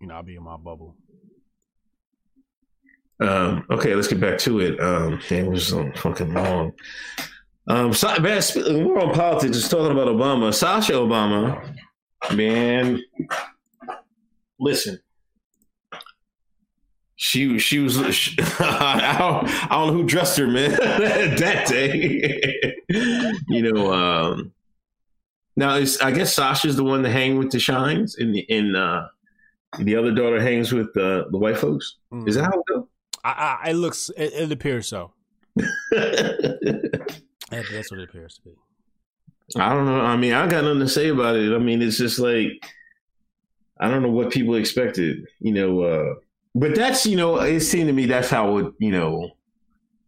You 0.00 0.08
know, 0.08 0.14
I'll 0.14 0.22
be 0.22 0.36
in 0.36 0.42
my 0.42 0.56
bubble. 0.56 0.96
Um, 3.20 3.64
okay, 3.70 3.94
let's 3.94 4.08
get 4.08 4.20
back 4.20 4.38
to 4.40 4.60
it. 4.60 4.80
Um, 4.80 5.20
damn, 5.28 5.46
was 5.46 5.68
so 5.68 5.90
fucking 5.96 6.34
long. 6.34 6.72
Um, 7.68 7.94
so, 7.94 8.08
man, 8.18 8.42
we're 8.56 9.00
on 9.00 9.14
politics, 9.14 9.56
just 9.56 9.70
talking 9.70 9.92
about 9.92 10.08
Obama. 10.08 10.52
Sasha 10.52 10.92
Obama, 10.94 11.74
man, 12.34 13.00
listen. 14.58 14.98
She 17.16 17.58
she 17.58 17.78
was 17.78 17.94
she, 18.14 18.36
I, 18.58 19.16
don't, 19.18 19.48
I 19.70 19.76
don't 19.76 19.86
know 19.86 19.92
who 19.94 20.04
dressed 20.04 20.36
her, 20.36 20.48
man, 20.48 20.70
that 21.38 21.68
day. 21.68 22.76
you 23.48 23.72
know, 23.72 23.92
um, 23.92 24.52
now 25.56 25.74
I 25.74 26.10
guess 26.10 26.34
Sasha's 26.34 26.76
the 26.76 26.84
one 26.84 27.02
that 27.02 27.10
hang 27.10 27.38
with 27.38 27.50
the 27.50 27.58
shines, 27.58 28.16
and 28.16 28.36
in 28.36 28.74
uh, 28.74 29.08
the 29.78 29.96
other 29.96 30.12
daughter 30.12 30.40
hangs 30.40 30.72
with 30.72 30.96
uh, 30.96 31.24
the 31.30 31.38
white 31.38 31.58
folks. 31.58 31.96
Is 32.26 32.36
that 32.36 32.44
how 32.44 32.52
it 32.52 32.66
goes? 32.66 32.84
I, 33.24 33.58
I 33.64 33.70
it 33.70 33.74
looks 33.74 34.10
it, 34.16 34.32
it 34.32 34.52
appears 34.52 34.88
so. 34.88 35.12
That's 35.90 37.20
what 37.90 38.00
it 38.00 38.08
appears 38.08 38.36
to 38.36 38.42
be. 38.42 38.54
I 39.56 39.74
don't 39.74 39.86
know. 39.86 40.00
I 40.00 40.16
mean, 40.16 40.32
I 40.32 40.48
got 40.48 40.64
nothing 40.64 40.80
to 40.80 40.88
say 40.88 41.08
about 41.08 41.36
it. 41.36 41.54
I 41.54 41.58
mean, 41.58 41.82
it's 41.82 41.98
just 41.98 42.18
like 42.18 42.64
I 43.78 43.90
don't 43.90 44.02
know 44.02 44.10
what 44.10 44.30
people 44.30 44.54
expected, 44.54 45.26
you 45.40 45.52
know. 45.52 45.82
Uh, 45.82 46.14
but 46.54 46.74
that's 46.74 47.06
you 47.06 47.16
know, 47.16 47.40
it 47.40 47.60
seemed 47.60 47.88
to 47.88 47.92
me 47.92 48.06
that's 48.06 48.30
how 48.30 48.58
it, 48.58 48.72
you 48.78 48.92
know, 48.92 49.30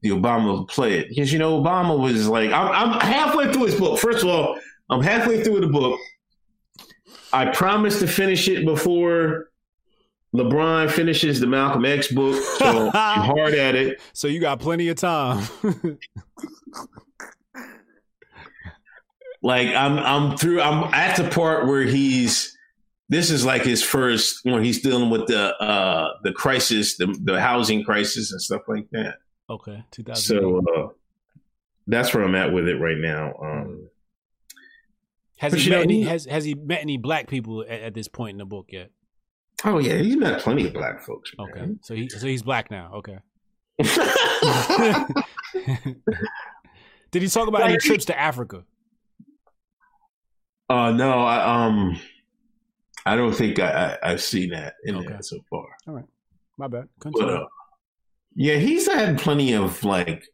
the 0.03 0.11
Obama 0.11 0.59
would 0.59 0.69
play 0.69 0.99
it 0.99 1.09
because 1.09 1.33
you 1.33 1.39
know 1.39 1.61
Obama 1.61 1.99
was 1.99 2.29
like, 2.29 2.51
I'm, 2.51 2.73
I'm 2.73 3.01
halfway 3.01 3.53
through 3.53 3.67
his 3.67 3.75
book. 3.75 3.99
First 3.99 4.23
of 4.23 4.29
all, 4.29 4.59
I'm 4.91 5.03
halfway 5.03 5.43
through 5.43 5.61
the 5.61 5.67
book. 5.69 5.99
I 7.33 7.47
promised 7.47 8.01
to 8.01 8.07
finish 8.07 8.49
it 8.49 8.65
before 8.65 9.51
LeBron 10.35 10.91
finishes 10.91 11.41
the 11.41 11.47
Malcolm 11.47 11.85
X 11.85 12.13
book, 12.13 12.43
so 12.59 12.91
I'm 12.95 13.23
hard 13.23 13.55
at 13.55 13.75
it. 13.75 14.01
So 14.13 14.29
you 14.29 14.41
got 14.41 14.61
plenty 14.61 14.89
of 14.89 14.97
time. 14.97 15.47
like 19.43 19.69
I'm 19.69 19.99
I'm 19.99 20.37
through 20.37 20.61
I'm 20.61 20.93
at 20.93 21.17
the 21.17 21.29
part 21.31 21.67
where 21.67 21.85
he's 21.85 22.57
this 23.09 23.31
is 23.31 23.45
like 23.47 23.63
his 23.63 23.83
first 23.83 24.41
when 24.45 24.63
he's 24.63 24.83
dealing 24.83 25.11
with 25.11 25.27
the 25.27 25.57
uh 25.57 26.11
the 26.23 26.33
crisis, 26.33 26.97
the 26.97 27.17
the 27.23 27.41
housing 27.41 27.85
crisis 27.85 28.33
and 28.33 28.41
stuff 28.41 28.63
like 28.69 28.89
that. 28.91 29.17
okay, 29.49 29.85
2000. 29.93 30.23
So 30.23 30.59
uh 30.59 30.89
that's 31.87 32.13
where 32.13 32.25
I'm 32.25 32.35
at 32.35 32.53
with 32.53 32.69
it 32.69 32.77
right 32.77 32.99
now. 32.99 33.35
Um 33.41 33.89
has 35.37 35.53
but 35.53 35.61
he 35.61 35.71
met 35.71 35.77
know, 35.77 35.83
any 35.83 36.03
has 36.03 36.25
has 36.27 36.45
he 36.45 36.55
met 36.55 36.81
any 36.81 36.97
black 36.97 37.29
people 37.29 37.63
at, 37.63 37.81
at 37.81 37.95
this 37.95 38.09
point 38.09 38.31
in 38.33 38.39
the 38.39 38.45
book 38.47 38.67
yet? 38.71 38.91
oh 39.65 39.79
yeah, 39.79 39.97
he's 39.99 40.17
met 40.17 40.41
plenty 40.41 40.67
of 40.67 40.73
black 40.75 41.03
folks. 41.03 41.31
man. 41.39 41.49
Okay, 41.49 41.67
so 41.83 41.95
he 41.95 42.09
so 42.09 42.27
he's 42.27 42.43
black 42.43 42.71
now. 42.71 42.93
Okay. 42.97 43.19
Did 47.11 47.23
he 47.23 47.29
talk 47.29 47.49
about 47.49 47.63
any 47.63 47.75
Like, 47.75 47.83
he- 47.83 47.89
trips 47.89 48.05
to 48.07 48.19
Africa? 48.19 48.65
Uh, 50.69 50.91
no, 50.93 51.21
I 51.21 51.67
um, 51.67 51.97
I 53.07 53.15
don't 53.15 53.33
think 53.35 53.61
I, 53.61 53.97
I 54.03 54.11
have 54.11 54.23
seen 54.23 54.51
that 54.51 54.75
in 54.85 54.97
Okay. 54.97 55.17
so 55.21 55.39
far. 55.49 55.65
All 55.87 55.95
right, 55.95 56.05
my 56.59 56.67
bad. 56.67 56.89
But 57.01 57.15
uh, 57.23 57.47
yeah, 58.35 58.57
he's 58.57 58.87
had 58.87 59.19
plenty 59.21 59.53
of 59.55 59.85
like, 59.85 60.25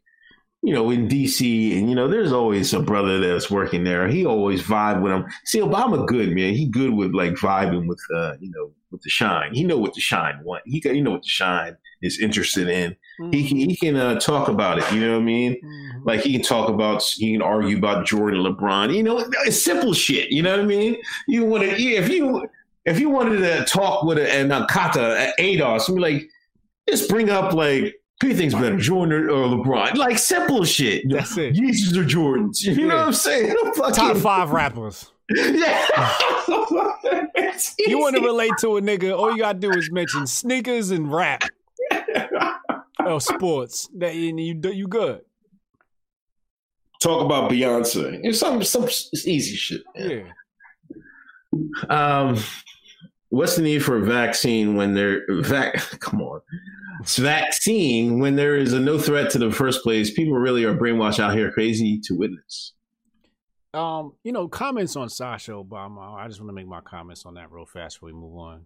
you 0.63 0.73
know, 0.73 0.89
in 0.91 1.09
DC, 1.09 1.77
and 1.77 1.89
you 1.89 1.95
know, 1.95 2.07
there's 2.07 2.31
always 2.31 2.73
a 2.73 2.79
brother 2.79 3.19
that's 3.19 3.51
working 3.51 3.83
there. 3.83 4.07
He 4.07 4.25
always 4.25 4.63
vibe 4.63 5.01
with 5.01 5.11
him. 5.11 5.25
See, 5.43 5.59
Obama 5.59 6.07
good 6.07 6.33
man. 6.33 6.53
He 6.53 6.67
good 6.67 6.93
with 6.93 7.13
like 7.13 7.33
vibing 7.33 7.85
with 7.85 7.99
uh, 8.15 8.35
you 8.39 8.49
know, 8.49 8.71
with 8.89 9.01
the 9.01 9.09
shine. 9.09 9.53
He 9.53 9.65
know 9.65 9.77
what 9.77 9.93
the 9.93 9.99
shine 9.99 10.39
want. 10.41 10.63
He 10.65 10.79
got, 10.79 10.95
you 10.95 11.01
know 11.01 11.11
what 11.11 11.23
the 11.23 11.27
shine 11.27 11.75
is 12.01 12.17
interested 12.19 12.69
in. 12.69 12.95
He 13.31 13.47
can 13.47 13.57
he 13.57 13.75
can 13.75 13.97
uh, 13.97 14.19
talk 14.19 14.47
about 14.47 14.77
it. 14.77 14.89
You 14.93 15.01
know 15.01 15.13
what 15.13 15.21
I 15.21 15.25
mean? 15.25 15.53
Mhm. 15.61 16.05
Like 16.05 16.21
he 16.21 16.31
can 16.31 16.41
talk 16.41 16.69
about, 16.69 17.03
he 17.03 17.33
can 17.33 17.41
argue 17.41 17.77
about 17.77 18.05
Jordan, 18.05 18.41
LeBron. 18.41 18.95
You 18.95 19.03
know, 19.03 19.19
it's 19.45 19.61
simple 19.61 19.93
shit. 19.93 20.31
You 20.31 20.43
know 20.43 20.51
what 20.51 20.61
I 20.61 20.65
mean? 20.65 20.95
You 21.27 21.45
want 21.45 21.63
to 21.63 21.69
if 21.69 22.09
you 22.09 22.47
if 22.85 22.99
you 22.99 23.09
wanted 23.09 23.39
to 23.39 23.65
talk 23.65 24.03
with 24.03 24.17
a, 24.17 24.31
an 24.31 24.49
Akata, 24.49 25.27
an 25.27 25.33
ADOS, 25.39 25.93
be 25.93 26.01
like, 26.01 26.23
just 26.87 27.09
bring 27.09 27.29
up 27.29 27.53
like 27.53 27.95
who 28.21 28.27
you 28.29 28.35
think's 28.35 28.53
better, 28.53 28.77
Jordan 28.77 29.29
or 29.29 29.47
LeBron? 29.47 29.95
Like 29.95 30.17
simple 30.17 30.63
shit. 30.63 31.03
That's 31.09 31.35
it. 31.37 31.55
Yeezys 31.55 31.95
or 31.97 32.03
Jordans? 32.05 32.61
You 32.63 32.87
know 32.87 32.95
what 32.97 33.07
I'm 33.07 33.13
saying? 33.13 33.55
Top 33.93 34.17
five 34.17 34.51
rappers. 34.51 35.09
Yeah. 35.35 35.87
You 37.79 37.99
want 37.99 38.15
to 38.15 38.21
relate 38.25 38.51
to 38.59 38.77
a 38.77 38.81
nigga? 38.81 39.17
All 39.17 39.31
you 39.31 39.39
gotta 39.39 39.57
do 39.57 39.71
is 39.71 39.89
mention 39.91 40.27
sneakers 40.27 40.91
and 40.91 41.11
rap 41.11 41.43
or 43.05 43.21
sports. 43.21 43.89
That 43.95 44.15
you 44.15 44.35
you 44.37 44.59
you 44.71 44.87
good. 44.87 45.21
talk 47.01 47.23
about 47.23 47.49
Beyonce? 47.51 48.19
It's 48.23 48.39
some 48.39 48.63
some 48.63 48.83
it's 48.83 49.25
easy 49.27 49.55
shit. 49.55 49.81
man. 49.95 50.33
Yeah. 51.89 51.89
Um, 51.89 52.37
what's 53.29 53.55
the 53.55 53.61
need 53.61 53.83
for 53.83 53.97
a 53.97 54.01
vaccine 54.05 54.75
when 54.75 54.93
they're 54.93 55.23
vac? 55.29 55.75
Come 55.99 56.21
on, 56.21 56.41
vaccine 57.01 58.19
when 58.19 58.35
there 58.35 58.55
is 58.55 58.73
a 58.73 58.79
no 58.79 58.97
threat 58.97 59.29
to 59.31 59.37
the 59.37 59.51
first 59.51 59.83
place. 59.83 60.11
People 60.11 60.33
really 60.33 60.63
are 60.63 60.75
brainwashed 60.75 61.19
out 61.19 61.35
here, 61.35 61.51
crazy 61.51 61.99
to 62.05 62.15
witness. 62.15 62.73
Um, 63.73 64.13
you 64.23 64.31
know, 64.31 64.47
comments 64.47 64.95
on 64.95 65.09
Sasha 65.09 65.51
Obama. 65.51 66.15
I 66.15 66.27
just 66.27 66.39
want 66.39 66.49
to 66.49 66.53
make 66.53 66.67
my 66.67 66.81
comments 66.81 67.25
on 67.25 67.33
that 67.35 67.51
real 67.51 67.65
fast 67.65 67.97
before 67.97 68.07
we 68.07 68.13
move 68.13 68.37
on. 68.37 68.65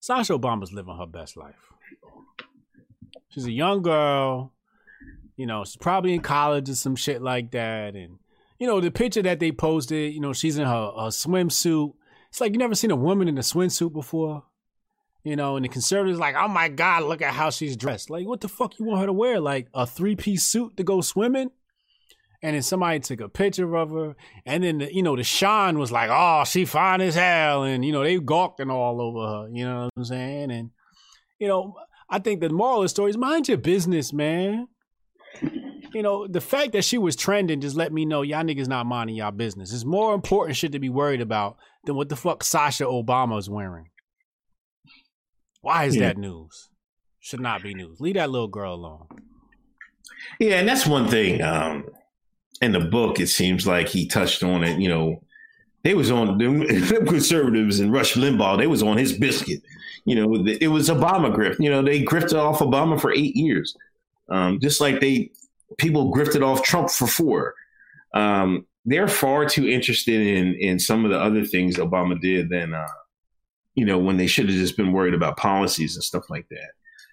Sasha 0.00 0.32
Obama's 0.32 0.72
living 0.72 0.96
her 0.96 1.06
best 1.06 1.36
life. 1.36 1.72
She's 3.28 3.44
a 3.44 3.52
young 3.52 3.82
girl. 3.82 4.52
You 5.36 5.44
know, 5.44 5.64
she's 5.64 5.76
probably 5.76 6.14
in 6.14 6.20
college 6.20 6.70
or 6.70 6.74
some 6.74 6.96
shit 6.96 7.20
like 7.20 7.50
that. 7.50 7.94
And, 7.94 8.18
you 8.58 8.66
know, 8.66 8.80
the 8.80 8.90
picture 8.90 9.22
that 9.22 9.38
they 9.38 9.52
posted, 9.52 10.14
you 10.14 10.20
know, 10.20 10.32
she's 10.32 10.56
in 10.56 10.64
her, 10.64 10.92
her 10.96 11.10
swimsuit. 11.10 11.92
It's 12.30 12.40
like 12.40 12.52
you 12.52 12.58
never 12.58 12.74
seen 12.74 12.90
a 12.90 12.96
woman 12.96 13.28
in 13.28 13.36
a 13.36 13.42
swimsuit 13.42 13.92
before. 13.92 14.44
You 15.26 15.34
know, 15.34 15.56
and 15.56 15.64
the 15.64 15.68
conservatives 15.68 16.20
like, 16.20 16.36
oh 16.38 16.46
my 16.46 16.68
God, 16.68 17.02
look 17.02 17.20
at 17.20 17.34
how 17.34 17.50
she's 17.50 17.76
dressed. 17.76 18.10
Like, 18.10 18.28
what 18.28 18.40
the 18.40 18.48
fuck 18.48 18.78
you 18.78 18.84
want 18.84 19.00
her 19.00 19.06
to 19.06 19.12
wear? 19.12 19.40
Like 19.40 19.66
a 19.74 19.84
three 19.84 20.14
piece 20.14 20.44
suit 20.44 20.76
to 20.76 20.84
go 20.84 21.00
swimming? 21.00 21.50
And 22.44 22.54
then 22.54 22.62
somebody 22.62 23.00
took 23.00 23.20
a 23.20 23.28
picture 23.28 23.74
of 23.74 23.90
her. 23.90 24.14
And 24.46 24.62
then, 24.62 24.78
the, 24.78 24.94
you 24.94 25.02
know, 25.02 25.16
the 25.16 25.24
Sean 25.24 25.80
was 25.80 25.90
like, 25.90 26.10
oh, 26.12 26.44
she 26.44 26.64
fine 26.64 27.00
as 27.00 27.16
hell. 27.16 27.64
And, 27.64 27.84
you 27.84 27.90
know, 27.90 28.04
they 28.04 28.20
gawking 28.20 28.70
all 28.70 29.00
over 29.00 29.26
her. 29.26 29.48
You 29.52 29.64
know 29.64 29.84
what 29.86 29.92
I'm 29.96 30.04
saying? 30.04 30.52
And, 30.52 30.70
you 31.40 31.48
know, 31.48 31.74
I 32.08 32.20
think 32.20 32.40
the 32.40 32.48
moral 32.48 32.76
of 32.76 32.84
the 32.84 32.88
story 32.90 33.10
is 33.10 33.16
mind 33.16 33.48
your 33.48 33.58
business, 33.58 34.12
man. 34.12 34.68
You 35.92 36.04
know, 36.04 36.28
the 36.28 36.40
fact 36.40 36.70
that 36.74 36.84
she 36.84 36.98
was 36.98 37.16
trending 37.16 37.60
just 37.60 37.74
let 37.74 37.92
me 37.92 38.04
know 38.04 38.22
y'all 38.22 38.44
niggas 38.44 38.68
not 38.68 38.86
minding 38.86 39.16
y'all 39.16 39.32
business. 39.32 39.72
It's 39.72 39.84
more 39.84 40.14
important 40.14 40.56
shit 40.56 40.70
to 40.70 40.78
be 40.78 40.88
worried 40.88 41.20
about 41.20 41.56
than 41.84 41.96
what 41.96 42.10
the 42.10 42.16
fuck 42.16 42.44
Sasha 42.44 42.84
Obama's 42.84 43.50
wearing. 43.50 43.88
Why 45.66 45.84
is 45.86 45.96
Yeah. 45.96 46.08
that 46.08 46.18
news? 46.18 46.68
Should 47.18 47.40
not 47.40 47.60
be 47.60 47.74
news. 47.74 48.00
Leave 48.00 48.14
that 48.14 48.30
little 48.30 48.46
girl 48.46 48.74
alone. 48.74 49.06
Yeah, 50.38 50.60
and 50.60 50.68
that's 50.68 50.86
one 50.86 51.08
thing. 51.08 51.42
Um, 51.42 51.86
in 52.62 52.70
the 52.70 52.78
book, 52.78 53.18
it 53.18 53.26
seems 53.26 53.66
like 53.66 53.88
he 53.88 54.06
touched 54.06 54.44
on 54.44 54.62
it. 54.62 54.78
You 54.80 54.88
know, 54.88 55.24
they 55.82 55.94
was 55.94 56.12
on 56.12 56.38
them 56.38 56.62
conservatives 57.06 57.80
and 57.80 57.92
Rush 57.92 58.14
Limbaugh. 58.14 58.58
They 58.58 58.68
was 58.68 58.80
on 58.80 58.96
his 58.96 59.12
biscuit. 59.12 59.60
You 60.04 60.14
know, 60.14 60.46
it 60.46 60.68
was 60.68 60.88
Obama 60.88 61.34
grift. 61.34 61.58
You 61.58 61.68
know, 61.68 61.82
they 61.82 62.00
grifted 62.00 62.38
off 62.38 62.60
Obama 62.60 63.00
for 63.00 63.10
eight 63.12 63.34
years, 63.34 63.76
um, 64.28 64.60
just 64.60 64.80
like 64.80 65.00
they 65.00 65.32
people 65.78 66.14
grifted 66.14 66.46
off 66.46 66.62
Trump 66.62 66.90
for 66.90 67.08
four. 67.08 67.54
Um, 68.14 68.66
they're 68.84 69.08
far 69.08 69.46
too 69.48 69.66
interested 69.66 70.20
in 70.24 70.54
in 70.54 70.78
some 70.78 71.04
of 71.04 71.10
the 71.10 71.18
other 71.18 71.44
things 71.44 71.76
Obama 71.76 72.20
did 72.20 72.50
than 72.50 72.72
uh, 72.72 72.86
you 73.76 73.84
know 73.84 73.98
when 73.98 74.16
they 74.16 74.26
should 74.26 74.48
have 74.48 74.58
just 74.58 74.76
been 74.76 74.92
worried 74.92 75.14
about 75.14 75.36
policies 75.36 75.94
and 75.94 76.02
stuff 76.02 76.28
like 76.28 76.48
that. 76.50 76.70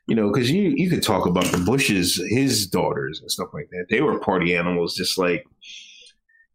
You 0.08 0.16
know, 0.16 0.32
because 0.32 0.50
you 0.52 0.74
you 0.76 0.90
could 0.90 1.04
talk 1.04 1.26
about 1.28 1.46
the 1.52 1.60
Bushes, 1.60 2.20
his 2.30 2.68
daughters 2.68 3.22
and 3.22 3.32
stuff 3.32 3.50
like 3.54 3.70
that. 3.72 3.86
They 3.90 4.02
were 4.02 4.20
party 4.20 4.56
animals, 4.56 4.96
just 4.96 5.18
like 5.18 5.46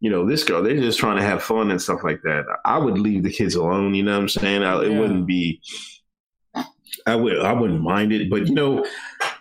you 0.00 0.10
know 0.10 0.26
this 0.26 0.44
girl. 0.44 0.62
They're 0.62 0.76
just 0.80 0.98
trying 0.98 1.16
to 1.16 1.22
have 1.22 1.42
fun 1.42 1.70
and 1.70 1.80
stuff 1.80 2.00
like 2.04 2.20
that. 2.24 2.44
I 2.64 2.76
would 2.78 2.98
leave 2.98 3.22
the 3.22 3.32
kids 3.32 3.54
alone. 3.54 3.94
You 3.94 4.02
know 4.02 4.12
what 4.16 4.22
I'm 4.22 4.28
saying? 4.28 4.62
I, 4.64 4.82
It 4.82 4.90
Yeah. 4.92 4.98
wouldn't 5.00 5.26
be. 5.26 5.60
I 7.06 7.14
would 7.16 7.38
I 7.40 7.52
wouldn't 7.52 7.82
mind 7.82 8.12
it, 8.12 8.28
but 8.30 8.46
you 8.48 8.54
know, 8.54 8.84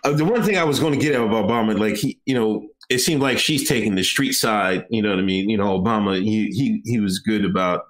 uh, 0.04 0.12
the 0.12 0.24
one 0.24 0.42
thing 0.42 0.56
I 0.56 0.64
was 0.64 0.80
going 0.80 0.94
to 0.94 0.98
get 1.04 1.14
at 1.14 1.20
about 1.20 1.46
Obama, 1.48 1.78
like 1.78 1.96
he, 1.96 2.18
you 2.24 2.34
know, 2.34 2.66
it 2.88 2.98
seemed 3.00 3.20
like 3.20 3.38
she's 3.38 3.68
taking 3.68 3.94
the 3.94 4.04
street 4.04 4.32
side. 4.32 4.86
You 4.90 5.02
know 5.02 5.10
what 5.10 5.18
I 5.18 5.22
mean? 5.22 5.50
You 5.50 5.58
know, 5.58 5.78
Obama, 5.78 6.22
he 6.22 6.48
he 6.50 6.80
he 6.84 7.00
was 7.00 7.18
good 7.18 7.44
about, 7.44 7.82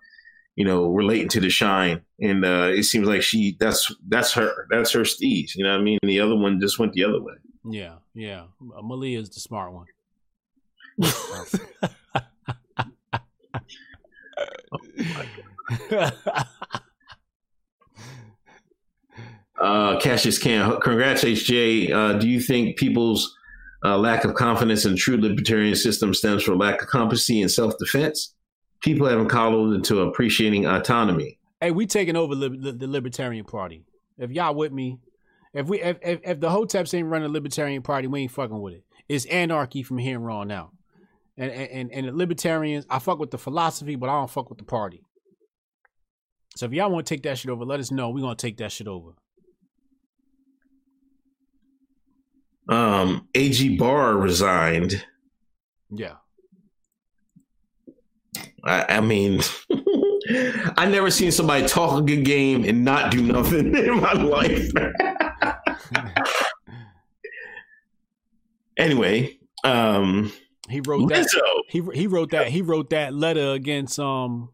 you 0.59 0.65
know, 0.65 0.89
relating 0.89 1.29
to 1.29 1.39
the 1.39 1.49
shine, 1.49 2.01
and 2.21 2.45
uh, 2.45 2.73
it 2.75 2.83
seems 2.83 3.07
like 3.07 3.23
she 3.23 3.57
that's 3.61 3.95
that's 4.09 4.33
her 4.33 4.67
that's 4.71 4.91
her 4.91 5.03
steez. 5.03 5.55
You 5.55 5.63
know 5.63 5.71
what 5.71 5.81
I 5.81 5.85
mean? 5.85 5.99
And 6.03 6.11
the 6.11 6.19
other 6.19 6.35
one 6.35 6.61
just 6.61 6.81
went 6.81 6.95
the 6.95 7.05
other 7.05 7.23
way. 7.23 7.35
Yeah, 7.71 7.99
yeah. 8.13 8.47
Malia 8.61 9.21
is 9.21 9.31
the 9.31 9.39
smart 9.39 9.73
one. 9.73 9.87
Uh, 19.61 19.99
Cassius 19.99 20.39
Can, 20.39 20.81
congrats, 20.81 21.25
HJ. 21.25 21.93
Uh, 21.93 22.13
do 22.17 22.29
you 22.29 22.41
think 22.41 22.77
people's 22.77 23.37
uh, 23.85 23.99
lack 23.99 24.25
of 24.25 24.35
confidence 24.35 24.85
in 24.85 24.93
the 24.93 24.97
true 24.97 25.21
libertarian 25.21 25.75
system 25.75 26.15
stems 26.15 26.45
from 26.45 26.59
lack 26.59 26.81
of 26.81 26.87
competency 26.87 27.43
and 27.43 27.51
self 27.51 27.77
defense? 27.77 28.37
People 28.83 29.09
haven't 29.09 29.29
coddled 29.29 29.75
into 29.75 30.01
appreciating 30.03 30.67
autonomy. 30.67 31.39
hey, 31.61 31.71
we 31.71 31.87
taking 31.87 32.17
over 32.17 32.35
lib- 32.35 32.63
the, 32.63 32.73
the 32.73 32.87
Libertarian 32.87 33.45
Party. 33.45 33.85
If 34.19 34.31
y'all 34.31 34.55
with 34.55 34.73
me, 34.73 34.99
if 35.53 35.67
we 35.67 35.81
if, 35.81 35.99
if 36.03 36.21
if 36.25 36.41
the 36.41 36.49
Hoteps 36.49 36.95
ain't 36.95 37.09
running 37.09 37.29
the 37.29 37.33
Libertarian 37.33 37.83
Party, 37.83 38.07
we 38.07 38.23
ain't 38.23 38.31
fucking 38.33 38.61
with 38.61 38.75
it. 38.75 38.85
It's 39.09 39.25
anarchy 39.27 39.83
from 39.83 39.99
here 39.99 40.31
on 40.31 40.51
out. 40.51 40.71
And 41.37 41.51
and 41.51 41.93
and 41.93 42.09
the 42.09 42.13
Libertarians, 42.13 42.87
I 42.91 42.99
fuck 42.99 43.19
with 43.19 43.31
the 43.31 43.39
philosophy, 43.39 43.97
but 43.97 44.09
I 44.09 44.13
don't 44.13 44.31
fuck 44.31 44.49
with 44.49 44.59
the 44.59 44.65
party. 44.65 45.03
So 46.57 46.67
if 46.67 46.73
y'all 46.73 46.91
want 46.91 47.07
to 47.07 47.15
take 47.15 47.23
that 47.23 47.39
shit 47.39 47.51
over, 47.51 47.65
let 47.65 47.81
us 47.81 47.91
know. 47.91 48.11
We're 48.11 48.21
gonna 48.23 48.35
take 48.35 48.57
that 48.59 48.73
shit 48.73 48.89
over. 48.89 49.13
Um, 52.69 53.29
AG 53.35 53.77
Barr 53.79 54.17
resigned. 54.17 55.05
Yeah. 55.91 56.15
I, 58.65 58.97
I 58.97 59.01
mean, 59.01 59.41
I 60.77 60.87
never 60.91 61.11
seen 61.11 61.33
somebody 61.33 61.67
talk 61.67 61.99
a 61.99 62.03
good 62.03 62.25
game 62.25 62.65
and 62.65 62.85
not 62.85 63.11
do 63.11 63.23
nothing 63.23 63.75
in 63.77 64.01
my 64.01 64.13
life. 64.13 64.71
anyway, 68.77 69.39
um, 69.65 70.33
He 70.69 70.81
wrote 70.81 71.09
that. 71.09 71.27
Lizzo. 71.27 71.41
He 71.69 71.83
he 71.95 72.07
wrote 72.07 72.31
that. 72.31 72.49
He 72.49 72.63
wrote 72.63 72.91
that 72.91 73.15
letter 73.15 73.53
against 73.53 73.99
um 73.99 74.51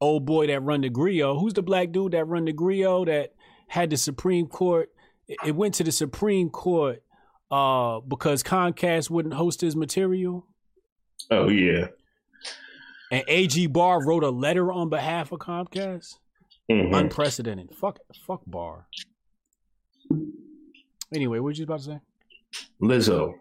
old 0.00 0.24
boy 0.24 0.46
that 0.48 0.60
run 0.60 0.80
the 0.80 0.88
Grio. 0.90 1.38
Who's 1.38 1.54
the 1.54 1.62
black 1.62 1.92
dude 1.92 2.12
that 2.12 2.24
run 2.24 2.44
the 2.44 2.52
Grio 2.52 3.04
that 3.04 3.34
had 3.68 3.90
the 3.90 3.96
Supreme 3.96 4.46
Court? 4.46 4.90
It, 5.28 5.38
it 5.46 5.54
went 5.54 5.74
to 5.74 5.84
the 5.84 5.92
Supreme 5.92 6.50
Court 6.50 7.02
uh 7.50 8.00
because 8.00 8.42
Comcast 8.42 9.10
wouldn't 9.10 9.34
host 9.34 9.60
his 9.60 9.76
material. 9.76 10.46
Oh 11.30 11.48
yeah. 11.48 11.88
And 13.10 13.24
AG 13.26 13.66
Barr 13.68 14.04
wrote 14.04 14.22
a 14.22 14.30
letter 14.30 14.72
on 14.72 14.88
behalf 14.88 15.32
of 15.32 15.40
Comcast. 15.40 16.14
Mhm. 16.70 16.94
Unprecedented. 16.96 17.74
Fuck 17.74 17.98
fuck 18.26 18.42
Barr. 18.46 18.86
Anyway, 21.14 21.38
what 21.40 21.56
you 21.58 21.64
about 21.64 21.80
to 21.80 21.84
say? 21.84 22.00
Lizzo. 22.80 23.34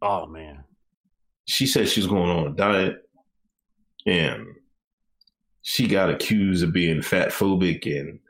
Oh 0.00 0.26
man. 0.26 0.64
She 1.46 1.66
said 1.66 1.88
she 1.88 2.00
was 2.00 2.06
going 2.06 2.30
on 2.30 2.46
a 2.46 2.54
diet, 2.54 2.96
and 4.06 4.46
she 5.62 5.88
got 5.88 6.10
accused 6.10 6.62
of 6.62 6.72
being 6.72 7.02
fat 7.02 7.30
phobic 7.30 7.84
and 7.86 8.20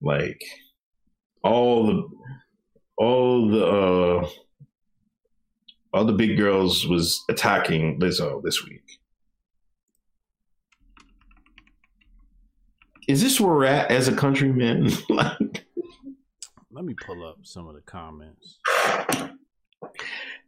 like 0.00 0.42
all 1.42 1.86
the 1.86 2.08
all 2.96 3.48
the 3.48 3.66
uh 3.66 4.28
all 5.92 6.04
the 6.04 6.12
big 6.12 6.36
girls 6.36 6.86
was 6.86 7.22
attacking 7.28 7.98
Lizzo 8.00 8.40
this 8.42 8.64
week. 8.64 8.82
Is 13.08 13.22
this 13.22 13.40
where 13.40 13.54
we're 13.54 13.64
at 13.64 13.90
as 13.90 14.08
a 14.08 14.14
country, 14.14 14.52
man? 14.52 14.90
like, 15.08 15.64
Let 16.70 16.84
me 16.84 16.94
pull 16.94 17.26
up 17.26 17.38
some 17.42 17.68
of 17.68 17.74
the 17.74 17.80
comments. 17.82 18.58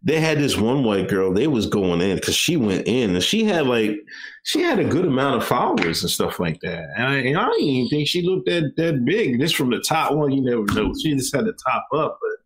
they 0.02 0.20
had 0.20 0.38
this 0.38 0.56
one 0.56 0.84
white 0.84 1.08
girl. 1.08 1.32
They 1.32 1.46
was 1.46 1.66
going 1.66 2.00
in 2.00 2.16
because 2.16 2.36
she 2.36 2.56
went 2.56 2.86
in 2.86 3.14
and 3.14 3.22
she 3.22 3.44
had 3.44 3.66
like 3.66 3.96
she 4.44 4.60
had 4.60 4.78
a 4.78 4.84
good 4.84 5.06
amount 5.06 5.36
of 5.36 5.48
followers 5.48 6.02
and 6.02 6.10
stuff 6.10 6.38
like 6.38 6.60
that. 6.60 6.88
And 6.96 7.06
I, 7.06 7.14
and 7.16 7.38
I 7.38 7.46
didn't 7.50 7.64
even 7.64 7.88
think 7.88 8.08
she 8.08 8.22
looked 8.22 8.46
that 8.46 8.74
that 8.76 9.04
big. 9.04 9.40
Just 9.40 9.56
from 9.56 9.70
the 9.70 9.80
top 9.80 10.12
one, 10.12 10.32
you 10.32 10.42
never 10.42 10.64
know. 10.74 10.92
She 11.02 11.14
just 11.14 11.34
had 11.34 11.46
the 11.46 11.54
top 11.66 11.86
up, 11.94 12.18
but 12.20 12.44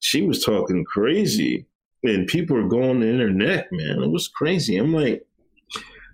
she 0.00 0.22
was 0.22 0.44
talking 0.44 0.84
crazy, 0.84 1.66
and 2.02 2.26
people 2.26 2.56
were 2.56 2.68
going 2.68 3.02
in 3.02 3.18
her 3.20 3.30
neck. 3.30 3.66
Man, 3.72 4.02
it 4.02 4.10
was 4.10 4.28
crazy. 4.28 4.76
I'm 4.76 4.92
like, 4.92 5.26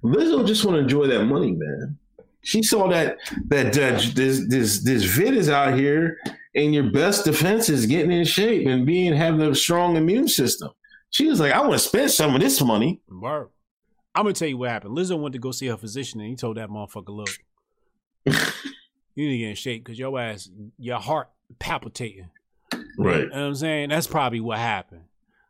Lizzo 0.05 0.47
just 0.47 0.65
want 0.65 0.77
to 0.77 0.83
enjoy 0.83 1.07
that 1.09 1.25
money, 1.25 1.53
man. 1.53 1.99
She 2.45 2.63
saw 2.63 2.89
that 2.89 3.19
that, 3.47 3.73
that 3.73 4.01
this 4.15 4.47
this 4.49 4.83
this 4.83 5.05
vid 5.05 5.35
is 5.35 5.49
out 5.49 5.79
here, 5.79 6.19
and 6.55 6.75
your 6.75 6.91
best 6.91 7.25
defense 7.25 7.69
is 7.69 7.87
getting 7.87 8.11
in 8.11 8.25
shape 8.25 8.67
and 8.67 8.85
being 8.85 9.15
having 9.15 9.43
a 9.43 9.55
strong 9.55 9.97
immune 9.97 10.29
system. 10.29 10.71
She 11.11 11.29
was 11.29 11.41
like, 11.41 11.53
I 11.53 11.61
want 11.61 11.75
to 11.75 11.79
spend 11.79 12.11
some 12.11 12.35
of 12.35 12.41
this 12.41 12.61
money. 12.61 13.01
Word. 13.09 13.51
I'm 14.15 14.25
gonna 14.25 14.35
tell 14.35 14.49
you 14.49 14.59
what 14.59 14.71
happened. 14.71 14.97
Lizzo 14.97 15.21
went 15.21 15.33
to 15.35 15.39
go 15.39 15.53
see 15.53 15.69
her 15.69 15.77
physician, 15.77 16.21
and 16.21 16.29
he 16.29 16.37
told 16.37 16.57
that 16.57 16.69
motherfucker, 16.69 17.09
"Look, 17.09 17.31
you 19.15 19.29
need 19.29 19.33
to 19.33 19.39
get 19.39 19.49
in 19.51 19.55
shape 19.55 19.85
because 19.85 19.99
your 19.99 20.19
ass, 20.19 20.51
your 20.79 20.99
heart 20.99 21.31
palpitating." 21.59 22.31
Right. 22.99 23.21
You 23.21 23.29
know 23.29 23.41
what 23.41 23.47
I'm 23.47 23.55
saying? 23.55 23.89
That's 23.89 24.07
probably 24.07 24.41
what 24.41 24.59
happened. 24.59 25.05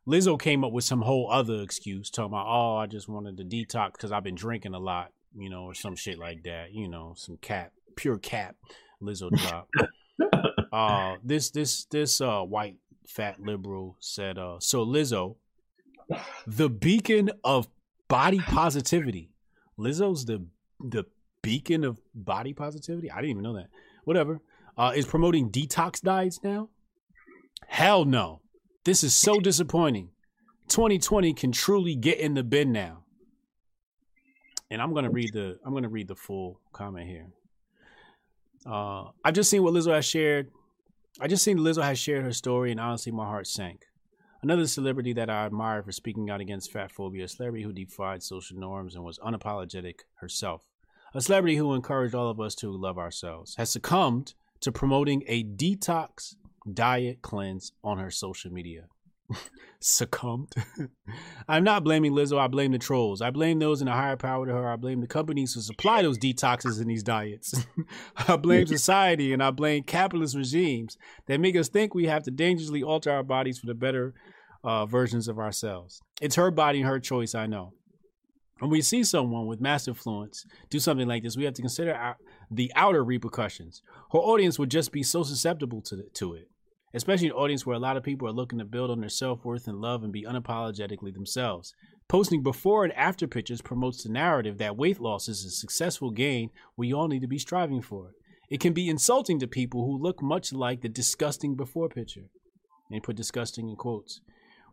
Lizzo 0.06 0.38
came 0.38 0.64
up 0.64 0.72
with 0.72 0.84
some 0.84 1.02
whole 1.02 1.30
other 1.30 1.62
excuse, 1.62 2.10
talking 2.10 2.32
about, 2.32 2.46
"Oh, 2.48 2.76
I 2.76 2.86
just 2.86 3.08
wanted 3.08 3.36
to 3.38 3.44
detox 3.44 3.92
because 3.92 4.12
I've 4.12 4.24
been 4.24 4.34
drinking 4.34 4.74
a 4.74 4.78
lot," 4.78 5.12
you 5.36 5.50
know, 5.50 5.64
or 5.64 5.74
some 5.74 5.96
shit 5.96 6.18
like 6.18 6.42
that. 6.44 6.72
You 6.72 6.88
know, 6.88 7.14
some 7.16 7.36
cap, 7.38 7.72
pure 7.96 8.18
cap. 8.18 8.56
Lizzo 9.02 9.30
drop. 9.36 9.68
uh, 10.72 11.16
this 11.24 11.50
this 11.50 11.84
this 11.86 12.20
uh 12.20 12.42
white 12.42 12.76
fat 13.06 13.40
liberal 13.40 13.96
said, 14.00 14.38
uh, 14.38 14.56
so 14.60 14.84
Lizzo, 14.84 15.36
the 16.46 16.68
beacon 16.68 17.30
of 17.44 17.68
body 18.08 18.38
positivity. 18.38 19.30
Lizzo's 19.78 20.24
the 20.24 20.46
the 20.80 21.04
beacon 21.42 21.84
of 21.84 22.00
body 22.14 22.52
positivity. 22.52 23.10
I 23.10 23.16
didn't 23.16 23.30
even 23.30 23.42
know 23.42 23.54
that. 23.54 23.68
Whatever. 24.04 24.40
Uh, 24.76 24.92
is 24.94 25.04
promoting 25.04 25.50
detox 25.50 26.00
diets 26.00 26.40
now? 26.42 26.70
Hell 27.66 28.04
no. 28.04 28.40
This 28.84 29.04
is 29.04 29.14
so 29.14 29.38
disappointing. 29.38 30.10
2020 30.68 31.34
can 31.34 31.52
truly 31.52 31.94
get 31.94 32.18
in 32.18 32.34
the 32.34 32.42
bin 32.42 32.72
now. 32.72 33.01
And 34.72 34.80
I'm 34.80 34.94
gonna 34.94 35.10
read 35.10 35.34
the 35.34 35.58
I'm 35.66 35.74
gonna 35.74 35.90
read 35.90 36.08
the 36.08 36.16
full 36.16 36.58
comment 36.72 37.06
here. 37.06 37.26
Uh, 38.64 39.10
I've 39.22 39.34
just 39.34 39.50
seen 39.50 39.62
what 39.62 39.74
Lizzo 39.74 39.94
has 39.94 40.06
shared. 40.06 40.50
I 41.20 41.28
just 41.28 41.44
seen 41.44 41.58
Lizzo 41.58 41.82
has 41.82 41.98
shared 41.98 42.24
her 42.24 42.32
story, 42.32 42.70
and 42.70 42.80
honestly, 42.80 43.12
my 43.12 43.26
heart 43.26 43.46
sank. 43.46 43.84
Another 44.42 44.66
celebrity 44.66 45.12
that 45.12 45.28
I 45.28 45.44
admire 45.44 45.82
for 45.82 45.92
speaking 45.92 46.30
out 46.30 46.40
against 46.40 46.72
fat 46.72 46.90
phobia, 46.90 47.26
a 47.26 47.28
celebrity 47.28 47.64
who 47.64 47.72
defied 47.74 48.22
social 48.22 48.58
norms 48.58 48.94
and 48.94 49.04
was 49.04 49.18
unapologetic 49.18 50.00
herself. 50.14 50.62
A 51.12 51.20
celebrity 51.20 51.56
who 51.56 51.74
encouraged 51.74 52.14
all 52.14 52.30
of 52.30 52.40
us 52.40 52.54
to 52.56 52.70
love 52.70 52.96
ourselves, 52.96 53.56
has 53.56 53.68
succumbed 53.68 54.32
to 54.60 54.72
promoting 54.72 55.22
a 55.26 55.44
detox 55.44 56.34
diet 56.72 57.20
cleanse 57.20 57.72
on 57.84 57.98
her 57.98 58.10
social 58.10 58.50
media. 58.50 58.86
Succumbed. 59.80 60.54
I'm 61.48 61.64
not 61.64 61.84
blaming 61.84 62.12
Lizzo. 62.12 62.38
I 62.38 62.46
blame 62.46 62.72
the 62.72 62.78
trolls. 62.78 63.20
I 63.20 63.30
blame 63.30 63.58
those 63.58 63.82
in 63.82 63.88
a 63.88 63.92
higher 63.92 64.16
power 64.16 64.46
to 64.46 64.52
her. 64.52 64.68
I 64.68 64.76
blame 64.76 65.00
the 65.00 65.06
companies 65.06 65.54
who 65.54 65.60
supply 65.60 66.02
those 66.02 66.18
detoxes 66.18 66.80
and 66.80 66.90
these 66.90 67.02
diets. 67.02 67.66
I 68.28 68.36
blame 68.36 68.66
society 68.66 69.32
and 69.32 69.42
I 69.42 69.50
blame 69.50 69.82
capitalist 69.82 70.36
regimes 70.36 70.96
that 71.26 71.40
make 71.40 71.56
us 71.56 71.68
think 71.68 71.94
we 71.94 72.06
have 72.06 72.22
to 72.24 72.30
dangerously 72.30 72.82
alter 72.82 73.10
our 73.10 73.22
bodies 73.22 73.58
for 73.58 73.66
the 73.66 73.74
better 73.74 74.14
uh, 74.64 74.86
versions 74.86 75.28
of 75.28 75.38
ourselves. 75.38 76.00
It's 76.20 76.36
her 76.36 76.50
body 76.50 76.80
and 76.80 76.88
her 76.88 77.00
choice, 77.00 77.34
I 77.34 77.46
know. 77.46 77.72
When 78.60 78.70
we 78.70 78.80
see 78.80 79.02
someone 79.02 79.46
with 79.46 79.60
mass 79.60 79.88
influence 79.88 80.46
do 80.70 80.78
something 80.78 81.08
like 81.08 81.24
this, 81.24 81.36
we 81.36 81.44
have 81.44 81.54
to 81.54 81.62
consider 81.62 81.94
our, 81.94 82.16
the 82.48 82.70
outer 82.76 83.02
repercussions. 83.02 83.82
Her 84.12 84.20
audience 84.20 84.56
would 84.56 84.70
just 84.70 84.92
be 84.92 85.02
so 85.02 85.24
susceptible 85.24 85.82
to, 85.82 85.96
the, 85.96 86.02
to 86.14 86.34
it 86.34 86.48
especially 86.94 87.28
an 87.28 87.32
audience 87.32 87.64
where 87.64 87.76
a 87.76 87.80
lot 87.80 87.96
of 87.96 88.02
people 88.02 88.28
are 88.28 88.32
looking 88.32 88.58
to 88.58 88.64
build 88.64 88.90
on 88.90 89.00
their 89.00 89.08
self 89.08 89.44
worth 89.44 89.66
and 89.66 89.80
love 89.80 90.02
and 90.02 90.12
be 90.12 90.24
unapologetically 90.24 91.12
themselves. 91.12 91.74
Posting 92.08 92.42
before 92.42 92.84
and 92.84 92.92
after 92.92 93.26
pictures 93.26 93.62
promotes 93.62 94.02
the 94.02 94.10
narrative 94.10 94.58
that 94.58 94.76
weight 94.76 95.00
loss 95.00 95.28
is 95.28 95.44
a 95.44 95.50
successful 95.50 96.10
gain 96.10 96.50
we 96.76 96.92
all 96.92 97.08
need 97.08 97.22
to 97.22 97.26
be 97.26 97.38
striving 97.38 97.80
for. 97.80 98.12
It 98.50 98.60
can 98.60 98.74
be 98.74 98.90
insulting 98.90 99.38
to 99.40 99.46
people 99.46 99.84
who 99.84 99.96
look 99.96 100.22
much 100.22 100.52
like 100.52 100.82
the 100.82 100.88
disgusting 100.88 101.56
before 101.56 101.88
picture. 101.88 102.28
And 102.90 103.02
put 103.02 103.16
disgusting 103.16 103.70
in 103.70 103.76
quotes. 103.76 104.20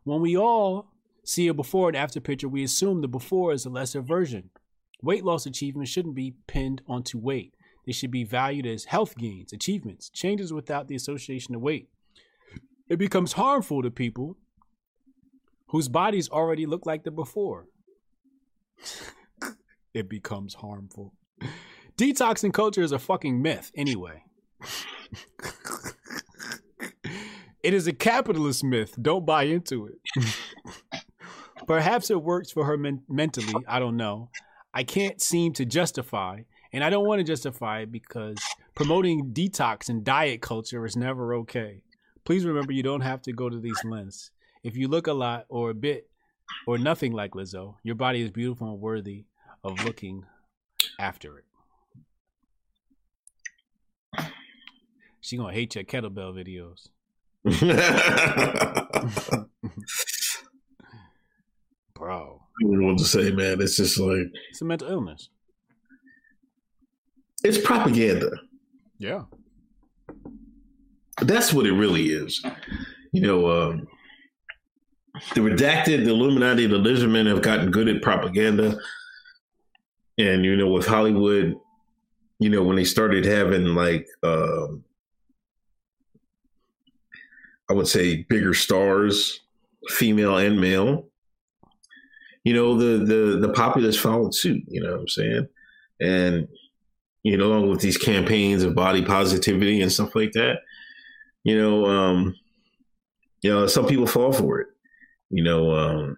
When 0.04 0.20
we 0.20 0.36
all 0.36 0.91
see 1.24 1.48
a 1.48 1.54
before 1.54 1.88
and 1.88 1.96
after 1.96 2.20
picture, 2.20 2.50
we 2.50 2.66
assume 2.66 3.00
the 3.00 3.08
before 3.08 3.54
is 3.54 3.66
a 3.66 3.70
lesser 3.70 4.02
version. 4.02 4.50
Weight 5.02 5.24
loss 5.24 5.46
achievements 5.46 5.90
shouldn't 5.90 6.16
be 6.16 6.36
pinned 6.46 6.82
onto 6.86 7.18
weight. 7.18 7.56
They 7.86 7.94
should 7.94 8.12
be 8.12 8.26
valued 8.26 8.66
as 8.66 8.86
health 8.86 9.16
gains, 9.18 9.54
achievements, 9.54 10.10
changes 10.10 10.52
without 10.52 10.90
the 10.90 10.96
association 10.96 11.56
of 11.56 11.62
weight 11.62 11.88
it 12.90 12.98
becomes 12.98 13.34
harmful 13.34 13.84
to 13.84 13.91
people 13.91 14.36
whose 15.68 15.88
bodies 15.88 16.28
already 16.30 16.66
look 16.66 16.86
like 16.86 17.03
the 17.03 17.11
before. 17.11 17.68
it 19.94 20.10
becomes 20.10 20.56
harmful. 20.56 21.14
Detoxing 21.98 22.53
culture 22.53 22.82
is 22.82 22.91
a 22.91 22.99
fucking 22.99 23.41
myth, 23.41 23.72
anyway. 23.76 24.24
it 27.64 27.74
is 27.74 27.88
a 27.88 27.94
capitalist 27.94 28.64
myth. 28.64 28.95
Don't 28.99 29.26
buy 29.26 29.44
into 29.44 29.88
it. 29.88 29.99
Perhaps 31.68 32.10
it 32.10 32.24
works 32.24 32.52
for 32.52 32.66
her 32.66 32.78
men- 32.78 33.03
mentally. 33.07 33.53
I 33.68 33.78
don't 33.80 33.98
know. 33.98 34.32
I 34.74 34.84
can't 34.84 35.22
seem 35.22 35.53
to 35.53 35.66
justify, 35.66 36.41
and 36.74 36.84
I 36.84 36.90
don't 36.90 37.06
want 37.06 37.20
to 37.20 37.24
justify 37.24 37.82
it 37.82 37.91
because 37.91 38.38
promoting 38.74 39.32
detox 39.34 39.90
and 39.90 40.03
diet 40.03 40.41
culture 40.41 40.86
is 40.86 40.95
never 40.95 41.36
okay. 41.36 41.84
Please 42.30 42.45
remember 42.45 42.72
you 42.72 42.84
don't 42.84 43.01
have 43.01 43.23
to 43.23 43.34
go 43.34 43.49
to 43.49 43.60
these 43.60 43.84
lengths. 43.84 44.30
If 44.64 44.77
you 44.77 44.88
look 44.88 45.07
a 45.07 45.14
lot 45.14 45.47
or 45.49 45.72
a 45.72 45.73
bit 45.73 46.07
or 46.68 46.77
nothing 46.77 47.11
like 47.11 47.31
Lizzo, 47.31 47.77
your 47.81 47.95
body 47.95 48.22
is 48.22 48.30
beautiful 48.30 48.69
and 48.69 48.80
worthy 48.80 49.26
of 49.64 49.84
looking 49.84 50.26
after 50.99 51.39
it. 51.39 51.45
She 55.22 55.38
gonna 55.38 55.53
hate 55.53 55.73
your 55.73 55.85
kettlebell 55.85 56.35
videos. 56.35 56.89
Bro. 61.95 62.41
I 62.43 62.64
don't 62.64 62.85
what 62.85 62.99
to 62.99 63.06
say, 63.06 63.31
man. 63.31 63.60
It's 63.60 63.77
just 63.77 63.99
like 63.99 64.27
it's 64.51 64.61
a 64.61 64.65
mental 64.65 64.88
illness. 64.88 65.30
It's 67.43 67.57
propaganda. 67.57 68.30
Yeah. 68.99 69.23
That's 71.22 71.54
what 71.54 71.66
it 71.66 71.74
really 71.74 72.08
is. 72.08 72.44
You 73.12 73.22
know, 73.22 73.50
um, 73.50 73.88
the 75.34 75.41
redacted, 75.41 76.06
the 76.06 76.12
Illuminati, 76.12 76.68
the 76.68 76.78
lizardmen 76.78 77.28
have 77.28 77.41
gotten 77.41 77.72
good 77.72 77.88
at 77.88 78.02
propaganda. 78.02 78.78
And, 80.18 80.46
you 80.46 80.56
know, 80.56 80.68
with 80.68 80.86
Hollywood, 80.86 81.56
you 82.40 82.50
know, 82.50 82.64
when 82.64 82.76
they 82.76 82.86
started 82.86 83.26
having 83.26 83.76
like, 83.76 84.08
um, 84.24 84.84
I 87.70 87.74
would 87.74 87.88
say 87.88 88.24
bigger 88.24 88.54
stars, 88.54 89.41
female 89.90 90.38
and 90.38 90.60
male, 90.60 91.08
you 92.44 92.54
know, 92.54 92.78
the, 92.78 93.06
the, 93.06 93.40
the 93.40 93.54
populace 93.54 93.98
followed 94.00 94.34
suit, 94.34 94.64
you 94.68 94.82
know 94.82 94.91
what 94.91 95.02
I'm 95.02 95.08
saying? 95.08 95.48
And, 96.02 96.48
you 97.24 97.38
know, 97.38 97.48
along 97.48 97.70
with 97.70 97.82
these 97.82 97.98
campaigns 97.98 98.64
of 98.64 98.76
body 98.76 99.04
positivity 99.04 99.82
and 99.82 99.91
stuff 99.91 100.16
like 100.16 100.32
that, 100.34 100.60
you 101.50 101.60
know, 101.60 101.86
um, 101.88 102.36
you 103.42 103.52
know, 103.52 103.66
some 103.66 103.88
people 103.88 104.06
fall 104.06 104.32
for 104.32 104.60
it, 104.60 104.68
you 105.32 105.44
know, 105.44 105.74
um, 105.74 106.18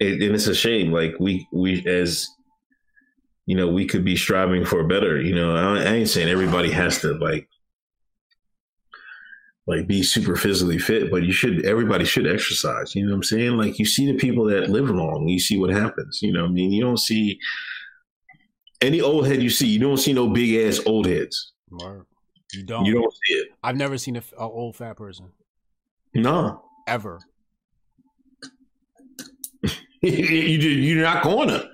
it, 0.00 0.22
and 0.22 0.34
it's 0.34 0.46
a 0.46 0.54
shame. 0.54 0.90
Like 0.90 1.14
we, 1.20 1.46
we, 1.52 1.86
as, 1.86 2.26
you 3.44 3.56
know, 3.56 3.68
we 3.68 3.84
could 3.84 4.06
be 4.06 4.16
striving 4.16 4.64
for 4.64 4.82
better, 4.84 5.20
you 5.20 5.34
know, 5.34 5.54
I, 5.54 5.82
I 5.82 5.94
ain't 5.96 6.08
saying 6.08 6.30
everybody 6.30 6.70
has 6.70 6.98
to 7.00 7.12
like, 7.18 7.46
like 9.66 9.86
be 9.86 10.02
super 10.02 10.34
physically 10.34 10.78
fit, 10.78 11.10
but 11.10 11.24
you 11.24 11.32
should, 11.32 11.66
everybody 11.66 12.06
should 12.06 12.26
exercise. 12.26 12.94
You 12.94 13.04
know 13.04 13.10
what 13.10 13.16
I'm 13.16 13.22
saying? 13.24 13.58
Like 13.58 13.78
you 13.78 13.84
see 13.84 14.10
the 14.10 14.16
people 14.16 14.46
that 14.46 14.70
live 14.70 14.88
long, 14.88 15.28
you 15.28 15.38
see 15.38 15.58
what 15.58 15.70
happens, 15.70 16.20
you 16.22 16.32
know 16.32 16.46
I 16.46 16.48
mean? 16.48 16.72
You 16.72 16.82
don't 16.82 17.00
see 17.00 17.38
any 18.80 19.02
old 19.02 19.26
head 19.26 19.42
you 19.42 19.50
see, 19.50 19.66
you 19.66 19.80
don't 19.80 19.98
see 19.98 20.14
no 20.14 20.30
big 20.30 20.66
ass 20.66 20.80
old 20.86 21.04
heads. 21.04 21.52
Mark. 21.70 22.06
You 22.52 22.62
don't. 22.62 22.84
You 22.84 22.94
don't 22.94 23.12
see 23.12 23.34
it. 23.34 23.48
I've 23.62 23.76
never 23.76 23.98
seen 23.98 24.16
a, 24.16 24.22
a 24.38 24.42
old 24.42 24.76
fat 24.76 24.96
person. 24.96 25.32
No. 26.14 26.62
Ever. 26.86 27.20
you 30.00 30.10
you're 30.10 31.02
not 31.02 31.22
going 31.22 31.48
to. 31.48 31.68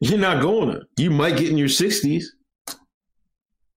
You're 0.00 0.18
not 0.18 0.42
going 0.42 0.72
to. 0.72 0.82
You 0.96 1.10
might 1.10 1.36
get 1.36 1.50
in 1.50 1.56
your 1.56 1.68
sixties. 1.68 2.34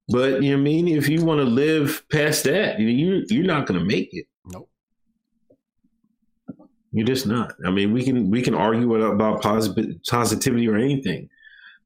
But 0.09 0.42
you 0.42 0.50
know 0.50 0.59
I 0.59 0.60
mean, 0.60 0.88
if 0.88 1.09
you 1.09 1.24
want 1.24 1.38
to 1.40 1.44
live 1.44 2.04
past 2.10 2.44
that, 2.44 2.78
you 2.78 3.24
you're 3.28 3.44
not 3.44 3.66
going 3.66 3.78
to 3.78 3.86
make 3.86 4.09
it. 4.12 4.26
Nope. 4.46 4.68
You're 6.90 7.06
just 7.06 7.26
not. 7.26 7.54
I 7.64 7.70
mean, 7.70 7.92
we 7.92 8.04
can 8.04 8.30
we 8.30 8.42
can 8.42 8.54
argue 8.54 8.94
about 8.94 9.42
positivity 9.42 10.68
or 10.68 10.76
anything, 10.76 11.28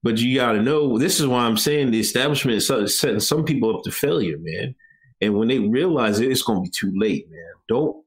but 0.03 0.19
you 0.19 0.37
got 0.37 0.53
to 0.53 0.63
know. 0.63 0.99
This 0.99 1.21
is 1.21 1.27
why 1.27 1.45
I'm 1.45 1.57
saying 1.57 1.91
the 1.91 2.01
establishment 2.01 2.57
is 2.57 2.99
setting 2.99 3.21
some 3.21 3.45
people 3.45 3.77
up 3.77 3.83
to 3.85 3.91
failure, 3.91 4.37
man. 4.39 4.75
And 5.21 5.35
when 5.35 5.49
they 5.49 5.59
realize 5.59 6.21
it, 6.21 6.31
it's 6.31 6.43
going 6.43 6.59
to 6.59 6.63
be 6.63 6.71
too 6.71 6.93
late, 6.97 7.31
man. 7.31 7.53
Don't 7.69 8.07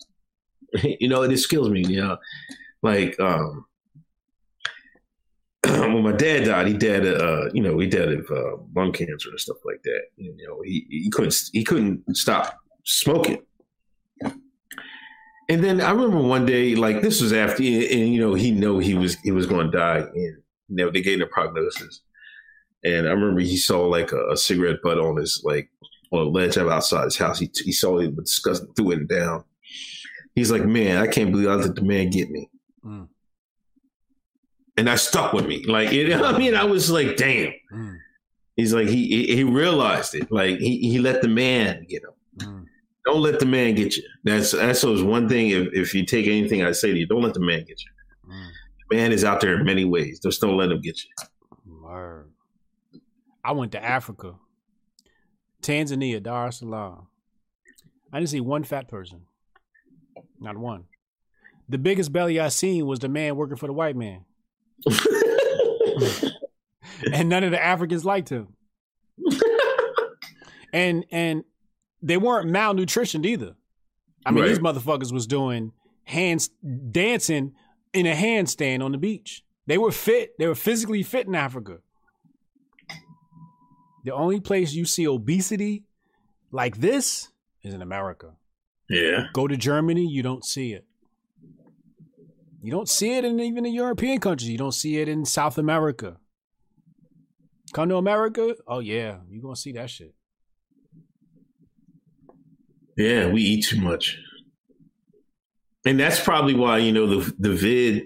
you 0.83 1.07
know? 1.07 1.23
It 1.23 1.49
kills 1.49 1.69
me, 1.69 1.83
you 1.85 2.01
know. 2.01 2.17
Like 2.81 3.19
um, 3.19 3.65
when 5.63 6.03
my 6.03 6.13
dad 6.13 6.45
died, 6.45 6.67
he 6.67 6.73
died, 6.73 7.05
uh, 7.05 7.49
you 7.53 7.61
know, 7.61 7.79
he 7.79 7.87
died 7.87 8.13
of 8.13 8.29
uh, 8.31 8.57
lung 8.75 8.91
cancer 8.91 9.29
and 9.29 9.39
stuff 9.39 9.57
like 9.65 9.81
that. 9.83 10.01
You 10.15 10.35
know, 10.37 10.61
he, 10.63 10.85
he 10.89 11.09
couldn't 11.09 11.35
he 11.53 11.63
couldn't 11.63 12.15
stop 12.15 12.57
smoking. 12.85 13.39
And 15.51 15.63
then 15.63 15.81
I 15.81 15.89
remember 15.89 16.19
one 16.19 16.45
day, 16.45 16.75
like 16.75 17.01
this 17.01 17.21
was 17.21 17.33
after, 17.33 17.63
and 17.63 18.13
you 18.13 18.19
know, 18.19 18.35
he 18.35 18.51
know 18.51 18.77
he 18.77 18.93
was 18.93 19.15
he 19.21 19.31
was 19.31 19.47
going 19.47 19.71
to 19.71 19.77
die, 19.77 19.97
and 20.13 20.37
you 20.69 20.75
know, 20.75 20.91
they 20.91 21.01
gave 21.01 21.19
him 21.19 21.23
a 21.23 21.27
prognosis. 21.27 22.01
And 22.83 23.07
I 23.07 23.11
remember 23.11 23.41
he 23.41 23.57
saw 23.57 23.85
like 23.85 24.11
a, 24.11 24.29
a 24.29 24.37
cigarette 24.37 24.81
butt 24.81 24.99
on 24.99 25.17
his 25.17 25.41
like 25.43 25.69
on 26.11 26.19
a 26.19 26.29
ledge 26.29 26.57
outside 26.57 27.05
his 27.05 27.17
house. 27.17 27.39
He 27.39 27.51
he 27.63 27.71
saw 27.71 27.99
it, 27.99 28.15
but 28.15 28.25
disgusting, 28.25 28.73
threw 28.73 28.91
it 28.91 29.07
down. 29.07 29.43
He's 30.35 30.51
like, 30.51 30.65
man, 30.65 30.97
I 30.97 31.07
can't 31.07 31.31
believe 31.31 31.49
I 31.49 31.55
let 31.55 31.75
the 31.75 31.81
man 31.81 32.09
get 32.09 32.29
me. 32.29 32.49
Mm 32.85 33.07
and 34.79 34.87
that 34.87 34.99
stuck 34.99 35.33
with 35.33 35.45
me. 35.45 35.63
Like, 35.65 35.91
you 35.91 36.07
know 36.17 36.23
I 36.23 36.37
mean? 36.37 36.55
I 36.55 36.63
was 36.63 36.89
like, 36.89 37.17
damn. 37.17 37.53
Mm. 37.71 37.97
He's 38.55 38.73
like, 38.73 38.87
he 38.87 39.27
he 39.27 39.43
realized 39.43 40.15
it. 40.15 40.31
Like, 40.31 40.57
he, 40.57 40.79
he 40.79 40.99
let 40.99 41.21
the 41.21 41.27
man 41.27 41.85
get 41.87 42.03
him. 42.03 42.11
Mm. 42.37 42.65
Don't 43.05 43.21
let 43.21 43.39
the 43.39 43.45
man 43.45 43.75
get 43.75 43.95
you. 43.95 44.03
That's 44.23 44.51
that's 44.51 44.83
always 44.83 45.03
one 45.03 45.29
thing. 45.29 45.49
If, 45.49 45.73
if 45.73 45.93
you 45.93 46.05
take 46.05 46.27
anything 46.27 46.63
I 46.63 46.71
say 46.71 46.91
to 46.91 46.97
you, 46.97 47.07
don't 47.07 47.21
let 47.21 47.33
the 47.33 47.39
man 47.39 47.59
get 47.59 47.81
you. 47.81 47.91
Man 48.91 49.11
is 49.11 49.23
out 49.23 49.41
there 49.41 49.59
in 49.59 49.65
many 49.65 49.85
ways. 49.85 50.19
Just 50.19 50.41
don't 50.41 50.57
let 50.57 50.71
him 50.71 50.81
get 50.81 50.99
you. 51.03 51.09
Word. 51.81 52.31
I 53.43 53.51
went 53.51 53.71
to 53.73 53.83
Africa, 53.83 54.35
Tanzania, 55.61 56.21
Dar 56.21 56.47
es 56.47 56.59
Salaam. 56.59 57.07
I 58.11 58.19
didn't 58.19 58.29
see 58.29 58.41
one 58.41 58.63
fat 58.63 58.87
person. 58.87 59.21
Not 60.39 60.57
one. 60.57 60.85
The 61.67 61.77
biggest 61.77 62.11
belly 62.11 62.39
I 62.39 62.49
seen 62.49 62.87
was 62.87 62.99
the 62.99 63.09
man 63.09 63.35
working 63.35 63.57
for 63.57 63.67
the 63.67 63.73
white 63.73 63.95
man. 63.95 64.25
and 67.13 67.29
none 67.29 67.43
of 67.43 67.51
the 67.51 67.63
Africans 67.63 68.03
liked 68.05 68.29
him. 68.29 68.55
and 70.73 71.05
and 71.11 71.43
they 72.01 72.17
weren't 72.17 72.49
malnutritioned 72.49 73.25
either. 73.25 73.55
I 74.25 74.31
mean, 74.31 74.43
right. 74.43 74.49
these 74.49 74.59
motherfuckers 74.59 75.11
was 75.11 75.27
doing 75.27 75.73
hands 76.05 76.49
dancing 76.91 77.53
in 77.93 78.05
a 78.05 78.13
handstand 78.13 78.83
on 78.83 78.91
the 78.91 78.97
beach. 78.97 79.43
They 79.67 79.77
were 79.77 79.91
fit. 79.91 80.37
They 80.37 80.47
were 80.47 80.55
physically 80.55 81.03
fit 81.03 81.27
in 81.27 81.35
Africa. 81.35 81.79
The 84.03 84.11
only 84.13 84.39
place 84.39 84.73
you 84.73 84.85
see 84.85 85.07
obesity 85.07 85.83
like 86.51 86.77
this 86.77 87.29
is 87.61 87.73
in 87.73 87.81
America. 87.81 88.33
Yeah. 88.89 89.25
Go 89.33 89.47
to 89.47 89.55
Germany, 89.55 90.05
you 90.05 90.23
don't 90.23 90.43
see 90.43 90.73
it. 90.73 90.85
You 92.61 92.71
don't 92.71 92.89
see 92.89 93.15
it 93.17 93.23
in 93.23 93.39
even 93.39 93.63
the 93.63 93.69
European 93.69 94.19
countries. 94.19 94.49
You 94.49 94.57
don't 94.57 94.73
see 94.73 94.97
it 94.97 95.07
in 95.07 95.25
South 95.25 95.57
America. 95.57 96.17
Come 97.71 97.89
to 97.89 97.97
America, 97.97 98.55
oh 98.67 98.79
yeah, 98.79 99.17
you're 99.29 99.43
gonna 99.43 99.55
see 99.55 99.73
that 99.73 99.89
shit. 99.89 100.13
Yeah, 102.97 103.27
we 103.27 103.41
eat 103.41 103.65
too 103.65 103.79
much. 103.79 104.17
And 105.85 105.99
that's 105.99 106.19
probably 106.19 106.53
why, 106.55 106.77
you 106.77 106.91
know, 106.91 107.07
the 107.07 107.33
the 107.39 107.53
vid 107.53 108.03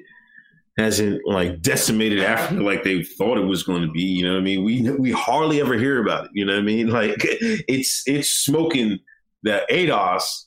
hasn't 0.78 1.22
like 1.26 1.62
decimated 1.62 2.20
Africa 2.20 2.62
like 2.62 2.84
they 2.84 3.04
thought 3.04 3.38
it 3.38 3.46
was 3.46 3.64
going 3.64 3.82
to 3.82 3.92
be. 3.92 4.02
You 4.02 4.26
know 4.26 4.34
what 4.34 4.40
I 4.40 4.44
mean? 4.44 4.64
We 4.64 4.90
we 4.92 5.12
hardly 5.12 5.60
ever 5.62 5.76
hear 5.76 6.02
about 6.02 6.26
it. 6.26 6.32
You 6.34 6.46
know 6.46 6.54
what 6.54 6.60
I 6.60 6.64
mean? 6.64 6.88
Like 6.94 7.16
it's 7.22 8.04
it's 8.06 8.30
smoking 8.30 9.00
the 9.44 9.66
ADOS, 9.70 10.46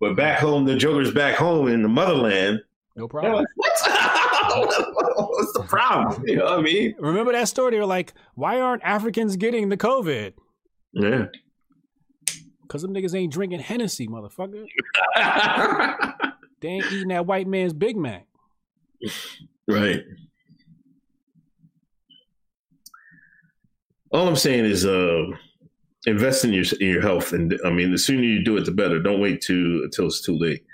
but 0.00 0.16
back 0.16 0.38
home, 0.38 0.66
the 0.66 0.76
Joker's 0.76 1.12
back 1.12 1.36
home 1.36 1.68
in 1.68 1.82
the 1.82 1.88
motherland. 1.88 2.60
No 2.96 3.08
problem. 3.08 3.34
Like, 3.34 3.46
What's 4.56 5.52
the 5.52 5.64
problem? 5.66 6.24
You 6.26 6.36
know 6.36 6.44
what 6.44 6.60
I 6.60 6.62
mean? 6.62 6.94
Remember 6.98 7.32
that 7.32 7.48
story? 7.48 7.72
They 7.72 7.78
were 7.78 7.86
like, 7.86 8.14
why 8.34 8.60
aren't 8.60 8.82
Africans 8.82 9.36
getting 9.36 9.68
the 9.68 9.76
COVID? 9.76 10.32
Yeah. 10.92 11.26
Because 12.62 12.82
them 12.82 12.94
niggas 12.94 13.14
ain't 13.14 13.32
drinking 13.32 13.60
Hennessy, 13.60 14.08
motherfucker. 14.08 14.64
They 16.66 16.72
ain't 16.72 16.92
eating 16.92 17.08
that 17.08 17.26
white 17.26 17.46
man's 17.46 17.72
Big 17.72 17.96
Mac. 17.96 18.26
Right. 19.68 20.04
All 24.12 24.28
I'm 24.28 24.36
saying 24.36 24.64
is 24.64 24.86
uh, 24.86 25.24
invest 26.06 26.44
in 26.44 26.52
your 26.52 26.64
in 26.80 26.86
your 26.86 27.02
health. 27.02 27.32
And 27.32 27.58
I 27.64 27.70
mean, 27.70 27.90
the 27.90 27.98
sooner 27.98 28.22
you 28.22 28.44
do 28.44 28.56
it, 28.56 28.64
the 28.64 28.70
better. 28.70 29.02
Don't 29.02 29.20
wait 29.20 29.40
to 29.42 29.80
until 29.82 30.06
it's 30.06 30.20
too 30.20 30.38
late. 30.38 30.64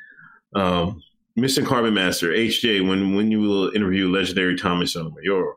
Um, 0.54 1.02
Mr. 1.38 1.64
Carbon 1.64 1.94
Master, 1.94 2.32
HJ, 2.32 2.86
when 2.86 3.14
when 3.14 3.30
you 3.30 3.40
will 3.40 3.74
interview 3.74 4.10
legendary 4.10 4.58
Thomas 4.58 4.92
Tommy 4.92 5.10
Sotomayor? 5.14 5.56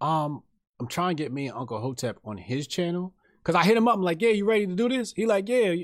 Um, 0.00 0.42
I'm 0.80 0.88
trying 0.88 1.14
to 1.14 1.22
get 1.22 1.30
me 1.30 1.48
and 1.48 1.56
Uncle 1.58 1.78
Hotep 1.78 2.16
on 2.24 2.38
his 2.38 2.66
channel. 2.66 3.12
Cause 3.44 3.54
I 3.54 3.62
hit 3.62 3.76
him 3.76 3.86
up. 3.86 3.94
I'm 3.96 4.02
like, 4.02 4.22
yeah, 4.22 4.30
you 4.30 4.46
ready 4.46 4.66
to 4.66 4.74
do 4.74 4.88
this? 4.88 5.12
He 5.12 5.26
like, 5.26 5.48
yeah, 5.48 5.74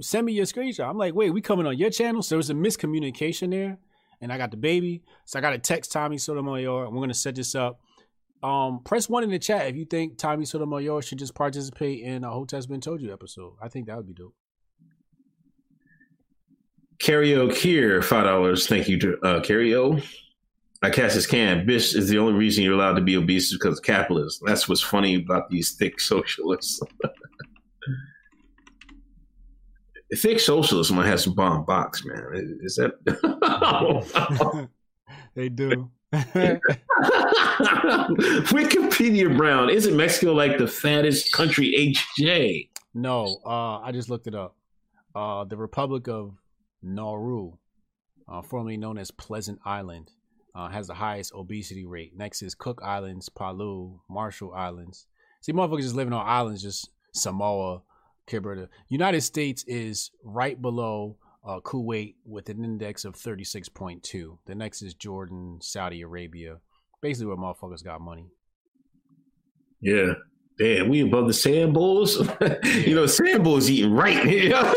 send 0.00 0.26
me 0.26 0.32
your 0.32 0.46
screenshot. 0.46 0.88
I'm 0.88 0.96
like, 0.96 1.12
wait, 1.12 1.30
we 1.30 1.40
coming 1.40 1.66
on 1.66 1.76
your 1.76 1.90
channel? 1.90 2.22
So 2.22 2.36
there's 2.36 2.50
a 2.50 2.54
miscommunication 2.54 3.50
there. 3.50 3.78
And 4.20 4.32
I 4.32 4.38
got 4.38 4.52
the 4.52 4.56
baby. 4.56 5.02
So 5.24 5.38
I 5.38 5.42
got 5.42 5.50
to 5.50 5.58
text 5.58 5.90
Tommy 5.90 6.18
Sotomayor. 6.18 6.84
And 6.84 6.94
we're 6.94 7.00
gonna 7.00 7.14
set 7.14 7.34
this 7.34 7.54
up. 7.54 7.80
Um, 8.44 8.80
press 8.84 9.08
one 9.08 9.24
in 9.24 9.30
the 9.30 9.38
chat 9.38 9.68
if 9.68 9.76
you 9.76 9.86
think 9.86 10.18
Tommy 10.18 10.44
Sotomayor 10.44 11.02
should 11.02 11.18
just 11.18 11.34
participate 11.34 12.00
in 12.00 12.24
a 12.24 12.30
Hotep's 12.30 12.66
Been 12.66 12.80
Told 12.80 13.00
You 13.00 13.12
episode. 13.12 13.54
I 13.60 13.68
think 13.68 13.86
that 13.86 13.96
would 13.96 14.06
be 14.06 14.12
dope. 14.12 14.34
Karaoke 16.98 17.56
here, 17.56 18.02
five 18.02 18.24
dollars. 18.24 18.66
Thank 18.66 18.88
you 18.88 18.98
to 19.00 19.18
uh, 19.22 19.40
Cario. 19.40 20.02
I 20.82 20.90
Cassius 20.90 21.26
Can. 21.26 21.64
Bish 21.66 21.94
is 21.94 22.08
the 22.08 22.18
only 22.18 22.34
reason 22.34 22.62
you're 22.62 22.74
allowed 22.74 22.94
to 22.94 23.00
be 23.00 23.16
obese 23.16 23.46
is 23.46 23.58
because 23.58 23.78
of 23.78 23.84
capitalism. 23.84 24.46
That's 24.46 24.68
what's 24.68 24.82
funny 24.82 25.16
about 25.16 25.48
these 25.48 25.72
thick 25.72 25.98
socialists. 26.00 26.80
thick 30.16 30.40
socialists 30.40 30.92
might 30.92 31.06
have 31.06 31.20
some 31.20 31.34
bomb 31.34 31.64
box, 31.64 32.04
man. 32.04 32.58
Is 32.62 32.76
that? 32.76 32.92
they 35.34 35.48
do. 35.48 35.90
Wikipedia 38.52 39.36
Brown. 39.36 39.70
Isn't 39.70 39.96
Mexico 39.96 40.32
like 40.32 40.58
the 40.58 40.68
fattest 40.68 41.32
country? 41.32 41.96
HJ. 42.18 42.68
No, 42.94 43.38
uh, 43.44 43.80
I 43.80 43.90
just 43.92 44.08
looked 44.08 44.26
it 44.28 44.34
up. 44.34 44.54
Uh, 45.14 45.44
the 45.44 45.56
Republic 45.56 46.08
of 46.08 46.36
Nauru, 46.82 47.54
uh, 48.28 48.42
formerly 48.42 48.76
known 48.76 48.98
as 48.98 49.10
Pleasant 49.10 49.58
Island, 49.64 50.10
uh, 50.54 50.68
has 50.68 50.86
the 50.86 50.94
highest 50.94 51.32
obesity 51.34 51.84
rate. 51.84 52.16
Next 52.16 52.42
is 52.42 52.54
Cook 52.54 52.80
Islands, 52.82 53.28
Palau, 53.28 53.98
Marshall 54.08 54.52
Islands. 54.54 55.06
See, 55.40 55.52
motherfuckers 55.52 55.82
just 55.82 55.94
living 55.94 56.12
on 56.12 56.26
islands, 56.26 56.62
just 56.62 56.90
Samoa, 57.12 57.82
Gibraltar. 58.28 58.68
United 58.88 59.22
States 59.22 59.64
is 59.66 60.10
right 60.22 60.60
below 60.60 61.16
uh, 61.46 61.60
Kuwait 61.60 62.14
with 62.24 62.48
an 62.48 62.64
index 62.64 63.04
of 63.04 63.14
36.2. 63.14 64.38
The 64.46 64.54
next 64.54 64.82
is 64.82 64.94
Jordan, 64.94 65.58
Saudi 65.60 66.02
Arabia. 66.02 66.58
Basically, 67.02 67.26
where 67.26 67.36
motherfuckers 67.36 67.84
got 67.84 68.00
money. 68.00 68.26
Yeah. 69.80 70.14
Damn, 70.58 70.88
we 70.88 71.00
above 71.00 71.26
the 71.26 71.34
sand 71.34 71.74
bulls. 71.74 72.16
you 72.64 72.94
know, 72.94 73.06
sand 73.06 73.44
bulls 73.44 73.68
eating 73.68 73.92
right. 73.92 74.24
You 74.30 74.48
know? 74.50 74.72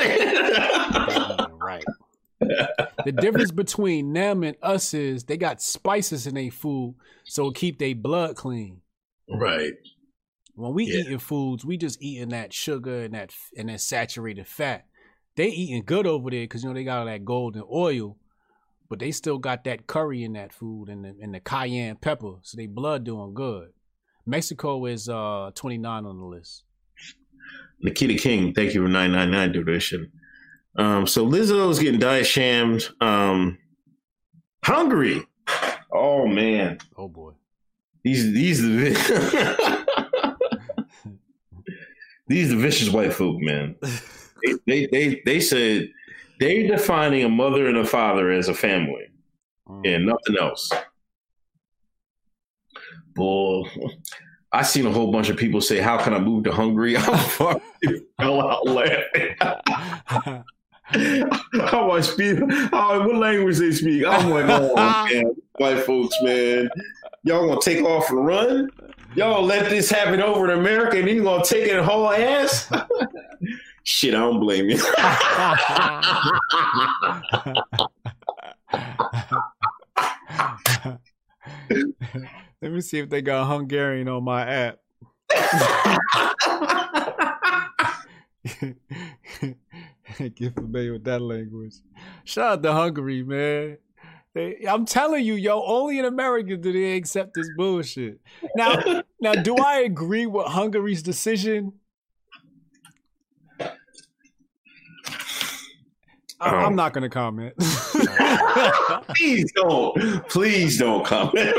right. 1.61 1.83
The 2.39 3.13
difference 3.19 3.51
between 3.51 4.13
them 4.13 4.43
and 4.43 4.57
us 4.61 4.93
is 4.93 5.23
they 5.23 5.37
got 5.37 5.61
spices 5.61 6.27
in 6.27 6.35
their 6.35 6.51
food, 6.51 6.95
so 7.25 7.51
keep 7.51 7.79
their 7.79 7.95
blood 7.95 8.35
clean. 8.35 8.81
Right. 9.29 9.73
When 10.55 10.73
we 10.73 10.85
yeah. 10.85 11.01
eating 11.01 11.19
foods, 11.19 11.65
we 11.65 11.77
just 11.77 12.01
eating 12.01 12.29
that 12.29 12.53
sugar 12.53 13.03
and 13.03 13.13
that 13.13 13.31
and 13.57 13.69
that 13.69 13.81
saturated 13.81 14.47
fat. 14.47 14.85
They 15.35 15.47
eating 15.47 15.83
good 15.85 16.07
over 16.07 16.29
there 16.31 16.43
because 16.43 16.63
you 16.63 16.69
know 16.69 16.75
they 16.75 16.83
got 16.83 16.99
all 16.99 17.05
that 17.05 17.25
golden 17.25 17.63
oil, 17.71 18.17
but 18.89 18.99
they 18.99 19.11
still 19.11 19.37
got 19.37 19.63
that 19.65 19.85
curry 19.85 20.23
in 20.23 20.33
that 20.33 20.51
food 20.51 20.89
and 20.89 21.05
the, 21.05 21.15
and 21.21 21.33
the 21.33 21.39
cayenne 21.39 21.97
pepper, 21.97 22.35
so 22.41 22.57
they 22.57 22.65
blood 22.65 23.03
doing 23.03 23.33
good. 23.33 23.69
Mexico 24.25 24.85
is 24.85 25.07
uh 25.07 25.51
29 25.53 26.05
on 26.05 26.17
the 26.17 26.25
list. 26.25 26.63
Nikita 27.79 28.15
King, 28.15 28.53
thank 28.53 28.73
you 28.73 28.81
for 28.81 28.89
999 28.89 29.63
donation. 29.63 30.11
Um, 30.77 31.07
so 31.07 31.25
Lizzo's 31.25 31.79
getting 31.79 31.99
diet 31.99 32.27
shammed. 32.27 32.87
Um, 33.01 33.57
Hungary. 34.63 35.25
Oh 35.91 36.27
man. 36.27 36.77
Oh 36.95 37.07
boy. 37.07 37.31
These 38.03 38.33
these 38.33 38.61
the 38.61 40.37
These 42.27 42.53
are 42.53 42.57
vicious 42.57 42.89
white 42.89 43.13
folk, 43.13 43.39
man. 43.39 43.75
they, 44.45 44.55
they 44.65 44.85
they 44.87 45.21
they 45.25 45.39
said 45.39 45.89
they're 46.39 46.67
defining 46.67 47.23
a 47.23 47.29
mother 47.29 47.67
and 47.67 47.77
a 47.77 47.85
father 47.85 48.31
as 48.31 48.49
a 48.49 48.53
family 48.53 49.07
and 49.85 50.05
nothing 50.05 50.37
else. 50.39 50.69
Boy, 53.15 53.63
I 54.51 54.61
seen 54.61 54.85
a 54.85 54.91
whole 54.91 55.11
bunch 55.11 55.29
of 55.29 55.37
people 55.37 55.61
say, 55.61 55.79
"How 55.79 55.97
can 55.97 56.13
I 56.13 56.19
move 56.19 56.43
to 56.43 56.51
Hungary?" 56.51 56.97
I'm 56.97 57.17
fucking 57.17 58.05
fell 58.19 58.41
out 58.41 58.67
laughing. 58.67 60.43
How 60.89 61.91
I 61.91 62.01
speak? 62.01 62.39
How, 62.71 62.93
oh, 62.93 63.07
what 63.07 63.17
language 63.17 63.57
they 63.57 63.71
speak? 63.71 64.05
I'm 64.05 64.29
like, 64.29 64.45
oh 64.47 64.73
man, 65.11 65.35
white 65.57 65.83
folks, 65.83 66.15
man, 66.21 66.69
y'all 67.23 67.47
gonna 67.47 67.59
take 67.59 67.83
off 67.83 68.09
and 68.09 68.25
run? 68.25 68.69
Y'all 69.15 69.43
let 69.43 69.69
this 69.69 69.89
happen 69.89 70.21
over 70.21 70.49
in 70.49 70.59
America, 70.59 70.97
and 70.97 71.09
you 71.09 71.23
gonna 71.23 71.43
take 71.43 71.67
it 71.67 71.83
whole 71.83 72.09
ass? 72.09 72.71
Shit, 73.83 74.13
I 74.13 74.19
don't 74.19 74.39
blame 74.39 74.69
you. 74.69 74.77
Let 82.61 82.71
me 82.71 82.81
see 82.81 82.99
if 82.99 83.09
they 83.09 83.21
got 83.21 83.47
Hungarian 83.47 84.07
on 84.07 84.23
my 84.23 84.45
app. 84.45 84.77
Get 90.35 90.55
familiar 90.55 90.93
with 90.93 91.03
that 91.05 91.21
language. 91.21 91.75
Shout 92.23 92.53
out 92.53 92.63
to 92.63 92.73
Hungary, 92.73 93.23
man. 93.23 93.77
They, 94.33 94.65
I'm 94.67 94.85
telling 94.85 95.25
you, 95.25 95.33
yo, 95.33 95.63
only 95.63 95.99
in 95.99 96.05
America 96.05 96.55
do 96.57 96.71
they 96.71 96.95
accept 96.95 97.33
this 97.33 97.49
bullshit. 97.57 98.19
Now, 98.55 99.03
now, 99.19 99.33
do 99.33 99.55
I 99.57 99.79
agree 99.79 100.25
with 100.25 100.47
Hungary's 100.47 101.01
decision? 101.01 101.73
I, 106.39 106.49
I'm 106.49 106.65
um, 106.65 106.75
not 106.75 106.93
going 106.93 107.01
to 107.01 107.09
comment. 107.09 107.55
Please 109.15 109.51
don't. 109.53 110.29
Please 110.29 110.77
don't 110.77 111.03
comment. 111.03 111.55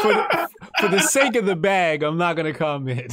for, 0.00 0.48
for 0.78 0.88
the 0.88 1.00
sake 1.00 1.34
of 1.34 1.46
the 1.46 1.56
bag, 1.56 2.04
I'm 2.04 2.16
not 2.16 2.36
going 2.36 2.46
to 2.46 2.56
comment. 2.56 3.12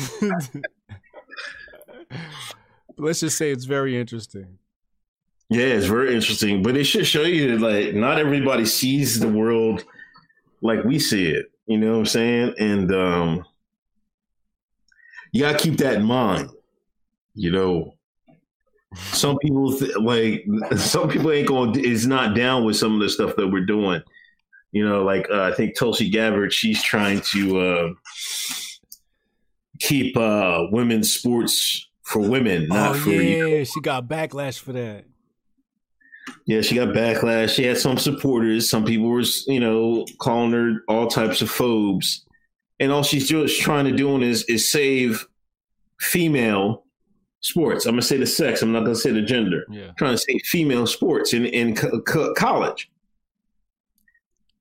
Let's 2.98 3.22
just 3.22 3.35
say 3.35 3.49
it's 3.49 3.65
very 3.65 3.99
interesting. 3.99 4.60
Yeah, 5.52 5.65
it's 5.65 5.86
very 5.86 6.15
interesting, 6.15 6.64
but 6.64 6.78
it 6.78 6.86
should 6.86 7.06
show 7.06 7.23
you 7.23 7.52
that 7.52 7.60
like 7.60 7.94
not 7.94 8.18
everybody 8.18 8.64
sees 8.64 9.19
the 9.19 9.28
world 9.28 9.84
like 10.61 10.86
we 10.86 10.98
see 10.98 11.28
it. 11.28 11.52
You 11.65 11.78
know 11.78 11.91
what 11.91 11.99
I'm 11.99 12.06
saying? 12.06 12.53
And 12.57 12.95
um 12.95 13.45
you 15.34 15.41
gotta 15.41 15.57
keep 15.57 15.78
that 15.80 15.95
in 15.95 16.03
mind. 16.03 16.52
You 17.36 17.52
know, 17.52 17.95
some 18.95 19.38
people 19.40 19.78
th- 19.78 19.98
like 19.98 20.45
some 20.78 21.10
people 21.10 21.34
ain't 21.34 21.49
going 21.49 21.78
is 21.84 22.07
not 22.07 22.34
down 22.34 22.64
with 22.64 22.78
some 22.78 22.94
of 22.95 23.02
the 23.02 23.10
stuff 23.10 23.36
that 23.36 23.49
we're 23.49 23.65
doing. 23.65 24.02
You 24.72 24.88
know, 24.88 25.03
like 25.03 25.28
uh, 25.30 25.41
I 25.41 25.52
think 25.52 25.78
Tulsi 25.78 26.10
Gabbard, 26.10 26.53
she's 26.53 26.82
trying 26.82 27.19
to 27.34 27.60
uh, 27.60 27.90
keep 29.80 30.15
uh, 30.15 30.68
women's 30.72 31.14
sports 31.14 31.90
for 32.03 32.22
women, 32.22 32.69
not 32.69 32.95
oh, 32.95 32.99
for 32.99 33.10
yeah, 33.10 33.65
she 33.65 33.82
got 33.82 34.07
backlash 34.07 34.57
for 34.57 34.72
that. 34.72 35.10
Yeah, 36.45 36.61
she 36.61 36.75
got 36.75 36.89
backlash. 36.89 37.55
She 37.55 37.63
had 37.63 37.77
some 37.77 37.97
supporters. 37.97 38.69
Some 38.69 38.85
people 38.85 39.07
were, 39.07 39.23
you 39.47 39.59
know, 39.59 40.05
calling 40.19 40.51
her 40.51 40.83
all 40.87 41.07
types 41.07 41.41
of 41.41 41.49
phobes. 41.49 42.25
And 42.79 42.91
all 42.91 43.03
she's 43.03 43.29
just 43.29 43.61
trying 43.61 43.85
to 43.85 43.91
do 43.91 44.21
is 44.21 44.43
is 44.45 44.71
save 44.71 45.25
female 45.99 46.85
sports. 47.41 47.85
I'm 47.85 47.93
gonna 47.93 48.01
say 48.01 48.17
the 48.17 48.25
sex. 48.25 48.61
I'm 48.61 48.71
not 48.71 48.81
gonna 48.81 48.95
say 48.95 49.11
the 49.11 49.21
gender. 49.21 49.65
Yeah. 49.69 49.91
Trying 49.97 50.13
to 50.13 50.17
save 50.17 50.41
female 50.45 50.87
sports 50.87 51.33
in 51.33 51.45
in 51.45 51.75
co- 51.75 52.01
co- 52.01 52.33
college. 52.33 52.89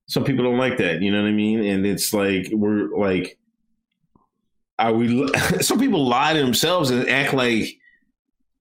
Some 0.06 0.24
people 0.24 0.44
don't 0.44 0.58
like 0.58 0.76
that. 0.78 1.00
You 1.02 1.12
know 1.12 1.22
what 1.22 1.28
I 1.28 1.32
mean? 1.32 1.64
And 1.64 1.86
it's 1.86 2.12
like 2.12 2.48
we're 2.52 2.88
like, 2.98 3.38
are 4.78 4.92
we? 4.92 5.28
Some 5.60 5.78
people 5.78 6.06
lie 6.06 6.32
to 6.32 6.40
themselves 6.40 6.90
and 6.90 7.08
act 7.08 7.32
like 7.32 7.79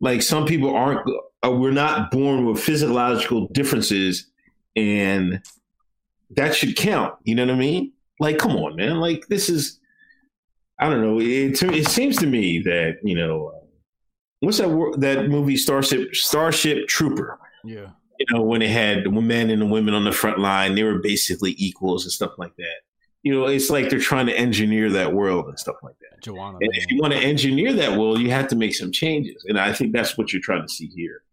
like 0.02 0.22
some 0.22 0.46
people 0.46 0.76
aren't 0.76 1.02
uh, 1.44 1.52
we're 1.52 1.72
not 1.72 2.12
born 2.12 2.46
with 2.46 2.60
physiological 2.60 3.48
differences 3.50 4.28
and 4.76 5.42
that 6.32 6.56
should 6.56 6.76
count 6.76 7.16
you 7.24 7.36
know 7.36 7.46
what 7.46 7.56
i 7.56 7.58
mean? 7.58 7.92
Like 8.20 8.38
come 8.38 8.56
on 8.56 8.76
man. 8.76 9.00
Like 9.00 9.28
this 9.28 9.50
is 9.50 9.80
i 10.80 10.90
don't 10.90 11.02
know. 11.02 11.20
It, 11.20 11.62
it 11.64 11.88
seems 11.88 12.18
to 12.18 12.28
me 12.28 12.60
that 12.60 12.98
you 13.04 13.16
know 13.16 13.48
uh, 13.48 13.66
what's 14.42 14.58
that 14.58 14.96
that 15.00 15.30
movie 15.30 15.58
starship 15.58 16.14
starship 16.16 16.88
trooper? 16.88 17.40
Yeah. 17.64 17.90
you 18.20 18.26
know 18.32 18.42
when 18.42 18.62
it 18.62 18.70
had 18.70 19.04
the 19.04 19.12
men 19.12 19.50
and 19.50 19.62
the 19.62 19.66
women 19.66 19.94
on 19.94 20.06
the 20.06 20.12
front 20.12 20.40
line 20.40 20.76
they 20.76 20.84
were 20.84 21.00
basically 21.00 21.56
equals 21.58 22.06
and 22.06 22.12
stuff 22.12 22.32
like 22.38 22.56
that 22.58 22.82
you 23.24 23.34
know 23.34 23.48
it's 23.48 23.70
like 23.70 23.90
they're 23.90 24.00
trying 24.00 24.26
to 24.28 24.38
engineer 24.38 24.90
that 24.90 25.14
world 25.14 25.48
and 25.48 25.60
stuff 25.60 25.76
like 25.84 25.96
that 26.00 26.22
Joanna. 26.22 26.58
and 26.62 26.70
if 26.74 26.90
you 26.90 27.02
want 27.02 27.14
to 27.14 27.20
engineer 27.20 27.74
that 27.74 27.98
world, 27.98 28.20
you 28.20 28.30
have 28.32 28.48
to 28.50 28.56
make 28.56 28.76
some 28.76 28.92
changes. 28.92 29.44
And 29.48 29.60
I 29.60 29.74
think 29.74 29.94
that's 29.94 30.18
what 30.18 30.32
you're 30.34 30.42
trying 30.42 30.62
to 30.62 30.70
see 30.74 30.88
here. 30.88 31.24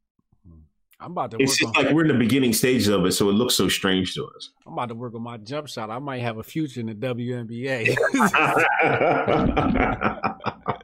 I'm 0.99 1.13
about 1.13 1.31
to 1.33 1.37
It's 1.39 1.63
work 1.63 1.69
just 1.75 1.77
on, 1.77 1.85
like 1.85 1.95
we're 1.95 2.03
in 2.03 2.09
the 2.09 2.15
beginning 2.15 2.55
stages 2.55 2.89
of 2.89 3.05
it, 3.05 3.13
so 3.13 3.29
it 3.29 3.35
looks 3.35 3.55
so 3.55 3.69
strange 3.69 4.15
to 4.15 4.25
us. 4.35 4.51
I'm 4.67 4.73
about 4.73 4.89
to 4.89 4.95
work 4.95 5.15
on 5.15 5.23
my 5.23 5.37
jump 5.37 5.69
shot. 5.69 5.91
I 5.91 5.99
might 5.99 6.23
have 6.23 6.39
a 6.39 6.43
future 6.43 6.81
in 6.81 6.87
the 6.87 6.95
WNBA. 6.95 7.95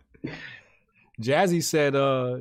Jazzy 1.21 1.63
said 1.63 1.95
uh 1.97 2.39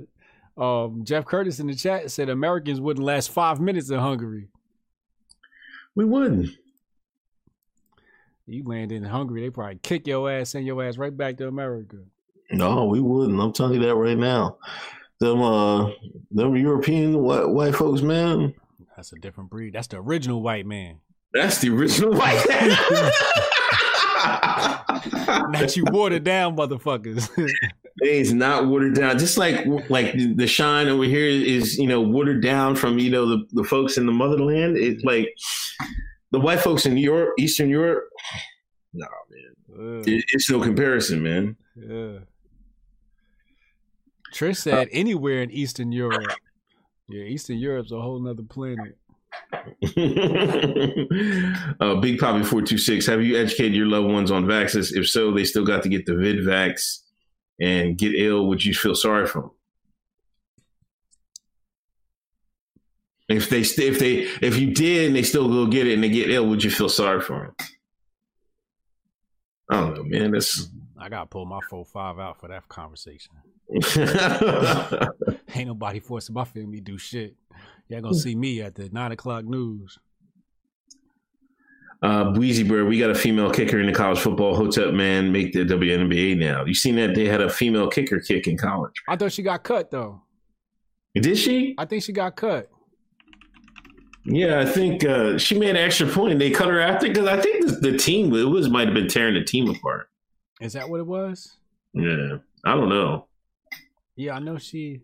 um 0.57 1.03
Jeff 1.05 1.25
Curtis 1.25 1.59
in 1.59 1.67
the 1.67 1.75
chat 1.75 2.11
said 2.11 2.29
Americans 2.29 2.81
wouldn't 2.81 3.05
last 3.05 3.31
five 3.31 3.59
minutes 3.61 3.89
in 3.89 3.99
Hungary. 3.99 4.47
we 5.95 6.03
wouldn't. 6.05 6.49
You 8.51 8.65
land 8.65 8.91
in 8.91 9.03
Hungary, 9.03 9.41
they 9.41 9.49
probably 9.49 9.79
kick 9.81 10.05
your 10.05 10.29
ass, 10.29 10.49
send 10.49 10.65
your 10.65 10.83
ass 10.83 10.97
right 10.97 11.15
back 11.15 11.37
to 11.37 11.47
America. 11.47 11.95
No, 12.51 12.83
we 12.83 12.99
wouldn't. 12.99 13.39
I'm 13.39 13.53
telling 13.53 13.75
you 13.75 13.87
that 13.87 13.95
right 13.95 14.17
now. 14.17 14.57
Them 15.21 15.41
uh 15.41 15.89
them 16.31 16.57
European 16.57 17.19
white, 17.19 17.47
white 17.47 17.75
folks, 17.75 18.01
man. 18.01 18.53
That's 18.95 19.13
a 19.13 19.15
different 19.15 19.49
breed. 19.49 19.73
That's 19.73 19.87
the 19.87 19.97
original 19.97 20.41
white 20.41 20.65
man. 20.65 20.97
That's 21.33 21.59
the 21.59 21.69
original 21.69 22.13
white. 22.13 22.43
Not 25.49 25.77
you 25.77 25.85
watered 25.89 26.23
down 26.23 26.57
motherfuckers. 26.57 27.29
It's 28.03 28.31
not 28.31 28.65
watered 28.65 28.95
down. 28.95 29.19
Just 29.19 29.37
like 29.37 29.63
like 29.89 30.13
the 30.13 30.47
shine 30.47 30.87
over 30.87 31.03
here 31.03 31.27
is, 31.27 31.77
you 31.77 31.87
know, 31.87 32.01
watered 32.01 32.41
down 32.41 32.75
from, 32.75 32.97
you 32.97 33.11
know, 33.11 33.27
the, 33.27 33.45
the 33.51 33.63
folks 33.63 33.97
in 33.97 34.07
the 34.07 34.11
motherland. 34.11 34.75
It's 34.75 35.03
like 35.03 35.29
the 36.31 36.39
white 36.39 36.59
folks 36.59 36.85
in 36.85 36.97
Europe, 36.97 37.33
Eastern 37.39 37.69
Europe. 37.69 38.09
No, 38.93 39.07
man. 39.29 39.99
Ugh, 39.99 40.07
It, 40.07 40.25
it's 40.33 40.49
no 40.49 40.61
comparison, 40.61 41.23
man. 41.23 41.55
yeah. 41.75 42.19
Trish 44.33 44.57
said 44.57 44.87
anywhere 44.91 45.41
in 45.41 45.51
Eastern 45.51 45.91
Europe. 45.91 46.23
Yeah, 47.09 47.23
Eastern 47.23 47.57
Europe's 47.57 47.91
a 47.91 47.99
whole 47.99 48.19
nother 48.19 48.43
planet. 48.43 48.97
uh, 51.79 51.95
Big 51.95 52.19
Poppy 52.19 52.43
four 52.43 52.61
two 52.61 52.77
six. 52.77 53.05
Have 53.07 53.21
you 53.21 53.37
educated 53.37 53.73
your 53.73 53.87
loved 53.87 54.07
ones 54.07 54.31
on 54.31 54.47
vaccines? 54.47 54.93
If 54.93 55.09
so, 55.09 55.33
they 55.33 55.43
still 55.43 55.65
got 55.65 55.83
to 55.83 55.89
get 55.89 56.05
the 56.05 56.15
vid 56.15 56.37
vax 56.45 56.99
and 57.59 57.97
get 57.97 58.13
ill. 58.15 58.47
Would 58.47 58.63
you 58.63 58.73
feel 58.73 58.95
sorry 58.95 59.27
for 59.27 59.41
them? 59.41 59.51
If 63.37 63.49
they 63.49 63.61
if 63.61 63.99
they 63.99 64.27
if 64.41 64.57
you 64.57 64.73
did 64.73 65.07
and 65.07 65.15
they 65.15 65.23
still 65.23 65.47
go 65.47 65.65
get 65.67 65.87
it 65.87 65.93
and 65.93 66.03
they 66.03 66.09
get 66.09 66.29
ill, 66.29 66.47
would 66.47 66.63
you 66.63 66.71
feel 66.71 66.89
sorry 66.89 67.21
for 67.21 67.39
them? 67.39 67.55
I 69.69 69.75
don't 69.79 69.95
know, 69.95 70.03
man. 70.03 70.31
That's 70.31 70.69
I 70.97 71.09
gotta 71.09 71.25
pull 71.27 71.45
my 71.45 71.59
four 71.69 71.85
five 71.85 72.19
out 72.19 72.39
for 72.39 72.47
that 72.49 72.67
conversation. 72.67 73.33
Ain't 75.55 75.67
nobody 75.67 75.99
forcing 75.99 76.33
my 76.35 76.45
family 76.45 76.77
to 76.77 76.83
do 76.83 76.97
shit. 76.97 77.35
Y'all 77.87 78.01
gonna 78.01 78.13
see 78.15 78.35
me 78.35 78.61
at 78.61 78.75
the 78.75 78.89
nine 78.91 79.11
o'clock 79.11 79.45
news. 79.45 79.97
uh, 82.03 82.31
Breezy 82.31 82.63
Bird. 82.63 82.87
We 82.87 82.99
got 82.99 83.09
a 83.11 83.15
female 83.15 83.51
kicker 83.51 83.79
in 83.79 83.85
the 83.85 83.93
college 83.93 84.19
football. 84.19 84.55
Hotep 84.55 84.93
man 84.93 85.31
make 85.31 85.53
the 85.53 85.59
WNBA 85.59 86.37
now. 86.37 86.65
You 86.65 86.73
seen 86.73 86.95
that 86.97 87.15
they 87.15 87.27
had 87.27 87.41
a 87.41 87.49
female 87.49 87.87
kicker 87.89 88.19
kick 88.19 88.47
in 88.47 88.57
college? 88.57 88.93
I 89.07 89.15
thought 89.15 89.31
she 89.31 89.43
got 89.43 89.63
cut 89.63 89.91
though. 89.91 90.21
Did 91.15 91.37
she? 91.37 91.75
I 91.77 91.85
think 91.85 92.03
she 92.03 92.11
got 92.13 92.35
cut. 92.35 92.69
Yeah, 94.23 94.59
I 94.59 94.65
think 94.65 95.03
uh, 95.03 95.37
she 95.37 95.57
made 95.57 95.71
an 95.71 95.77
extra 95.77 96.07
point 96.07 96.31
and 96.33 96.39
they 96.41 96.51
cut 96.51 96.67
her 96.67 96.79
after 96.79 97.07
because 97.07 97.27
I 97.27 97.41
think 97.41 97.65
the, 97.65 97.91
the 97.91 97.97
team 97.97 98.33
it 98.35 98.43
was 98.43 98.69
might 98.69 98.85
have 98.87 98.93
been 98.93 99.07
tearing 99.07 99.33
the 99.33 99.43
team 99.43 99.69
apart. 99.69 100.09
Is 100.59 100.73
that 100.73 100.87
what 100.89 100.99
it 100.99 101.07
was? 101.07 101.57
Yeah, 101.93 102.37
I 102.63 102.75
don't 102.75 102.89
know. 102.89 103.25
Yeah, 104.15 104.33
I 104.35 104.39
know 104.39 104.57
she. 104.57 105.01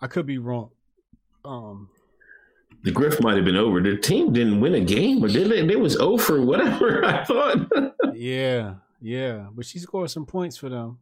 I 0.00 0.08
could 0.08 0.26
be 0.26 0.38
wrong. 0.38 0.70
Um, 1.44 1.88
The 2.82 2.90
grift 2.90 3.22
might 3.22 3.36
have 3.36 3.44
been 3.44 3.56
over. 3.56 3.80
The 3.80 3.96
team 3.96 4.32
didn't 4.32 4.60
win 4.60 4.74
a 4.74 4.80
game, 4.80 5.24
or 5.24 5.28
did 5.28 5.48
they? 5.50 5.64
They 5.64 5.76
was 5.76 5.96
over 5.96 6.40
whatever. 6.44 7.04
I 7.06 7.24
thought. 7.24 7.94
yeah, 8.14 8.74
yeah, 9.00 9.46
but 9.54 9.64
she 9.64 9.78
scored 9.78 10.10
some 10.10 10.26
points 10.26 10.56
for 10.56 10.68
them. 10.68 10.98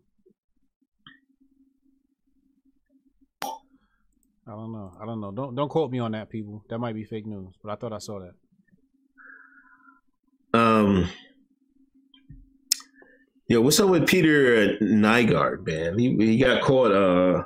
Don't 4.50 4.72
know. 4.72 4.92
I 5.00 5.06
don't 5.06 5.20
know. 5.20 5.32
Don't 5.32 5.54
don't 5.54 5.68
quote 5.68 5.90
me 5.90 5.98
on 5.98 6.12
that, 6.12 6.28
people. 6.28 6.64
That 6.68 6.78
might 6.78 6.94
be 6.94 7.04
fake 7.04 7.26
news, 7.26 7.54
but 7.62 7.72
I 7.72 7.76
thought 7.76 7.92
I 7.92 7.98
saw 7.98 8.20
that. 8.20 8.34
Um, 10.58 11.08
yo, 13.48 13.60
what's 13.60 13.80
up 13.80 13.88
with 13.88 14.06
Peter 14.06 14.76
Nygard, 14.82 15.66
man? 15.66 15.98
He 15.98 16.14
he 16.16 16.36
got 16.36 16.62
caught 16.62 16.92
uh 16.92 17.44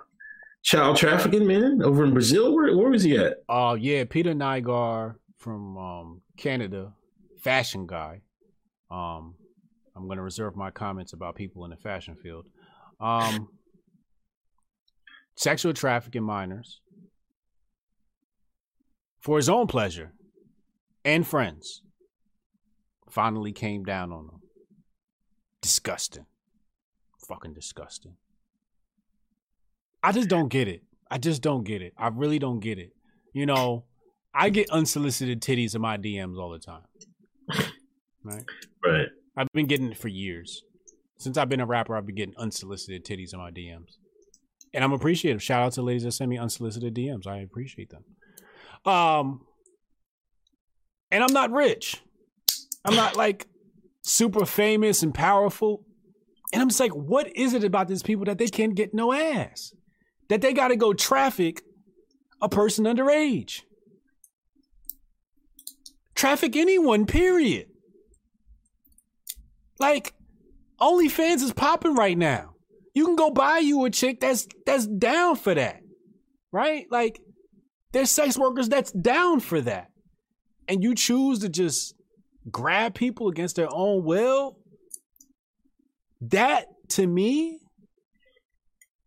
child 0.62 0.96
trafficking, 0.96 1.46
man, 1.46 1.82
over 1.82 2.04
in 2.04 2.12
Brazil. 2.12 2.52
Where 2.54 2.76
where 2.76 2.90
was 2.90 3.04
he 3.04 3.16
at? 3.16 3.38
Oh 3.48 3.68
uh, 3.68 3.74
yeah, 3.74 4.04
Peter 4.04 4.34
Nygard 4.34 5.14
from 5.36 5.78
um 5.78 6.22
Canada, 6.36 6.92
fashion 7.40 7.86
guy. 7.86 8.22
Um, 8.90 9.36
I'm 9.94 10.06
going 10.06 10.16
to 10.16 10.22
reserve 10.22 10.56
my 10.56 10.70
comments 10.70 11.12
about 11.12 11.34
people 11.34 11.64
in 11.64 11.70
the 11.70 11.76
fashion 11.76 12.16
field. 12.16 12.46
Um, 13.00 13.48
sexual 15.36 15.72
trafficking 15.72 16.22
minors 16.22 16.80
for 19.20 19.36
his 19.36 19.48
own 19.48 19.66
pleasure 19.66 20.12
and 21.04 21.26
friends 21.26 21.82
finally 23.10 23.52
came 23.52 23.84
down 23.84 24.12
on 24.12 24.24
him. 24.24 24.40
Disgusting. 25.60 26.26
Fucking 27.26 27.54
disgusting. 27.54 28.14
I 30.02 30.12
just 30.12 30.28
don't 30.28 30.48
get 30.48 30.68
it. 30.68 30.82
I 31.10 31.18
just 31.18 31.42
don't 31.42 31.64
get 31.64 31.82
it. 31.82 31.94
I 31.98 32.08
really 32.08 32.38
don't 32.38 32.60
get 32.60 32.78
it. 32.78 32.92
You 33.32 33.46
know, 33.46 33.84
I 34.34 34.50
get 34.50 34.70
unsolicited 34.70 35.42
titties 35.42 35.74
in 35.74 35.80
my 35.80 35.96
DMs 35.96 36.38
all 36.38 36.50
the 36.50 36.58
time. 36.58 36.82
Right? 38.24 38.44
Right. 38.84 39.06
I've 39.36 39.46
been 39.54 39.66
getting 39.66 39.92
it 39.92 39.96
for 39.96 40.08
years. 40.08 40.62
Since 41.18 41.38
I've 41.38 41.48
been 41.48 41.60
a 41.60 41.66
rapper, 41.66 41.96
I've 41.96 42.04
been 42.04 42.16
getting 42.16 42.34
unsolicited 42.36 43.04
titties 43.04 43.32
in 43.32 43.38
my 43.38 43.50
DMs. 43.50 43.96
And 44.74 44.84
I'm 44.84 44.92
appreciative. 44.92 45.42
Shout 45.42 45.62
out 45.62 45.72
to 45.74 45.82
ladies 45.82 46.02
that 46.02 46.12
send 46.12 46.28
me 46.28 46.36
unsolicited 46.36 46.94
DMs. 46.94 47.26
I 47.26 47.38
appreciate 47.38 47.88
them. 47.90 48.04
Um 48.88 49.42
and 51.10 51.22
I'm 51.22 51.32
not 51.32 51.50
rich. 51.50 52.02
I'm 52.84 52.94
not 52.94 53.16
like 53.16 53.46
super 54.02 54.46
famous 54.46 55.02
and 55.02 55.14
powerful. 55.14 55.84
And 56.52 56.62
I'm 56.62 56.68
just 56.68 56.80
like, 56.80 56.94
what 56.94 57.34
is 57.36 57.52
it 57.54 57.64
about 57.64 57.88
these 57.88 58.02
people 58.02 58.24
that 58.24 58.38
they 58.38 58.46
can't 58.46 58.74
get 58.74 58.94
no 58.94 59.12
ass? 59.12 59.74
That 60.28 60.40
they 60.40 60.52
gotta 60.52 60.76
go 60.76 60.92
traffic 60.92 61.62
a 62.40 62.48
person 62.48 62.84
underage. 62.84 63.62
Traffic 66.14 66.56
anyone, 66.56 67.06
period. 67.06 67.66
Like, 69.78 70.14
OnlyFans 70.80 71.42
is 71.42 71.52
popping 71.52 71.94
right 71.94 72.18
now. 72.18 72.54
You 72.94 73.04
can 73.04 73.16
go 73.16 73.30
buy 73.30 73.58
you 73.58 73.84
a 73.84 73.90
chick 73.90 74.20
that's 74.20 74.48
that's 74.66 74.86
down 74.86 75.36
for 75.36 75.54
that. 75.54 75.80
Right? 76.50 76.86
Like, 76.90 77.20
there's 77.92 78.10
sex 78.10 78.38
workers 78.38 78.68
that's 78.68 78.92
down 78.92 79.40
for 79.40 79.60
that. 79.62 79.90
And 80.68 80.82
you 80.82 80.94
choose 80.94 81.38
to 81.40 81.48
just 81.48 81.94
grab 82.50 82.94
people 82.94 83.28
against 83.28 83.56
their 83.56 83.68
own 83.70 84.04
will. 84.04 84.58
That 86.20 86.66
to 86.90 87.06
me 87.06 87.60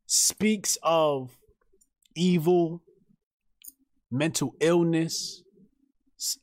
speaks 0.07 0.77
of 0.81 1.37
evil, 2.15 2.81
mental 4.09 4.55
illness, 4.59 5.43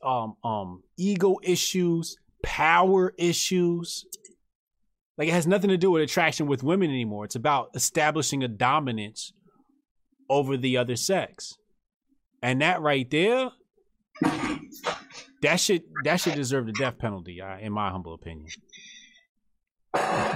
um, 0.03 0.35
um, 0.43 0.83
ego 0.97 1.37
issues, 1.43 2.15
power 2.43 3.13
issues. 3.17 4.05
Like 5.17 5.27
it 5.27 5.33
has 5.33 5.47
nothing 5.47 5.69
to 5.69 5.77
do 5.77 5.91
with 5.91 6.01
attraction 6.03 6.47
with 6.47 6.63
women 6.63 6.89
anymore. 6.89 7.25
It's 7.25 7.35
about 7.35 7.71
establishing 7.75 8.43
a 8.43 8.47
dominance 8.47 9.33
over 10.29 10.55
the 10.55 10.77
other 10.77 10.95
sex. 10.95 11.57
And 12.41 12.61
that 12.61 12.81
right 12.81 13.09
there, 13.09 13.49
that 15.41 15.59
should 15.59 15.83
that 16.03 16.17
should 16.17 16.35
deserve 16.35 16.65
the 16.65 16.73
death 16.73 16.97
penalty, 16.97 17.41
in 17.61 17.71
my 17.73 17.89
humble 17.89 18.13
opinion. 18.13 18.47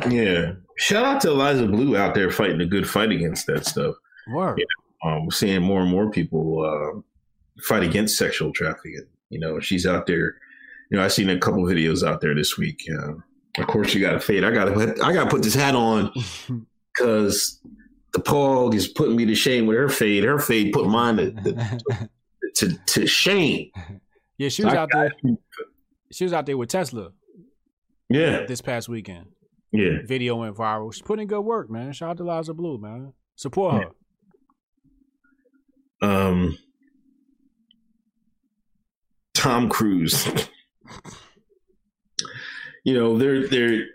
Yeah. 0.09 0.53
Shout 0.77 1.05
out 1.05 1.21
to 1.21 1.29
Eliza 1.29 1.67
Bleu 1.67 1.95
out 1.95 2.15
there 2.15 2.31
fighting 2.31 2.61
a 2.61 2.65
good 2.65 2.89
fight 2.89 3.11
against 3.11 3.47
that 3.47 3.65
stuff. 3.65 3.95
Word. 4.27 4.59
Yeah. 4.59 5.11
Um, 5.11 5.29
seeing 5.31 5.61
more 5.61 5.81
and 5.81 5.91
more 5.91 6.09
people 6.09 6.63
uh, 6.63 7.01
fight 7.61 7.83
against 7.83 8.17
sexual 8.17 8.51
trafficking. 8.53 9.05
You 9.29 9.39
know, 9.39 9.59
she's 9.59 9.85
out 9.85 10.07
there. 10.07 10.35
You 10.89 10.97
know, 10.97 11.03
I 11.03 11.07
seen 11.07 11.29
a 11.29 11.37
couple 11.37 11.63
videos 11.63 12.07
out 12.07 12.21
there 12.21 12.35
this 12.35 12.57
week. 12.57 12.87
Uh, 12.91 13.13
of 13.57 13.67
course, 13.67 13.93
you 13.93 14.01
got 14.01 14.13
to 14.13 14.19
fade. 14.19 14.43
I 14.43 14.51
got 14.51 14.65
to. 14.65 14.95
I 15.03 15.13
got 15.13 15.25
to 15.25 15.29
put 15.29 15.43
this 15.43 15.55
hat 15.55 15.75
on 15.75 16.11
because 16.95 17.59
the 18.13 18.19
Pog 18.19 18.75
is 18.75 18.87
putting 18.87 19.15
me 19.15 19.25
to 19.25 19.35
shame 19.35 19.65
with 19.65 19.77
her 19.77 19.89
fade. 19.89 20.23
Her 20.23 20.39
fade 20.39 20.71
put 20.71 20.87
mine 20.87 21.17
to 21.17 21.31
to, 21.31 22.09
to, 22.55 22.77
to 22.85 23.07
shame. 23.07 23.71
Yeah, 24.37 24.49
she 24.49 24.63
was 24.63 24.73
out 24.73 24.89
there. 24.91 25.11
She 26.11 26.23
was 26.23 26.33
out 26.33 26.45
there 26.45 26.57
with 26.57 26.69
Tesla. 26.69 27.11
Yeah, 28.09 28.45
this 28.45 28.61
past 28.61 28.87
weekend. 28.87 29.27
Yeah, 29.71 29.99
video 30.05 30.35
went 30.35 30.55
viral. 30.55 30.93
She's 30.93 31.01
putting 31.01 31.27
good 31.27 31.41
work, 31.41 31.69
man. 31.69 31.91
Shout 31.93 32.11
out 32.11 32.17
to 32.17 32.23
Liza 32.23 32.53
Bleu, 32.53 32.77
man. 32.77 33.13
Support 33.35 33.91
her. 36.01 36.07
Um, 36.07 36.57
Tom 39.33 39.69
Cruise. 39.69 40.27
you 42.83 42.93
know, 42.93 43.17
they're 43.17 43.47
they're 43.47 43.85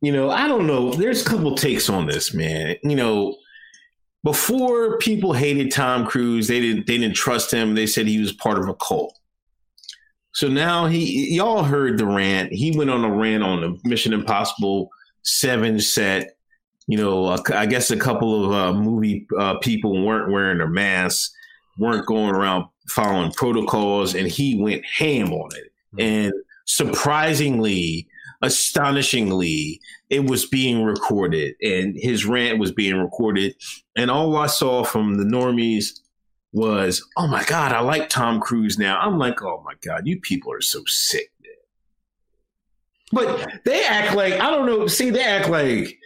you 0.00 0.12
know, 0.12 0.30
I 0.30 0.48
don't 0.48 0.66
know. 0.66 0.92
There's 0.92 1.22
a 1.22 1.28
couple 1.28 1.54
takes 1.54 1.88
on 1.88 2.06
this, 2.06 2.32
man. 2.32 2.76
You 2.82 2.96
know, 2.96 3.36
before 4.24 4.98
people 4.98 5.32
hated 5.32 5.70
Tom 5.70 6.06
Cruise, 6.06 6.48
they 6.48 6.60
didn't 6.60 6.86
they 6.86 6.98
didn't 6.98 7.16
trust 7.16 7.52
him. 7.52 7.74
They 7.74 7.86
said 7.86 8.06
he 8.06 8.20
was 8.20 8.32
part 8.32 8.58
of 8.58 8.68
a 8.68 8.74
cult. 8.74 9.18
So 10.32 10.48
now 10.48 10.86
he 10.86 11.34
y'all 11.34 11.62
heard 11.62 11.98
the 11.98 12.06
rant. 12.06 12.52
He 12.52 12.76
went 12.76 12.90
on 12.90 13.04
a 13.04 13.12
rant 13.12 13.42
on 13.42 13.60
the 13.60 13.78
Mission 13.88 14.12
Impossible 14.12 14.90
7 15.22 15.80
set. 15.80 16.36
You 16.86 16.98
know, 16.98 17.38
I 17.54 17.66
guess 17.66 17.90
a 17.90 17.96
couple 17.96 18.44
of 18.44 18.52
uh, 18.52 18.72
movie 18.72 19.26
uh, 19.38 19.58
people 19.58 20.04
weren't 20.04 20.32
wearing 20.32 20.58
their 20.58 20.68
masks, 20.68 21.32
weren't 21.78 22.06
going 22.06 22.34
around 22.34 22.66
following 22.88 23.32
protocols, 23.32 24.14
and 24.14 24.26
he 24.26 24.60
went 24.60 24.84
ham 24.84 25.32
on 25.32 25.50
it. 25.56 25.72
Mm-hmm. 25.94 26.00
And 26.00 26.32
surprisingly, 26.66 28.08
astonishingly, 28.42 29.80
it 30.08 30.24
was 30.24 30.46
being 30.46 30.82
recorded, 30.82 31.54
and 31.62 31.96
his 31.96 32.24
rant 32.24 32.58
was 32.58 32.72
being 32.72 32.96
recorded. 32.96 33.54
And 33.96 34.10
all 34.10 34.36
I 34.36 34.46
saw 34.46 34.84
from 34.84 35.16
the 35.16 35.24
normies 35.24 36.00
was, 36.52 37.06
"Oh 37.16 37.26
my 37.26 37.44
god, 37.44 37.72
I 37.72 37.80
like 37.80 38.08
Tom 38.08 38.40
Cruise 38.40 38.78
now." 38.78 38.98
I'm 39.00 39.18
like, 39.18 39.42
"Oh 39.42 39.62
my 39.64 39.74
god, 39.84 40.06
you 40.06 40.20
people 40.20 40.52
are 40.52 40.62
so 40.62 40.82
sick." 40.86 41.30
But 43.12 43.64
they 43.64 43.84
act 43.84 44.14
like 44.16 44.34
I 44.34 44.50
don't 44.50 44.66
know. 44.66 44.86
See, 44.86 45.10
they 45.10 45.22
act 45.24 45.48
like 45.48 45.98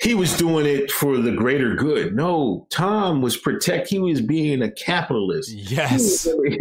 he 0.00 0.14
was 0.14 0.36
doing 0.36 0.66
it 0.66 0.90
for 0.90 1.16
the 1.16 1.32
greater 1.32 1.74
good. 1.74 2.14
No, 2.14 2.66
Tom 2.70 3.22
was 3.22 3.36
protect. 3.36 3.88
He 3.88 3.98
was 3.98 4.20
being 4.20 4.62
a 4.62 4.70
capitalist. 4.70 5.50
Yes. 5.50 6.24
He, 6.24 6.58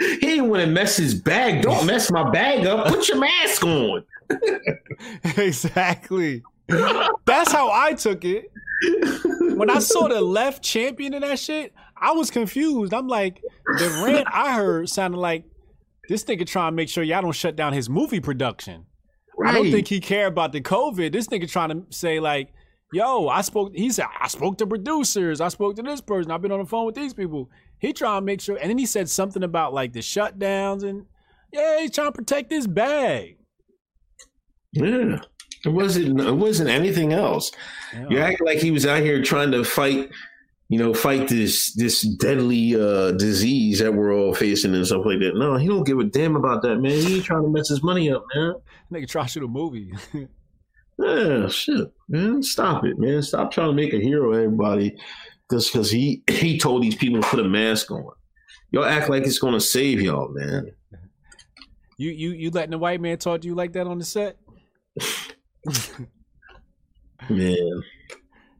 he 0.00 0.16
didn't 0.20 0.48
want 0.48 0.62
to 0.62 0.66
mess 0.66 0.96
his 0.96 1.14
bag. 1.14 1.62
Don't 1.62 1.86
mess 1.86 2.10
my 2.10 2.30
bag 2.30 2.66
up. 2.66 2.86
Put 2.86 3.08
your 3.08 3.18
mask 3.18 3.64
on. 3.64 4.04
exactly. 5.36 6.42
That's 6.66 7.52
how 7.52 7.70
I 7.70 7.92
took 7.92 8.24
it. 8.24 8.50
When 9.54 9.70
I 9.70 9.80
saw 9.80 10.08
the 10.08 10.20
left 10.20 10.62
champion 10.62 11.12
in 11.12 11.22
that 11.22 11.38
shit, 11.38 11.74
I 11.96 12.12
was 12.12 12.30
confused. 12.30 12.94
I'm 12.94 13.08
like, 13.08 13.42
the 13.66 14.02
rant 14.04 14.28
I 14.32 14.54
heard 14.54 14.88
sounded 14.88 15.18
like 15.18 15.44
this 16.08 16.24
nigga 16.24 16.46
trying 16.46 16.72
to 16.72 16.76
make 16.76 16.88
sure 16.88 17.04
y'all 17.04 17.22
don't 17.22 17.32
shut 17.32 17.54
down 17.54 17.72
his 17.72 17.90
movie 17.90 18.20
production. 18.20 18.86
Right. 19.36 19.50
I 19.50 19.54
don't 19.54 19.70
think 19.70 19.88
he 19.88 20.00
care 20.00 20.26
about 20.26 20.52
the 20.52 20.60
COVID. 20.60 21.12
This 21.12 21.28
nigga 21.28 21.50
trying 21.50 21.70
to 21.70 21.84
say 21.90 22.18
like, 22.18 22.52
yo, 22.92 23.28
I 23.28 23.42
spoke. 23.42 23.74
He 23.74 23.90
said 23.90 24.06
I 24.18 24.28
spoke 24.28 24.58
to 24.58 24.66
producers. 24.66 25.40
I 25.40 25.48
spoke 25.48 25.76
to 25.76 25.82
this 25.82 26.00
person. 26.00 26.30
I've 26.30 26.42
been 26.42 26.52
on 26.52 26.60
the 26.60 26.66
phone 26.66 26.86
with 26.86 26.94
these 26.94 27.14
people. 27.14 27.50
He 27.78 27.92
trying 27.92 28.22
to 28.22 28.24
make 28.24 28.40
sure, 28.40 28.56
and 28.56 28.70
then 28.70 28.78
he 28.78 28.86
said 28.86 29.08
something 29.08 29.42
about 29.42 29.72
like 29.72 29.92
the 29.92 30.00
shutdowns 30.00 30.82
and 30.82 31.06
yeah, 31.52 31.80
he's 31.80 31.92
trying 31.92 32.08
to 32.08 32.12
protect 32.12 32.50
his 32.50 32.66
bag. 32.66 33.36
Yeah, 34.72 35.20
it 35.64 35.68
wasn't. 35.68 36.20
It 36.20 36.34
wasn't 36.34 36.70
anything 36.70 37.12
else. 37.12 37.50
Yeah. 37.92 38.06
You 38.10 38.18
act 38.18 38.40
like 38.40 38.58
he 38.58 38.70
was 38.70 38.86
out 38.86 39.00
here 39.00 39.22
trying 39.22 39.50
to 39.52 39.64
fight. 39.64 40.10
You 40.70 40.78
know, 40.78 40.92
fight 40.92 41.28
this 41.28 41.72
this 41.76 42.02
deadly 42.02 42.78
uh, 42.78 43.12
disease 43.12 43.78
that 43.78 43.94
we're 43.94 44.14
all 44.14 44.34
facing 44.34 44.74
and 44.74 44.86
stuff 44.86 45.06
like 45.06 45.18
that. 45.20 45.32
No, 45.34 45.56
he 45.56 45.66
don't 45.66 45.84
give 45.84 45.98
a 45.98 46.04
damn 46.04 46.36
about 46.36 46.60
that, 46.60 46.76
man. 46.76 46.92
He 46.92 47.16
ain't 47.16 47.24
trying 47.24 47.42
to 47.42 47.48
mess 47.48 47.70
his 47.70 47.82
money 47.82 48.12
up, 48.12 48.26
man. 48.34 48.54
Nigga 48.92 49.08
try 49.08 49.22
to 49.22 49.28
shoot 49.28 49.44
a 49.44 49.48
movie. 49.48 49.94
yeah, 50.98 51.48
shit, 51.48 51.92
man. 52.08 52.42
Stop 52.42 52.84
it, 52.84 52.98
man. 52.98 53.22
Stop 53.22 53.52
trying 53.52 53.68
to 53.68 53.74
make 53.74 53.92
a 53.92 53.98
hero 53.98 54.32
of 54.32 54.38
everybody 54.38 54.96
just 55.50 55.72
because 55.72 55.90
he 55.90 56.22
he 56.30 56.58
told 56.58 56.82
these 56.82 56.96
people 56.96 57.20
to 57.20 57.28
put 57.28 57.40
a 57.40 57.48
mask 57.48 57.90
on. 57.90 58.10
Y'all 58.70 58.84
act 58.84 59.08
like 59.08 59.24
it's 59.24 59.38
gonna 59.38 59.60
save 59.60 60.00
y'all, 60.00 60.28
man. 60.30 60.70
You 61.96 62.10
you 62.10 62.30
you 62.32 62.50
letting 62.50 62.72
the 62.72 62.78
white 62.78 63.00
man 63.00 63.18
talk 63.18 63.40
to 63.40 63.46
you 63.46 63.54
like 63.54 63.72
that 63.72 63.86
on 63.86 63.98
the 63.98 64.04
set? 64.04 64.36
man. 67.30 67.82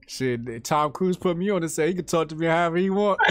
Shit, 0.07 0.65
Tom 0.65 0.93
Cruise 0.93 1.19
put 1.19 1.37
me 1.37 1.51
on 1.51 1.61
to 1.61 1.69
say 1.69 1.89
he 1.89 1.95
can 1.95 2.07
talk 2.07 2.29
to 2.29 2.37
me 2.37 2.47
however 2.47 2.79
he 2.79 2.89
want. 2.89 3.21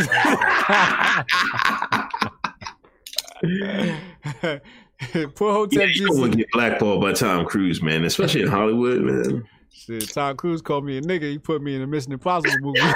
Poor 5.35 5.53
Hotep 5.53 5.73
Yeah, 5.79 5.85
you 5.85 5.93
Jesus. 5.93 6.07
don't 6.09 6.19
want 6.19 6.31
to 6.33 6.37
get 6.39 6.51
blackballed 6.51 7.01
by 7.01 7.13
Tom 7.13 7.45
Cruise, 7.45 7.81
man, 7.81 8.03
especially 8.03 8.41
in 8.41 8.47
Hollywood, 8.47 9.01
man. 9.01 9.47
Shit, 9.71 10.09
Tom 10.09 10.35
Cruise 10.35 10.61
called 10.61 10.85
me 10.85 10.97
a 10.97 11.01
nigga. 11.01 11.29
He 11.31 11.37
put 11.37 11.61
me 11.61 11.75
in 11.75 11.81
a 11.81 11.87
Mission 11.87 12.11
Impossible 12.13 12.57
movie. 12.61 12.79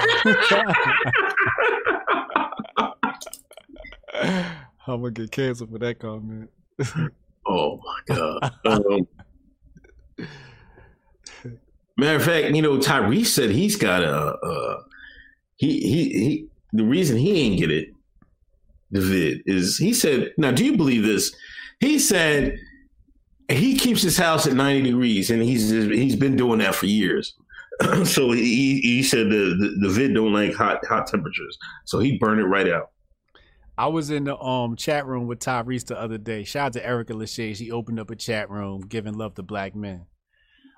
I'm 4.88 5.02
gonna 5.02 5.12
get 5.12 5.32
canceled 5.32 5.72
for 5.72 5.78
that 5.80 6.00
comment. 6.00 6.50
Oh 7.46 7.78
my 7.78 8.16
god. 8.16 8.54
Um, 8.66 9.08
matter 11.98 12.16
of 12.18 12.24
fact, 12.24 12.56
you 12.56 12.62
know, 12.62 12.78
Tyrese 12.78 13.28
said 13.28 13.52
he's 13.52 13.76
got 13.76 14.04
a. 14.04 14.16
Uh, 14.16 14.82
he 15.56 15.80
he 15.82 16.10
he. 16.10 16.48
The 16.74 16.84
reason 16.84 17.18
he 17.18 17.42
ain't 17.42 17.60
get 17.60 17.70
it, 17.72 17.90
the 18.92 19.02
vid, 19.02 19.42
is 19.46 19.78
he 19.78 19.94
said. 19.94 20.34
Now, 20.38 20.52
do 20.52 20.66
you 20.66 20.78
believe 20.78 21.04
this? 21.04 21.34
He 21.82 22.00
said 22.00 22.58
he 23.50 23.76
keeps 23.78 24.02
his 24.02 24.18
house 24.18 24.48
at 24.48 24.54
ninety 24.54 24.84
degrees, 24.84 25.30
and 25.30 25.42
he's 25.42 25.70
he's 25.70 26.16
been 26.16 26.38
doing 26.38 26.60
that 26.60 26.76
for 26.76 26.86
years. 26.86 27.36
so 28.06 28.32
he 28.32 28.80
he 28.82 29.04
said 29.04 29.30
the, 29.30 29.56
the 29.60 29.76
the 29.82 29.90
vid 29.90 30.14
don't 30.14 30.32
like 30.32 30.54
hot 30.54 30.86
hot 30.86 31.08
temperatures, 31.08 31.58
so 31.86 32.00
he 32.00 32.18
burned 32.18 32.40
it 32.40 32.46
right 32.46 32.70
out. 32.70 32.92
I 33.78 33.88
was 33.88 34.12
in 34.12 34.26
the 34.26 34.38
um 34.38 34.76
chat 34.76 35.08
room 35.08 35.26
with 35.28 35.40
Tyrese 35.40 35.86
the 35.88 36.00
other 36.00 36.20
day. 36.20 36.44
Shout 36.44 36.68
out 36.68 36.74
to 36.74 36.86
Erica 36.86 37.14
Lachey. 37.14 37.56
She 37.56 37.72
opened 37.72 38.00
up 38.00 38.12
a 38.12 38.16
chat 38.16 38.50
room 38.50 38.82
giving 38.82 39.18
love 39.18 39.34
to 39.36 39.44
black 39.44 39.76
men. 39.76 40.06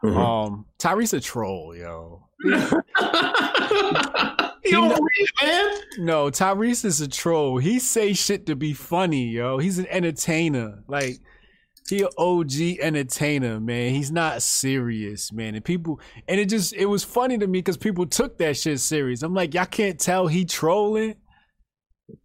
Mhm. 0.04 0.16
Um, 0.18 0.66
Tyrese 0.80 1.18
a 1.18 1.20
troll, 1.20 1.76
yo. 1.76 2.28
You 4.66 4.72
don't 4.72 5.04
read, 5.04 5.28
man. 5.42 5.82
No, 5.98 6.26
Tyrese 6.28 6.86
is 6.86 7.02
a 7.02 7.08
troll. 7.08 7.58
He 7.58 7.80
say 7.80 8.14
shit 8.14 8.46
to 8.46 8.56
be 8.56 8.74
funny, 8.74 9.28
yo. 9.28 9.58
He's 9.58 9.78
an 9.80 9.88
entertainer. 9.88 10.84
Like 10.88 11.20
he 11.90 12.02
an 12.02 12.10
OG 12.18 12.80
entertainer, 12.80 13.60
man. 13.60 13.94
He's 13.94 14.12
not 14.12 14.42
serious, 14.42 15.32
man. 15.32 15.56
And 15.56 15.66
people 15.66 16.00
and 16.28 16.40
it 16.40 16.50
just 16.50 16.74
it 16.74 16.86
was 16.86 17.04
funny 17.04 17.38
to 17.38 17.48
me 17.48 17.60
because 17.60 17.78
people 17.78 18.06
took 18.06 18.38
that 18.38 18.58
shit 18.58 18.80
serious. 18.80 19.22
I'm 19.22 19.34
like, 19.34 19.54
y'all 19.54 19.66
can't 19.66 20.00
tell 20.00 20.28
he 20.28 20.46
trolling. 20.46 21.16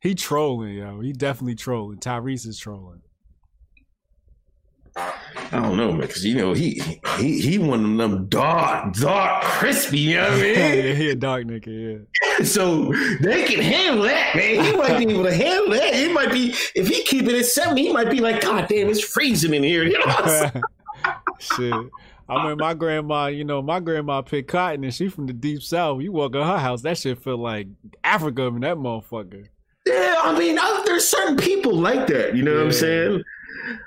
He 0.00 0.14
trolling, 0.14 0.74
yo. 0.74 1.00
He 1.00 1.12
definitely 1.12 1.54
trolling. 1.54 1.98
Tyrese 1.98 2.46
is 2.46 2.58
trolling. 2.58 3.00
I 5.50 5.60
don't 5.62 5.76
know, 5.78 5.92
man, 5.92 6.02
because 6.02 6.24
you 6.24 6.34
know 6.34 6.52
he 6.52 6.82
he 7.18 7.40
he 7.40 7.58
one 7.58 7.84
of 7.84 7.96
them 7.96 8.26
dark, 8.26 8.94
dark, 8.94 9.42
crispy. 9.44 9.98
You 9.98 10.16
know 10.16 10.30
what 10.30 10.32
I 10.32 10.36
yeah, 10.52 10.82
mean? 10.82 10.96
he 10.96 11.10
a 11.10 11.14
dark 11.14 11.46
nigga, 11.46 12.06
yeah. 12.38 12.44
so 12.44 12.92
they 13.20 13.44
can 13.44 13.60
handle 13.60 14.04
that, 14.04 14.36
man. 14.36 14.64
He 14.64 14.76
might 14.76 14.98
be 14.98 15.10
able 15.10 15.24
to 15.24 15.34
handle 15.34 15.70
that. 15.70 15.94
He 15.94 16.12
might 16.12 16.30
be 16.32 16.54
if 16.74 16.88
he 16.88 17.02
keep 17.04 17.26
it 17.26 17.34
at 17.34 17.46
seventy, 17.46 17.84
he 17.86 17.92
might 17.92 18.10
be 18.10 18.20
like, 18.20 18.42
God 18.42 18.68
damn, 18.68 18.88
it's 18.90 19.02
freezing 19.02 19.54
in 19.54 19.62
here. 19.62 19.84
You 19.84 19.98
know 19.98 20.06
what 20.06 20.20
I'm 20.20 20.28
saying? 20.28 20.62
Shit. 21.38 21.90
I 22.30 22.46
mean, 22.46 22.58
my 22.58 22.74
grandma, 22.74 23.28
you 23.28 23.44
know, 23.44 23.62
my 23.62 23.80
grandma 23.80 24.20
picked 24.20 24.50
cotton 24.50 24.84
and 24.84 24.92
she 24.92 25.08
from 25.08 25.26
the 25.26 25.32
deep 25.32 25.62
south. 25.62 26.02
You 26.02 26.12
walk 26.12 26.34
in 26.34 26.42
her 26.42 26.58
house, 26.58 26.82
that 26.82 26.98
shit 26.98 27.22
feel 27.22 27.38
like 27.38 27.68
Africa 28.04 28.42
in 28.42 28.60
that 28.60 28.76
motherfucker. 28.76 29.46
Yeah, 29.86 30.20
I 30.22 30.38
mean, 30.38 30.58
I, 30.58 30.82
there's 30.84 31.08
certain 31.08 31.38
people 31.38 31.72
like 31.72 32.06
that. 32.08 32.36
You 32.36 32.42
know 32.42 32.54
what 32.56 32.64
I'm 32.64 32.72
saying? 32.72 33.22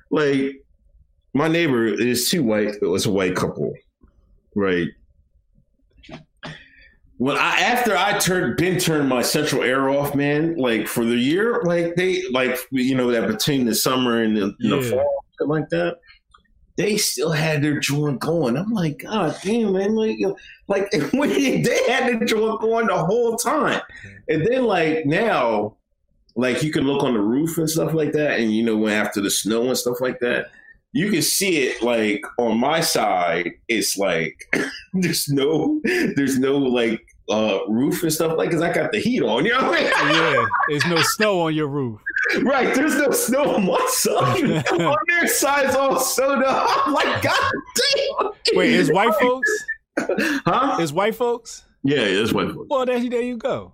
Like 0.10 0.64
my 1.34 1.48
neighbor 1.48 1.86
is 1.86 2.30
two 2.30 2.44
white. 2.44 2.76
It 2.82 2.88
was 2.88 3.06
a 3.06 3.12
white 3.12 3.36
couple, 3.36 3.74
right? 4.56 4.88
When 7.18 7.38
I 7.38 7.60
after 7.60 7.96
I 7.96 8.18
turned 8.18 8.58
been 8.58 8.80
turned 8.80 9.08
my 9.08 9.22
central 9.22 9.62
air 9.62 9.90
off, 9.90 10.16
man, 10.16 10.56
like 10.58 10.88
for 10.88 11.06
the 11.06 11.16
year, 11.16 11.62
like 11.64 11.96
they 11.96 12.24
like 12.32 12.58
you 12.72 12.96
know 12.96 13.12
that 13.12 13.28
between 13.28 13.66
the 13.66 13.76
summer 13.76 14.24
and 14.24 14.36
the, 14.36 14.56
and 14.60 14.72
the 14.72 14.82
fall, 14.82 15.24
like 15.48 15.70
that. 15.70 16.00
They 16.78 16.98
still 16.98 17.32
had 17.32 17.62
their 17.62 17.80
joint 17.80 18.20
going. 18.20 18.58
I'm 18.58 18.72
like, 18.72 19.04
God 19.04 19.38
damn, 19.44 19.74
man! 19.74 19.94
Like, 19.94 20.18
you 20.18 20.30
know, 20.30 20.38
like 20.68 20.90
they 20.92 21.84
had 21.88 22.08
their 22.08 22.26
joint 22.26 22.62
going 22.62 22.88
the 22.88 22.98
whole 22.98 23.36
time, 23.36 23.82
and 24.28 24.48
then 24.48 24.64
like 24.64 25.06
now, 25.06 25.76
like 26.36 26.64
you 26.64 26.72
can 26.72 26.86
look 26.86 27.04
on 27.04 27.14
the 27.14 27.20
roof 27.20 27.58
and 27.58 27.70
stuff 27.70 27.94
like 27.94 28.14
that, 28.14 28.40
and 28.40 28.52
you 28.52 28.64
know 28.64 28.78
when 28.78 28.94
after 28.94 29.22
the 29.22 29.30
snow 29.30 29.68
and 29.68 29.78
stuff 29.78 30.02
like 30.02 30.20
that, 30.22 30.48
you 30.94 31.10
can 31.10 31.22
see 31.22 31.64
it 31.64 31.82
like 31.82 32.24
on 32.38 32.58
my 32.58 32.82
side. 32.82 33.52
It's 33.68 33.98
like 33.98 34.36
there's 34.94 35.30
no, 35.30 35.80
there's 36.16 36.38
no 36.38 36.58
like 36.58 37.02
uh 37.30 37.60
roof 37.68 38.04
and 38.04 38.12
stuff 38.12 38.38
like 38.38 38.50
because 38.50 38.62
I 38.62 38.74
got 38.74 38.92
the 38.92 39.00
heat 39.00 39.22
on. 39.22 39.46
You 39.46 39.54
know 39.54 39.70
what 39.70 39.80
I 39.80 40.06
mean? 40.06 40.16
Yeah, 40.16 40.46
there's 40.70 40.86
no 40.86 40.98
snow 41.02 41.42
on 41.42 41.56
your 41.56 41.68
roof. 41.68 42.02
Right, 42.42 42.74
there's 42.76 42.96
no 42.96 43.12
snow 43.12 43.56
on 43.56 43.66
my 43.66 43.86
side. 43.90 44.68
on 44.82 44.98
their 45.08 45.28
side's 45.28 45.76
all 45.76 46.00
sewed 46.00 46.44
up. 46.44 46.88
I'm 46.88 46.94
like, 46.94 47.22
God 47.22 47.52
damn. 47.96 48.32
Wait, 48.54 48.72
is 48.72 48.92
white 48.92 49.14
folks? 49.16 49.50
Huh? 50.46 50.78
Is 50.80 50.94
white 50.94 51.16
folks? 51.16 51.64
Yeah, 51.84 52.00
it's 52.00 52.32
white 52.32 52.52
folks. 52.52 52.68
Well, 52.70 52.86
there, 52.86 53.10
there 53.10 53.22
you 53.22 53.38
go. 53.38 53.74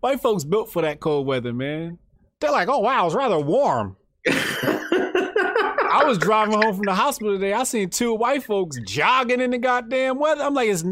white 0.00 0.20
folks 0.20 0.44
built 0.44 0.70
for 0.70 0.82
that 0.82 1.00
cold 1.00 1.26
weather, 1.26 1.52
man. 1.52 1.98
They're 2.40 2.52
like, 2.52 2.68
oh 2.68 2.78
wow, 2.80 3.06
it's 3.06 3.14
rather 3.14 3.38
warm. 3.38 3.96
I 5.90 6.04
was 6.04 6.18
driving 6.18 6.54
home 6.54 6.76
from 6.76 6.84
the 6.84 6.94
hospital 6.94 7.34
today. 7.34 7.52
I 7.52 7.64
seen 7.64 7.90
two 7.90 8.14
white 8.14 8.44
folks 8.44 8.78
jogging 8.86 9.40
in 9.40 9.50
the 9.50 9.58
goddamn 9.58 10.18
weather. 10.18 10.44
I'm 10.44 10.54
like, 10.54 10.68
it's 10.68 10.84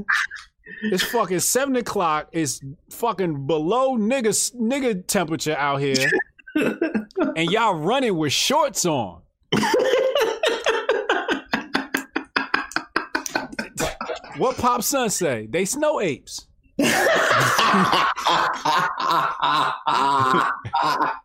it's 0.83 1.05
fucking 1.05 1.41
seven 1.41 1.77
o'clock. 1.77 2.29
It's 2.33 2.61
fucking 2.91 3.47
below 3.47 3.97
nigga 3.97 4.31
nigga 4.57 5.07
temperature 5.07 5.57
out 5.57 5.81
here, 5.81 6.11
and 6.57 7.51
y'all 7.51 7.75
running 7.75 8.17
with 8.17 8.33
shorts 8.33 8.85
on. 8.85 9.23
what 14.37 14.57
Pop 14.57 14.83
Son 14.83 15.11
say? 15.11 15.47
They 15.49 15.65
snow 15.65 16.01
apes. 16.01 16.47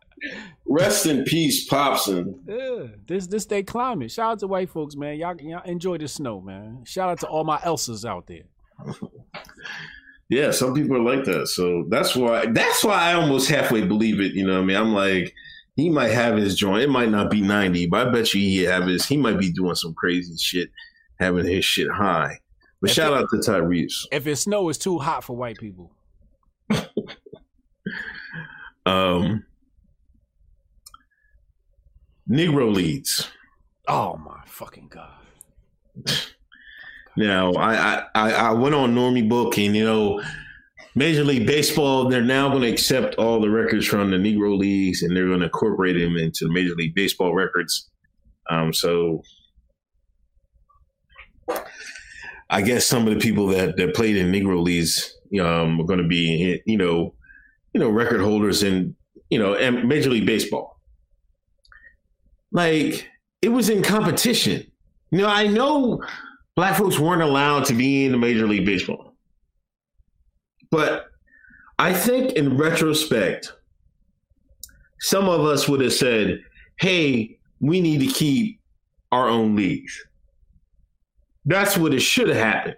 Rest 0.66 1.06
in 1.06 1.24
peace, 1.24 1.68
Popson. 1.68 2.34
Yeah, 2.48 2.86
this 3.06 3.26
this 3.26 3.46
day 3.46 3.62
climate. 3.62 4.10
Shout 4.10 4.32
out 4.32 4.38
to 4.40 4.46
white 4.46 4.70
folks, 4.70 4.96
man. 4.96 5.16
Y'all, 5.18 5.36
y'all 5.40 5.62
enjoy 5.64 5.98
the 5.98 6.08
snow, 6.08 6.40
man. 6.40 6.84
Shout 6.86 7.10
out 7.10 7.20
to 7.20 7.26
all 7.26 7.44
my 7.44 7.58
Elsas 7.58 8.04
out 8.04 8.26
there. 8.26 8.44
Yeah, 10.30 10.52
some 10.52 10.72
people 10.74 10.96
are 10.96 11.16
like 11.16 11.24
that. 11.26 11.48
So 11.48 11.84
that's 11.90 12.16
why 12.16 12.46
that's 12.46 12.82
why 12.82 13.10
I 13.10 13.12
almost 13.12 13.48
halfway 13.50 13.82
believe 13.82 14.20
it. 14.20 14.32
You 14.32 14.46
know 14.46 14.54
what 14.54 14.62
I 14.62 14.64
mean? 14.64 14.76
I'm 14.78 14.94
like, 14.94 15.34
he 15.76 15.90
might 15.90 16.12
have 16.12 16.38
his 16.38 16.56
joint. 16.56 16.82
It 16.82 16.88
might 16.88 17.10
not 17.10 17.30
be 17.30 17.42
90, 17.42 17.88
but 17.88 18.08
I 18.08 18.10
bet 18.10 18.32
you 18.32 18.40
he 18.40 18.62
have 18.62 18.86
his 18.86 19.04
he 19.04 19.18
might 19.18 19.38
be 19.38 19.52
doing 19.52 19.74
some 19.74 19.92
crazy 19.92 20.34
shit, 20.38 20.70
having 21.20 21.44
his 21.44 21.66
shit 21.66 21.90
high. 21.90 22.38
But 22.80 22.88
If 22.88 22.96
shout 22.96 23.12
it- 23.12 23.18
out 23.18 23.28
to 23.32 23.36
Tyrese. 23.36 24.06
If 24.10 24.26
it 24.26 24.36
snow 24.36 24.70
is 24.70 24.78
too 24.78 24.98
hot 24.98 25.24
for 25.24 25.36
white 25.36 25.58
people, 25.58 25.92
Um 28.86 29.44
Negro 32.28 32.72
leads. 32.74 33.30
oh 33.88 34.16
my 34.16 34.40
fucking 34.46 34.88
god. 34.88 35.10
Now, 37.16 37.52
I, 37.52 37.74
I, 37.74 38.06
I 38.14 38.30
I 38.32 38.50
went 38.52 38.74
on 38.74 38.94
Normie 38.94 39.28
Book, 39.28 39.56
and 39.58 39.76
you 39.76 39.84
know, 39.84 40.20
Major 40.96 41.24
League 41.24 41.46
Baseball, 41.46 42.08
they're 42.08 42.22
now 42.22 42.48
going 42.48 42.62
to 42.62 42.68
accept 42.68 43.16
all 43.16 43.40
the 43.40 43.50
records 43.50 43.86
from 43.86 44.10
the 44.10 44.16
Negro 44.16 44.56
Leagues, 44.56 45.02
and 45.02 45.16
they're 45.16 45.26
going 45.26 45.40
to 45.40 45.46
incorporate 45.46 45.96
them 45.96 46.16
into 46.16 46.48
Major 46.48 46.74
League 46.74 46.94
Baseball 46.94 47.34
records. 47.34 47.88
Um, 48.50 48.72
so, 48.72 49.22
I 52.50 52.62
guess 52.62 52.86
some 52.86 53.06
of 53.06 53.14
the 53.14 53.20
people 53.20 53.46
that, 53.48 53.76
that 53.76 53.94
played 53.94 54.16
in 54.16 54.32
Negro 54.32 54.62
Leagues 54.62 55.16
um, 55.40 55.80
are 55.80 55.84
going 55.84 56.02
to 56.02 56.08
be, 56.08 56.60
you 56.66 56.76
know, 56.76 57.14
you 57.72 57.80
know, 57.80 57.90
record 57.90 58.20
holders 58.20 58.62
in, 58.62 58.94
you 59.30 59.38
know, 59.38 59.54
and 59.54 59.88
Major 59.88 60.10
League 60.10 60.26
Baseball. 60.26 60.73
Like 62.54 63.10
it 63.42 63.50
was 63.50 63.68
in 63.68 63.82
competition. 63.82 64.64
You 65.10 65.18
know, 65.18 65.28
I 65.28 65.46
know 65.46 66.02
black 66.56 66.78
folks 66.78 66.98
weren't 66.98 67.20
allowed 67.20 67.66
to 67.66 67.74
be 67.74 68.06
in 68.06 68.12
the 68.12 68.18
Major 68.18 68.46
League 68.46 68.64
Baseball. 68.64 69.14
But 70.70 71.06
I 71.78 71.92
think 71.92 72.32
in 72.32 72.56
retrospect, 72.56 73.52
some 75.00 75.28
of 75.28 75.42
us 75.42 75.68
would 75.68 75.82
have 75.82 75.92
said, 75.92 76.40
hey, 76.78 77.38
we 77.60 77.80
need 77.80 78.00
to 78.00 78.06
keep 78.06 78.60
our 79.12 79.28
own 79.28 79.54
leagues. 79.54 80.02
That's 81.44 81.76
what 81.76 81.92
it 81.92 82.00
should 82.00 82.28
have 82.28 82.36
happened. 82.36 82.76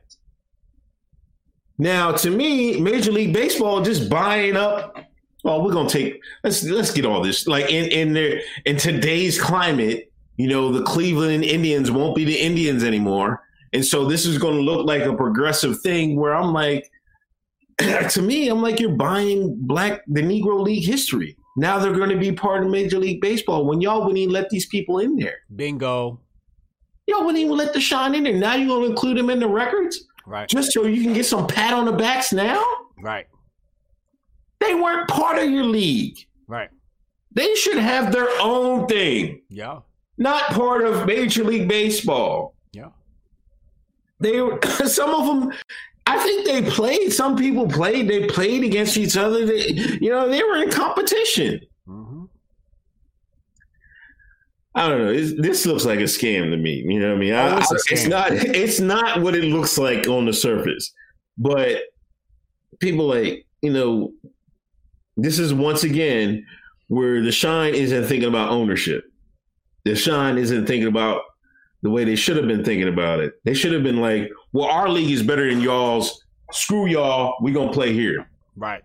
Now, 1.79 2.13
to 2.13 2.31
me, 2.31 2.81
Major 2.81 3.13
League 3.13 3.35
Baseball 3.35 3.83
just 3.83 4.09
buying 4.09 4.57
up. 4.57 5.06
Well, 5.47 5.63
we're 5.63 5.73
gonna 5.73 5.89
take 5.89 6.21
let's 6.43 6.65
let's 6.65 6.91
get 6.91 7.07
all 7.07 7.23
this 7.23 7.47
like 7.47 7.71
in 7.71 7.89
in 7.93 8.15
their 8.15 8.41
in 8.65 8.79
today's 8.79 9.41
climate. 9.41 10.11
You 10.37 10.49
know, 10.49 10.73
the 10.73 10.83
Cleveland 10.83 11.45
Indians 11.45 11.93
won't 11.93 12.17
be 12.17 12.25
the 12.25 12.37
Indians 12.37 12.83
anymore 12.83 13.43
And 13.73 13.87
so 13.87 14.05
this 14.07 14.27
is 14.27 14.39
going 14.39 14.57
to 14.57 14.61
look 14.61 14.85
like 14.85 15.03
a 15.03 15.15
progressive 15.15 15.81
thing 15.81 16.17
where 16.17 16.35
I'm 16.35 16.53
like, 16.53 16.91
to 17.79 18.21
me, 18.21 18.49
I'm 18.49 18.61
like, 18.61 18.81
you're 18.81 18.91
buying 18.91 19.57
black, 19.61 20.03
the 20.09 20.21
Negro 20.21 20.61
League 20.61 20.85
history. 20.85 21.37
Now 21.57 21.79
they're 21.79 21.95
going 21.95 22.11
to 22.11 22.19
be 22.19 22.33
part 22.33 22.65
of 22.65 22.71
Major 22.71 22.99
League 22.99 23.21
Baseball 23.21 23.65
when 23.67 23.81
y'all 23.81 24.01
wouldn't 24.01 24.19
even 24.19 24.35
let 24.35 24.51
these 24.51 24.67
people 24.67 24.99
in 24.99 25.17
there. 25.17 25.39
Bingo. 25.55 26.21
Y'all 27.07 27.21
wouldn't 27.21 27.39
even 27.39 27.57
let 27.57 27.73
the 27.73 27.81
shine 27.81 28.17
in 28.17 28.25
there. 28.25 28.35
Now 28.35 28.57
you're 28.57 28.69
going 28.69 28.83
to 28.83 28.91
include 28.91 29.17
them 29.17 29.31
in 29.31 29.39
the 29.39 29.49
records? 29.49 30.05
Right. 30.27 30.49
Just 30.49 30.73
so 30.73 30.85
you 30.85 31.03
can 31.03 31.13
get 31.15 31.25
some 31.25 31.47
pat 31.47 31.73
on 31.73 31.87
the 31.87 31.93
backs 31.93 32.33
now? 32.33 32.63
Right. 33.01 33.27
They 34.61 34.75
weren't 34.75 35.09
part 35.09 35.39
of 35.39 35.51
your 35.51 35.65
league. 35.65 36.19
Right. 36.47 36.71
They 37.33 37.55
should 37.55 37.77
have 37.79 38.13
their 38.13 38.29
own 38.41 38.87
thing. 38.87 39.43
Yeah. 39.51 39.81
Not 40.19 40.45
part 40.51 40.85
of 40.85 41.07
Major 41.07 41.45
League 41.45 41.69
Baseball. 41.69 42.55
Yeah. 42.73 42.89
They 44.21 44.41
were 44.41 44.59
some 44.87 45.11
of 45.11 45.27
them 45.27 45.53
I 46.09 46.19
think 46.23 46.47
they 46.47 46.63
played. 46.71 47.13
Some 47.13 47.37
people 47.37 47.67
played. 47.69 48.09
They 48.09 48.27
played 48.27 48.63
against 48.65 48.97
each 48.97 49.17
other. 49.17 49.45
They, 49.45 49.71
you 50.01 50.09
know, 50.09 50.29
they 50.29 50.43
were 50.43 50.57
in 50.63 50.71
competition. 50.71 51.61
Mm-hmm. 51.87 52.25
I 54.75 54.89
don't 54.89 54.99
know. 55.05 55.11
It's, 55.11 55.33
this 55.41 55.67
looks 55.67 55.85
like 55.85 55.99
a 56.01 56.05
scam 56.05 56.51
to 56.51 56.57
me. 56.57 56.85
You 56.87 57.01
know 57.01 57.09
what 57.09 57.17
I 57.17 57.19
mean? 57.19 57.35
I, 57.35 57.55
Oh, 57.55 57.59
it's 57.59 57.73
a 57.73 57.75
I- 57.75 57.81
it's 57.91 58.07
not. 58.07 58.33
It's 58.33 58.81
not 58.81 59.21
what 59.21 59.35
it 59.35 59.45
looks 59.45 59.79
like 59.79 60.07
on 60.07 60.27
the 60.27 60.33
surface. 60.33 60.93
But 61.39 61.83
people 62.79 63.07
like 63.07 63.47
you 63.63 63.73
know, 63.73 64.13
this 65.17 65.39
is 65.39 65.55
once 65.55 65.85
again 65.85 66.45
where 66.89 67.23
the 67.23 67.33
shine 67.33 67.75
isn't 67.75 68.05
thinking 68.05 68.29
about 68.29 68.51
ownership. 68.51 69.05
The 69.85 69.97
shine 69.97 70.39
isn't 70.39 70.67
thinking 70.67 70.89
about 70.89 71.23
the 71.83 71.91
way 71.91 72.05
they 72.05 72.17
should 72.17 72.37
have 72.37 72.47
been 72.47 72.65
thinking 72.65 72.89
about 72.89 73.21
it. 73.21 73.35
They 73.45 73.55
should 73.55 73.73
have 73.73 73.83
been 73.83 74.01
like, 74.01 74.31
"Well, 74.53 74.67
our 74.67 74.89
league 74.89 75.11
is 75.11 75.23
better 75.23 75.49
than 75.49 75.61
y'all's. 75.61 76.25
Screw 76.53 76.87
y'all. 76.87 77.37
We 77.43 77.53
gonna 77.53 77.73
play 77.73 77.93
here." 77.93 78.29
Right. 78.57 78.83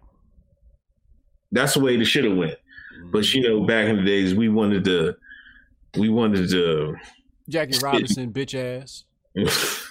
That's 1.51 1.73
the 1.73 1.79
way 1.79 1.97
they 1.97 2.03
should 2.03 2.25
have 2.25 2.37
went. 2.37 2.53
Mm-hmm. 2.53 3.11
But 3.11 3.33
you 3.33 3.41
know, 3.41 3.65
back 3.65 3.87
in 3.87 3.97
the 3.97 4.03
days, 4.03 4.35
we 4.35 4.49
wanted 4.49 4.83
to, 4.85 5.15
we 5.97 6.09
wanted 6.09 6.49
to. 6.49 6.95
Jackie 7.49 7.77
Robinson, 7.83 8.31
bitch 8.31 8.55
ass. 8.55 9.03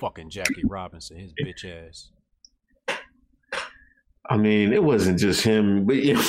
Fucking 0.00 0.30
Jackie 0.30 0.64
Robinson, 0.64 1.16
his 1.16 1.32
bitch 1.32 1.64
ass. 1.64 2.10
I 4.28 4.36
mean, 4.36 4.72
it 4.72 4.82
wasn't 4.82 5.18
just 5.18 5.42
him, 5.42 5.86
but 5.86 5.96
you 6.02 6.14
know, 6.14 6.22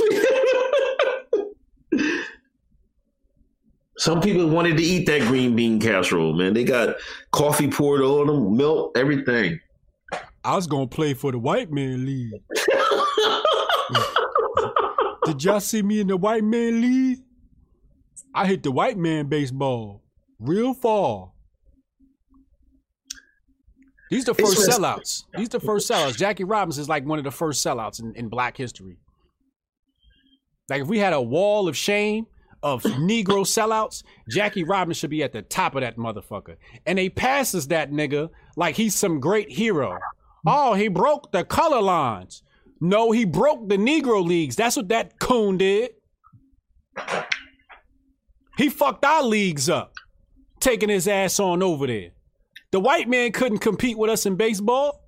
some 3.98 4.22
people 4.22 4.48
wanted 4.48 4.78
to 4.78 4.84
eat 4.84 5.06
that 5.08 5.22
green 5.22 5.56
bean 5.56 5.80
casserole. 5.80 6.34
Man, 6.34 6.54
they 6.54 6.64
got 6.64 6.96
coffee 7.32 7.70
poured 7.70 8.02
on 8.02 8.28
them, 8.28 8.56
milk, 8.56 8.98
everything. 8.98 9.60
I 10.44 10.56
was 10.56 10.68
gonna 10.68 10.88
play 10.88 11.14
for 11.14 11.34
the 11.34 11.40
white 11.40 11.72
man 11.72 12.06
league. 12.06 12.32
Did 15.26 15.44
y'all 15.44 15.60
see 15.60 15.82
me 15.82 16.00
in 16.00 16.08
the 16.08 16.16
white 16.18 16.44
man 16.44 16.82
league? 16.82 17.20
I 18.34 18.48
hit 18.48 18.64
the 18.64 18.72
white 18.72 18.98
man 18.98 19.28
baseball 19.28 20.02
real 20.40 20.74
far. 20.74 21.34
These 24.10 24.26
the 24.26 24.34
first 24.34 24.68
sellouts. 24.68 25.26
These 25.36 25.50
the 25.50 25.60
first 25.60 25.90
sellouts. 25.90 26.18
Jackie 26.18 26.44
Robinson 26.44 26.82
is 26.82 26.90
like 26.90 27.06
one 27.06 27.20
of 27.20 27.24
the 27.24 27.32
first 27.32 27.66
sellouts 27.66 28.00
in, 28.00 28.16
in 28.16 28.28
black 28.28 28.58
history. 28.58 28.98
Like 30.68 30.82
if 30.82 30.88
we 30.88 31.00
had 31.00 31.14
a 31.14 31.22
wall 31.22 31.68
of 31.68 31.78
shame 31.78 32.26
of 32.64 32.84
Negro 32.84 33.46
sellouts, 33.46 34.04
Jackie 34.30 34.64
Robinson 34.64 35.00
should 35.00 35.10
be 35.12 35.24
at 35.24 35.32
the 35.32 35.42
top 35.42 35.76
of 35.76 35.82
that 35.82 35.98
motherfucker. 35.98 36.56
And 36.86 36.98
they 36.98 37.10
passes 37.10 37.68
that 37.68 37.92
nigga 37.92 38.30
like 38.56 38.76
he's 38.76 38.96
some 38.96 39.20
great 39.20 39.52
hero. 39.52 39.98
Oh, 40.46 40.74
he 40.74 40.88
broke 40.88 41.32
the 41.32 41.44
color 41.44 41.82
lines. 41.82 42.44
No, 42.82 43.12
he 43.12 43.26
broke 43.26 43.68
the 43.68 43.78
Negro 43.78 44.26
leagues. 44.26 44.56
That's 44.56 44.78
what 44.78 44.90
that 44.90 45.20
coon 45.20 45.58
did. 45.58 45.92
He 48.58 48.70
fucked 48.70 49.06
our 49.06 49.24
leagues 49.24 49.70
up, 49.70 49.94
taking 50.60 50.90
his 50.90 51.08
ass 51.08 51.40
on 51.40 51.62
over 51.62 51.88
there. 51.88 52.12
The 52.72 52.80
white 52.80 53.08
man 53.08 53.32
couldn't 53.32 53.60
compete 53.60 53.98
with 53.98 54.12
us 54.12 54.26
in 54.26 54.36
baseball. 54.36 55.04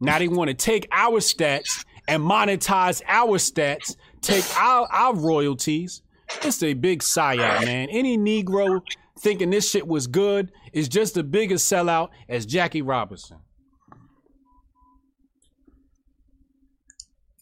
Now 0.00 0.18
they 0.18 0.28
want 0.28 0.48
to 0.48 0.54
take 0.54 0.88
our 0.92 1.20
stats 1.20 1.84
and 2.08 2.22
monetize 2.22 3.00
our 3.06 3.38
stats, 3.38 3.96
take 4.20 4.44
our, 4.58 4.86
our 4.92 5.14
royalties. 5.14 6.02
It's 6.42 6.62
a 6.62 6.74
big 6.74 7.00
psyop, 7.00 7.64
man. 7.64 7.88
Any 7.90 8.18
Negro 8.18 8.82
thinking 9.20 9.50
this 9.50 9.70
shit 9.70 9.86
was 9.86 10.06
good 10.06 10.50
is 10.72 10.88
just 10.88 11.16
a 11.16 11.22
bigger 11.22 11.54
sellout 11.54 12.08
as 12.28 12.44
Jackie 12.44 12.82
Robinson. 12.82 13.38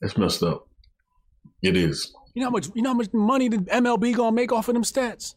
That's 0.01 0.17
messed 0.17 0.43
up. 0.43 0.69
It 1.63 1.77
is. 1.77 2.15
You 2.35 2.41
know 2.41 2.47
how 2.47 2.53
much 2.53 2.69
you 2.75 2.83
know 2.83 2.91
how 2.91 2.95
much 2.95 3.13
money 3.13 3.49
the 3.49 3.59
MLB 3.59 4.15
gonna 4.15 4.33
make 4.33 4.53
off 4.53 4.69
of 4.69 4.75
them 4.75 4.85
stats? 4.85 5.35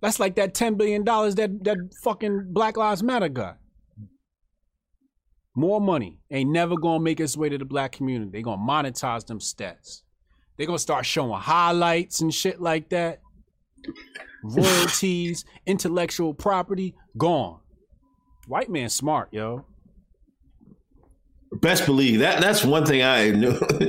That's 0.00 0.18
like 0.18 0.36
that 0.36 0.54
ten 0.54 0.74
billion 0.74 1.04
dollars 1.04 1.34
that 1.36 1.64
that 1.64 1.76
fucking 2.02 2.52
Black 2.52 2.76
Lives 2.76 3.02
Matter 3.02 3.28
got. 3.28 3.58
More 5.54 5.80
money 5.80 6.20
ain't 6.30 6.50
never 6.50 6.76
gonna 6.76 7.02
make 7.02 7.20
its 7.20 7.36
way 7.36 7.48
to 7.48 7.58
the 7.58 7.64
black 7.64 7.92
community. 7.92 8.30
They 8.30 8.42
gonna 8.42 8.62
monetize 8.62 9.26
them 9.26 9.40
stats. 9.40 10.02
They 10.56 10.66
gonna 10.66 10.78
start 10.78 11.04
showing 11.06 11.40
highlights 11.40 12.20
and 12.20 12.32
shit 12.32 12.60
like 12.60 12.88
that. 12.90 13.20
Royalties, 14.42 15.44
intellectual 15.66 16.34
property, 16.34 16.94
gone. 17.16 17.60
White 18.46 18.70
man 18.70 18.88
smart, 18.88 19.28
yo. 19.32 19.64
Best 21.60 21.84
believe 21.86 22.20
that. 22.20 22.40
That's 22.40 22.64
one 22.64 22.86
thing 22.86 23.02
I 23.02 23.30
knew. 23.30 23.50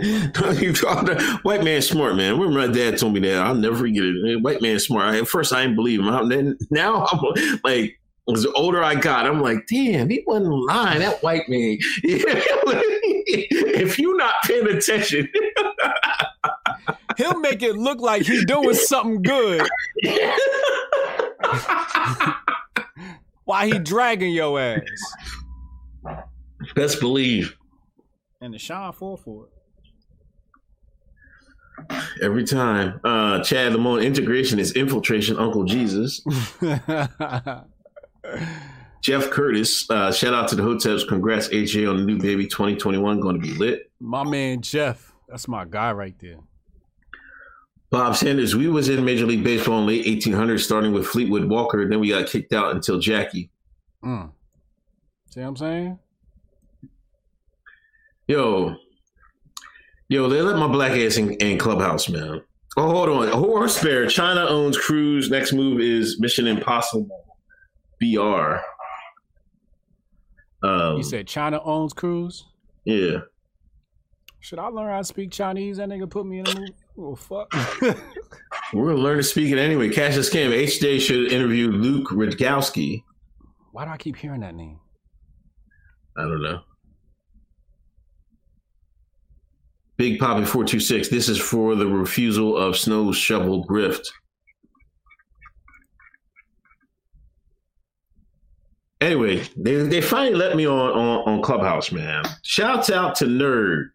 you 0.60 0.74
called 0.74 1.08
the 1.08 1.40
white 1.44 1.64
man 1.64 1.82
smart, 1.82 2.16
man. 2.16 2.38
When 2.38 2.54
my 2.54 2.68
dad 2.68 2.98
told 2.98 3.14
me 3.14 3.22
that, 3.22 3.38
I'll 3.42 3.56
never 3.56 3.78
forget 3.78 4.04
it. 4.04 4.42
White 4.42 4.62
man 4.62 4.78
smart. 4.80 5.14
I, 5.16 5.20
at 5.20 5.28
first, 5.28 5.54
I 5.54 5.62
didn't 5.62 5.76
believe 5.78 6.00
him. 6.02 6.10
I- 6.10 6.26
Then 6.28 6.58
now, 6.70 7.06
I'm 7.12 7.20
like, 7.64 7.98
as 8.34 8.44
the 8.44 8.52
older 8.54 8.84
I 8.84 8.96
got, 8.96 9.26
I'm 9.26 9.42
like, 9.42 9.66
damn, 9.68 10.10
he 10.10 10.24
wasn't 10.28 10.54
lying. 10.68 11.00
That 11.00 11.24
white 11.24 11.48
man. 11.50 11.78
if 12.04 13.98
you're 14.00 14.18
not 14.18 14.34
paying 14.46 14.68
attention, 14.68 15.28
He'll 17.18 17.40
make 17.40 17.62
it 17.62 17.76
look 17.76 18.00
like 18.00 18.24
he's 18.24 18.46
doing 18.46 18.74
something 18.74 19.22
good. 19.22 19.68
Why 23.44 23.68
he 23.68 23.80
dragging 23.80 24.34
your 24.34 24.60
ass? 24.60 24.82
best 26.76 27.00
believe 27.00 27.56
And 28.42 28.54
the 28.54 28.60
Sean 28.60 28.92
for 28.92 29.16
it 29.46 29.62
every 32.22 32.44
time. 32.44 33.00
Uh, 33.04 33.42
Chad 33.44 33.74
Lamone 33.74 34.04
integration 34.04 34.60
is 34.60 34.74
infiltration. 34.74 35.38
Uncle 35.38 35.64
Jesus. 35.64 36.24
Jeff 39.02 39.30
Curtis. 39.32 39.90
Uh, 39.90 40.12
shout 40.12 40.34
out 40.34 40.48
to 40.50 40.56
the 40.56 40.62
Hoteps. 40.62 41.08
Congrats, 41.08 41.48
AJ, 41.50 41.90
on 41.90 41.98
the 41.98 42.04
new 42.04 42.20
baby 42.20 42.48
2021. 42.48 43.20
Going 43.20 43.36
to 43.36 43.42
be 43.42 43.54
lit. 43.54 43.92
my 44.00 44.24
man 44.24 44.62
Jeff. 44.62 45.14
That's 45.28 45.48
my 45.48 45.66
guy 45.66 45.92
right 45.92 46.16
there. 46.20 46.38
Bob 47.90 48.16
Sanders, 48.16 48.56
we 48.56 48.70
was 48.70 48.88
in 48.90 49.04
Major 49.04 49.26
League 49.26 49.44
Baseball 49.44 49.80
in 49.80 49.88
late 49.88 50.06
1800s, 50.06 50.62
starting 50.62 50.94
with 50.94 51.06
Fleetwood 51.08 51.50
Walker. 51.50 51.90
Then 51.90 52.00
we 52.00 52.10
got 52.10 52.28
kicked 52.28 52.54
out 52.54 52.74
until 52.74 53.00
Jackie. 53.00 53.50
Mm. 54.04 54.32
See 55.30 55.42
what 55.42 55.48
I'm 55.48 55.56
saying? 55.58 56.00
Yo, 58.28 58.76
yo, 60.10 60.30
they 60.30 60.42
let 60.42 60.58
my 60.58 60.68
black 60.68 60.92
ass 60.94 61.18
in, 61.18 61.34
in 61.36 61.58
clubhouse, 61.58 62.08
man. 62.10 62.42
Oh, 62.78 62.90
hold 62.90 63.10
on. 63.10 63.28
Horse 63.28 63.84
Bear, 63.84 64.08
China 64.08 64.46
owns 64.48 64.78
Cruise. 64.78 65.30
Next 65.30 65.52
move 65.52 65.82
is 65.82 66.20
Mission 66.20 66.48
Impossible 66.48 67.10
BR. 68.00 68.56
Um, 70.64 70.98
He 70.98 71.04
said 71.04 71.28
China 71.28 71.62
owns 71.64 71.92
cruise. 71.94 72.46
yeah. 72.86 73.20
Should 74.44 74.58
I 74.58 74.68
learn 74.68 74.90
how 74.90 74.98
to 74.98 75.04
speak 75.04 75.32
Chinese? 75.32 75.78
That 75.78 75.90
nigga 75.90 76.10
put 76.10 76.26
me 76.26 76.40
in 76.40 76.48
a 76.48 76.60
movie. 76.60 76.74
Oh 76.98 77.16
fuck. 77.16 77.54
We're 78.74 78.86
going 78.86 78.96
to 78.96 79.02
learn 79.02 79.18
to 79.18 79.24
speak 79.24 79.52
it 79.52 79.60
anyway. 79.60 79.90
Cassius 79.90 80.30
Can. 80.32 80.50
HJ 80.52 81.00
should 81.02 81.32
interview 81.32 81.68
Luke 81.70 82.08
Rudkowski. 82.10 83.04
Why 83.72 83.86
do 83.86 83.92
I 83.92 83.98
keep 83.98 84.16
hearing 84.16 84.42
that 84.42 84.56
name? 84.56 84.80
I 86.18 86.22
don't 86.24 86.42
know. 86.42 86.62
Big 90.02 90.18
Poppy 90.18 90.46
426. 90.46 91.10
This 91.10 91.30
is 91.30 91.38
for 91.38 91.76
the 91.76 91.86
refusal 91.86 92.58
of 92.58 92.76
snow 92.76 93.12
shovel 93.12 93.64
grift. 93.64 94.08
Anyway, 99.00 99.44
they, 99.56 99.76
they 99.76 100.02
finally 100.02 100.34
let 100.34 100.56
me 100.56 100.66
on, 100.66 100.90
on 100.94 101.30
on 101.30 101.42
Clubhouse, 101.44 101.92
man. 101.92 102.24
Shouts 102.42 102.90
out 102.90 103.14
to 103.18 103.26
Nerd. 103.26 103.92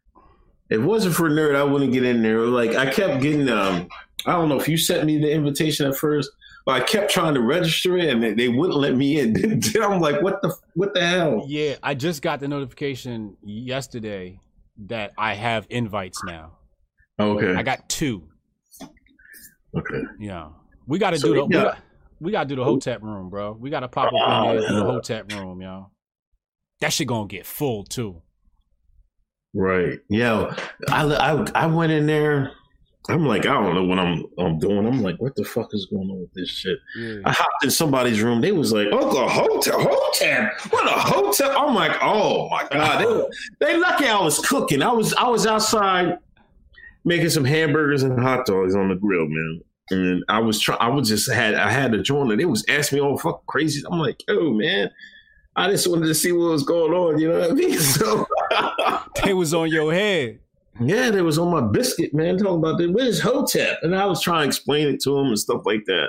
If 0.70 0.78
it 0.78 0.84
wasn't 0.84 1.16
for 1.16 1.28
Nerd, 1.28 1.56
I 1.56 1.64
wouldn't 1.64 1.92
get 1.92 2.04
in 2.04 2.22
there. 2.22 2.42
Like 2.42 2.76
I 2.76 2.88
kept 2.88 3.20
getting 3.20 3.48
um 3.48 3.88
I 4.26 4.32
don't 4.34 4.48
know 4.48 4.60
if 4.60 4.68
you 4.68 4.76
sent 4.76 5.04
me 5.06 5.18
the 5.18 5.32
invitation 5.32 5.88
at 5.88 5.96
first, 5.96 6.30
but 6.66 6.80
I 6.80 6.84
kept 6.84 7.10
trying 7.10 7.34
to 7.34 7.40
register 7.40 7.98
it, 7.98 8.10
and 8.10 8.22
they, 8.22 8.32
they 8.32 8.48
wouldn't 8.48 8.78
let 8.78 8.94
me 8.94 9.18
in. 9.18 9.60
I'm 9.82 10.00
like, 10.00 10.22
what 10.22 10.40
the 10.40 10.54
what 10.74 10.94
the 10.94 11.04
hell? 11.04 11.46
Yeah, 11.48 11.74
I 11.82 11.94
just 11.94 12.22
got 12.22 12.38
the 12.38 12.46
notification 12.46 13.36
yesterday 13.42 14.38
that 14.86 15.12
I 15.18 15.34
have 15.34 15.66
invites 15.70 16.22
now. 16.24 16.58
Oh, 17.18 17.38
okay. 17.38 17.54
I 17.54 17.62
got 17.62 17.88
two. 17.88 18.28
Okay. 19.76 20.02
Yeah. 20.20 20.48
We 20.86 20.98
got 20.98 21.10
to 21.10 21.18
So 21.18 21.28
do 21.28 21.34
the 21.34 21.46
got- 21.46 21.78
we 22.20 22.32
got 22.32 22.44
to 22.44 22.48
do 22.48 22.56
the 22.56 22.64
hotep 22.64 23.02
room, 23.02 23.28
bro. 23.28 23.52
We 23.52 23.68
got 23.70 23.80
to 23.80 23.88
pop 23.88 24.06
up 24.06 24.12
Oh, 24.14 24.50
in 24.52 24.56
there 24.58 24.68
in 24.68 24.74
the 24.76 24.84
hotep 24.84 25.32
room, 25.32 25.60
y'all. 25.60 25.90
That 26.80 26.92
shit 26.92 27.06
gonna 27.08 27.26
get 27.26 27.46
full 27.46 27.84
too. 27.84 28.22
Right. 29.54 29.98
Yeah. 30.08 30.54
I, 30.90 31.04
I 31.04 31.44
I 31.54 31.66
went 31.66 31.92
in 31.92 32.06
there. 32.06 32.52
I'm 33.08 33.24
like, 33.26 33.46
I 33.46 33.54
don't 33.54 33.74
know 33.74 33.84
what 33.84 33.98
I'm 33.98 34.24
I'm 34.38 34.58
doing. 34.58 34.86
I'm 34.86 35.02
like, 35.02 35.16
what 35.20 35.34
the 35.36 35.44
fuck 35.44 35.68
is 35.72 35.86
going 35.86 36.10
on 36.10 36.20
with 36.20 36.32
this 36.34 36.48
shit? 36.48 36.78
I 37.24 37.32
hopped 37.32 37.64
in 37.64 37.70
somebody's 37.70 38.22
room. 38.22 38.40
They 38.40 38.52
was 38.52 38.72
like, 38.72 38.88
oh, 38.90 39.12
the 39.12 39.28
hotel, 39.28 39.80
hotel, 39.80 40.50
what 40.70 40.86
a 40.86 40.98
hotel. 40.98 41.54
I'm 41.56 41.74
like, 41.74 41.96
oh 42.02 42.48
my 42.48 42.66
god. 42.70 43.28
They, 43.60 43.66
they 43.66 43.76
lucky 43.78 44.06
I 44.06 44.20
was 44.20 44.38
cooking. 44.40 44.82
I 44.82 44.92
was 44.92 45.14
I 45.14 45.28
was 45.28 45.46
outside 45.46 46.18
making 47.04 47.30
some 47.30 47.44
hamburgers 47.44 48.02
and 48.02 48.18
hot 48.20 48.46
dogs 48.46 48.74
on 48.74 48.88
the 48.88 48.96
grill, 48.96 49.26
man. 49.28 49.60
And 49.90 50.24
I 50.28 50.40
was 50.40 50.60
trying. 50.60 50.80
I 50.80 50.88
was 50.88 51.08
just 51.08 51.30
had 51.30 51.54
I 51.54 51.70
had 51.70 51.92
to 51.92 52.02
join 52.02 52.30
it. 52.32 52.36
They 52.36 52.44
was 52.44 52.64
asking 52.68 52.98
me 52.98 53.04
all 53.04 53.18
fuck 53.18 53.46
crazy. 53.46 53.82
I'm 53.90 53.98
like, 53.98 54.22
oh 54.28 54.52
man. 54.52 54.90
I 55.58 55.70
just 55.70 55.88
wanted 55.88 56.08
to 56.08 56.14
see 56.14 56.32
what 56.32 56.50
was 56.50 56.64
going 56.64 56.92
on. 56.92 57.18
You 57.18 57.30
know 57.32 57.38
what 57.40 57.50
I 57.50 57.54
mean? 57.54 57.78
So 57.80 58.26
they 59.24 59.32
was 59.32 59.54
on 59.54 59.70
your 59.70 59.92
head. 59.92 60.40
Yeah, 60.80 61.10
they 61.10 61.22
was 61.22 61.38
on 61.38 61.50
my 61.50 61.60
biscuit, 61.60 62.12
man, 62.12 62.36
talking 62.36 62.58
about 62.58 62.78
this. 62.78 62.90
Where's 62.90 63.20
Hotep? 63.20 63.78
And 63.82 63.94
I 63.94 64.04
was 64.04 64.20
trying 64.20 64.42
to 64.42 64.46
explain 64.48 64.88
it 64.88 65.00
to 65.02 65.16
him 65.18 65.26
and 65.26 65.38
stuff 65.38 65.62
like 65.64 65.84
that. 65.86 66.08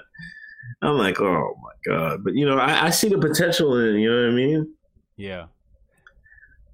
I'm 0.82 0.98
like, 0.98 1.20
oh 1.22 1.56
my 1.62 1.94
god! 1.94 2.24
But 2.24 2.36
you 2.36 2.46
know, 2.46 2.58
I, 2.58 2.88
I 2.88 2.90
see 2.90 3.10
the 3.10 3.18
potential 3.18 3.78
in 3.80 3.96
it. 3.96 4.00
You 4.00 4.12
know 4.12 4.24
what 4.24 4.32
I 4.32 4.36
mean? 4.36 4.74
Yeah. 5.16 5.46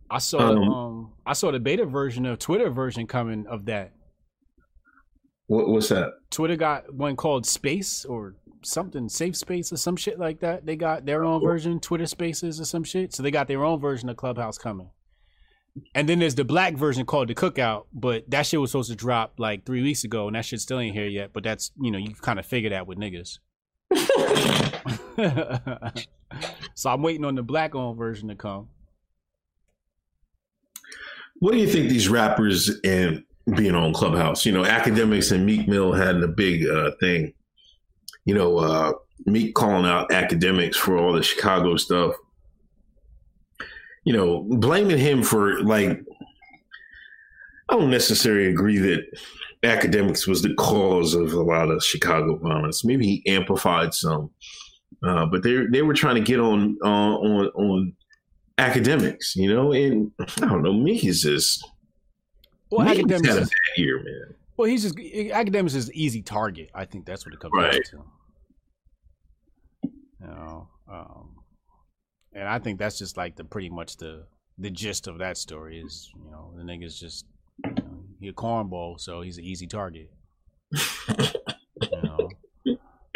I 0.10 0.18
saw 0.20 0.40
um, 0.40 0.57
Um, 0.57 1.11
I 1.26 1.34
saw 1.34 1.52
the 1.52 1.60
beta 1.60 1.86
version 1.86 2.26
of 2.26 2.40
Twitter 2.40 2.70
version 2.70 3.07
coming 3.07 3.48
of 3.48 3.65
that. 3.65 3.94
What, 5.48 5.70
what's 5.70 5.90
that? 5.90 6.14
Twitter 6.30 6.56
got 6.56 6.94
one 6.94 7.15
called 7.15 7.45
Space 7.45 8.06
or 8.06 8.36
something, 8.64 9.10
Safe 9.10 9.36
Space 9.36 9.74
or 9.74 9.78
some 9.78 9.95
shit 9.95 10.20
like 10.20 10.40
that. 10.40 10.65
They 10.65 10.76
got 10.76 11.06
their 11.06 11.24
own 11.26 11.41
version, 11.41 11.80
Twitter 11.80 12.06
Spaces 12.06 12.60
or 12.60 12.65
some 12.65 12.84
shit. 12.84 13.14
So 13.14 13.24
they 13.24 13.32
got 13.32 13.48
their 13.48 13.64
own 13.64 13.80
version 13.80 14.10
of 14.10 14.18
Clubhouse 14.18 14.57
coming. 14.57 14.90
And 15.95 16.07
then 16.07 16.19
there's 16.19 16.35
the 16.35 16.43
black 16.43 16.75
version 16.75 17.05
called 17.05 17.29
the 17.29 17.35
Cookout, 17.35 17.85
but 17.93 18.29
that 18.29 18.45
shit 18.45 18.61
was 18.61 18.71
supposed 18.71 18.91
to 18.91 18.95
drop 18.95 19.39
like 19.39 19.65
three 19.65 19.81
weeks 19.81 20.03
ago, 20.03 20.27
and 20.27 20.35
that 20.35 20.45
shit 20.45 20.61
still 20.61 20.79
ain't 20.79 20.95
here 20.95 21.07
yet. 21.07 21.33
But 21.33 21.43
that's 21.43 21.71
you 21.81 21.89
know 21.89 21.97
you 21.97 22.13
kind 22.13 22.39
of 22.39 22.45
figure 22.45 22.69
that 22.69 22.85
with 22.85 22.99
niggas. 22.99 23.39
so 26.75 26.89
I'm 26.89 27.01
waiting 27.01 27.25
on 27.25 27.35
the 27.35 27.43
black 27.43 27.73
owned 27.73 27.97
version 27.97 28.29
to 28.29 28.35
come. 28.35 28.69
What 31.39 31.53
do 31.53 31.57
you 31.57 31.67
think 31.67 31.89
these 31.89 32.07
rappers 32.07 32.71
and 32.83 33.23
being 33.55 33.75
on 33.75 33.93
Clubhouse? 33.93 34.45
You 34.45 34.51
know, 34.51 34.63
Akademiks 34.63 35.31
and 35.31 35.45
Meek 35.45 35.67
Mill 35.67 35.91
had 35.91 36.17
a 36.17 36.27
big 36.27 36.67
uh, 36.67 36.91
thing. 36.99 37.33
You 38.25 38.35
know, 38.35 38.57
uh, 38.57 38.93
Meek 39.25 39.55
calling 39.55 39.85
out 39.85 40.09
Akademiks 40.09 40.75
for 40.75 40.97
all 40.97 41.13
the 41.13 41.23
Chicago 41.23 41.77
stuff. 41.77 42.15
You 44.05 44.13
know, 44.13 44.45
blaming 44.49 44.97
him 44.97 45.23
for 45.23 45.61
like. 45.63 46.01
I 47.69 47.77
don't 47.77 47.89
necessarily 47.89 48.47
agree 48.47 48.77
that 48.77 49.03
Akademiks 49.63 50.27
was 50.27 50.41
the 50.41 50.53
cause 50.55 51.13
of 51.13 51.31
a 51.34 51.41
lot 51.41 51.69
of 51.69 51.84
Chicago 51.84 52.35
violence. 52.35 52.84
Maybe 52.84 53.05
he 53.05 53.23
amplified 53.34 53.93
some, 53.93 54.30
uh, 55.01 55.25
but 55.25 55.43
they 55.43 55.65
they 55.71 55.81
were 55.81 55.93
trying 55.93 56.15
to 56.15 56.21
get 56.21 56.39
on 56.41 56.77
uh, 56.84 56.88
on 56.88 57.45
on 57.55 57.93
Akademiks, 58.57 59.35
you 59.35 59.51
know, 59.51 59.71
and 59.71 60.11
I 60.19 60.25
don't 60.47 60.61
know, 60.61 60.85
is 60.85 61.23
just 61.23 61.65
Well, 62.69 62.85
Meek 62.85 62.99
Akademiks 62.99 63.25
had 63.27 63.38
a 63.38 63.41
bad 63.41 63.77
year, 63.77 63.97
man. 64.03 64.35
Well, 64.57 64.67
he's 64.67 64.84
just 64.84 64.95
Akademiks 64.97 65.75
is 65.75 65.88
an 65.88 65.95
easy 65.95 66.21
target. 66.21 66.69
I 66.75 66.85
think 66.85 67.05
that's 67.05 67.25
what 67.25 67.34
it 67.34 67.39
comes 67.39 67.53
Right. 67.55 67.71
down 67.71 67.81
to. 67.81 68.03
You 70.21 70.27
know, 70.27 70.67
um, 70.91 71.32
and 72.35 72.47
I 72.47 72.60
think 72.60 72.80
that's 72.80 72.97
just 72.97 73.18
like 73.18 73.35
the 73.35 73.43
pretty 73.43 73.69
much 73.69 73.97
the 73.97 74.26
the 74.57 74.69
gist 74.69 75.07
of 75.07 75.18
that 75.19 75.38
story 75.38 75.80
is 75.80 76.11
you 76.15 76.31
know 76.31 76.53
the 76.55 76.64
nigga's 76.64 76.99
just 76.99 77.26
you 77.65 77.72
know, 77.72 78.03
he 78.19 78.27
a 78.30 78.34
cornball, 78.34 78.99
so 78.99 79.22
he's 79.22 79.38
an 79.38 79.43
easy 79.43 79.68
target. 79.68 80.10
you 80.72 82.01
know, 82.03 82.30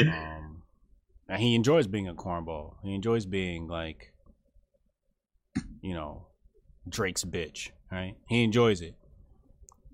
um, 0.01 0.61
and 1.29 1.41
he 1.41 1.55
enjoys 1.55 1.87
being 1.87 2.07
a 2.07 2.13
cornball. 2.13 2.75
He 2.83 2.93
enjoys 2.93 3.25
being 3.25 3.67
like, 3.67 4.13
you 5.81 5.93
know, 5.93 6.27
Drake's 6.89 7.23
bitch, 7.23 7.69
right? 7.91 8.15
He 8.27 8.43
enjoys 8.43 8.81
it. 8.81 8.95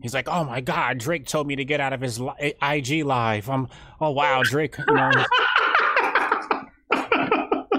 He's 0.02 0.14
like, 0.14 0.28
oh 0.28 0.44
my 0.44 0.60
god, 0.60 0.98
Drake 0.98 1.28
told 1.28 1.48
me 1.48 1.56
to 1.56 1.64
get 1.64 1.80
out 1.80 1.94
of 1.94 2.02
his 2.02 2.20
li- 2.20 2.56
IG 2.62 3.06
live. 3.06 3.50
I'm, 3.50 3.70
oh 4.02 4.12
wow, 4.12 4.42
Drake, 4.44 4.76
you 4.78 4.94
know, 4.94 5.12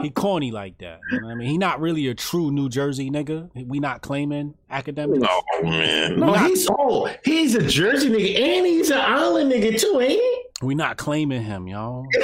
he 0.05 0.11
corny 0.11 0.51
like 0.51 0.79
that. 0.79 1.01
You 1.11 1.21
know 1.21 1.27
what 1.27 1.33
I 1.33 1.35
mean? 1.37 1.49
He 1.49 1.59
not 1.59 1.81
really 1.81 2.09
a 2.09 2.15
true 2.15 2.51
New 2.51 2.69
Jersey 2.69 3.11
nigga. 3.11 3.51
We 3.67 3.81
not 3.81 4.03
claiming 4.03 4.55
Akademiks. 4.71 5.21
No 5.21 5.43
man, 5.63 6.21
no, 6.21 6.27
not- 6.27 6.49
he's 6.49 6.69
oh, 6.71 7.13
he's 7.25 7.55
a 7.55 7.67
Jersey 7.67 8.11
nigga 8.11 8.39
and 8.39 8.67
he's 8.67 8.91
an 8.91 9.01
island 9.01 9.53
nigga 9.53 9.79
too, 9.79 10.01
ain't 10.01 10.13
he? 10.13 10.41
We 10.63 10.75
not 10.75 10.97
claiming 10.97 11.43
him, 11.43 11.67
y'all. 11.69 12.07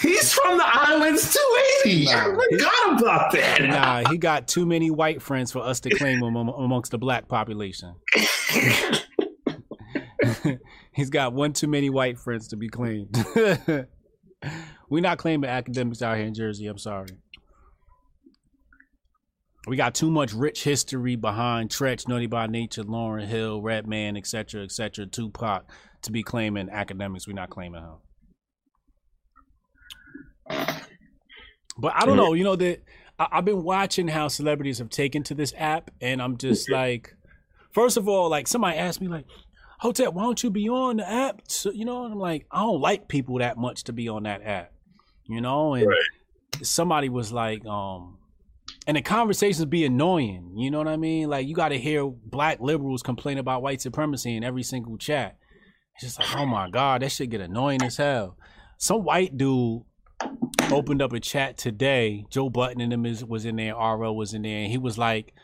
He's 0.00 0.32
from 0.32 0.56
the 0.56 0.64
islands 0.66 1.32
too, 1.34 1.58
ain't 1.58 1.98
he? 1.98 2.08
I 2.08 2.24
forgot 2.24 2.98
about 2.98 3.32
that. 3.32 3.62
Nah, 3.62 4.10
he 4.10 4.16
got 4.16 4.48
too 4.48 4.64
many 4.64 4.90
white 4.90 5.20
friends 5.20 5.52
for 5.52 5.58
us 5.60 5.80
to 5.80 5.90
claim 5.90 6.22
him 6.22 6.36
amongst 6.36 6.90
the 6.90 6.98
black 6.98 7.28
population. 7.28 7.94
He's 10.92 11.10
got 11.10 11.32
one 11.32 11.52
too 11.52 11.66
many 11.68 11.90
white 11.90 12.18
friends 12.18 12.48
to 12.48 12.56
be 12.56 12.68
claimed. 12.68 13.14
we 14.90 15.00
not 15.00 15.18
claiming 15.18 15.50
Akademiks 15.50 16.02
out 16.02 16.16
here 16.16 16.26
in 16.26 16.34
Jersey. 16.34 16.66
I'm 16.66 16.78
sorry. 16.78 17.08
We 19.66 19.76
got 19.76 19.94
too 19.94 20.10
much 20.10 20.32
rich 20.32 20.64
history 20.64 21.16
behind 21.16 21.68
Treach, 21.68 22.08
Naughty 22.08 22.26
by 22.26 22.46
Nature, 22.46 22.84
Lauryn 22.84 23.26
Hill, 23.26 23.60
Redman, 23.60 24.16
etc., 24.16 24.62
etc., 24.62 25.06
Tupac 25.06 25.70
to 26.02 26.12
be 26.12 26.22
claiming 26.22 26.68
Akademiks. 26.68 27.26
We're 27.26 27.34
not 27.34 27.50
claiming 27.50 27.82
him. 27.82 27.96
But 31.76 31.92
I 31.94 32.06
don't 32.06 32.16
know. 32.16 32.32
You 32.32 32.44
know 32.44 32.56
that 32.56 32.82
I've 33.18 33.44
been 33.44 33.62
watching 33.62 34.08
how 34.08 34.28
celebrities 34.28 34.78
have 34.78 34.88
taken 34.88 35.22
to 35.24 35.34
this 35.34 35.52
app, 35.56 35.90
and 36.00 36.22
I'm 36.22 36.38
just 36.38 36.70
like, 36.70 37.14
first 37.72 37.96
of 37.96 38.08
all, 38.08 38.30
like 38.30 38.48
somebody 38.48 38.78
asked 38.78 39.00
me 39.00 39.08
like, 39.08 39.26
Hotep, 39.78 40.12
why 40.12 40.24
don't 40.24 40.42
you 40.42 40.50
be 40.50 40.68
on 40.68 40.96
the 40.96 41.08
app? 41.08 41.42
So, 41.48 41.70
you 41.70 41.84
know, 41.84 42.04
and 42.04 42.12
I'm 42.12 42.18
like, 42.18 42.46
I 42.50 42.60
don't 42.60 42.80
like 42.80 43.08
people 43.08 43.38
that 43.38 43.56
much 43.56 43.84
to 43.84 43.92
be 43.92 44.08
on 44.08 44.24
that 44.24 44.42
app, 44.42 44.72
you 45.24 45.40
know. 45.40 45.74
And 45.74 45.86
somebody 46.62 47.08
was 47.08 47.32
like, 47.32 47.64
um, 47.64 48.18
and 48.86 48.96
the 48.96 49.02
conversations 49.02 49.64
be 49.66 49.84
annoying. 49.84 50.54
You 50.56 50.70
know 50.70 50.78
what 50.78 50.88
I 50.88 50.96
mean? 50.96 51.28
Like 51.28 51.46
you 51.46 51.54
got 51.54 51.68
to 51.68 51.78
hear 51.78 52.06
black 52.06 52.60
liberals 52.60 53.02
complain 53.02 53.38
about 53.38 53.62
white 53.62 53.80
supremacy 53.80 54.36
in 54.36 54.42
every 54.42 54.62
single 54.62 54.98
chat. 54.98 55.36
It's 55.94 56.04
just 56.04 56.18
like, 56.18 56.36
oh 56.36 56.46
my 56.46 56.70
god, 56.70 57.02
that 57.02 57.12
shit 57.12 57.30
get 57.30 57.40
annoying 57.40 57.82
as 57.82 57.96
hell. 57.96 58.36
Some 58.78 59.04
white 59.04 59.36
dude 59.36 59.82
opened 60.72 61.02
up 61.02 61.12
a 61.12 61.20
chat 61.20 61.56
today. 61.56 62.24
Joe 62.30 62.50
Budden 62.50 62.80
and 62.80 62.92
them 62.92 63.06
is, 63.06 63.24
was 63.24 63.44
in 63.44 63.56
there. 63.56 63.74
RL 63.74 64.16
was 64.16 64.34
in 64.34 64.42
there. 64.42 64.58
And 64.58 64.70
he 64.70 64.78
was 64.78 64.98
like, 64.98 65.34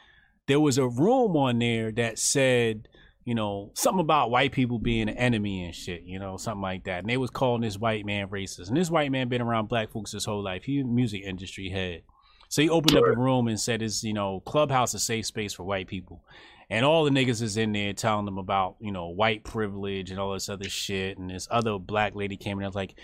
there 0.47 0.61
was 0.61 0.79
a 0.79 0.87
room 0.87 1.37
on 1.37 1.59
there 1.59 1.91
that 1.93 2.19
said, 2.19 2.89
you 3.25 3.35
know, 3.35 3.71
something 3.75 4.01
about 4.01 4.31
white 4.31 4.53
people 4.53 4.79
being 4.79 5.09
an 5.09 5.17
enemy 5.17 5.65
and 5.65 5.75
shit, 5.75 6.03
you 6.03 6.19
know, 6.19 6.37
something 6.37 6.61
like 6.61 6.85
that. 6.85 7.01
And 7.01 7.09
they 7.09 7.17
was 7.17 7.31
calling 7.31 7.63
this 7.63 7.79
white 7.79 8.05
man 8.05 8.29
racist. 8.29 8.69
And 8.69 8.77
this 8.77 8.91
white 8.91 9.11
man 9.11 9.29
been 9.29 9.41
around 9.41 9.69
black 9.69 9.91
folks 9.91 10.13
his 10.13 10.27
whole 10.27 10.43
life. 10.43 10.65
He 10.65 10.83
music 10.83 11.23
industry 11.23 11.71
head. 11.71 12.03
So 12.49 12.61
he 12.63 12.69
opened 12.69 12.97
up 12.97 13.05
a 13.05 13.19
room 13.19 13.49
and 13.49 13.59
said, 13.59 13.83
"Is 13.83 14.05
you 14.05 14.13
know, 14.13 14.41
clubhouse 14.41 14.95
a 14.95 14.99
safe 14.99 15.27
space 15.27 15.55
for 15.55 15.65
white 15.65 15.89
people?" 15.89 16.23
And 16.71 16.85
all 16.85 17.05
the 17.05 17.11
niggas 17.11 17.43
is 17.43 17.57
in 17.57 17.73
there 17.73 17.93
telling 17.95 18.27
them 18.27 18.39
about 18.39 18.77
you 18.81 18.93
know 18.93 19.09
white 19.09 19.43
privilege 19.43 20.11
and 20.11 20.21
all 20.21 20.35
this 20.35 20.49
other 20.49 20.69
shit. 20.69 21.19
And 21.19 21.31
this 21.31 21.49
other 21.51 21.79
black 21.79 22.15
lady 22.15 22.37
came 22.37 22.59
in 22.59 22.65
and 22.65 22.69
was 22.69 22.77
like, 22.77 22.95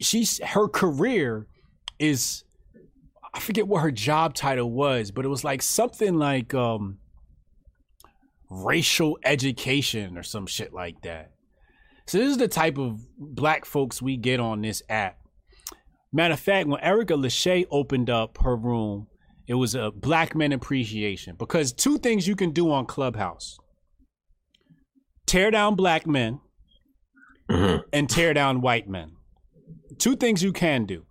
she's 0.00 0.40
her 0.42 0.68
career 0.68 1.46
is 1.98 2.44
I 3.34 3.40
forget 3.40 3.66
what 3.66 3.82
her 3.82 3.90
job 3.90 4.34
title 4.34 4.70
was, 4.70 5.10
but 5.10 5.24
it 5.24 5.28
was 5.28 5.44
like 5.44 5.62
something 5.62 6.18
like 6.18 6.54
um 6.54 6.98
racial 8.50 9.18
education 9.24 10.16
or 10.16 10.22
some 10.22 10.46
shit 10.46 10.72
like 10.72 11.00
that. 11.02 11.32
So 12.06 12.18
this 12.18 12.30
is 12.30 12.36
the 12.38 12.48
type 12.48 12.78
of 12.78 13.00
black 13.18 13.64
folks 13.64 14.00
we 14.00 14.16
get 14.16 14.38
on 14.40 14.62
this 14.62 14.82
app. 14.88 15.18
Matter 16.12 16.34
of 16.34 16.40
fact, 16.40 16.68
when 16.68 16.80
Erica 16.80 17.14
Lachey 17.14 17.66
opened 17.70 18.08
up 18.08 18.38
her 18.42 18.56
room, 18.56 19.08
it 19.48 19.54
was 19.54 19.74
a 19.74 19.90
black 19.90 20.34
men 20.34 20.52
appreciation 20.52 21.36
because 21.36 21.72
two 21.72 21.98
things 21.98 22.26
you 22.28 22.36
can 22.36 22.52
do 22.52 22.70
on 22.70 22.86
Clubhouse: 22.86 23.58
tear 25.26 25.50
down 25.50 25.74
black 25.74 26.06
men 26.06 26.40
Mhm. 27.50 27.82
and 27.92 28.08
tear 28.10 28.34
down 28.34 28.60
white 28.60 28.88
men. 28.88 29.12
Two 29.98 30.16
things 30.16 30.42
you 30.42 30.52
can 30.52 30.84
do. 30.84 31.04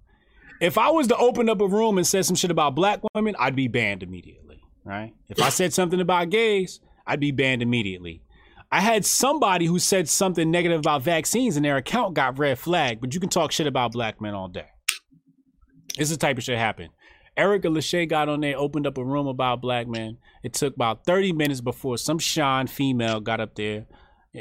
If 0.61 0.77
I 0.77 0.89
was 0.89 1.07
to 1.07 1.17
open 1.17 1.49
up 1.49 1.59
a 1.61 1.67
room 1.67 1.97
and 1.97 2.07
said 2.07 2.25
some 2.25 2.35
shit 2.35 2.51
about 2.51 2.75
black 2.75 3.01
women, 3.13 3.35
I'd 3.39 3.55
be 3.55 3.67
banned 3.67 4.03
immediately, 4.03 4.61
right? 4.83 5.13
If 5.29 5.41
I 5.41 5.49
said 5.49 5.73
something 5.73 5.99
about 5.99 6.29
gays, 6.29 6.79
I'd 7.07 7.19
be 7.19 7.31
banned 7.31 7.61
immediately. 7.61 8.21
I 8.71 8.81
had 8.81 9.05
somebody 9.05 9.65
who 9.65 9.79
said 9.79 10.09
something 10.09 10.49
negative 10.49 10.79
about 10.79 11.03
vaccines 11.03 11.55
and 11.55 11.63
their 11.63 11.77
account 11.77 12.13
got 12.13 12.39
red 12.39 12.59
flagged, 12.59 13.01
but 13.01 13.13
you 13.13 13.19
can 13.19 13.29
talk 13.29 13.51
shit 13.51 13.67
about 13.67 13.91
black 13.91 14.19
men 14.19 14.33
all 14.33 14.47
day. 14.47 14.67
It's 15.97 16.09
the 16.09 16.17
type 16.17 16.37
of 16.37 16.43
shit 16.43 16.57
happen. 16.57 16.89
Erica 17.37 17.67
Lachey 17.67 18.07
got 18.07 18.29
on 18.29 18.41
there, 18.41 18.57
opened 18.57 18.87
up 18.87 18.97
a 18.97 19.03
room 19.03 19.27
about 19.27 19.61
black 19.61 19.87
men. 19.87 20.17
It 20.43 20.53
took 20.53 20.75
about 20.75 21.05
30 21.05 21.33
minutes 21.33 21.61
before 21.61 21.97
some 21.97 22.17
Sean 22.17 22.67
female 22.67 23.19
got 23.19 23.39
up 23.39 23.55
there 23.55 23.85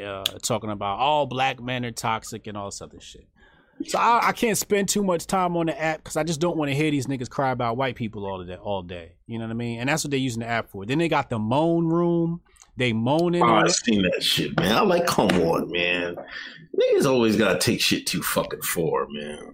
uh, 0.03 0.25
talking 0.43 0.71
about 0.71 0.99
all 0.99 1.27
black 1.27 1.61
men 1.61 1.85
are 1.85 1.91
toxic 1.91 2.47
and 2.47 2.57
all 2.57 2.67
this 2.67 2.81
other 2.81 3.01
shit. 3.01 3.29
So 3.87 3.99
I, 3.99 4.29
I 4.29 4.33
can't 4.33 4.57
spend 4.57 4.89
too 4.89 5.03
much 5.03 5.27
time 5.27 5.57
on 5.57 5.67
the 5.67 5.81
app 5.81 5.99
because 5.99 6.17
I 6.17 6.23
just 6.23 6.41
don't 6.41 6.57
want 6.57 6.71
to 6.71 6.75
hear 6.75 6.91
these 6.91 7.07
niggas 7.07 7.29
cry 7.29 7.51
about 7.51 7.77
white 7.77 7.97
people 7.97 8.25
all 8.25 8.43
day, 8.43 8.57
all 8.57 8.83
day. 8.83 9.17
You 9.27 9.39
know 9.39 9.45
what 9.47 9.51
I 9.51 9.55
mean? 9.55 9.81
And 9.81 9.89
that's 9.89 10.05
what 10.05 10.11
they're 10.11 10.21
using 10.21 10.41
the 10.41 10.49
app 10.49 10.71
for. 10.71 10.87
Then 10.87 10.99
they 10.99 11.09
got 11.09 11.29
the 11.29 11.39
moan 11.39 11.87
room. 11.87 12.41
They 12.77 12.93
moaning. 12.93 13.43
Oh, 13.43 13.47
I 13.47 13.65
it. 13.65 13.71
seen 13.71 14.03
that 14.03 14.23
shit, 14.23 14.59
man. 14.59 14.77
I'm 14.77 14.89
like, 14.89 15.07
come 15.07 15.29
on, 15.31 15.71
man. 15.71 16.17
Niggas 16.79 17.07
always 17.07 17.37
gotta 17.37 17.59
take 17.59 17.81
shit 17.81 18.07
too 18.07 18.23
fucking 18.23 18.63
far, 18.63 19.07
man. 19.09 19.53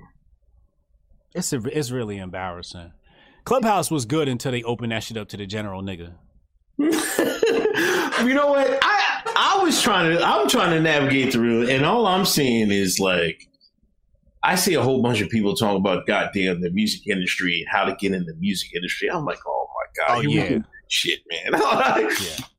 It's 1.35 1.53
a, 1.53 1.59
it's 1.77 1.91
really 1.91 2.17
embarrassing. 2.19 2.93
Clubhouse 3.45 3.91
was 3.91 4.05
good 4.07 4.29
until 4.29 4.53
they 4.53 4.63
opened 4.63 4.93
that 4.93 5.03
shit 5.05 5.17
up 5.17 5.29
to 5.29 5.37
the 5.37 5.47
general 5.47 5.83
nigga. 5.83 6.15
you 6.79 8.35
know 8.35 8.49
what? 8.49 8.79
I 8.83 9.23
I 9.37 9.63
was 9.63 9.81
trying 9.83 10.17
to 10.17 10.25
I'm 10.25 10.49
trying 10.49 10.71
to 10.71 10.81
navigate 10.81 11.33
through, 11.33 11.69
and 11.69 11.85
all 11.85 12.07
I'm 12.07 12.25
seeing 12.25 12.71
is 12.71 12.99
like 12.99 13.47
I 14.43 14.55
see 14.55 14.75
a 14.75 14.83
whole 14.83 15.03
bunch 15.03 15.21
of 15.21 15.29
people 15.29 15.55
talking 15.55 15.77
about 15.81 16.07
goddamn 16.07 16.63
the 16.63 16.71
music 16.71 17.07
industry 17.07 17.61
and 17.61 17.69
how 17.71 17.85
to 17.85 17.95
get 17.97 18.13
in 18.13 18.25
the 18.25 18.35
music 18.37 18.75
industry. 18.75 19.09
I'm 19.11 19.27
like, 19.27 19.39
oh 19.47 19.69
my 19.75 20.07
god, 20.07 20.19
Oh, 20.19 20.21
yeah. 20.23 20.43
ruined 20.49 20.65
shit, 20.91 21.21
man. 21.31 21.61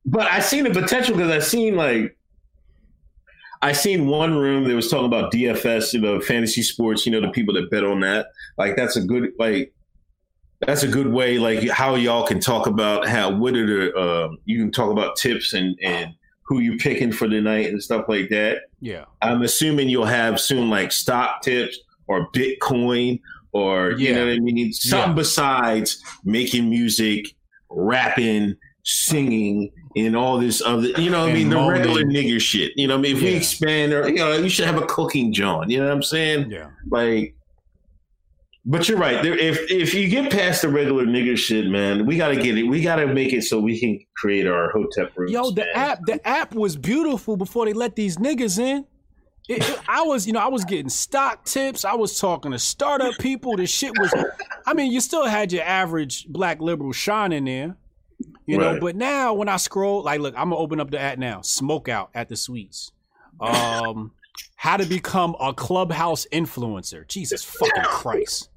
But 0.03 0.31
I 0.31 0.39
seen 0.39 0.63
the 0.63 0.71
potential 0.71 1.15
because 1.15 1.29
I 1.31 1.37
seen 1.39 1.75
like 1.75 2.17
I 3.61 3.71
seen 3.73 4.07
one 4.07 4.35
room 4.35 4.63
that 4.67 4.73
was 4.75 4.89
talking 4.89 5.05
about 5.05 5.31
DFS, 5.31 5.93
you 5.93 6.01
know, 6.01 6.19
fantasy 6.19 6.63
sports. 6.63 7.05
You 7.05 7.11
know, 7.11 7.21
the 7.21 7.29
people 7.29 7.53
that 7.53 7.69
bet 7.69 7.83
on 7.83 7.99
that. 7.99 8.27
Like 8.57 8.75
that's 8.75 8.95
a 8.95 9.01
good 9.01 9.29
like 9.37 9.71
that's 10.61 10.81
a 10.83 10.87
good 10.87 11.07
way. 11.07 11.37
Like 11.37 11.69
how 11.69 11.93
y'all 11.95 12.25
can 12.25 12.39
talk 12.39 12.65
about 12.65 13.07
how 13.07 13.29
what 13.29 13.53
are 13.55 13.65
the 13.67 13.95
um, 13.95 14.37
you 14.45 14.57
can 14.57 14.71
talk 14.71 14.89
about 14.91 15.15
tips 15.17 15.53
and 15.53 15.77
and 15.83 16.15
who 16.45 16.59
you 16.59 16.77
picking 16.77 17.11
for 17.11 17.27
the 17.27 17.39
night 17.39 17.67
and 17.67 17.81
stuff 17.81 18.05
like 18.09 18.29
that. 18.29 18.63
Yeah. 18.81 19.05
I'm 19.21 19.43
assuming 19.43 19.87
you'll 19.89 20.05
have 20.05 20.41
soon 20.41 20.69
like 20.69 20.91
stock 20.91 21.43
tips 21.43 21.79
or 22.07 22.29
Bitcoin 22.31 23.21
or 23.51 23.91
you 23.91 24.07
Yeah. 24.09 24.15
know 24.15 24.25
what 24.25 24.33
I 24.33 24.39
mean. 24.39 24.73
Something 24.73 25.09
Yeah. 25.11 25.15
besides 25.15 26.03
making 26.25 26.69
music, 26.69 27.35
rapping, 27.71 28.55
singing, 28.83 29.71
and 29.95 30.15
all 30.15 30.37
this 30.39 30.61
other. 30.61 30.87
You 30.89 31.09
know 31.09 31.21
what 31.21 31.29
I 31.29 31.31
And 31.31 31.39
mean? 31.39 31.49
The 31.49 31.55
molding. 31.55 31.79
regular 31.81 32.03
nigger 32.03 32.39
shit. 32.39 32.71
You 32.75 32.87
know 32.87 32.95
what 32.95 32.99
I 32.99 33.13
mean? 33.13 33.15
If 33.17 33.21
we 33.21 33.33
expand, 33.35 33.93
or 33.93 34.07
you 34.09 34.15
know, 34.15 34.33
you 34.33 34.49
should 34.49 34.65
have 34.65 34.77
a 34.81 34.85
cooking 34.85 35.33
John. 35.33 35.69
You 35.69 35.79
know 35.79 35.85
what 35.85 35.93
I'm 35.93 36.03
saying? 36.03 36.51
Yeah. 36.51 36.69
Like. 36.89 37.35
But 38.63 38.87
you're 38.87 38.99
right. 38.99 39.23
There, 39.23 39.35
if 39.35 39.71
if 39.71 39.91
you 39.95 40.07
get 40.07 40.31
past 40.31 40.61
the 40.61 40.69
regular 40.69 41.05
nigger 41.05 41.35
shit, 41.35 41.65
man, 41.65 42.05
we 42.05 42.15
gotta 42.15 42.35
get 42.35 42.59
it. 42.59 42.63
We 42.63 42.81
gotta 42.81 43.07
make 43.07 43.33
it 43.33 43.41
so 43.43 43.59
we 43.59 43.79
can 43.79 43.99
create 44.15 44.45
our 44.45 44.69
hotep 44.71 45.13
rooms. 45.17 45.31
Yo, 45.31 45.49
the 45.49 45.61
man. 45.61 45.69
app, 45.73 45.99
the 46.05 46.27
app 46.27 46.53
was 46.53 46.75
beautiful 46.77 47.37
before 47.37 47.65
they 47.65 47.73
let 47.73 47.95
these 47.95 48.17
niggas 48.17 48.59
in. 48.59 48.85
It, 49.51 49.69
it- 49.69 49.79
I 49.87 50.03
was, 50.03 50.25
you 50.27 50.33
know, 50.33 50.39
I 50.39 50.47
was 50.47 50.63
getting 50.65 50.89
stock 50.89 51.45
tips. 51.45 51.85
I 51.85 51.95
was 51.95 52.19
talking 52.19 52.51
to 52.51 52.59
startup 52.59 53.13
people. 53.19 53.55
The 53.57 53.65
shit 53.67 53.91
was, 53.99 54.13
I 54.65 54.73
mean, 54.73 54.91
you 54.91 55.01
still 55.01 55.25
had 55.25 55.51
your 55.51 55.63
average 55.63 56.27
black 56.27 56.61
liberal 56.61 56.91
shine 56.93 57.31
in 57.31 57.45
there, 57.45 57.75
you 58.45 58.57
know. 58.57 58.71
Right. 58.73 58.81
But 58.81 58.95
now 58.95 59.33
when 59.33 59.49
I 59.49 59.57
scroll, 59.57 60.03
like, 60.03 60.19
look, 60.21 60.33
I'm 60.37 60.49
gonna 60.49 60.57
open 60.57 60.79
up 60.79 60.91
the 60.91 60.99
app 60.99 61.17
now. 61.17 61.41
Smoke 61.41 61.89
out 61.89 62.09
at 62.15 62.29
the 62.29 62.35
suites. 62.35 62.91
Um, 63.39 64.11
how 64.55 64.77
to 64.77 64.85
become 64.85 65.35
a 65.39 65.53
clubhouse 65.53 66.27
influencer. 66.31 67.07
Jesus 67.07 67.43
fucking 67.43 67.83
Christ. 67.83 68.49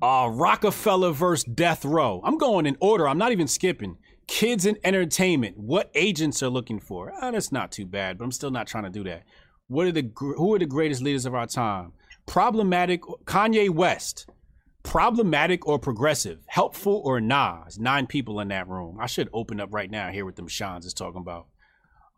Uh, 0.00 0.28
Roc-A-Fella 0.32 1.12
versus 1.12 1.44
Death 1.44 1.84
Row. 1.84 2.20
I'm 2.24 2.36
going 2.36 2.66
in 2.66 2.76
order. 2.80 3.06
I'm 3.08 3.18
not 3.18 3.30
even 3.30 3.46
skipping. 3.46 3.96
Kids 4.32 4.64
in 4.64 4.78
entertainment. 4.82 5.58
What 5.58 5.90
agents 5.94 6.42
are 6.42 6.48
looking 6.48 6.80
for? 6.80 7.12
Ah, 7.20 7.32
that's 7.32 7.52
not 7.52 7.70
too 7.70 7.84
bad, 7.84 8.16
but 8.16 8.24
I'm 8.24 8.32
still 8.32 8.50
not 8.50 8.66
trying 8.66 8.84
to 8.84 8.90
do 8.90 9.04
that. 9.04 9.24
What 9.68 9.86
are 9.86 9.92
the 9.92 10.10
who 10.16 10.54
are 10.54 10.58
the 10.58 10.64
greatest 10.64 11.02
leaders 11.02 11.26
of 11.26 11.34
our 11.34 11.46
time? 11.46 11.92
Problematic 12.26 13.02
Kanye 13.26 13.68
West. 13.68 14.30
Problematic 14.84 15.68
or 15.68 15.78
progressive? 15.78 16.38
Helpful 16.46 17.02
or 17.04 17.20
Nas? 17.20 17.78
Nine 17.78 18.06
people 18.06 18.40
in 18.40 18.48
that 18.48 18.68
room. 18.68 18.96
I 18.98 19.06
should 19.06 19.28
open 19.34 19.60
up 19.60 19.68
right 19.70 19.90
now. 19.90 20.06
and 20.06 20.14
Hear 20.14 20.24
what 20.24 20.36
them 20.36 20.48
Shans 20.48 20.86
is 20.86 20.94
talking 20.94 21.20
about. 21.20 21.48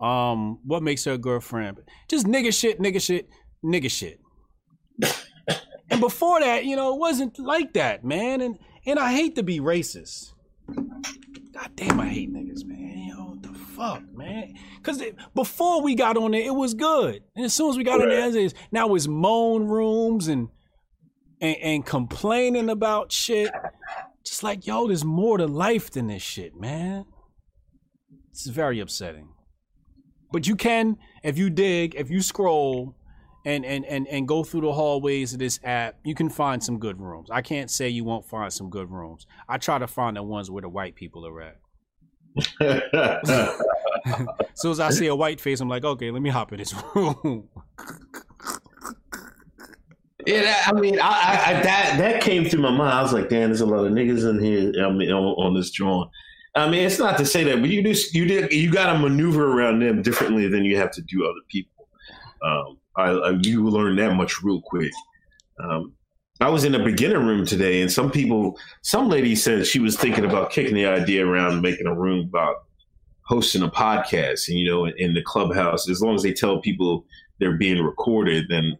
Um, 0.00 0.60
what 0.64 0.84
makes 0.84 1.04
her 1.06 1.14
a 1.14 1.18
girlfriend? 1.18 1.80
Just 2.08 2.26
nigga 2.26 2.56
shit, 2.56 2.78
nigga 2.78 3.02
shit, 3.02 3.28
nigga 3.64 3.90
shit. 3.90 4.20
And 5.90 6.00
before 6.00 6.40
that, 6.40 6.64
you 6.64 6.76
know, 6.76 6.94
it 6.94 6.98
wasn't 6.98 7.38
like 7.40 7.74
that, 7.74 8.04
man. 8.04 8.40
And 8.40 8.58
and 8.86 9.00
I 9.00 9.12
hate 9.12 9.34
to 9.34 9.42
be 9.42 9.58
racist. 9.58 10.34
God 11.55 11.70
damn, 11.76 12.01
I 12.01 12.09
hate 12.09 12.32
niggas, 12.32 12.64
man. 12.64 13.06
Yo, 13.09 13.14
what 13.26 13.43
the 13.43 13.52
fuck, 13.55 14.02
man? 14.12 14.55
Because 14.76 15.01
before 15.35 15.82
we 15.82 15.94
got 15.94 16.16
on 16.16 16.32
there, 16.32 16.43
it 16.43 16.55
was 16.55 16.74
good. 16.74 17.22
And 17.36 17.44
as 17.44 17.55
soon 17.55 17.70
as 17.70 17.76
we 17.76 17.85
got 17.85 18.02
on 18.02 18.09
there, 18.09 18.26
it's- 18.28 18.55
now 18.72 18.93
it's 18.94 19.06
moan 19.06 19.64
rooms 19.68 20.26
and, 20.28 20.48
and 21.40 21.56
and 21.62 21.86
complaining 21.86 22.68
about 22.70 23.12
shit. 23.12 23.52
Just 24.24 24.43
like, 24.43 24.66
yo, 24.66 24.89
there's 24.89 25.05
more 25.05 25.39
to 25.39 25.47
life 25.47 25.90
than 25.90 26.09
this 26.09 26.22
shit, 26.22 26.56
man. 26.59 27.05
It's 28.31 28.47
very 28.47 28.81
upsetting. 28.81 29.28
But 30.32 30.48
you 30.48 30.56
can, 30.56 30.97
if 31.22 31.39
you 31.39 31.51
dig, 31.51 31.94
if 31.94 32.10
you 32.10 32.20
scroll 32.20 32.97
and 33.44 33.64
and 33.64 33.84
and 33.84 34.08
and 34.08 34.26
go 34.26 34.42
through 34.42 34.62
the 34.62 34.72
hallways 34.72 35.32
of 35.32 35.38
this 35.38 35.60
app, 35.64 35.96
you 36.04 36.14
can 36.14 36.28
find 36.28 36.62
some 36.62 36.78
good 36.78 37.00
rooms. 37.00 37.30
I 37.30 37.42
can't 37.42 37.70
say 37.70 37.88
you 37.88 38.04
won't 38.04 38.26
find 38.26 38.52
some 38.52 38.70
good 38.70 38.90
rooms. 38.90 39.26
I 39.48 39.58
try 39.58 39.78
to 39.78 39.86
find 39.86 40.16
the 40.16 40.22
ones 40.22 40.50
where 40.50 40.62
the 40.62 40.68
white 40.68 40.94
people 40.94 41.26
are 41.26 41.42
at. 41.42 41.56
As 42.60 43.60
soon 44.56 44.72
as 44.72 44.80
I 44.80 44.90
see 44.90 45.06
a 45.06 45.14
white 45.14 45.40
face, 45.40 45.60
I'm 45.60 45.68
like, 45.68 45.84
okay, 45.84 46.10
let 46.10 46.22
me 46.22 46.30
hop 46.30 46.52
in 46.52 46.58
this 46.58 46.74
room. 46.94 47.48
Yeah, 50.26 50.42
that, 50.42 50.68
I 50.68 50.72
mean, 50.72 50.98
I, 51.00 51.08
I, 51.08 51.50
I 51.50 51.62
that 51.62 51.96
that 51.98 52.22
came 52.22 52.46
through 52.46 52.62
my 52.62 52.70
mind. 52.70 52.94
I 52.94 53.02
was 53.02 53.12
like, 53.12 53.28
damn, 53.28 53.50
there's 53.50 53.60
a 53.60 53.66
lot 53.66 53.84
of 53.84 53.92
niggas 53.92 54.28
in 54.28 54.42
here. 54.42 54.72
I 54.84 54.90
mean, 54.90 55.10
on, 55.10 55.22
on 55.22 55.54
this 55.54 55.70
drawing. 55.70 56.08
I 56.56 56.70
mean, 56.70 56.86
it's 56.86 56.98
not 56.98 57.18
to 57.18 57.26
say 57.26 57.44
that, 57.44 57.60
but 57.60 57.68
you 57.68 57.82
just 57.82 58.14
you 58.14 58.26
did 58.26 58.52
you 58.52 58.72
got 58.72 58.92
to 58.92 58.98
maneuver 58.98 59.52
around 59.52 59.80
them 59.80 60.02
differently 60.02 60.48
than 60.48 60.64
you 60.64 60.76
have 60.78 60.90
to 60.92 61.02
do 61.02 61.24
other 61.24 61.40
people. 61.50 61.88
Um, 62.42 62.78
I, 62.96 63.10
I 63.10 63.30
you 63.42 63.68
learn 63.68 63.96
that 63.96 64.14
much 64.14 64.42
real 64.42 64.60
quick. 64.60 64.92
Um, 65.62 65.94
I 66.40 66.48
was 66.48 66.64
in 66.64 66.74
a 66.74 66.82
beginner 66.82 67.20
room 67.20 67.46
today, 67.46 67.80
and 67.80 67.90
some 67.90 68.10
people, 68.10 68.58
some 68.82 69.08
lady 69.08 69.36
said 69.36 69.66
she 69.66 69.78
was 69.78 69.96
thinking 69.96 70.24
about 70.24 70.50
kicking 70.50 70.74
the 70.74 70.86
idea 70.86 71.24
around 71.24 71.62
making 71.62 71.86
a 71.86 71.94
room 71.94 72.26
about 72.28 72.56
hosting 73.26 73.62
a 73.62 73.68
podcast, 73.68 74.48
and 74.48 74.58
you 74.58 74.68
know, 74.68 74.84
in, 74.84 74.94
in 74.98 75.14
the 75.14 75.22
clubhouse. 75.22 75.88
As 75.88 76.02
long 76.02 76.14
as 76.14 76.22
they 76.22 76.32
tell 76.32 76.60
people 76.60 77.06
they're 77.38 77.56
being 77.56 77.82
recorded, 77.82 78.46
then 78.48 78.76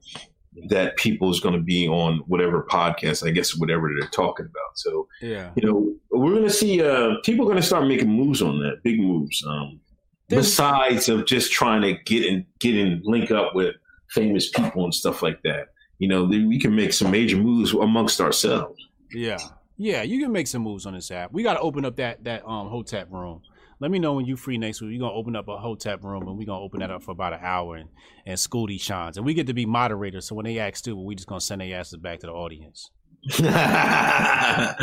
that 0.69 0.97
people 0.97 1.31
is 1.31 1.41
going 1.41 1.55
to 1.55 1.61
be 1.61 1.89
on 1.89 2.19
whatever 2.27 2.67
podcast, 2.71 3.27
I 3.27 3.31
guess, 3.31 3.57
whatever 3.57 3.91
they're 3.99 4.09
talking 4.09 4.47
about. 4.47 4.79
So, 4.79 5.09
yeah. 5.21 5.51
you 5.57 5.67
know, 5.67 5.95
we're 6.11 6.31
going 6.31 6.45
to 6.45 6.51
see 6.51 6.83
uh, 6.83 7.17
people 7.25 7.45
are 7.45 7.51
going 7.51 7.61
to 7.61 7.67
start 7.67 7.89
making 7.89 8.09
moves 8.09 8.41
on 8.41 8.61
that, 8.61 8.83
big 8.85 9.01
moves. 9.01 9.45
Um, 9.47 9.81
besides 10.29 11.09
of 11.09 11.27
just 11.27 11.53
trying 11.53 11.83
to 11.83 11.95
get 12.05 12.25
in, 12.25 12.47
get 12.61 12.77
in, 12.77 13.01
link 13.05 13.31
up 13.31 13.55
with 13.55 13.75
famous 14.15 14.49
people 14.49 14.85
and 14.85 14.95
stuff 14.95 15.23
like 15.23 15.41
that. 15.43 15.69
You 15.99 16.09
know, 16.09 16.25
we 16.25 16.59
can 16.59 16.75
make 16.75 16.93
some 16.93 17.11
major 17.11 17.37
moves 17.37 17.73
amongst 17.73 18.21
ourselves. 18.21 18.81
Yeah. 19.13 19.39
Yeah, 19.77 20.03
you 20.03 20.23
can 20.23 20.31
make 20.31 20.47
some 20.47 20.63
moves 20.63 20.87
on 20.87 20.95
this 20.95 21.11
app. 21.11 21.33
We 21.33 21.43
gotta 21.43 21.59
open 21.61 21.85
up 21.85 21.97
that 21.97 22.23
that 22.25 22.47
um 22.47 22.69
hotep 22.69 23.11
room. 23.11 23.43
Let 23.81 23.91
me 23.91 23.99
know 23.99 24.15
when 24.15 24.25
you 24.25 24.37
free 24.37 24.57
next 24.57 24.81
week. 24.81 24.93
We're 24.93 25.09
gonna 25.09 25.19
open 25.19 25.35
up 25.35 25.49
a 25.49 25.59
hotep 25.59 26.05
room 26.05 26.29
and 26.29 26.39
we're 26.39 26.47
gonna 26.47 26.63
open 26.63 26.79
that 26.81 26.93
up 26.93 27.03
for 27.03 27.11
about 27.11 27.33
an 27.33 27.41
hour 27.43 27.77
and, 27.77 27.89
and 28.25 28.39
school 28.39 28.69
these 28.69 28.81
shines. 28.81 29.17
And 29.17 29.27
we 29.27 29.35
get 29.35 29.49
to 29.49 29.55
be 29.55 29.67
moderators, 29.67 30.27
so 30.27 30.37
when 30.37 30.45
they 30.45 30.61
ask 30.61 30.77
stupid, 30.77 31.01
we 31.01 31.17
just 31.17 31.27
gonna 31.27 31.41
send 31.41 31.61
their 31.61 31.79
asses 31.79 31.99
back 31.99 32.21
to 32.21 32.27
the 32.27 32.33
audience. 32.33 32.91
bet, 33.41 34.77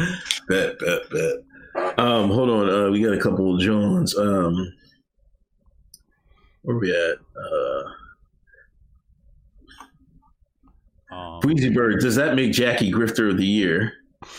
bet, 0.50 1.10
bet. 1.10 1.98
Um, 1.98 2.30
hold 2.30 2.50
on. 2.50 2.70
Uh, 2.70 2.90
we 2.92 3.02
got 3.02 3.14
a 3.14 3.20
couple 3.20 3.56
of 3.56 3.62
Johns. 3.62 4.18
Um, 4.18 4.74
where 6.64 6.78
we 6.78 6.92
at? 6.92 7.18
Uh, 7.18 7.84
Um, 11.12 11.42
Queasy 11.42 11.70
Bird. 11.70 12.00
Does 12.00 12.16
that 12.16 12.36
make 12.36 12.52
Jackie 12.52 12.92
Grifter 12.92 13.30
of 13.30 13.38
the 13.38 13.46
Year? 13.46 13.94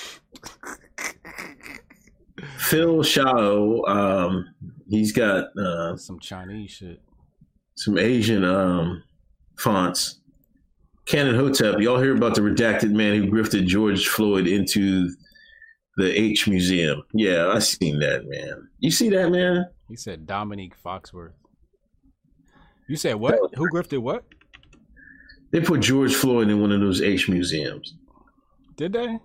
Phil 2.58 3.02
Shao. 3.02 3.82
Um, 3.82 4.54
he's 4.88 5.12
got 5.12 5.56
uh, 5.58 5.96
some 5.96 6.18
Chinese 6.18 6.70
shit. 6.70 7.00
some 7.74 7.98
Asian 7.98 8.44
um, 8.44 9.02
fonts. 9.58 10.20
Canon 11.06 11.34
Hotep, 11.34 11.80
y'all 11.80 12.00
hear 12.00 12.14
about 12.14 12.36
the 12.36 12.40
redacted 12.40 12.92
man 12.92 13.16
who 13.16 13.28
grifted 13.28 13.66
George 13.66 14.06
Floyd 14.06 14.46
into 14.46 15.10
the 15.96 16.18
H 16.18 16.48
Museum? 16.48 17.02
Yeah, 17.12 17.48
I 17.48 17.58
seen 17.58 17.98
that, 17.98 18.24
man. 18.26 18.68
You 18.78 18.90
see 18.90 19.08
that, 19.10 19.30
man? 19.30 19.66
He 19.88 19.96
said 19.96 20.26
Domonique 20.26 20.74
Foxworth. 20.84 21.32
You 22.88 22.96
said 22.96 23.16
what? 23.16 23.38
Who 23.56 23.68
grifted 23.70 23.98
what? 23.98 24.24
They 25.52 25.60
put 25.60 25.80
George 25.80 26.14
Floyd 26.14 26.48
in 26.48 26.60
one 26.60 26.72
of 26.72 26.80
those 26.80 27.02
H 27.02 27.28
museums. 27.28 27.94
Did 28.76 28.94
they? 28.94 29.18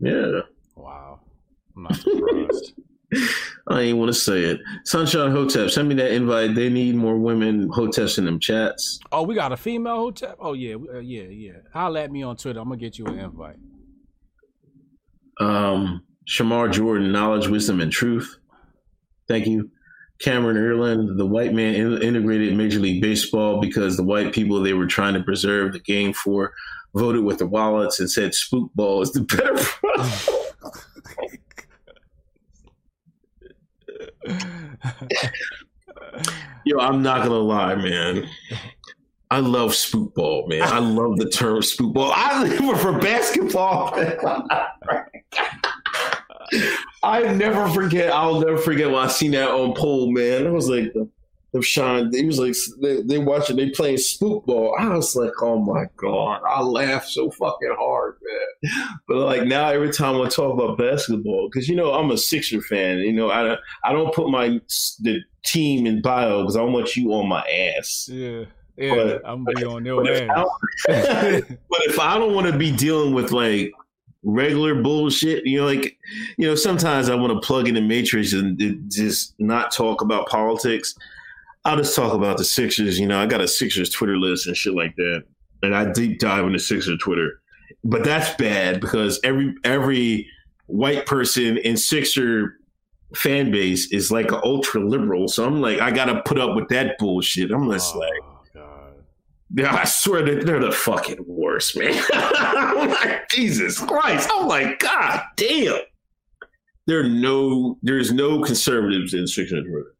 Yeah. 0.00 0.40
Wow. 0.74 1.20
I'm 1.76 1.82
not 1.84 1.96
surprised. 1.96 2.72
I 3.68 3.80
ain't 3.82 3.98
want 3.98 4.08
to 4.08 4.14
say 4.14 4.42
it. 4.42 4.60
Sunshine 4.84 5.30
Hotep, 5.30 5.70
send 5.70 5.88
me 5.88 5.94
that 5.96 6.12
invite. 6.12 6.54
They 6.54 6.68
need 6.70 6.94
more 6.94 7.18
women 7.18 7.68
Hoteps 7.68 8.18
in 8.18 8.24
them 8.24 8.40
chats. 8.40 8.98
oh, 9.12 9.22
we 9.22 9.34
got 9.34 9.52
a 9.52 9.56
female 9.56 9.96
Hotep? 9.96 10.36
Oh, 10.40 10.54
yeah. 10.54 10.74
uh, 10.74 10.98
yeah, 10.98 11.22
yeah. 11.24 11.52
Holla 11.72 12.02
at 12.02 12.10
me 12.10 12.22
on 12.22 12.36
Twitter. 12.36 12.60
I'm 12.60 12.68
going 12.68 12.78
to 12.78 12.84
get 12.84 12.98
you 12.98 13.06
an 13.06 13.18
invite. 13.18 13.56
Um, 15.40 16.02
Shamar 16.28 16.72
Jordan, 16.72 17.12
knowledge, 17.12 17.48
wisdom, 17.48 17.80
and 17.80 17.92
truth. 17.92 18.36
Thank 19.28 19.46
you. 19.46 19.70
Cameron 20.18 20.56
Erland, 20.56 21.18
the 21.18 21.26
white 21.26 21.52
man 21.52 21.74
in- 21.74 22.02
integrated 22.02 22.56
Major 22.56 22.80
League 22.80 23.02
Baseball 23.02 23.60
because 23.60 23.96
the 23.96 24.02
white 24.02 24.32
people 24.32 24.60
they 24.60 24.72
were 24.72 24.86
trying 24.86 25.14
to 25.14 25.22
preserve 25.22 25.72
the 25.72 25.80
game 25.80 26.12
for 26.12 26.52
voted 26.94 27.22
with 27.24 27.38
their 27.38 27.46
wallets 27.46 28.00
and 28.00 28.10
said 28.10 28.34
spook 28.34 28.70
ball 28.74 29.02
is 29.02 29.12
the 29.12 29.20
better 29.20 29.54
product. 29.56 30.30
Yo, 36.64 36.78
I'm 36.78 37.02
not 37.02 37.22
gonna 37.22 37.34
lie, 37.38 37.74
man. 37.76 38.28
I 39.30 39.40
love 39.40 39.72
spookball, 39.72 40.48
man. 40.48 40.62
I 40.62 40.78
love 40.78 41.18
the 41.18 41.28
term 41.28 41.60
spookball. 41.60 42.12
I 42.14 42.42
live 42.58 42.80
for 42.80 42.98
basketball. 42.98 43.94
I 47.02 47.22
never 47.34 47.68
forget. 47.68 48.12
I'll 48.12 48.40
never 48.40 48.58
forget 48.58 48.86
when 48.90 48.96
I 49.02 49.08
seen 49.08 49.32
that 49.32 49.50
on 49.50 49.74
pole, 49.74 50.10
man. 50.12 50.46
I 50.46 50.50
was 50.50 50.68
like, 50.68 50.92
the, 50.92 51.08
the 51.52 51.62
shine. 51.62 52.10
He 52.12 52.24
was 52.24 52.38
like, 52.38 52.54
they, 52.80 53.02
they 53.02 53.18
watching, 53.18 53.56
they 53.56 53.70
playing 53.70 53.98
spook 53.98 54.46
ball. 54.46 54.74
I 54.78 54.88
was 54.96 55.14
like, 55.16 55.32
oh 55.42 55.58
my 55.58 55.84
god, 55.96 56.42
I 56.48 56.60
laughed 56.62 57.08
so 57.08 57.30
fucking 57.30 57.74
hard, 57.78 58.16
man. 58.22 58.72
But 59.08 59.16
like 59.18 59.44
now, 59.44 59.68
every 59.68 59.92
time 59.92 60.20
I 60.20 60.28
talk 60.28 60.52
about 60.54 60.78
basketball, 60.78 61.48
because 61.48 61.68
you 61.68 61.76
know 61.76 61.92
I'm 61.92 62.10
a 62.10 62.18
Sixer 62.18 62.60
fan. 62.62 62.98
You 62.98 63.12
know, 63.12 63.30
I 63.30 63.56
I 63.84 63.92
don't 63.92 64.14
put 64.14 64.28
my 64.28 64.60
the 65.00 65.20
team 65.44 65.86
in 65.86 66.02
bio 66.02 66.42
because 66.42 66.56
I 66.56 66.62
want 66.62 66.96
you 66.96 67.12
on 67.12 67.28
my 67.28 67.42
ass. 67.78 68.08
Yeah. 68.12 68.44
Yeah, 68.78 68.94
But- 68.94 69.22
I'm 69.24 69.46
to 69.46 69.52
be 69.54 69.64
on 69.64 69.84
But 69.84 70.04
their 70.04 70.24
if, 70.24 70.30
I 70.30 71.40
but 71.70 71.80
if 71.86 71.98
I 71.98 72.18
don't 72.18 72.34
want 72.34 72.46
to 72.52 72.58
be 72.58 72.70
dealing 72.70 73.14
with 73.14 73.32
like 73.32 73.72
regular 74.22 74.74
bullshit, 74.74 75.46
you 75.46 75.58
know, 75.58 75.66
like 75.66 75.96
you 76.36 76.46
know, 76.46 76.54
sometimes 76.54 77.08
I 77.08 77.14
want 77.14 77.32
to 77.32 77.46
plug 77.46 77.68
in 77.68 77.74
the 77.74 77.80
matrix 77.80 78.32
and 78.32 78.58
just 78.90 79.34
not 79.38 79.72
talk 79.72 80.02
about 80.02 80.28
politics. 80.28 80.94
I'll 81.64 81.76
just 81.76 81.96
talk 81.96 82.12
about 82.12 82.38
the 82.38 82.44
Sixers. 82.44 82.98
You 82.98 83.06
know, 83.06 83.18
I 83.20 83.26
got 83.26 83.40
a 83.40 83.48
Sixers 83.48 83.90
Twitter 83.90 84.16
list 84.16 84.46
and 84.46 84.56
shit 84.56 84.74
like 84.74 84.94
that, 84.96 85.24
and 85.62 85.74
I 85.74 85.90
deep 85.92 86.18
dive 86.18 86.44
into 86.44 86.58
Sixers 86.58 86.98
Twitter. 87.02 87.40
But 87.84 88.04
that's 88.04 88.34
bad 88.36 88.80
because 88.80 89.20
every 89.24 89.54
every 89.64 90.28
white 90.66 91.06
person 91.06 91.58
in 91.58 91.76
Sixer 91.76 92.58
fan 93.14 93.50
base 93.50 93.92
is 93.92 94.10
like 94.10 94.32
an 94.32 94.40
ultra 94.44 94.80
liberal. 94.80 95.28
So 95.28 95.44
I'm 95.44 95.60
like, 95.60 95.80
I 95.80 95.90
got 95.90 96.06
to 96.06 96.22
put 96.22 96.38
up 96.38 96.56
with 96.56 96.68
that 96.68 96.98
bullshit. 96.98 97.50
I'm 97.50 97.70
just 97.70 97.94
like. 97.94 98.35
Yeah, 99.54 99.74
I 99.74 99.84
swear 99.84 100.22
that 100.24 100.44
they're 100.44 100.60
the 100.60 100.72
fucking 100.72 101.24
worst, 101.26 101.76
man. 101.76 102.02
I'm 102.12 102.88
like, 102.90 103.28
Jesus 103.28 103.78
Christ. 103.78 104.28
I'm 104.32 104.46
like, 104.48 104.80
God 104.80 105.22
damn. 105.36 105.80
There 106.86 107.00
are 107.00 107.08
no 107.08 107.78
there's 107.82 108.12
no 108.12 108.40
conservatives 108.42 109.14
in 109.14 109.26
Sixers 109.26 109.64
Twitter. 109.64 109.94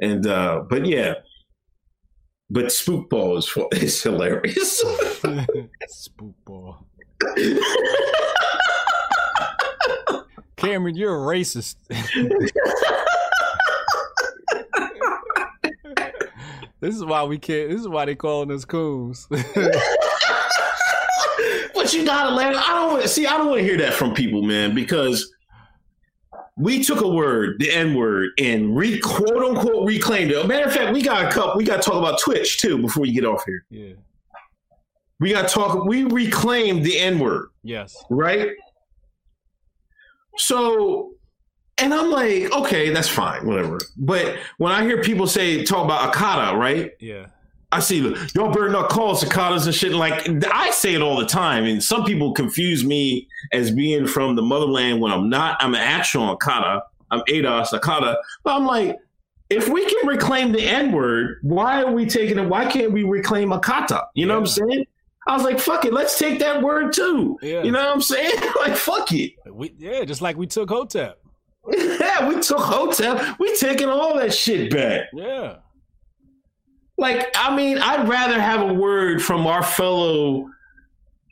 And 0.00 0.26
uh 0.26 0.62
but 0.68 0.86
yeah. 0.86 1.14
But 2.48 2.66
spookball 2.66 3.38
is 3.38 3.56
is 3.82 4.02
hilarious. 4.02 4.78
Spook 5.88 6.34
ball. 6.44 6.86
Cameron, 10.56 10.96
you're 10.96 11.14
a 11.14 11.36
racist. 11.36 11.76
This 16.80 16.94
is 16.96 17.04
why 17.04 17.22
we 17.24 17.38
can't. 17.38 17.70
This 17.70 17.80
is 17.80 17.88
why 17.88 18.04
they 18.06 18.14
calling 18.14 18.50
us 18.50 18.64
coons. 18.64 19.26
but 19.30 19.42
you 21.92 22.04
gotta 22.04 22.34
let 22.34 22.54
I 22.56 22.74
don't 22.74 22.90
want 22.92 23.02
to 23.02 23.08
see, 23.08 23.26
I 23.26 23.36
don't 23.36 23.48
want 23.48 23.58
to 23.60 23.64
hear 23.64 23.76
that 23.78 23.94
from 23.94 24.14
people, 24.14 24.42
man, 24.42 24.74
because 24.74 25.32
we 26.56 26.84
took 26.84 27.00
a 27.00 27.08
word, 27.08 27.56
the 27.58 27.70
N 27.70 27.94
word, 27.94 28.30
and 28.38 28.76
re 28.76 28.98
quote 29.00 29.30
unquote 29.36 29.86
reclaimed 29.86 30.30
it. 30.30 30.46
Matter 30.46 30.66
of 30.66 30.72
fact, 30.74 30.92
we 30.92 31.02
got 31.02 31.24
a 31.24 31.30
couple. 31.30 31.56
We 31.56 31.64
got 31.64 31.82
to 31.82 31.90
talk 31.90 31.98
about 31.98 32.20
Twitch 32.20 32.60
too 32.60 32.78
before 32.78 33.06
you 33.06 33.14
get 33.14 33.24
off 33.24 33.44
here. 33.46 33.64
yeah. 33.70 33.92
We 35.20 35.32
got 35.32 35.48
to 35.48 35.54
talk. 35.54 35.84
We 35.84 36.04
reclaimed 36.04 36.84
the 36.84 36.98
N 36.98 37.18
word, 37.18 37.48
Yes. 37.62 37.94
right? 38.08 38.50
So, 40.38 41.12
and 41.82 41.94
I'm 41.94 42.10
like, 42.10 42.52
okay, 42.52 42.90
that's 42.90 43.08
fine, 43.08 43.46
whatever. 43.46 43.80
But 43.96 44.38
when 44.58 44.72
I 44.72 44.82
hear 44.82 45.02
people 45.02 45.26
say 45.26 45.64
talk 45.64 45.84
about 45.84 46.12
Akata, 46.12 46.58
right? 46.58 46.92
Yeah. 47.00 47.26
I 47.72 47.78
see 47.78 48.00
y'all 48.34 48.50
better 48.50 48.68
not 48.68 48.88
call 48.88 49.14
cicadas 49.14 49.66
and 49.66 49.74
shit. 49.74 49.92
Like 49.92 50.28
I 50.52 50.70
say 50.72 50.94
it 50.94 51.02
all 51.02 51.16
the 51.16 51.26
time, 51.26 51.64
and 51.64 51.82
some 51.82 52.04
people 52.04 52.32
confuse 52.32 52.84
me 52.84 53.28
as 53.52 53.70
being 53.70 54.06
from 54.08 54.34
the 54.34 54.42
motherland 54.42 55.00
when 55.00 55.12
I'm 55.12 55.28
not. 55.28 55.56
I'm 55.60 55.74
an 55.74 55.80
actual 55.80 56.36
Akata. 56.36 56.82
I'm 57.12 57.20
ADOS 57.28 57.68
Akata. 57.68 58.16
But 58.42 58.56
I'm 58.56 58.66
like, 58.66 58.98
if 59.50 59.68
we 59.68 59.84
can 59.86 60.08
reclaim 60.08 60.50
the 60.52 60.62
N 60.62 60.90
word, 60.90 61.38
why 61.42 61.82
are 61.82 61.92
we 61.92 62.06
taking 62.06 62.38
it? 62.38 62.48
Why 62.48 62.66
can't 62.66 62.90
we 62.90 63.04
reclaim 63.04 63.50
Akata? 63.50 64.06
You 64.14 64.26
know 64.26 64.34
what 64.34 64.40
I'm 64.40 64.46
saying? 64.46 64.86
I 65.26 65.34
was 65.34 65.44
like, 65.44 65.60
fuck 65.60 65.84
it, 65.84 65.92
let's 65.92 66.18
take 66.18 66.38
that 66.40 66.62
word 66.62 66.92
too. 66.92 67.38
Yeah. 67.42 67.62
You 67.62 67.70
know 67.70 67.84
what 67.84 67.94
I'm 67.94 68.02
saying? 68.02 68.34
like, 68.56 68.76
fuck 68.76 69.12
it. 69.12 69.34
We 69.48 69.74
yeah, 69.78 70.04
just 70.04 70.22
like 70.22 70.36
we 70.36 70.46
took 70.46 70.70
Hotep. 70.70 71.20
Yeah, 71.68 72.28
we 72.28 72.40
took 72.40 72.60
Hotep. 72.60 73.38
We 73.38 73.56
taking 73.56 73.88
all 73.88 74.16
that 74.16 74.32
shit 74.32 74.70
back. 74.70 75.08
Yeah. 75.12 75.56
Like, 76.96 77.28
I 77.34 77.54
mean, 77.54 77.78
I'd 77.78 78.08
rather 78.08 78.40
have 78.40 78.68
a 78.68 78.74
word 78.74 79.22
from 79.22 79.46
our 79.46 79.62
fellow 79.62 80.50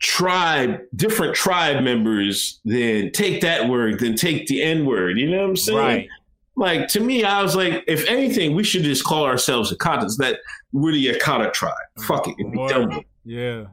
tribe, 0.00 0.80
different 0.94 1.34
tribe 1.34 1.82
members 1.82 2.60
than 2.64 3.10
take 3.12 3.40
that 3.42 3.68
word 3.68 3.98
than 3.98 4.16
take 4.16 4.46
the 4.46 4.62
N 4.62 4.86
word. 4.86 5.18
You 5.18 5.30
know 5.30 5.40
what 5.40 5.48
I'm 5.50 5.56
saying? 5.56 5.78
Right. 5.78 6.08
Like 6.56 6.88
to 6.88 7.00
me, 7.00 7.24
I 7.24 7.42
was 7.42 7.54
like, 7.54 7.84
if 7.86 8.06
anything, 8.06 8.54
we 8.54 8.64
should 8.64 8.82
just 8.82 9.04
call 9.04 9.24
ourselves 9.24 9.72
Akatas. 9.72 10.16
That 10.16 10.40
we're 10.72 10.92
the 10.92 11.14
Akata 11.14 11.52
tribe. 11.52 11.74
Fuck 12.06 12.28
it, 12.28 12.34
and 12.38 12.52
be 12.52 12.66
done 12.66 12.88
with 12.88 12.98
it. 12.98 13.06
Yeah. 13.24 13.66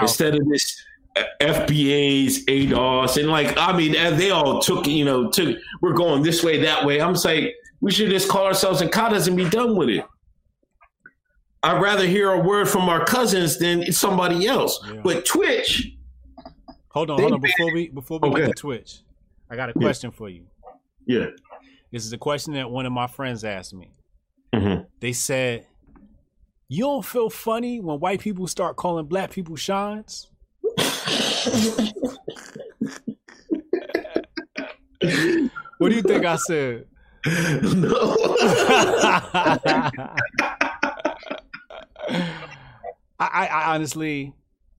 Instead 0.00 0.34
of 0.34 0.48
this 0.48 0.80
FBA's 1.40 2.44
ADOS 2.46 3.18
and 3.18 3.28
like, 3.28 3.56
I 3.58 3.76
mean, 3.76 3.92
they 3.92 4.30
all 4.30 4.60
took, 4.60 4.86
you 4.86 5.04
know, 5.04 5.28
took. 5.30 5.56
We're 5.80 5.92
going 5.92 6.22
this 6.22 6.42
way, 6.42 6.58
that 6.62 6.84
way. 6.86 7.00
I'm 7.00 7.16
saying 7.16 7.52
we 7.80 7.90
should 7.92 8.08
just 8.10 8.28
call 8.28 8.46
ourselves 8.46 8.80
Akatas 8.80 9.26
and 9.28 9.36
be 9.36 9.48
done 9.48 9.76
with 9.76 9.88
it. 9.90 10.04
I'd 11.62 11.80
rather 11.80 12.06
hear 12.06 12.30
a 12.32 12.40
word 12.40 12.68
from 12.68 12.88
our 12.88 13.04
cousins 13.04 13.58
than 13.58 13.92
somebody 13.92 14.46
else. 14.46 14.84
But 15.04 15.24
Twitch, 15.24 15.88
Hold 16.90 17.08
on, 17.10 17.20
hold 17.20 17.32
on. 17.34 17.40
Before 17.40 17.72
we 17.72 17.88
before 17.88 18.18
we 18.20 18.28
Okay. 18.28 18.40
get 18.40 18.46
to 18.48 18.60
Twitch, 18.60 18.98
I 19.50 19.56
got 19.56 19.70
a 19.70 19.72
Yeah. 19.74 19.80
question 19.82 20.10
for 20.10 20.28
you. 20.28 20.46
yeah, 21.06 21.26
This 21.90 22.04
is 22.04 22.12
a 22.12 22.18
question 22.18 22.52
that 22.54 22.70
one 22.70 22.84
of 22.86 22.92
my 22.92 23.06
friends 23.06 23.44
asked 23.44 23.74
me. 23.74 23.90
Mhm. 24.54 24.86
They 25.00 25.12
said, 25.12 25.66
"You 26.68 26.84
don't 26.84 27.04
feel 27.04 27.30
funny 27.30 27.80
when 27.80 27.98
white 28.00 28.20
people 28.20 28.46
start 28.46 28.76
calling 28.76 29.06
black 29.06 29.30
people 29.30 29.56
shines?" 29.56 30.28
What 35.78 35.88
do 35.88 35.94
you 35.96 36.02
think 36.02 36.24
I 36.24 36.36
said? 36.36 36.86
No. 37.64 38.16
I, 43.18 43.46
I 43.46 43.74
honestly, 43.74 44.34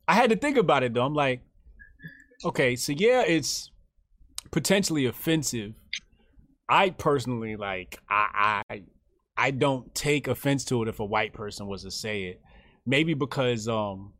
I 0.07 0.13
had 0.15 0.29
to 0.29 0.35
think 0.35 0.57
about 0.57 0.83
it 0.83 0.93
though. 0.93 1.05
I'm 1.05 1.13
like, 1.13 1.41
okay, 2.43 2.75
so 2.75 2.91
yeah, 2.91 3.23
it's 3.25 3.71
potentially 4.51 5.05
offensive. 5.05 5.73
I 6.67 6.89
personally 6.89 7.55
like, 7.55 7.99
I, 8.09 8.63
I, 8.69 8.83
I 9.37 9.51
don't 9.51 9.93
take 9.93 10.27
offense 10.27 10.65
to 10.65 10.81
it 10.83 10.89
if 10.89 10.99
a 10.99 11.05
white 11.05 11.33
person 11.33 11.67
was 11.67 11.83
to 11.83 11.91
say 11.91 12.23
it. 12.23 12.41
Maybe 12.85 13.13
because 13.13 13.67
um, 13.67 14.12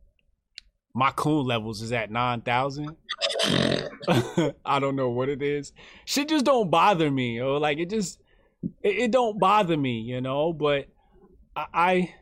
my 0.94 1.10
coon 1.10 1.46
levels 1.46 1.82
is 1.82 1.92
at 1.92 2.10
nine 2.10 2.40
thousand. 2.40 2.96
I 4.64 4.78
don't 4.78 4.96
know 4.96 5.10
what 5.10 5.28
it 5.28 5.42
is. 5.42 5.72
Shit 6.04 6.28
just 6.28 6.44
don't 6.44 6.70
bother 6.70 7.10
me, 7.10 7.40
or 7.40 7.58
like 7.58 7.78
it 7.78 7.90
just, 7.90 8.20
it, 8.82 8.98
it 8.98 9.10
don't 9.10 9.38
bother 9.38 9.76
me, 9.76 10.00
you 10.00 10.20
know. 10.20 10.52
But 10.52 10.88
I, 11.56 11.66
I 11.74 12.14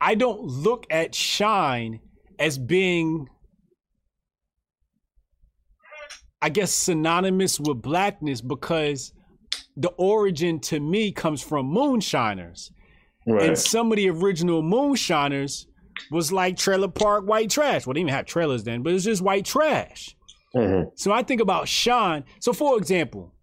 I 0.00 0.14
don't 0.14 0.42
look 0.42 0.86
at 0.90 1.14
shine 1.14 2.00
as 2.38 2.56
being 2.56 3.28
I 6.40 6.50
guess 6.50 6.72
synonymous 6.72 7.58
with 7.58 7.82
blackness 7.82 8.40
because 8.40 9.12
the 9.76 9.88
origin 9.90 10.60
to 10.60 10.80
me 10.80 11.12
comes 11.12 11.42
from 11.42 11.66
moonshiners. 11.66 12.72
Right. 13.26 13.48
And 13.48 13.58
some 13.58 13.92
of 13.92 13.96
the 13.96 14.08
original 14.10 14.62
moonshiners 14.62 15.67
was 16.10 16.32
like 16.32 16.56
trailer 16.56 16.88
park 16.88 17.26
white 17.26 17.50
trash. 17.50 17.86
Well, 17.86 17.94
they 17.94 18.00
didn't 18.00 18.08
even 18.10 18.14
have 18.16 18.26
trailers 18.26 18.64
then, 18.64 18.82
but 18.82 18.92
it's 18.92 19.04
just 19.04 19.22
white 19.22 19.44
trash. 19.44 20.14
Mhm. 20.54 20.90
So 20.96 21.12
I 21.12 21.22
think 21.22 21.40
about 21.40 21.68
Sean. 21.68 22.24
So 22.40 22.52
for 22.52 22.78
example, 22.78 23.34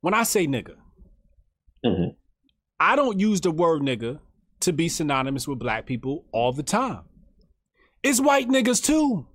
when 0.00 0.14
I 0.14 0.22
say 0.22 0.46
nigga, 0.46 0.76
Mhm. 1.84 2.14
I 2.78 2.96
don't 2.96 3.18
use 3.20 3.40
the 3.40 3.50
word 3.50 3.82
nigga 3.82 4.20
to 4.60 4.72
be 4.72 4.88
synonymous 4.88 5.46
with 5.48 5.58
black 5.58 5.86
people 5.86 6.24
all 6.32 6.52
the 6.52 6.62
time. 6.62 7.02
It's 8.02 8.20
white 8.20 8.48
niggas 8.48 8.82
too. 8.84 9.26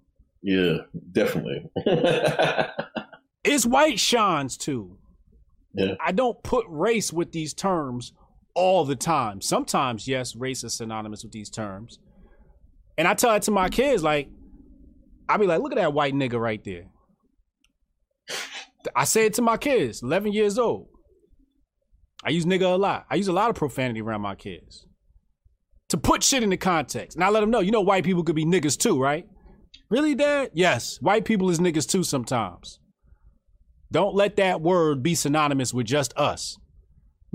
Yeah, 0.41 0.77
definitely. 1.11 1.69
It's 3.47 3.63
white 3.65 3.99
shines 3.99 4.57
too. 4.57 4.97
Yeah. 5.75 5.93
I 6.03 6.11
don't 6.13 6.41
put 6.41 6.65
race 6.67 7.13
with 7.13 7.31
these 7.31 7.53
terms 7.53 8.11
all 8.55 8.85
the 8.85 8.95
time. 8.95 9.41
Sometimes, 9.41 10.07
yes, 10.07 10.35
race 10.35 10.63
is 10.63 10.77
synonymous 10.77 11.23
with 11.23 11.33
these 11.33 11.49
terms. 11.49 11.99
And 12.97 13.07
I 13.07 13.13
tell 13.13 13.31
that 13.31 13.43
to 13.43 13.51
my 13.51 13.69
kids, 13.69 14.01
like, 14.01 14.29
I 15.27 15.37
be 15.37 15.45
like, 15.45 15.61
look 15.61 15.73
at 15.73 15.77
that 15.77 15.93
white 15.93 16.13
nigga 16.13 16.39
right 16.39 16.63
there. 16.63 16.85
I 18.95 19.03
say 19.03 19.25
it 19.25 19.33
to 19.35 19.41
my 19.41 19.57
kids, 19.57 20.01
11 20.01 20.31
years 20.31 20.57
old. 20.57 20.87
I 22.23 22.29
use 22.29 22.45
nigga 22.45 22.73
a 22.73 22.77
lot. 22.77 23.05
I 23.09 23.15
use 23.15 23.27
a 23.27 23.33
lot 23.33 23.49
of 23.49 23.55
profanity 23.55 24.01
around 24.01 24.21
my 24.21 24.35
kids 24.35 24.87
to 25.89 25.97
put 25.97 26.23
shit 26.23 26.43
into 26.43 26.57
context. 26.57 27.15
And 27.15 27.23
I 27.23 27.29
let 27.29 27.41
them 27.41 27.51
know, 27.51 27.59
you 27.59 27.71
know, 27.71 27.81
white 27.81 28.03
people 28.03 28.23
could 28.23 28.35
be 28.35 28.45
niggas 28.45 28.77
too, 28.77 28.99
right? 28.99 29.25
Really, 29.89 30.15
Dad? 30.15 30.51
Yes, 30.53 30.97
white 31.01 31.25
people 31.25 31.49
is 31.49 31.59
niggas 31.59 31.87
too 31.87 32.03
sometimes. 32.03 32.79
Don't 33.91 34.15
let 34.15 34.35
that 34.37 34.61
word 34.61 35.03
be 35.03 35.13
synonymous 35.13 35.73
with 35.73 35.85
just 35.85 36.13
us. 36.17 36.57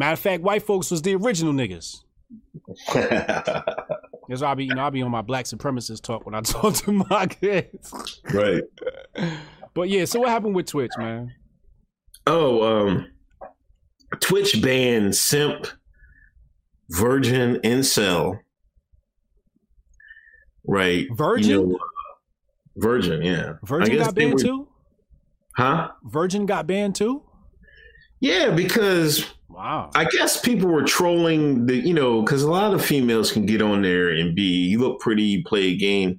Matter 0.01 0.15
of 0.15 0.19
fact, 0.19 0.43
white 0.43 0.63
folks 0.63 0.91
was 0.91 1.03
the 1.03 1.15
original 1.15 1.53
niggas. 1.53 1.99
That's 2.95 4.41
why 4.41 4.51
I 4.51 4.55
be, 4.55 4.65
you 4.65 4.75
know, 4.75 4.83
I 4.83 4.89
be 4.89 5.03
on 5.03 5.11
my 5.11 5.21
black 5.21 5.45
supremacist 5.45 6.01
talk 6.01 6.25
when 6.25 6.35
I 6.35 6.41
talk 6.55 6.73
to 6.77 6.93
my 6.93 7.27
kids. 7.27 7.93
right. 8.33 8.63
But 9.75 9.89
yeah, 9.91 10.07
so 10.07 10.21
what 10.21 10.31
happened 10.31 10.55
with 10.57 10.67
Twitch, 10.67 10.91
man? 10.99 11.33
Oh, 12.27 12.87
um, 12.87 13.07
Twitch 14.19 14.61
banned 14.63 15.15
simp, 15.15 15.69
virgin, 16.89 17.57
incel. 17.57 18.41
Right. 20.67 21.07
Virgin? 21.13 21.51
You 21.51 21.67
know, 21.69 21.79
virgin, 22.79 23.23
yeah. 23.23 23.53
Virgin 23.65 23.97
got 23.99 24.15
banned 24.15 24.35
were- 24.35 24.41
too? 24.41 24.69
Huh? 25.57 25.91
Virgin 26.05 26.47
got 26.47 26.67
banned 26.67 26.97
too? 26.97 27.23
Yeah, 28.19 28.51
because 28.51 29.25
Wow. 29.51 29.91
I 29.95 30.05
guess 30.05 30.41
people 30.41 30.69
were 30.71 30.85
trolling 30.85 31.67
the, 31.67 31.75
you 31.75 31.93
know, 31.93 32.23
because 32.23 32.43
a 32.43 32.51
lot 32.51 32.73
of 32.73 32.85
females 32.85 33.33
can 33.33 33.47
get 33.47 33.61
on 33.61 33.83
there 33.83 34.09
and 34.11 34.35
be, 34.35 34.43
you 34.43 34.79
look 34.79 35.01
pretty, 35.01 35.23
you 35.23 35.45
play 35.45 35.65
a 35.65 35.77
game. 35.77 36.19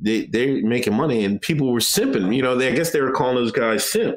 They 0.00 0.26
they're 0.26 0.60
making 0.64 0.94
money, 0.94 1.24
and 1.24 1.40
people 1.40 1.72
were 1.72 1.78
simping. 1.78 2.34
You 2.34 2.42
know, 2.42 2.56
they, 2.56 2.68
I 2.68 2.74
guess 2.74 2.90
they 2.90 3.00
were 3.00 3.12
calling 3.12 3.36
those 3.36 3.52
guys 3.52 3.88
simp, 3.88 4.16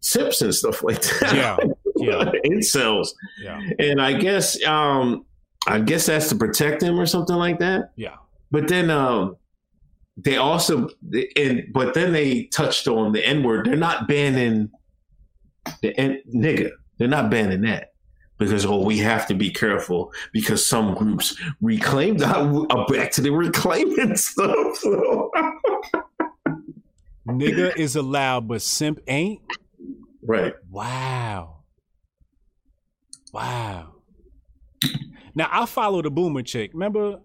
simps 0.00 0.42
and 0.42 0.54
stuff 0.54 0.82
like 0.82 1.00
that. 1.00 1.32
Yeah. 1.34 1.56
Yeah. 1.96 2.30
incels. 2.44 3.08
Yeah. 3.40 3.58
And 3.78 4.02
I 4.02 4.12
guess, 4.12 4.62
um, 4.64 5.24
I 5.66 5.80
guess 5.80 6.04
that's 6.06 6.28
to 6.28 6.36
protect 6.36 6.80
them 6.80 7.00
or 7.00 7.06
something 7.06 7.36
like 7.36 7.58
that. 7.60 7.92
Yeah. 7.96 8.16
But 8.50 8.68
then, 8.68 8.90
um, 8.90 9.36
they 10.18 10.36
also, 10.36 10.90
and 11.36 11.62
but 11.72 11.94
then 11.94 12.12
they 12.12 12.44
touched 12.44 12.86
on 12.86 13.12
the 13.12 13.24
N 13.24 13.42
word. 13.42 13.64
They're 13.64 13.76
not 13.76 14.06
banning 14.06 14.70
the 15.80 15.98
N, 15.98 16.20
nigga. 16.34 16.72
They're 16.98 17.08
not 17.08 17.30
banning 17.30 17.62
that 17.62 17.92
because 18.38 18.64
oh, 18.66 18.82
we 18.84 18.98
have 18.98 19.26
to 19.28 19.34
be 19.34 19.50
careful 19.50 20.12
because 20.32 20.64
some 20.64 20.94
groups 20.94 21.40
reclaim 21.60 22.18
that. 22.18 22.36
I'm 22.36 22.66
uh, 22.70 22.84
back 22.86 23.12
to 23.12 23.20
the 23.20 23.30
reclaiming 23.30 24.16
stuff. 24.16 24.76
So. 24.76 25.30
Nigga 27.28 27.76
is 27.76 27.96
allowed, 27.96 28.48
but 28.48 28.62
simp 28.62 29.00
ain't? 29.06 29.40
right. 30.22 30.54
Wow. 30.70 31.58
Wow. 33.32 33.94
Now 35.34 35.48
I 35.50 35.66
follow 35.66 36.02
the 36.02 36.10
boomer 36.10 36.42
chick. 36.42 36.72
Remember? 36.74 37.20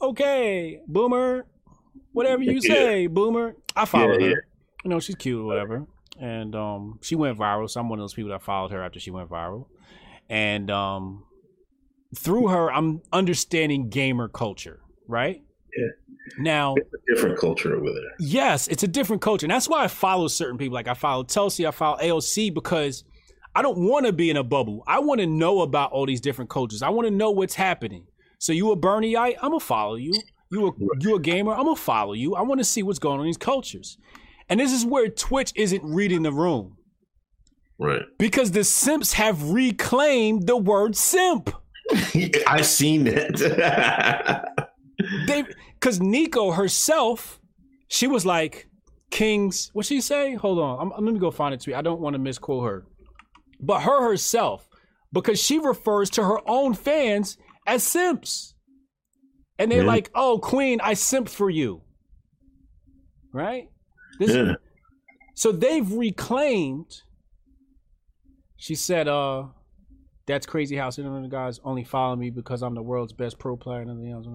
Okay, 0.00 0.80
boomer. 0.86 1.46
Whatever 2.12 2.42
you 2.42 2.52
Yeah. 2.62 2.74
say, 2.74 3.06
boomer. 3.06 3.54
I 3.76 3.84
follow 3.84 4.14
Yeah, 4.14 4.20
her. 4.24 4.30
yeah. 4.30 4.36
You 4.84 4.90
know, 4.90 5.00
she's 5.00 5.14
cute 5.16 5.40
or 5.40 5.44
whatever. 5.44 5.86
And 6.20 6.54
um 6.54 6.98
she 7.02 7.14
went 7.14 7.38
viral. 7.38 7.68
So 7.68 7.80
I'm 7.80 7.88
one 7.88 7.98
of 7.98 8.02
those 8.02 8.14
people 8.14 8.30
that 8.30 8.42
followed 8.42 8.70
her 8.70 8.82
after 8.82 9.00
she 9.00 9.10
went 9.10 9.28
viral. 9.28 9.66
And 10.28 10.70
um 10.70 11.24
through 12.16 12.48
her, 12.48 12.72
I'm 12.72 13.02
understanding 13.12 13.88
gamer 13.88 14.28
culture, 14.28 14.80
right? 15.08 15.42
Yeah. 15.76 15.88
Now 16.38 16.74
It's 16.76 16.94
a 16.94 17.14
different 17.14 17.38
culture 17.38 17.74
over 17.74 17.86
there. 17.86 18.14
Yes, 18.18 18.68
it's 18.68 18.82
a 18.82 18.88
different 18.88 19.20
culture. 19.22 19.46
And 19.46 19.50
that's 19.50 19.68
why 19.68 19.84
I 19.84 19.88
follow 19.88 20.28
certain 20.28 20.56
people. 20.56 20.74
Like 20.74 20.88
I 20.88 20.94
follow 20.94 21.24
Tulsi, 21.24 21.66
I 21.66 21.70
follow 21.70 21.98
AOC 21.98 22.54
because 22.54 23.04
I 23.54 23.62
don't 23.62 23.78
want 23.78 24.06
to 24.06 24.12
be 24.12 24.30
in 24.30 24.36
a 24.36 24.44
bubble. 24.44 24.82
I 24.86 24.98
want 25.00 25.20
to 25.20 25.26
know 25.26 25.60
about 25.60 25.92
all 25.92 26.06
these 26.06 26.20
different 26.20 26.50
cultures. 26.50 26.82
I 26.82 26.88
want 26.88 27.06
to 27.06 27.14
know 27.14 27.30
what's 27.30 27.54
happening. 27.54 28.06
So 28.38 28.52
you 28.52 28.70
a 28.72 28.76
Bernieite, 28.76 29.36
I'm 29.40 29.50
gonna 29.50 29.60
follow 29.60 29.94
you. 29.94 30.12
You 30.50 30.68
a 30.68 30.72
you 31.00 31.16
a 31.16 31.20
gamer, 31.20 31.52
I'm 31.52 31.64
gonna 31.64 31.76
follow 31.76 32.12
you. 32.12 32.34
I 32.34 32.42
want 32.42 32.60
to 32.60 32.64
see 32.64 32.82
what's 32.82 32.98
going 32.98 33.14
on 33.14 33.20
in 33.20 33.26
these 33.26 33.36
cultures. 33.36 33.96
And 34.48 34.60
this 34.60 34.72
is 34.72 34.84
where 34.84 35.08
Twitch 35.08 35.52
isn't 35.56 35.82
reading 35.84 36.22
the 36.22 36.32
room. 36.32 36.76
Right. 37.78 38.02
Because 38.18 38.52
the 38.52 38.64
simps 38.64 39.14
have 39.14 39.50
reclaimed 39.50 40.46
the 40.46 40.56
word 40.56 40.96
simp. 40.96 41.50
I've 42.46 42.66
seen 42.66 43.06
it. 43.06 43.36
they 45.26 45.44
because 45.74 46.00
Nico 46.00 46.52
herself, 46.52 47.40
she 47.88 48.06
was 48.06 48.24
like, 48.24 48.68
Kings, 49.10 49.70
what 49.74 49.86
she 49.86 50.00
say? 50.00 50.34
Hold 50.34 50.58
on. 50.58 50.80
I'm, 50.80 51.04
let 51.04 51.12
me 51.12 51.20
go 51.20 51.30
find 51.30 51.54
it 51.54 51.60
to 51.60 51.70
you. 51.70 51.76
I 51.76 51.82
don't 51.82 52.00
want 52.00 52.14
to 52.14 52.18
misquote 52.18 52.64
her. 52.64 52.86
But 53.60 53.82
her 53.82 54.02
herself, 54.02 54.68
because 55.12 55.40
she 55.40 55.58
refers 55.58 56.10
to 56.10 56.24
her 56.24 56.38
own 56.48 56.74
fans 56.74 57.38
as 57.66 57.82
simps. 57.82 58.54
And 59.58 59.70
they're 59.70 59.84
like, 59.84 60.10
oh, 60.14 60.38
Queen, 60.38 60.80
I 60.82 60.94
simp 60.94 61.28
for 61.28 61.48
you. 61.48 61.82
Right? 63.32 63.68
This, 64.18 64.34
yeah. 64.34 64.54
so 65.34 65.52
they've 65.52 65.90
reclaimed. 65.90 67.02
She 68.56 68.74
said, 68.74 69.08
uh, 69.08 69.44
that's 70.26 70.46
crazy 70.46 70.76
how 70.76 70.90
some 70.90 71.06
of 71.06 71.22
the 71.22 71.28
guys 71.28 71.60
only 71.64 71.84
follow 71.84 72.16
me 72.16 72.30
because 72.30 72.62
I'm 72.62 72.74
the 72.74 72.82
world's 72.82 73.12
best 73.12 73.38
pro 73.38 73.56
player 73.56 73.80
and 73.80 73.90
everything 73.90 74.12
else. 74.12 74.26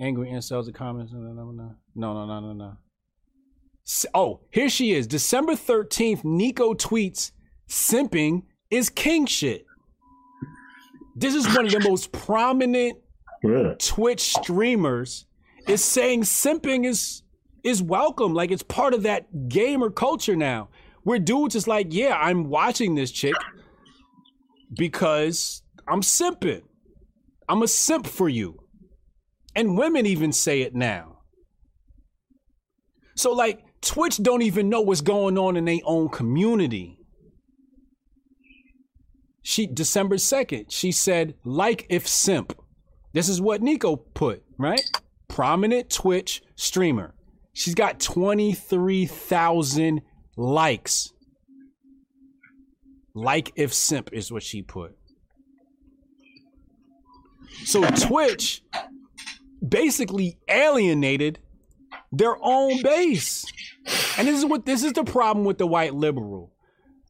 Angry 0.00 0.30
incels 0.30 0.66
and 0.66 0.74
comments. 0.74 1.12
No, 1.12 1.20
no, 1.20 1.50
no, 1.50 1.74
no, 1.94 2.26
no, 2.26 2.40
no, 2.40 2.52
no. 2.52 2.72
Oh, 4.14 4.40
here 4.50 4.68
she 4.68 4.92
is. 4.92 5.06
December 5.06 5.52
13th, 5.52 6.24
Nico 6.24 6.74
tweets, 6.74 7.32
simping 7.68 8.42
is 8.70 8.90
king 8.90 9.26
shit. 9.26 9.64
This 11.16 11.34
is 11.34 11.46
one 11.54 11.66
of 11.66 11.72
the 11.72 11.80
most 11.80 12.12
prominent 12.12 12.98
Yeah. 13.42 13.74
Twitch 13.78 14.34
streamers 14.36 15.26
is 15.66 15.82
saying 15.82 16.22
simping 16.22 16.86
is 16.86 17.22
is 17.64 17.82
welcome. 17.82 18.34
Like 18.34 18.50
it's 18.50 18.62
part 18.62 18.94
of 18.94 19.02
that 19.02 19.48
gamer 19.48 19.90
culture 19.90 20.36
now. 20.36 20.68
Where 21.02 21.18
dudes 21.18 21.54
is 21.54 21.66
like, 21.66 21.88
yeah, 21.90 22.16
I'm 22.20 22.48
watching 22.48 22.94
this 22.94 23.10
chick 23.10 23.34
because 24.76 25.62
I'm 25.86 26.02
simping. 26.02 26.62
I'm 27.48 27.62
a 27.62 27.68
simp 27.68 28.06
for 28.06 28.28
you. 28.28 28.58
And 29.54 29.78
women 29.78 30.06
even 30.06 30.32
say 30.32 30.60
it 30.60 30.74
now. 30.74 31.20
So 33.16 33.32
like 33.32 33.60
Twitch 33.80 34.18
don't 34.18 34.42
even 34.42 34.68
know 34.68 34.80
what's 34.80 35.00
going 35.00 35.38
on 35.38 35.56
in 35.56 35.64
their 35.64 35.78
own 35.84 36.08
community. 36.08 36.98
She 39.42 39.66
December 39.66 40.16
2nd, 40.16 40.66
she 40.68 40.92
said, 40.92 41.34
like 41.42 41.86
if 41.88 42.06
simp. 42.06 42.52
This 43.14 43.28
is 43.30 43.40
what 43.40 43.62
Nico 43.62 43.96
put, 43.96 44.44
right? 44.58 44.82
Prominent 45.26 45.88
Twitch 45.88 46.42
streamer. 46.54 47.14
She's 47.58 47.74
got 47.74 47.98
23,000 47.98 50.02
likes. 50.36 51.12
Like 53.14 53.50
if 53.56 53.74
simp 53.74 54.10
is 54.12 54.30
what 54.30 54.44
she 54.44 54.62
put. 54.62 54.96
So 57.64 57.82
Twitch 57.82 58.62
basically 59.68 60.38
alienated 60.48 61.40
their 62.12 62.36
own 62.40 62.80
base. 62.80 63.44
And 64.16 64.28
this 64.28 64.38
is 64.38 64.44
what 64.44 64.64
this 64.64 64.84
is 64.84 64.92
the 64.92 65.02
problem 65.02 65.44
with 65.44 65.58
the 65.58 65.66
white 65.66 65.94
liberal. 65.94 66.52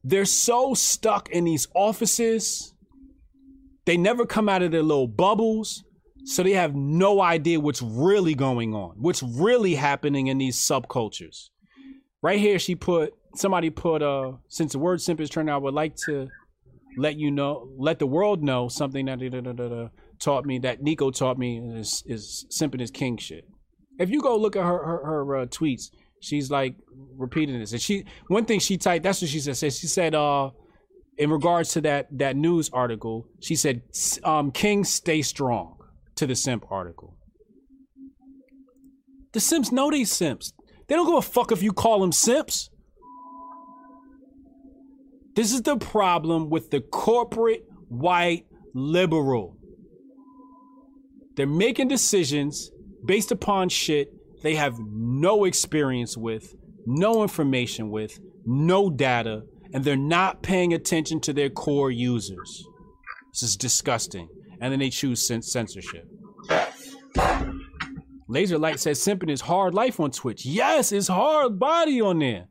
They're 0.03 0.25
so 0.25 0.73
stuck 0.73 1.29
in 1.29 1.43
these 1.43 1.67
offices. 1.75 2.73
They 3.85 3.97
never 3.97 4.25
come 4.25 4.49
out 4.49 4.63
of 4.63 4.71
their 4.71 4.81
little 4.81 5.07
bubbles. 5.07 5.83
So 6.25 6.43
they 6.43 6.53
have 6.53 6.75
no 6.75 7.21
idea 7.21 7.59
what's 7.59 7.81
really 7.81 8.35
going 8.35 8.73
on, 8.75 8.95
what's 8.97 9.23
really 9.23 9.75
happening 9.75 10.27
in 10.27 10.37
these 10.37 10.57
subcultures. 10.57 11.49
Right 12.21 12.39
here, 12.39 12.59
she 12.59 12.75
put 12.75 13.13
somebody 13.35 13.69
put 13.69 14.01
uh 14.01 14.33
since 14.47 14.73
the 14.73 14.79
word 14.79 15.01
simp 15.01 15.21
is 15.21 15.29
turned 15.29 15.49
out, 15.49 15.55
I 15.55 15.57
would 15.57 15.73
like 15.73 15.95
to 16.07 16.27
let 16.97 17.15
you 17.17 17.31
know, 17.31 17.69
let 17.77 17.99
the 17.99 18.07
world 18.07 18.43
know 18.43 18.67
something 18.67 19.05
that 19.05 19.19
taught 20.19 20.45
me 20.45 20.59
that 20.59 20.81
Nico 20.81 21.11
taught 21.11 21.37
me 21.37 21.59
is 21.79 22.03
is 22.05 22.45
simping 22.51 22.81
is 22.81 22.91
king 22.91 23.17
shit. 23.17 23.45
If 23.99 24.09
you 24.09 24.21
go 24.21 24.37
look 24.37 24.55
at 24.55 24.63
her 24.63 24.83
her, 24.83 25.05
her 25.05 25.37
uh, 25.37 25.45
tweets, 25.45 25.89
she's 26.21 26.51
like 26.51 26.75
repeating 27.17 27.59
this, 27.59 27.71
and 27.71 27.81
she 27.81 28.05
one 28.27 28.45
thing 28.45 28.59
she 28.59 28.77
typed. 28.77 29.03
That's 29.03 29.21
what 29.21 29.29
she 29.29 29.39
said. 29.39 29.57
She 29.57 29.87
said, 29.87 30.15
uh, 30.15 30.51
in 31.17 31.29
regards 31.29 31.71
to 31.73 31.81
that 31.81 32.07
that 32.17 32.35
news 32.35 32.69
article, 32.71 33.27
she 33.39 33.55
said, 33.55 33.81
um, 34.23 34.51
"King, 34.51 34.83
stay 34.83 35.21
strong." 35.21 35.78
To 36.19 36.27
the 36.27 36.35
simp 36.35 36.65
article. 36.69 37.15
The 39.31 39.39
simps 39.39 39.71
know 39.71 39.89
these 39.89 40.11
simps. 40.11 40.51
They 40.85 40.95
don't 40.95 41.05
give 41.05 41.15
a 41.15 41.21
fuck 41.21 41.53
if 41.53 41.63
you 41.63 41.71
call 41.71 42.01
them 42.01 42.11
simps. 42.11 42.69
This 45.37 45.53
is 45.53 45.61
the 45.61 45.77
problem 45.77 46.49
with 46.49 46.71
the 46.71 46.81
corporate 46.81 47.63
white 47.87 48.47
liberal. 48.73 49.55
They're 51.37 51.47
making 51.47 51.87
decisions 51.87 52.69
based 53.05 53.31
upon 53.31 53.69
shit 53.69 54.09
they 54.43 54.55
have 54.55 54.77
no 54.77 55.45
experience 55.45 56.17
with, 56.17 56.53
no 56.85 57.23
information 57.23 57.91
with, 57.91 58.19
no 58.45 58.89
data, 58.89 59.43
and 59.73 59.85
they're 59.85 59.95
not 59.95 60.43
paying 60.43 60.73
attention 60.73 61.21
to 61.21 61.31
their 61.31 61.49
core 61.49 61.91
users. 61.91 62.65
This 63.31 63.43
is 63.43 63.55
disgusting. 63.55 64.27
And 64.61 64.71
then 64.71 64.79
they 64.79 64.89
choose 64.89 65.25
censorship. 65.25 66.07
Laser 68.27 68.59
Light 68.59 68.79
says 68.79 68.99
simping 68.99 69.31
is 69.31 69.41
hard 69.41 69.73
life 69.73 69.99
on 69.99 70.11
Twitch. 70.11 70.45
Yes, 70.45 70.91
it's 70.91 71.07
hard 71.07 71.57
body 71.57 71.99
on 71.99 72.19
there. 72.19 72.47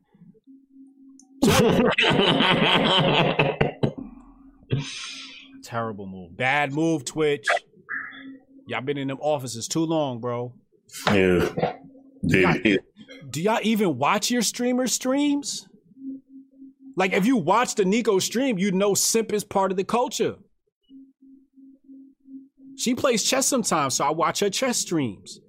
Terrible 5.63 6.05
move. 6.05 6.35
Bad 6.35 6.73
move, 6.73 7.05
Twitch. 7.05 7.47
Y'all 8.67 8.81
been 8.81 8.97
in 8.97 9.07
them 9.07 9.19
offices 9.21 9.67
too 9.67 9.85
long, 9.85 10.19
bro. 10.19 10.53
Yeah. 11.07 11.49
Do 12.25 12.39
y'all, 12.39 12.55
do 13.29 13.41
y'all 13.41 13.59
even 13.63 13.97
watch 13.97 14.29
your 14.29 14.41
streamer 14.41 14.87
streams? 14.87 15.67
Like, 16.95 17.13
if 17.13 17.25
you 17.25 17.37
watch 17.37 17.75
the 17.75 17.85
Nico 17.85 18.19
stream, 18.19 18.57
you 18.57 18.71
know 18.71 18.93
simp 18.93 19.31
is 19.31 19.45
part 19.45 19.71
of 19.71 19.77
the 19.77 19.85
culture. 19.85 20.35
She 22.79 22.95
plays 22.95 23.23
chess 23.23 23.45
sometimes, 23.45 23.95
so 23.95 24.05
I 24.05 24.11
watch 24.11 24.39
her 24.39 24.49
chess 24.49 24.77
streams. 24.77 25.39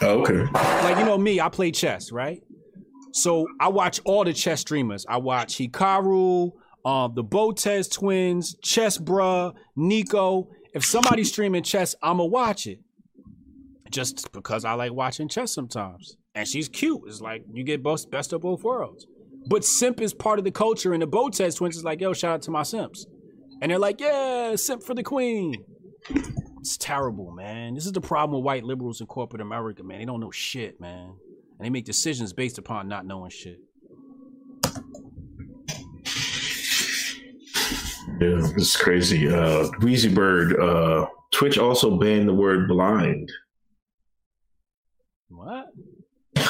Okay. 0.00 0.44
Like, 0.54 0.98
you 0.98 1.04
know 1.04 1.18
me, 1.18 1.40
I 1.40 1.48
play 1.48 1.72
chess, 1.72 2.12
right? 2.12 2.40
So 3.12 3.48
I 3.60 3.68
watch 3.68 4.00
all 4.04 4.24
the 4.24 4.32
chess 4.32 4.60
streamers. 4.60 5.04
I 5.08 5.16
watch 5.16 5.56
Hikaru, 5.56 6.52
um, 6.84 7.12
the 7.16 7.24
Botez 7.24 7.92
twins, 7.92 8.54
ChessBrah, 8.64 9.54
Nico. 9.74 10.48
If 10.74 10.84
somebody's 10.84 11.32
streaming 11.32 11.64
chess, 11.64 11.96
I'ma 12.02 12.24
watch 12.24 12.68
it. 12.68 12.78
Just 13.90 14.30
because 14.32 14.64
I 14.64 14.74
like 14.74 14.92
watching 14.92 15.28
chess 15.28 15.52
sometimes. 15.52 16.16
And 16.36 16.46
she's 16.46 16.68
cute. 16.68 17.00
It's 17.06 17.20
like 17.20 17.42
you 17.52 17.64
get 17.64 17.82
both 17.82 18.08
best 18.10 18.32
of 18.32 18.42
both 18.42 18.62
worlds. 18.62 19.06
But 19.48 19.64
simp 19.64 20.00
is 20.00 20.14
part 20.14 20.38
of 20.38 20.44
the 20.44 20.50
culture, 20.52 20.92
and 20.92 21.02
the 21.02 21.08
Botez 21.08 21.56
twins 21.56 21.76
is 21.76 21.84
like, 21.84 22.00
yo, 22.00 22.12
shout 22.12 22.34
out 22.34 22.42
to 22.42 22.52
my 22.52 22.62
simps. 22.62 23.06
And 23.60 23.72
they're 23.72 23.78
like, 23.78 24.00
yeah, 24.00 24.54
simp 24.54 24.84
for 24.84 24.94
the 24.94 25.02
queen. 25.02 25.64
It's 26.66 26.76
terrible, 26.76 27.30
man. 27.30 27.74
This 27.74 27.86
is 27.86 27.92
the 27.92 28.00
problem 28.00 28.40
with 28.40 28.44
white 28.44 28.64
liberals 28.64 29.00
in 29.00 29.06
corporate 29.06 29.40
America, 29.40 29.84
man. 29.84 30.00
They 30.00 30.04
don't 30.04 30.18
know 30.18 30.32
shit, 30.32 30.80
man. 30.80 31.10
And 31.10 31.64
they 31.64 31.70
make 31.70 31.84
decisions 31.84 32.32
based 32.32 32.58
upon 32.58 32.88
not 32.88 33.06
knowing 33.06 33.30
shit. 33.30 33.60
Yeah, 38.20 38.40
this 38.56 38.56
is 38.56 38.76
crazy. 38.76 39.28
Uh 39.28 39.68
Weezy 39.78 40.12
Bird, 40.12 40.58
uh 40.58 41.06
Twitch 41.32 41.56
also 41.56 41.96
banned 42.00 42.28
the 42.28 42.34
word 42.34 42.66
blind. 42.66 43.30
What? 45.28 45.66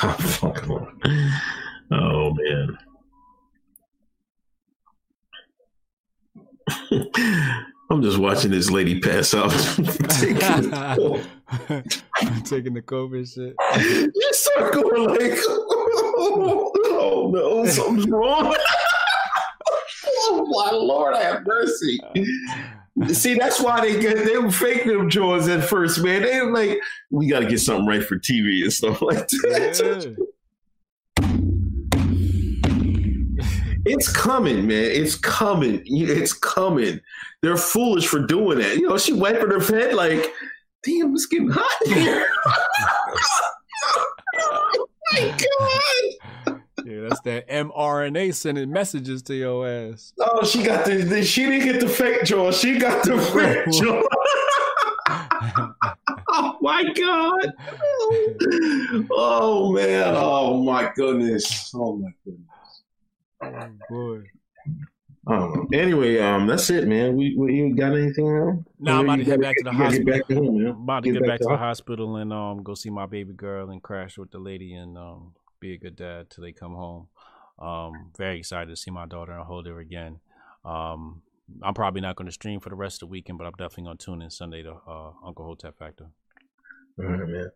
oh 1.92 2.34
man. 6.72 7.66
I'm 7.88 8.02
just 8.02 8.18
watching 8.18 8.50
this 8.50 8.70
lady 8.70 9.00
pass 9.00 9.32
out. 9.32 9.50
taking, 10.10 10.40
taking 12.42 12.74
the 12.74 12.82
COVID 12.84 13.32
shit. 13.32 13.54
You 14.14 14.28
start 14.32 14.74
going 14.74 15.08
like, 15.08 15.38
oh 15.48 17.30
no, 17.32 17.64
something's 17.66 18.08
wrong. 18.08 18.56
oh 20.06 20.46
my 20.46 20.70
lord, 20.76 21.14
I 21.14 21.22
have 21.22 21.46
mercy. 21.46 22.00
See, 23.12 23.34
that's 23.34 23.60
why 23.60 23.82
they 23.82 24.00
get 24.00 24.24
they 24.24 24.38
were 24.38 24.50
fake 24.50 24.86
them 24.86 25.08
jaws 25.08 25.46
at 25.48 25.62
first, 25.62 26.02
man. 26.02 26.22
They 26.22 26.40
were 26.40 26.52
like, 26.52 26.80
we 27.10 27.28
got 27.28 27.40
to 27.40 27.46
get 27.46 27.60
something 27.60 27.86
right 27.86 28.02
for 28.02 28.18
TV 28.18 28.62
and 28.62 28.72
stuff 28.72 29.02
like 29.02 29.28
that. 29.28 30.14
Yeah. 30.18 30.24
It's 33.88 34.10
coming, 34.12 34.66
man. 34.66 34.90
It's 34.90 35.14
coming. 35.14 35.82
It's 35.86 36.32
coming. 36.32 37.00
They're 37.40 37.56
foolish 37.56 38.08
for 38.08 38.18
doing 38.18 38.58
that. 38.58 38.76
You 38.76 38.88
know, 38.88 38.98
she 38.98 39.12
wiping 39.12 39.50
her 39.50 39.60
head 39.60 39.94
like, 39.94 40.32
damn, 40.82 41.14
it's 41.14 41.26
getting 41.26 41.50
hot 41.50 41.86
here. 41.86 42.26
oh 44.38 44.88
my 45.12 45.36
God. 45.38 45.80
Yeah, 46.84 47.00
that's 47.08 47.20
that 47.22 47.48
mRNA 47.48 48.32
sending 48.34 48.70
messages 48.70 49.20
to 49.22 49.34
your 49.34 49.66
ass. 49.66 50.12
Oh, 50.20 50.44
she 50.44 50.62
got 50.62 50.84
the, 50.84 50.98
the 50.98 51.24
she 51.24 51.44
didn't 51.44 51.64
get 51.64 51.80
the 51.80 51.88
fake 51.88 52.22
jaw. 52.22 52.52
She 52.52 52.78
got 52.78 53.02
the 53.02 53.18
fake 53.18 53.68
jaw. 53.72 54.04
oh 56.28 56.58
my 56.60 56.84
god. 56.92 57.52
Oh 59.10 59.72
man. 59.72 60.14
Oh 60.16 60.62
my 60.62 60.92
goodness. 60.94 61.72
Oh 61.74 61.96
my 61.96 62.10
goodness. 62.24 62.55
Oh 63.42 63.70
boy. 63.90 64.22
Um, 65.28 65.66
anyway, 65.72 66.18
um, 66.18 66.46
that's 66.46 66.70
it, 66.70 66.86
man. 66.86 67.16
We, 67.16 67.34
we 67.36 67.54
you 67.54 67.74
got 67.74 67.96
anything 67.96 68.28
else? 68.28 68.64
No, 68.78 68.92
nah, 68.92 68.98
I'm 68.98 69.04
about 69.04 69.16
to 69.16 69.24
head 69.24 69.40
back 69.40 69.56
to 69.56 69.64
the 69.64 69.72
hospital. 69.72 70.04
Back 70.04 70.28
to 70.28 70.34
home, 70.36 70.66
I'm 70.66 70.66
about 70.82 71.02
to 71.02 71.12
get, 71.12 71.18
get 71.20 71.28
back, 71.28 71.40
to, 71.40 71.46
the 71.48 71.56
hospital 71.56 72.16
and 72.16 72.32
um 72.32 72.62
go 72.62 72.74
see 72.74 72.90
my 72.90 73.06
baby 73.06 73.32
girl 73.32 73.70
and 73.70 73.82
crash 73.82 74.18
with 74.18 74.30
the 74.30 74.38
lady 74.38 74.74
and 74.74 74.96
um 74.96 75.32
be 75.58 75.74
a 75.74 75.78
good 75.78 75.96
dad 75.96 76.30
till 76.30 76.42
they 76.42 76.52
come 76.52 76.74
home. 76.74 77.08
Um, 77.58 78.12
very 78.16 78.38
excited 78.38 78.68
to 78.68 78.76
see 78.76 78.90
my 78.90 79.06
daughter 79.06 79.32
and 79.32 79.44
hold 79.44 79.66
her 79.66 79.80
again. 79.80 80.20
Um, 80.64 81.22
I'm 81.62 81.74
probably 81.74 82.02
not 82.02 82.16
going 82.16 82.26
to 82.26 82.32
stream 82.32 82.60
for 82.60 82.68
the 82.68 82.76
rest 82.76 82.96
of 82.96 83.08
the 83.08 83.12
weekend, 83.12 83.38
but 83.38 83.46
I'm 83.46 83.52
definitely 83.52 83.84
going 83.84 83.96
to 83.96 84.04
tune 84.04 84.22
in 84.22 84.30
Sunday 84.30 84.62
to 84.62 84.74
uh, 84.86 85.12
Uncle 85.24 85.46
Hotep 85.46 85.78
Factor. 85.78 86.06
All 86.98 87.06
right, 87.06 87.28
man. 87.28 87.50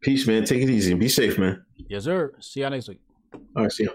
Peace, 0.00 0.26
man. 0.26 0.44
Take 0.44 0.62
it 0.62 0.70
easy. 0.70 0.90
And 0.90 1.00
be 1.00 1.08
safe, 1.08 1.38
man. 1.38 1.64
Yes, 1.88 2.04
sir. 2.04 2.32
See 2.40 2.60
y'all 2.60 2.70
next 2.70 2.88
week. 2.88 3.00
All 3.56 3.62
right, 3.62 3.72
see 3.72 3.84
you. 3.84 3.94